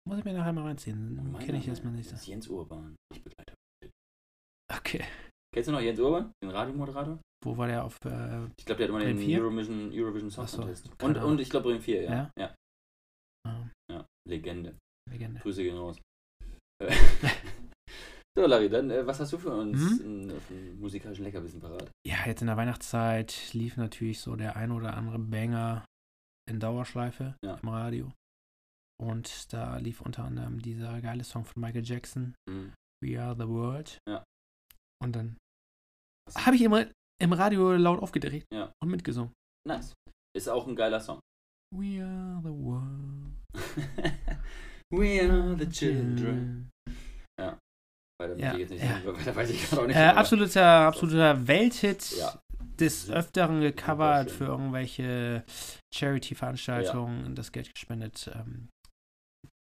Muss 0.08 0.20
ich 0.20 0.26
mir 0.26 0.34
nachher 0.34 0.54
mal 0.54 0.64
reinziehen. 0.64 1.36
Kenne 1.40 1.58
ich 1.60 1.68
erstmal 1.68 1.94
nicht. 1.94 2.10
ist 2.12 2.26
Jens 2.28 2.48
Urban. 2.48 2.96
Ich 3.14 3.22
begleite. 3.22 3.54
Okay. 4.74 5.04
Kennst 5.54 5.68
du 5.68 5.74
noch 5.74 5.82
Jens 5.82 6.00
Urban, 6.00 6.32
den 6.42 6.52
Radiomoderator? 6.52 7.20
Wo 7.44 7.58
war 7.58 7.68
der 7.68 7.84
auf. 7.84 7.98
Äh, 8.06 8.46
Ich 8.58 8.66
glaube, 8.66 8.78
der 8.80 8.88
hat 8.88 8.90
immer 8.90 9.00
den? 9.00 9.18
Eurovision, 9.20 9.92
Eurovision 9.94 10.32
Song 10.32 10.48
so, 10.48 10.58
Contest. 10.60 10.98
keine 10.98 11.20
Und, 11.20 11.24
und 11.24 11.42
ich 11.42 11.50
glaube 11.50 11.68
Bremen 11.70 11.82
4, 11.82 12.04
ja. 12.04 12.12
Ja? 12.12 12.32
ja. 12.40 12.56
Ja, 13.92 14.06
Legende. 14.28 14.78
Legende. 15.10 15.40
Grüße 15.42 15.64
gehen 15.64 15.78
raus. 15.78 15.98
So, 18.38 18.46
Larry, 18.46 18.70
dann, 18.70 18.92
äh, 18.92 19.04
was 19.08 19.20
hast 19.20 19.34
du 19.34 19.40
für 19.40 19.50
uns 19.50 20.00
in, 20.00 20.30
auf 20.32 20.48
dem 20.48 20.80
musikalischen 20.80 21.24
Leckerbissen 21.26 21.60
parat? 21.60 21.90
Ja, 22.06 22.18
jetzt 22.28 22.42
in 22.42 22.46
der 22.48 22.56
Weihnachtszeit 22.56 23.52
lief 23.56 23.78
natürlich 23.78 24.20
so 24.20 24.36
der 24.36 24.56
ein 24.56 24.72
oder 24.72 24.96
andere 24.96 25.18
Banger 25.18 25.84
in 26.48 26.60
Dauerschleife 26.60 27.36
Ja. 27.44 27.56
im 27.56 27.70
Radio. 27.70 28.14
Und 29.02 29.52
da 29.52 29.78
lief 29.78 30.02
unter 30.02 30.24
anderem 30.26 30.62
dieser 30.62 31.02
geile 31.02 31.24
Song 31.24 31.46
von 31.46 31.60
Michael 31.64 31.84
Jackson, 31.84 32.36
Mhm. 32.48 32.74
We 33.04 33.20
Are 33.20 33.36
the 33.36 33.48
World. 33.48 33.98
Ja. 34.08 34.24
Und 35.04 35.16
dann 35.16 35.38
habe 36.36 36.56
ich 36.58 36.62
immer 36.62 36.86
im 37.20 37.34
Radio 37.34 37.74
laut 37.76 38.04
aufgedreht 38.04 38.46
Ja. 38.54 38.72
und 38.84 38.90
mitgesungen. 38.92 39.34
Nice. 39.68 39.94
Ist 40.36 40.48
auch 40.48 40.68
ein 40.68 40.76
geiler 40.76 41.00
Song. 41.00 41.20
We 41.76 42.04
are 42.06 42.40
the 42.44 42.50
world. 42.54 43.27
We 44.92 45.22
are 45.22 45.56
the 45.58 45.70
children. 45.70 46.70
Weiter, 48.20 48.36
Ja, 48.40 48.54
ich 48.54 48.60
jetzt 48.62 48.70
nicht 48.72 48.84
ja. 48.84 49.06
weiter 49.06 49.36
weiß 49.36 49.50
ich 49.52 49.70
gerade 49.70 49.82
auch 49.84 49.88
nicht. 49.88 49.96
Äh, 49.96 50.00
aber- 50.06 50.18
absoluter, 50.20 50.66
absoluter 50.66 51.48
Welthit. 51.48 52.12
Ja. 52.18 52.40
Des 52.80 53.10
Öfteren 53.10 53.62
gecovert 53.62 54.30
für 54.32 54.46
irgendwelche 54.46 55.44
Charity-Veranstaltungen, 55.94 57.36
das 57.36 57.52
Geld 57.52 57.74
gespendet. 57.74 58.30
Ähm, 58.34 58.70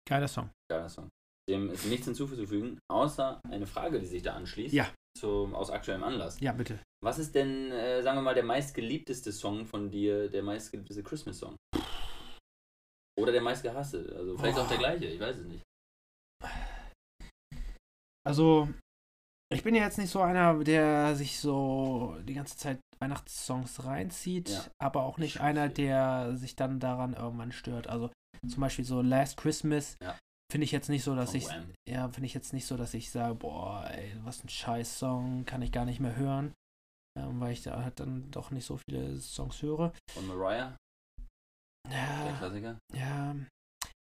geiler 0.08 0.28
Song. 0.28 0.50
Geiler 0.70 0.90
Song. 0.90 1.08
Dem 1.50 1.70
ist 1.72 1.86
nichts 1.86 2.06
hinzuzufügen, 2.06 2.80
außer 2.92 3.40
eine 3.50 3.66
Frage, 3.66 4.00
die 4.00 4.06
sich 4.06 4.24
da 4.24 4.34
anschließt. 4.36 4.74
Ja. 4.74 4.88
Zum, 5.18 5.56
aus 5.56 5.70
aktuellem 5.70 6.04
Anlass. 6.04 6.40
Ja, 6.42 6.52
bitte. 6.52 6.80
Was 7.04 7.18
ist 7.20 7.34
denn, 7.36 7.72
äh, 7.72 8.02
sagen 8.04 8.18
wir 8.18 8.22
mal, 8.22 8.34
der 8.36 8.44
meistgeliebteste 8.44 9.32
Song 9.32 9.66
von 9.66 9.90
dir, 9.90 10.30
der 10.30 10.44
meistgeliebteste 10.44 11.04
Christmas-Song? 11.04 11.56
Oder 13.20 13.32
der 13.32 13.42
meistgehasste? 13.42 14.14
Also 14.18 14.38
vielleicht 14.38 14.60
auch 14.60 14.68
der 14.68 14.78
gleiche, 14.78 15.06
ich 15.06 15.20
weiß 15.20 15.38
es 15.38 15.46
nicht. 15.48 15.64
Also, 18.26 18.68
ich 19.54 19.64
bin 19.64 19.74
ja 19.76 19.84
jetzt 19.84 19.98
nicht 19.98 20.10
so 20.12 20.22
einer, 20.22 20.62
der 20.64 21.16
sich 21.16 21.40
so 21.40 22.18
die 22.24 22.34
ganze 22.34 22.58
Zeit 22.58 22.80
Weihnachtssongs 23.00 23.86
reinzieht, 23.86 24.50
Ja. 24.50 24.66
aber 24.80 25.04
auch 25.04 25.18
nicht 25.18 25.40
einer, 25.40 25.70
der 25.70 26.36
sich 26.36 26.56
dann 26.56 26.80
daran 26.80 27.14
irgendwann 27.14 27.52
stört. 27.52 27.88
Also 27.88 28.12
zum 28.48 28.60
Beispiel 28.62 28.86
so 28.86 29.02
Last 29.02 29.38
Christmas 29.38 29.98
Ja. 30.02 30.18
finde 30.52 30.66
ich 30.66 30.72
jetzt 30.72 30.90
nicht 30.90 31.04
so, 31.04 31.16
dass 31.16 31.32
Von 31.32 31.38
ich 31.40 31.48
Wham. 31.48 31.74
ja 31.88 32.10
finde 32.10 32.26
ich 32.26 32.34
jetzt 32.34 32.54
nicht 32.54 32.66
so, 32.66 32.76
dass 32.76 32.94
ich 32.94 33.12
sage, 33.12 33.36
boah, 33.36 33.88
ey, 33.92 34.14
was 34.24 34.44
ein 34.44 34.50
scheiß 34.50 35.00
Song, 35.00 35.46
kann 35.46 35.62
ich 35.62 35.72
gar 35.72 35.86
nicht 35.86 36.00
mehr 36.00 36.16
hören, 36.16 36.54
ähm, 37.18 37.40
weil 37.40 37.54
ich 37.54 37.64
da 37.64 37.82
halt 37.84 38.00
dann 38.00 38.30
doch 38.32 38.52
nicht 38.52 38.66
so 38.66 38.78
viele 38.90 39.18
Songs 39.20 39.62
höre. 39.62 39.94
Von 40.12 40.28
Mariah, 40.28 40.76
der 41.90 41.98
Ja, 42.32 42.38
Klassiker. 42.38 42.78
ja. 42.94 43.36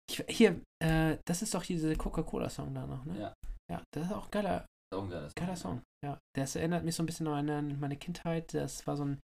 Ich, 0.09 0.25
hier, 0.29 0.61
äh, 0.83 1.17
das 1.27 1.43
ist 1.43 1.55
doch 1.55 1.65
diese 1.65 1.97
Coca-Cola-Song 1.97 2.73
da 2.75 2.87
noch, 2.87 3.05
ne? 3.05 3.19
Ja. 3.19 3.35
Ja, 3.71 3.83
das 3.93 4.07
ist 4.07 4.13
auch 4.13 4.27
ein 4.27 4.31
geiler, 4.31 4.61
Ist 4.61 4.97
auch 4.99 5.03
ein 5.03 5.11
geiler 5.11 5.27
Song. 5.29 5.35
Geiler 5.35 5.57
Song, 5.57 5.83
ja. 6.05 6.19
Das 6.37 6.55
erinnert 6.57 6.85
mich 6.85 6.95
so 6.95 7.03
ein 7.03 7.07
bisschen 7.07 7.27
an 7.27 7.81
meine, 7.81 7.97
Kindheit. 7.97 8.55
Das 8.55 8.87
war 8.87 8.97
so 8.97 9.05
ein. 9.07 9.19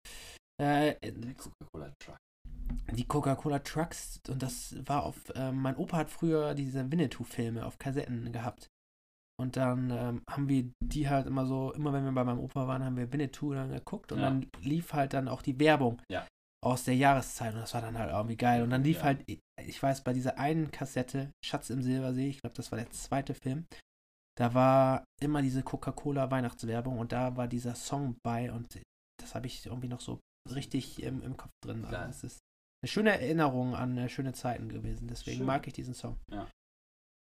Äh, 0.59 0.95
Der 1.01 1.33
Coca-Cola 1.35 1.91
Truck. 1.99 2.17
die 2.93 3.05
Coca-Cola 3.05 3.59
Trucks 3.59 4.19
und 4.27 4.41
das 4.41 4.75
war 4.87 5.03
auf. 5.03 5.29
Äh, 5.35 5.51
mein 5.51 5.75
Opa 5.75 5.97
hat 5.97 6.09
früher 6.09 6.55
diese 6.55 6.91
Winnetou-Filme 6.91 7.63
auf 7.65 7.77
Kassetten 7.77 8.31
gehabt. 8.31 8.67
Und 9.39 9.57
dann 9.57 9.89
ähm, 9.91 10.21
haben 10.29 10.49
wir 10.49 10.69
die 10.83 11.09
halt 11.09 11.25
immer 11.27 11.45
so, 11.47 11.71
immer 11.73 11.93
wenn 11.93 12.05
wir 12.05 12.11
bei 12.11 12.23
meinem 12.23 12.39
Opa 12.39 12.67
waren, 12.67 12.83
haben 12.83 12.97
wir 12.97 13.11
Winnetou 13.11 13.53
dann 13.53 13.71
geguckt 13.71 14.11
und 14.11 14.19
Ja. 14.19 14.25
dann 14.29 14.47
lief 14.61 14.93
halt 14.93 15.13
dann 15.13 15.27
auch 15.27 15.41
die 15.41 15.59
Werbung 15.59 15.99
Ja. 16.11 16.27
Aus 16.63 16.83
der 16.83 16.95
Jahreszeit 16.95 17.53
und 17.53 17.61
das 17.61 17.73
war 17.73 17.81
dann 17.81 17.97
halt 17.97 18.11
irgendwie 18.11 18.37
geil. 18.37 18.61
Und 18.61 18.69
dann 18.69 18.83
lief 18.83 18.97
Ja. 18.97 19.03
halt, 19.05 19.23
ich 19.27 19.81
weiß, 19.81 20.03
bei 20.03 20.13
dieser 20.13 20.37
einen 20.37 20.69
Kassette, 20.71 21.31
Schatz 21.43 21.69
im 21.69 21.81
Silbersee, 21.81 22.29
ich 22.29 22.39
glaube, 22.41 22.55
das 22.55 22.71
war 22.71 22.77
der 22.77 22.91
zweite 22.91 23.33
Film, 23.33 23.65
da 24.37 24.53
war 24.53 25.03
immer 25.21 25.41
diese 25.41 25.63
Coca-Cola 25.63 26.29
Weihnachtswerbung 26.31 26.99
und 26.99 27.11
da 27.11 27.35
war 27.35 27.47
dieser 27.47 27.75
Song 27.75 28.15
bei 28.23 28.51
und 28.51 28.79
das 29.19 29.35
habe 29.35 29.47
ich 29.47 29.65
irgendwie 29.65 29.87
noch 29.87 30.01
so 30.01 30.19
richtig 30.53 31.01
im, 31.03 31.21
im 31.21 31.37
Kopf 31.37 31.51
drin. 31.63 31.85
Also 31.85 31.97
es 32.09 32.23
ist 32.23 32.39
eine 32.83 32.89
schöne 32.89 33.11
Erinnerung 33.11 33.75
an 33.75 33.97
äh, 33.97 34.09
schöne 34.09 34.33
Zeiten 34.33 34.69
gewesen. 34.69 35.07
Deswegen 35.07 35.37
Schön. 35.37 35.45
mag 35.45 35.67
ich 35.67 35.73
diesen 35.73 35.93
Song. 35.93 36.17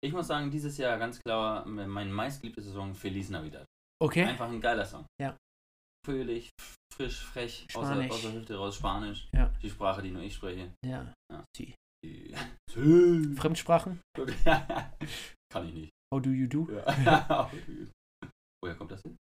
Ich 0.04 0.14
muss 0.14 0.28
sagen, 0.28 0.52
dieses 0.52 0.78
Jahr 0.78 1.00
ganz 1.00 1.20
klar 1.20 1.66
mein 1.66 2.12
meistgeliebter 2.12 2.62
Song 2.62 2.94
Feliz 2.94 3.30
Navidad. 3.30 3.66
Okay. 4.00 4.24
Einfach 4.26 4.48
ein 4.48 4.62
geiler 4.62 4.86
Song. 4.86 5.06
Ja. 5.20 5.36
Fröhlich, 6.12 6.50
frisch, 6.94 7.20
frech, 7.20 7.68
außer, 7.76 7.88
Spanisch. 7.96 8.12
außer 8.14 8.32
Hüfte 8.32 8.56
raus, 8.56 8.78
Spanisch. 8.78 9.28
Ja. 9.36 9.52
Die 9.62 9.70
Sprache, 9.70 10.02
die 10.02 10.12
nur 10.12 10.22
ich 10.22 10.34
spreche. 10.36 10.72
Ja. 10.86 11.12
Ja. 11.30 11.44
Die- 11.58 11.76
Fremdsprachen? 13.36 14.00
Kann 15.52 15.68
ich 15.68 15.74
nicht. 15.74 15.90
How 16.14 16.22
do 16.22 16.30
you 16.30 16.48
do? 16.48 16.66
Ja. 16.72 17.52
Woher 18.64 18.76
kommt 18.76 18.92
das 18.92 19.02
hin? 19.02 19.18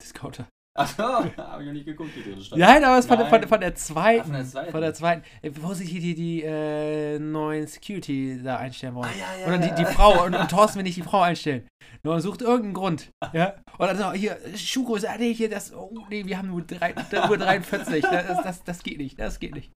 Discounter. 0.00 0.48
Achso, 0.74 1.02
hab 1.36 1.60
ich 1.60 1.66
noch 1.66 1.72
nicht 1.74 1.84
geguckt, 1.84 2.10
die 2.16 2.22
drin 2.22 2.40
stand. 2.40 2.58
Nein, 2.60 2.82
aber 2.82 2.98
es 2.98 3.04
ist 3.04 3.08
von, 3.08 3.18
der- 3.18 3.28
von, 3.28 3.42
von 3.46 3.60
der 3.60 3.74
zweiten. 3.74 4.20
Ah, 4.20 4.24
von 4.24 4.32
der 4.34 4.44
zweiten. 4.46 4.70
Von 4.70 4.80
der 4.80 4.94
zweiten. 4.94 5.22
Wo 5.60 5.74
sich 5.74 5.90
hier 5.90 6.00
die, 6.00 6.14
die 6.14 6.42
äh, 6.42 7.18
neuen 7.18 7.66
Security 7.66 8.40
da 8.42 8.56
einstellen 8.56 8.94
wollen. 8.94 9.10
Ah, 9.12 9.18
ja, 9.18 9.40
ja, 9.40 9.46
Oder 9.46 9.58
die, 9.58 9.74
die 9.74 9.84
Frau 9.84 10.24
und, 10.24 10.34
und 10.34 10.48
Thorsten 10.50 10.78
will 10.78 10.84
nicht 10.84 10.96
die 10.96 11.02
Frau 11.02 11.20
einstellen. 11.20 11.68
Nur 12.02 12.20
sucht 12.22 12.40
irgendeinen 12.40 12.72
Grund. 12.74 13.10
Ja? 13.34 13.54
Und 13.78 13.86
dann 13.86 13.98
so, 13.98 14.12
hier, 14.12 14.38
Schuko, 14.56 14.96
ah, 14.96 15.16
nee, 15.18 15.34
hier, 15.34 15.50
das, 15.50 15.74
oh, 15.74 16.06
nee, 16.08 16.24
wir 16.24 16.38
haben 16.38 16.48
nur, 16.48 16.62
drei, 16.62 16.94
nur 17.28 17.36
43. 17.36 18.02
Das, 18.02 18.42
das, 18.42 18.64
das 18.64 18.82
geht 18.82 18.96
nicht, 18.98 19.18
das 19.20 19.38
geht 19.38 19.54
nicht. 19.54 19.70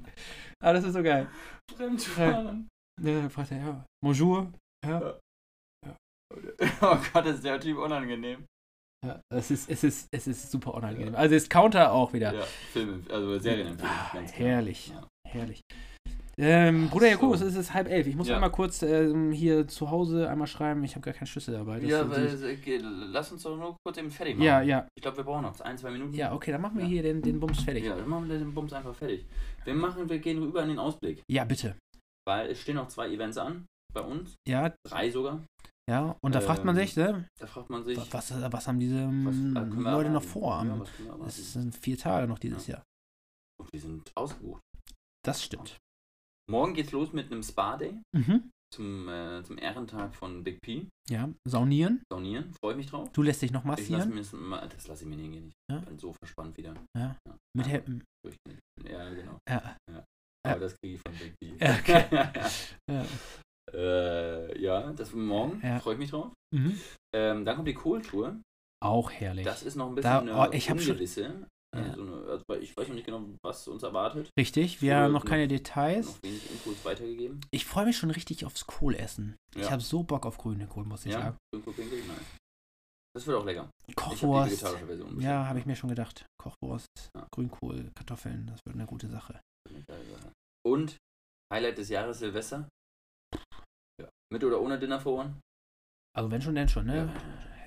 Aber 0.63 0.73
das 0.75 0.85
ist 0.85 0.95
so 0.95 1.03
geil. 1.03 1.29
Fremdsprachen. 1.77 2.69
Ja, 3.03 3.29
fragt 3.29 3.51
er, 3.53 3.59
ja, 3.59 3.85
bonjour. 4.03 4.51
Ja, 4.87 5.19
Oh 6.81 6.97
Gott, 7.13 7.27
ist 7.27 7.45
der 7.45 7.61
Typ 7.61 7.79
unangenehm. 7.79 8.47
Ja, 9.07 9.21
es, 9.31 9.51
ist, 9.51 9.71
es, 9.71 9.85
ist, 9.85 10.09
es 10.11 10.27
ist 10.27 10.51
super 10.51 10.75
unangenehm. 10.75 11.15
Also 11.15 11.35
ist 11.35 11.49
Counter 11.51 11.93
auch 11.93 12.13
wieder. 12.13 12.35
Ja, 12.35 12.43
Film, 12.73 13.05
also 13.11 13.39
Serienempfehlung. 13.39 13.93
Ah, 13.93 14.19
herrlich. 14.33 14.89
Ja. 14.95 15.09
Herrlich. 15.29 15.61
Ähm, 16.39 16.91
Bruder 16.91 17.07
So. 17.07 17.13
Jakobus, 17.13 17.41
es 17.41 17.55
ist 17.57 17.73
halb 17.73 17.89
elf. 17.89 18.07
Ich 18.07 18.15
muss 18.15 18.29
Ja. 18.29 18.35
einmal 18.35 18.51
kurz 18.51 18.83
ähm, 18.83 19.33
hier 19.33 19.67
zu 19.67 19.91
Hause 19.91 20.29
einmal 20.29 20.47
schreiben. 20.47 20.85
Ich 20.85 20.95
habe 20.95 21.01
gar 21.03 21.15
keinen 21.15 21.27
Schlüssel 21.29 21.55
dabei. 21.55 21.81
Das 21.81 21.89
Ja, 21.89 22.11
weil, 22.11 22.27
äh, 22.27 22.79
lass 23.11 23.33
uns 23.33 23.43
doch 23.43 23.57
nur 23.57 23.77
kurz 23.85 23.97
eben 23.97 24.11
fertig 24.11 24.35
machen. 24.37 24.45
ja, 24.47 24.61
ja. 24.61 24.87
Ich 24.97 25.03
glaube, 25.03 25.17
wir 25.17 25.25
brauchen 25.25 25.43
noch 25.45 25.59
ein, 25.61 25.79
zwei 25.79 25.91
Minuten. 25.91 26.13
Ja, 26.13 26.35
okay, 26.35 26.53
dann 26.53 26.61
machen 26.61 26.77
wir 26.77 26.85
Ja. 26.85 26.91
hier 26.91 27.03
den, 27.03 27.23
den 27.23 27.41
Bums 27.41 27.63
fertig. 27.63 27.85
Ja, 27.87 27.97
dann 27.97 28.07
machen 28.09 28.29
wir 28.29 28.39
den 28.39 28.53
Bums 28.53 28.73
einfach 28.75 28.95
fertig. 28.95 29.25
Wir 29.65 29.75
machen, 29.75 30.09
wir 30.11 30.19
gehen 30.19 30.43
rüber 30.43 30.63
in 30.63 30.69
den 30.69 30.79
Ausblick. 30.79 31.23
Ja, 31.31 31.45
bitte. 31.45 31.75
Weil 32.29 32.51
es 32.51 32.61
stehen 32.61 32.77
noch 32.77 32.89
zwei 32.89 33.09
Events 33.09 33.39
an, 33.39 33.65
bei 33.95 34.03
uns. 34.03 34.35
Ja, 34.47 34.75
Drei 34.87 35.11
sogar. 35.11 35.41
Ja. 35.89 36.17
Und 36.23 36.35
da 36.35 36.41
fragt 36.41 36.65
man 36.65 36.77
Ähm, 36.77 36.83
sich, 36.87 36.97
ne? 36.97 37.29
Da 37.39 37.47
fragt 37.47 37.71
man 37.71 37.85
sich, 37.85 37.97
wa- 37.99 38.07
Was, 38.11 38.33
was 38.53 38.67
haben 38.69 38.79
diese 38.81 39.07
was 39.07 39.35
ähm, 39.37 39.57
äh, 39.57 39.71
wir 39.77 39.91
Leute 39.93 40.11
noch 40.11 40.23
vor? 40.23 40.65
Ja? 40.65 40.83
Es 41.27 41.53
sind 41.53 41.75
vier 41.77 41.97
Tage 41.99 42.27
noch 42.27 42.39
dieses 42.39 42.67
Jahr. 42.67 42.83
Und 43.61 43.73
wir 43.73 43.81
sind 43.81 44.11
ausgebucht. 44.17 44.61
Das 45.25 45.43
stimmt. 45.43 45.79
Morgen 46.51 46.75
geht's 46.75 46.93
los 46.93 47.13
mit 47.13 47.33
einem 47.33 47.43
Spa-Day 47.43 48.01
Mhm. 48.15 48.51
zum, 48.73 49.09
äh, 49.09 49.43
zum 49.43 49.59
Ehrentag 49.59 50.15
von 50.15 50.45
Big 50.45 50.61
P. 50.61 50.87
Ja, 51.09 51.29
saunieren. 51.49 52.03
Saunieren. 52.13 52.53
Freue 52.61 52.73
ich 52.73 52.77
mich 52.79 52.87
drauf. 52.89 53.11
Du 53.13 53.23
lässt 53.23 53.43
dich 53.43 53.51
noch 53.51 53.63
Ich 53.65 53.69
lass 53.69 53.81
massieren. 53.81 54.17
das, 54.17 54.33
mal- 54.33 54.69
das 54.69 54.87
lasse 54.87 55.05
ich 55.05 55.09
mir 55.11 55.17
nicht 55.17 55.33
gehen. 55.33 55.49
Ich 55.49 55.75
Ja. 55.75 55.81
bin 55.81 55.99
so 55.99 56.13
verspannt 56.13 56.57
wieder. 56.57 56.75
Ja. 56.97 57.17
Ja. 57.27 57.37
Mit 57.57 57.67
Ja. 57.67 57.81
Durch- 58.25 58.37
Ja, 58.85 59.09
genau. 59.15 59.39
Ja. 59.49 59.77
Aber 59.89 60.05
Ja. 60.55 60.59
das 60.59 60.77
kriege 60.81 60.95
ich 60.97 61.01
von 61.01 61.15
Big 61.19 61.35
P. 61.41 61.57
Ja, 61.65 61.75
okay. 61.79 62.07
Ja. 62.91 63.07
Äh, 63.73 64.61
ja, 64.61 64.93
das 64.93 65.13
morgen. 65.13 65.61
Ja. 65.63 65.81
Freue 65.81 65.95
ich 65.95 65.99
mich 66.01 66.11
drauf. 66.11 66.33
Mhm. 66.55 66.81
Ähm, 67.15 67.45
dann 67.45 67.57
kommt 67.57 67.69
die 67.69 67.75
Kohltour. 67.75 68.41
Auch 68.83 69.11
herrlich. 69.11 69.45
Das 69.45 69.63
ist 69.63 69.75
noch 69.77 69.89
ein 69.89 69.97
Da- 69.97 70.21
bisschen 70.21 70.35
eine 70.37 70.49
oh, 70.51 70.53
ich 70.53 70.71
hab 70.71 70.81
schon- 70.81 70.93
ungewisse. 70.93 71.47
Ja. 71.75 71.83
Also 71.83 72.03
eine, 72.03 72.13
also 72.29 72.45
ich 72.61 72.77
weiß 72.77 72.89
noch 72.89 72.95
nicht 72.95 73.05
genau, 73.07 73.23
was 73.45 73.67
uns 73.69 73.83
erwartet. 73.83 74.31
Richtig, 74.39 74.81
wir 74.81 74.97
haben 74.97 75.13
noch 75.13 75.25
noch- 75.25 75.31
keine 75.31 75.49
Details. 75.49 76.07
Noch 76.07 76.23
wenig 76.23 76.51
Infos 76.51 76.85
weitergegeben. 76.85 77.41
Ich 77.51 77.67
freue 77.67 77.87
mich 77.87 77.97
schon 77.99 78.11
richtig 78.11 78.45
aufs 78.47 78.67
Kohlessen. 78.67 79.37
Ich 79.55 79.63
Ja. 79.65 79.71
habe 79.73 79.83
so 79.83 80.03
Bock 80.03 80.25
auf 80.27 80.39
grüne 80.39 80.67
Kohl, 80.67 80.85
muss 80.85 81.05
ich 81.05 81.13
Ja, 81.13 81.21
sagen. 81.23 81.37
Pinko 81.53 81.73
Pinkel, 81.73 81.99
nice. 82.07 82.37
Das 83.15 83.27
wird 83.27 83.37
auch 83.39 83.45
lecker. 83.47 83.71
Ich 83.87 83.97
Kochwurst. 83.97 84.63
bestellt. 84.63 85.21
Ja, 85.23 85.47
habe 85.47 85.59
ich 85.59 85.67
mir 85.67 85.75
schon 85.75 85.89
gedacht. 85.91 86.27
Kochwurst, 86.39 86.87
Ja. 87.17 87.27
Grünkohl, 87.35 87.91
Kartoffeln, 87.95 88.47
das 88.47 88.61
wird 88.67 88.77
eine 88.77 88.87
gute 88.87 89.09
Sache. 89.09 89.41
Und 90.65 90.97
Highlight 91.53 91.79
des 91.79 91.89
Jahres 91.89 92.19
Silvester. 92.19 92.69
Ja. 94.31 94.35
Mit 94.35 94.45
oder 94.45 94.61
ohne 94.61 94.79
Dinner 94.79 95.01
for 95.01 95.21
One? 95.21 95.41
Also 96.17 96.31
wenn 96.31 96.43
schon, 96.43 96.55
denn 96.55 96.69
schon, 96.69 96.87
ne? 96.87 97.13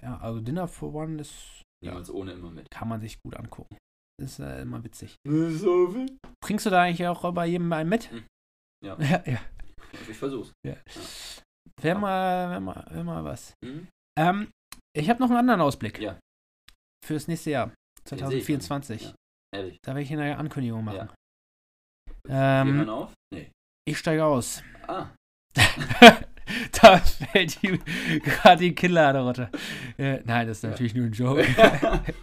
Ja, 0.02 0.18
also 0.20 0.40
Dinner 0.42 0.68
for 0.68 0.94
One 0.94 1.22
ist, 1.22 1.62
Niemals 1.84 2.10
ohne, 2.10 2.34
immer 2.34 2.52
mit. 2.52 2.70
kann 2.72 2.88
man 2.88 3.00
sich 3.02 3.20
gut 3.22 3.36
angucken. 3.36 3.78
Ist 4.22 4.40
äh, 4.40 4.62
immer 4.62 4.84
witzig. 4.84 5.16
So 5.26 5.92
viel? 5.92 6.18
Trinkst 6.44 6.66
du 6.66 6.70
da 6.70 6.82
eigentlich 6.82 7.08
auch 7.08 7.32
bei 7.34 7.46
jedem 7.46 7.72
einen 7.72 7.90
mit? 7.90 8.12
Hm. 8.12 8.26
Ja. 8.86 8.98
Ja, 9.00 9.24
ja. 9.26 9.40
Ich 10.08 10.18
versuch's. 10.18 10.52
Wär 11.82 11.98
mal, 11.98 12.50
wär 12.52 12.60
mal, 12.60 12.86
wär 12.92 13.04
mal 13.04 13.24
was. 13.24 13.54
Hm? 13.64 13.88
Ähm, 14.18 14.52
ich 14.96 15.10
habe 15.10 15.20
noch 15.20 15.30
einen 15.30 15.40
anderen 15.40 15.62
Ausblick. 15.62 16.00
Ja. 16.00 16.20
Fürs 17.06 17.28
nächste 17.28 17.52
Jahr, 17.52 17.68
Den 18.12 18.20
sehe 18.20 18.38
ich 18.38 18.46
2024. 18.46 19.02
dann. 19.02 19.10
Ja. 19.12 19.16
Ehrlich. 19.60 19.78
Da 19.82 19.92
werde 19.92 20.02
ich 20.02 20.14
eine 20.14 20.38
Ankündigung 20.38 20.84
machen. 20.84 21.10
Ja. 22.28 22.62
Ähm, 22.62 22.90
auf? 22.90 23.14
Nee. 23.34 23.52
ich 23.88 23.98
steige 23.98 24.26
aus. 24.26 24.62
Ah. 24.88 25.10
da 26.82 26.98
fällt 26.98 27.64
ihm 27.64 27.80
gerade 28.24 28.64
die 28.64 28.74
Kinnlade 28.76 29.20
runter. 29.22 29.50
Äh, 29.98 30.20
nein, 30.26 30.48
das 30.48 30.58
ist 30.58 30.64
Ja. 30.64 30.70
natürlich 30.70 30.96
nur 30.96 31.06
ein 31.06 31.12
Joke. 31.12 31.46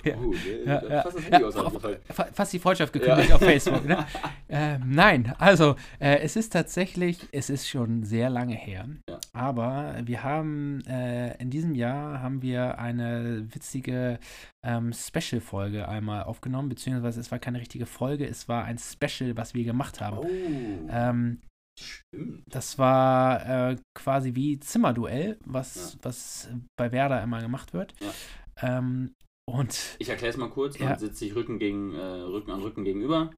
Ja. 0.05 0.17
Uh, 0.17 0.35
Ja, 0.65 0.83
ja. 0.89 1.03
fast 1.03 1.17
das 1.19 1.85
Ja, 2.19 2.27
fast 2.33 2.53
die 2.53 2.59
Freundschaft 2.59 2.93
gekündigt 2.93 3.33
auf 3.33 3.41
Facebook. 3.41 3.85
Ne? 3.85 4.05
Ähm, 4.49 4.83
nein, 4.91 5.35
also 5.39 5.75
äh, 5.99 6.19
es 6.21 6.37
ist 6.37 6.53
tatsächlich, 6.53 7.19
es 7.33 7.51
ist 7.51 7.69
schon 7.69 8.05
sehr 8.05 8.31
lange 8.31 8.55
her, 8.55 8.87
Ja. 9.09 9.19
aber 9.33 9.97
wir 10.05 10.23
haben 10.23 10.83
äh, 10.87 11.37
in 11.39 11.51
diesem 11.51 11.75
Jahr 11.75 12.23
haben 12.23 12.43
wir 12.43 12.79
eine 12.79 13.45
witzige 13.53 14.21
ähm, 14.65 14.93
Special-Folge 14.93 15.89
einmal 15.89 16.23
aufgenommen, 16.23 16.69
beziehungsweise 16.69 17.19
es 17.19 17.33
war 17.33 17.41
keine 17.41 17.59
richtige 17.59 17.87
Folge, 17.87 18.25
es 18.25 18.49
war 18.49 18.65
ein 18.65 18.79
Special, 18.79 19.37
was 19.37 19.53
wir 19.55 19.65
gemacht 19.65 20.01
haben. 20.01 20.19
Oh. 20.19 20.27
Ähm, 20.91 21.41
Stimmt. 21.79 22.43
das 22.49 22.79
war 22.79 23.71
äh, 23.71 23.77
quasi 23.95 24.35
wie 24.35 24.59
Zimmerduell, 24.61 25.39
was, 25.45 25.95
Ja. 25.95 25.99
was 26.03 26.49
bei 26.79 26.91
Werder 26.93 27.23
immer 27.23 27.41
gemacht 27.41 27.73
wird. 27.75 27.95
Ja. 28.01 28.13
Ähm, 28.79 29.13
und 29.49 29.97
Ich 29.99 30.09
erkläre 30.09 30.31
es 30.31 30.37
mal 30.39 30.51
kurz. 30.51 30.79
Man 30.79 30.89
Ja. 30.89 30.99
sitzt 30.99 31.19
sich 31.19 31.35
Rücken, 31.35 31.59
gegen, 31.59 31.95
äh, 31.95 32.01
Rücken 32.03 32.51
an 32.51 32.63
Rücken 32.63 32.85
gegenüber. 32.85 33.31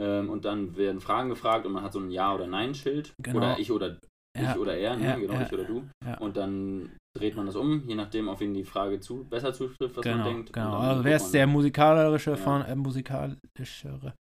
Ähm, 0.00 0.30
und 0.30 0.44
dann 0.44 0.76
werden 0.76 1.00
Fragen 1.00 1.28
gefragt 1.28 1.66
und 1.66 1.72
man 1.72 1.82
hat 1.82 1.92
so 1.92 1.98
ein 2.00 2.10
Ja- 2.10 2.34
oder 2.34 2.46
Nein-Schild. 2.46 3.12
Genau. 3.22 3.36
Oder 3.38 3.58
ich 3.58 3.70
oder 3.70 3.98
ich 4.34 4.56
oder 4.56 4.74
er, 4.78 4.96
ne? 4.96 5.18
Genau, 5.20 5.42
ich 5.42 5.52
oder 5.52 5.64
du. 5.64 5.86
Und 6.20 6.38
dann 6.38 6.96
dreht 7.14 7.36
man 7.36 7.44
das 7.44 7.56
um, 7.56 7.86
je 7.86 7.94
nachdem, 7.94 8.30
auf 8.30 8.40
wen 8.40 8.54
die 8.54 8.64
Frage 8.64 8.98
zu, 9.00 9.24
besser 9.24 9.52
zutrifft, 9.52 9.96
was 9.98 10.04
man 10.06 10.14
Genau, 10.14 10.24
denkt. 10.24 10.52
genau. 10.54 10.78
Also 10.78 11.04
wer 11.04 11.16
ist 11.16 11.30
der 11.32 11.46
man 11.46 11.52
musikalische 11.56 12.38
von 12.38 12.62
äh, 12.62 12.74
musikalischere? 12.74 14.14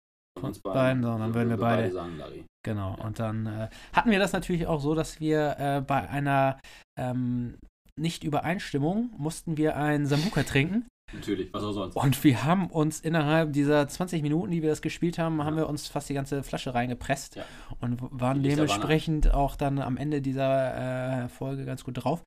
Uns 0.43 0.59
beiden, 0.59 1.03
so, 1.03 1.17
dann 1.17 1.33
würden 1.33 1.49
wir 1.49 1.57
beide- 1.57 1.91
sagen, 1.91 2.17
Larry. 2.17 2.45
Genau. 2.63 2.95
Ja. 2.97 3.05
Und 3.05 3.19
dann 3.19 3.45
äh, 3.45 3.69
hatten 3.93 4.11
wir 4.11 4.19
das 4.19 4.33
natürlich 4.33 4.67
auch 4.67 4.81
so, 4.81 4.93
dass 4.95 5.19
wir 5.19 5.55
äh, 5.59 5.81
bei 5.81 6.09
einer 6.09 6.59
ähm, 6.97 7.55
Nicht-Übereinstimmung 7.97 9.11
mussten 9.17 9.57
wir 9.57 9.75
einen 9.77 10.05
Sambuka 10.05 10.43
trinken. 10.43 10.85
Natürlich, 11.13 11.51
was 11.53 11.63
auch 11.63 11.71
sonst. 11.71 11.95
Und 11.95 12.23
wir 12.23 12.43
haben 12.43 12.67
uns 12.67 12.99
innerhalb 12.99 13.53
dieser 13.53 13.87
20 13.87 14.21
Minuten, 14.21 14.51
die 14.51 14.61
wir 14.61 14.69
das 14.69 14.81
gespielt 14.81 15.17
haben, 15.17 15.43
haben 15.43 15.55
wir 15.57 15.67
uns 15.67 15.87
fast 15.87 16.07
die 16.09 16.13
ganze 16.13 16.43
Flasche 16.43 16.73
reingepresst 16.75 17.35
Ja. 17.37 17.43
und 17.79 17.99
waren 18.11 18.43
dementsprechend 18.43 19.33
auch 19.33 19.55
dann 19.55 19.79
am 19.79 19.97
Ende 19.97 20.21
dieser 20.21 21.23
äh, 21.25 21.29
Folge 21.29 21.65
ganz 21.65 21.83
gut 21.83 22.03
drauf. 22.03 22.23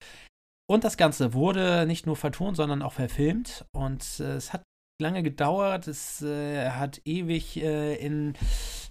Und 0.69 0.85
das 0.85 0.97
Ganze 0.97 1.35
wurde 1.35 1.85
nicht 1.87 2.07
nur 2.07 2.17
vertont, 2.17 2.57
sondern 2.57 2.83
auch 2.83 2.93
verfilmt. 2.95 3.65
Und 3.73 4.03
äh, 4.21 4.35
es 4.35 4.53
hat 4.53 4.63
lange 5.03 5.23
gedauert. 5.23 5.87
Es 5.89 6.23
äh, 6.23 6.70
hat 6.70 7.01
ewig 7.05 7.57
äh, 7.59 7.95
in, 7.97 8.29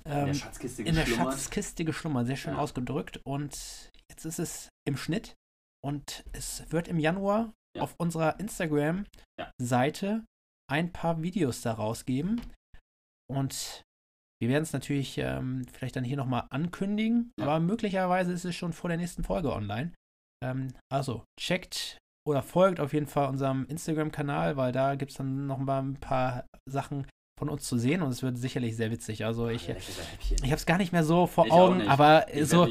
In 0.05 0.11
ähm, 0.11 0.25
der 0.27 0.33
Schatzkiste 0.35 0.83
in 0.83 0.95
der 0.95 1.05
geschlummert. 1.05 1.33
Schatzkiste 1.33 1.85
geschlummert. 1.85 2.27
Sehr 2.27 2.35
schön 2.35 2.53
Ja. 2.53 2.59
ausgedrückt. 2.59 3.19
Und 3.23 3.91
jetzt 4.11 4.25
ist 4.25 4.39
es 4.39 4.69
im 4.87 4.97
Schnitt. 4.97 5.35
Und 5.83 6.23
es 6.33 6.71
wird 6.71 6.87
im 6.87 6.99
Januar 6.99 7.53
Ja. 7.75 7.81
auf 7.83 7.95
unserer 7.97 8.39
Instagram-Seite 8.39 10.25
ein 10.69 10.91
paar 10.93 11.21
Videos 11.21 11.61
daraus 11.61 12.05
geben. 12.05 12.41
Und 13.29 13.83
wir 14.41 14.49
werden 14.49 14.63
es 14.63 14.73
natürlich 14.73 15.17
ähm, 15.17 15.65
vielleicht 15.71 15.95
dann 15.95 16.03
hier 16.03 16.17
nochmal 16.17 16.47
ankündigen. 16.49 17.31
Ja. 17.39 17.45
Aber 17.45 17.59
möglicherweise 17.59 18.31
ist 18.33 18.45
es 18.45 18.55
schon 18.55 18.73
vor 18.73 18.89
der 18.89 18.97
nächsten 18.97 19.23
Folge 19.23 19.53
online. 19.53 19.93
Ähm, 20.43 20.73
also 20.91 21.23
checkt 21.39 21.97
oder 22.27 22.41
folgt 22.41 22.79
auf 22.79 22.93
jeden 22.93 23.07
Fall 23.07 23.29
unserem 23.29 23.65
Instagram-Kanal, 23.67 24.57
weil 24.57 24.71
da 24.71 24.95
gibt 24.95 25.11
es 25.11 25.17
dann 25.17 25.47
noch 25.47 25.57
mal 25.57 25.81
ein 25.81 25.95
paar 25.95 26.45
Sachen 26.69 27.07
von 27.39 27.49
uns 27.49 27.63
zu 27.63 27.79
sehen 27.79 28.03
und 28.03 28.09
es 28.11 28.21
wird 28.21 28.37
sicherlich 28.37 28.75
sehr 28.75 28.91
witzig. 28.91 29.25
Also 29.25 29.47
ich, 29.49 29.67
leckere 29.67 29.81
Häppchen. 30.11 30.37
ich 30.37 30.43
habe 30.51 30.55
es 30.57 30.65
gar 30.67 30.77
nicht 30.77 30.91
mehr 30.93 31.03
so 31.03 31.25
vor 31.25 31.47
Ich 31.47 31.51
Augen, 31.51 31.87
aber 31.87 32.27
Ich 32.31 32.47
so 32.47 32.67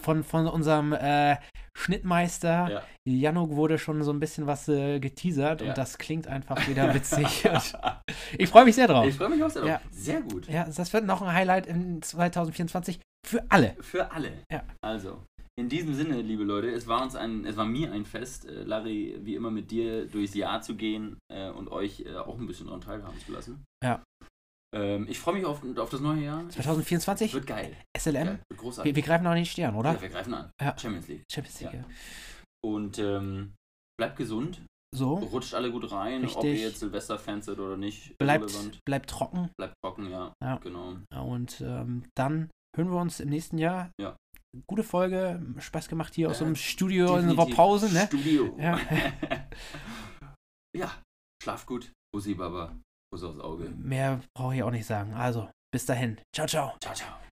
von, 0.00 0.24
von 0.24 0.46
unserem 0.46 0.94
äh, 0.94 1.36
Schnittmeister 1.76 2.70
Ja. 2.70 2.82
Januk 3.06 3.50
wurde 3.56 3.78
schon 3.78 4.02
so 4.02 4.10
ein 4.12 4.18
bisschen 4.20 4.46
was 4.46 4.68
äh, 4.68 5.00
geteasert 5.00 5.60
Ja. 5.60 5.68
und 5.68 5.78
das 5.78 5.98
klingt 5.98 6.26
einfach 6.28 6.66
wieder 6.66 6.94
witzig. 6.94 7.46
Ich 8.38 8.48
freue 8.48 8.64
mich 8.64 8.74
sehr 8.74 8.88
drauf. 8.88 9.06
Ich 9.06 9.16
freue 9.16 9.28
mich 9.28 9.42
auch 9.42 9.50
sehr 9.50 9.62
drauf. 9.62 9.70
Ja. 9.70 9.80
Sehr 9.90 10.22
gut. 10.22 10.48
Ja, 10.48 10.64
das 10.64 10.92
wird 10.94 11.04
noch 11.04 11.20
ein 11.20 11.32
Highlight 11.34 11.66
in 11.66 12.00
2024 12.00 13.00
für 13.26 13.44
alle. 13.50 13.76
Für 13.80 14.10
alle. 14.12 14.32
Ja. 14.50 14.62
Also, 14.82 15.22
in 15.60 15.68
diesem 15.68 15.94
Sinne, 15.94 16.22
liebe 16.22 16.42
Leute, 16.44 16.70
es 16.70 16.86
war 16.86 17.02
uns 17.02 17.14
ein, 17.14 17.44
es 17.44 17.56
war 17.56 17.66
mir 17.66 17.92
ein 17.92 18.04
Fest, 18.04 18.46
äh, 18.46 18.62
Larry, 18.64 19.18
wie 19.22 19.34
immer 19.34 19.50
mit 19.50 19.70
dir 19.70 20.06
durchs 20.06 20.34
Jahr 20.34 20.62
zu 20.62 20.74
gehen 20.74 21.18
äh, 21.32 21.50
und 21.50 21.70
euch 21.70 22.00
äh, 22.00 22.16
auch 22.16 22.38
ein 22.38 22.46
bisschen 22.46 22.66
daran 22.66 22.80
teilhaben 22.80 23.18
zu 23.20 23.32
lassen. 23.32 23.64
Ja. 23.84 24.02
Ähm, 24.74 25.06
ich 25.08 25.18
freue 25.18 25.34
mich 25.34 25.44
auf, 25.44 25.62
auf 25.78 25.90
das 25.90 26.00
neue 26.00 26.22
Jahr. 26.24 26.48
2024 26.48 27.34
Wird 27.34 27.46
geil. 27.46 27.76
SLM. 27.96 28.26
Geil. 28.26 28.40
Wird 28.48 28.60
großartig. 28.60 28.90
Wir, 28.90 28.96
wir 28.96 29.02
greifen 29.02 29.24
noch 29.24 29.34
die 29.34 29.46
Stirn, 29.46 29.74
oder? 29.74 29.92
Ja, 29.94 30.00
wir 30.00 30.08
greifen 30.08 30.34
an. 30.34 30.50
Ja. 30.60 30.78
Champions 30.78 31.08
League. 31.08 31.24
Champions 31.30 31.60
League. 31.60 31.74
Ja. 31.74 31.84
Und 32.64 32.98
ähm, 32.98 33.52
bleibt 33.98 34.16
gesund, 34.16 34.62
So, 34.94 35.14
rutscht 35.14 35.54
alle 35.54 35.70
gut 35.70 35.90
rein, 35.92 36.24
ob 36.24 36.36
Richtig. 36.36 36.60
ihr 36.60 36.68
jetzt 36.68 36.80
Silvester-Fans 36.80 37.46
seid 37.46 37.58
oder 37.58 37.76
nicht. 37.76 38.16
bleibt, 38.18 38.80
bleibt 38.86 39.10
trocken. 39.10 39.50
Bleibt 39.58 39.74
trocken, 39.84 40.10
ja. 40.10 40.32
Ja. 40.42 40.56
Genau. 40.58 40.96
Und 41.10 41.60
ähm, 41.60 42.04
dann 42.16 42.50
hören 42.76 42.90
wir 42.90 43.00
uns 43.00 43.20
im 43.20 43.28
nächsten 43.28 43.58
Jahr. 43.58 43.90
Ja. 44.00 44.16
Gute 44.66 44.82
Folge, 44.82 45.40
Spaß 45.58 45.88
gemacht 45.88 46.14
hier 46.14 46.28
aus 46.28 46.36
Ja, 46.36 46.38
so 46.40 46.44
einem 46.46 46.56
Studio 46.56 47.16
in 47.16 47.28
Definitiv. 47.28 47.56
Pause, 47.56 47.92
ne? 47.92 48.06
Studio. 48.06 48.56
Ja. 48.58 48.80
ja, 50.76 51.02
schlaf 51.42 51.66
gut. 51.66 51.92
Bussi 52.12 52.34
Baba. 52.34 52.76
Kuss 53.12 53.22
aufs 53.22 53.38
Auge. 53.38 53.70
Mehr 53.70 54.20
brauche 54.36 54.56
ich 54.56 54.62
auch 54.62 54.70
nicht 54.70 54.86
sagen. 54.86 55.14
Also, 55.14 55.48
bis 55.72 55.86
dahin. 55.86 56.20
Ciao, 56.34 56.46
ciao. 56.46 56.76
Ciao, 56.80 56.94
ciao. 56.94 57.29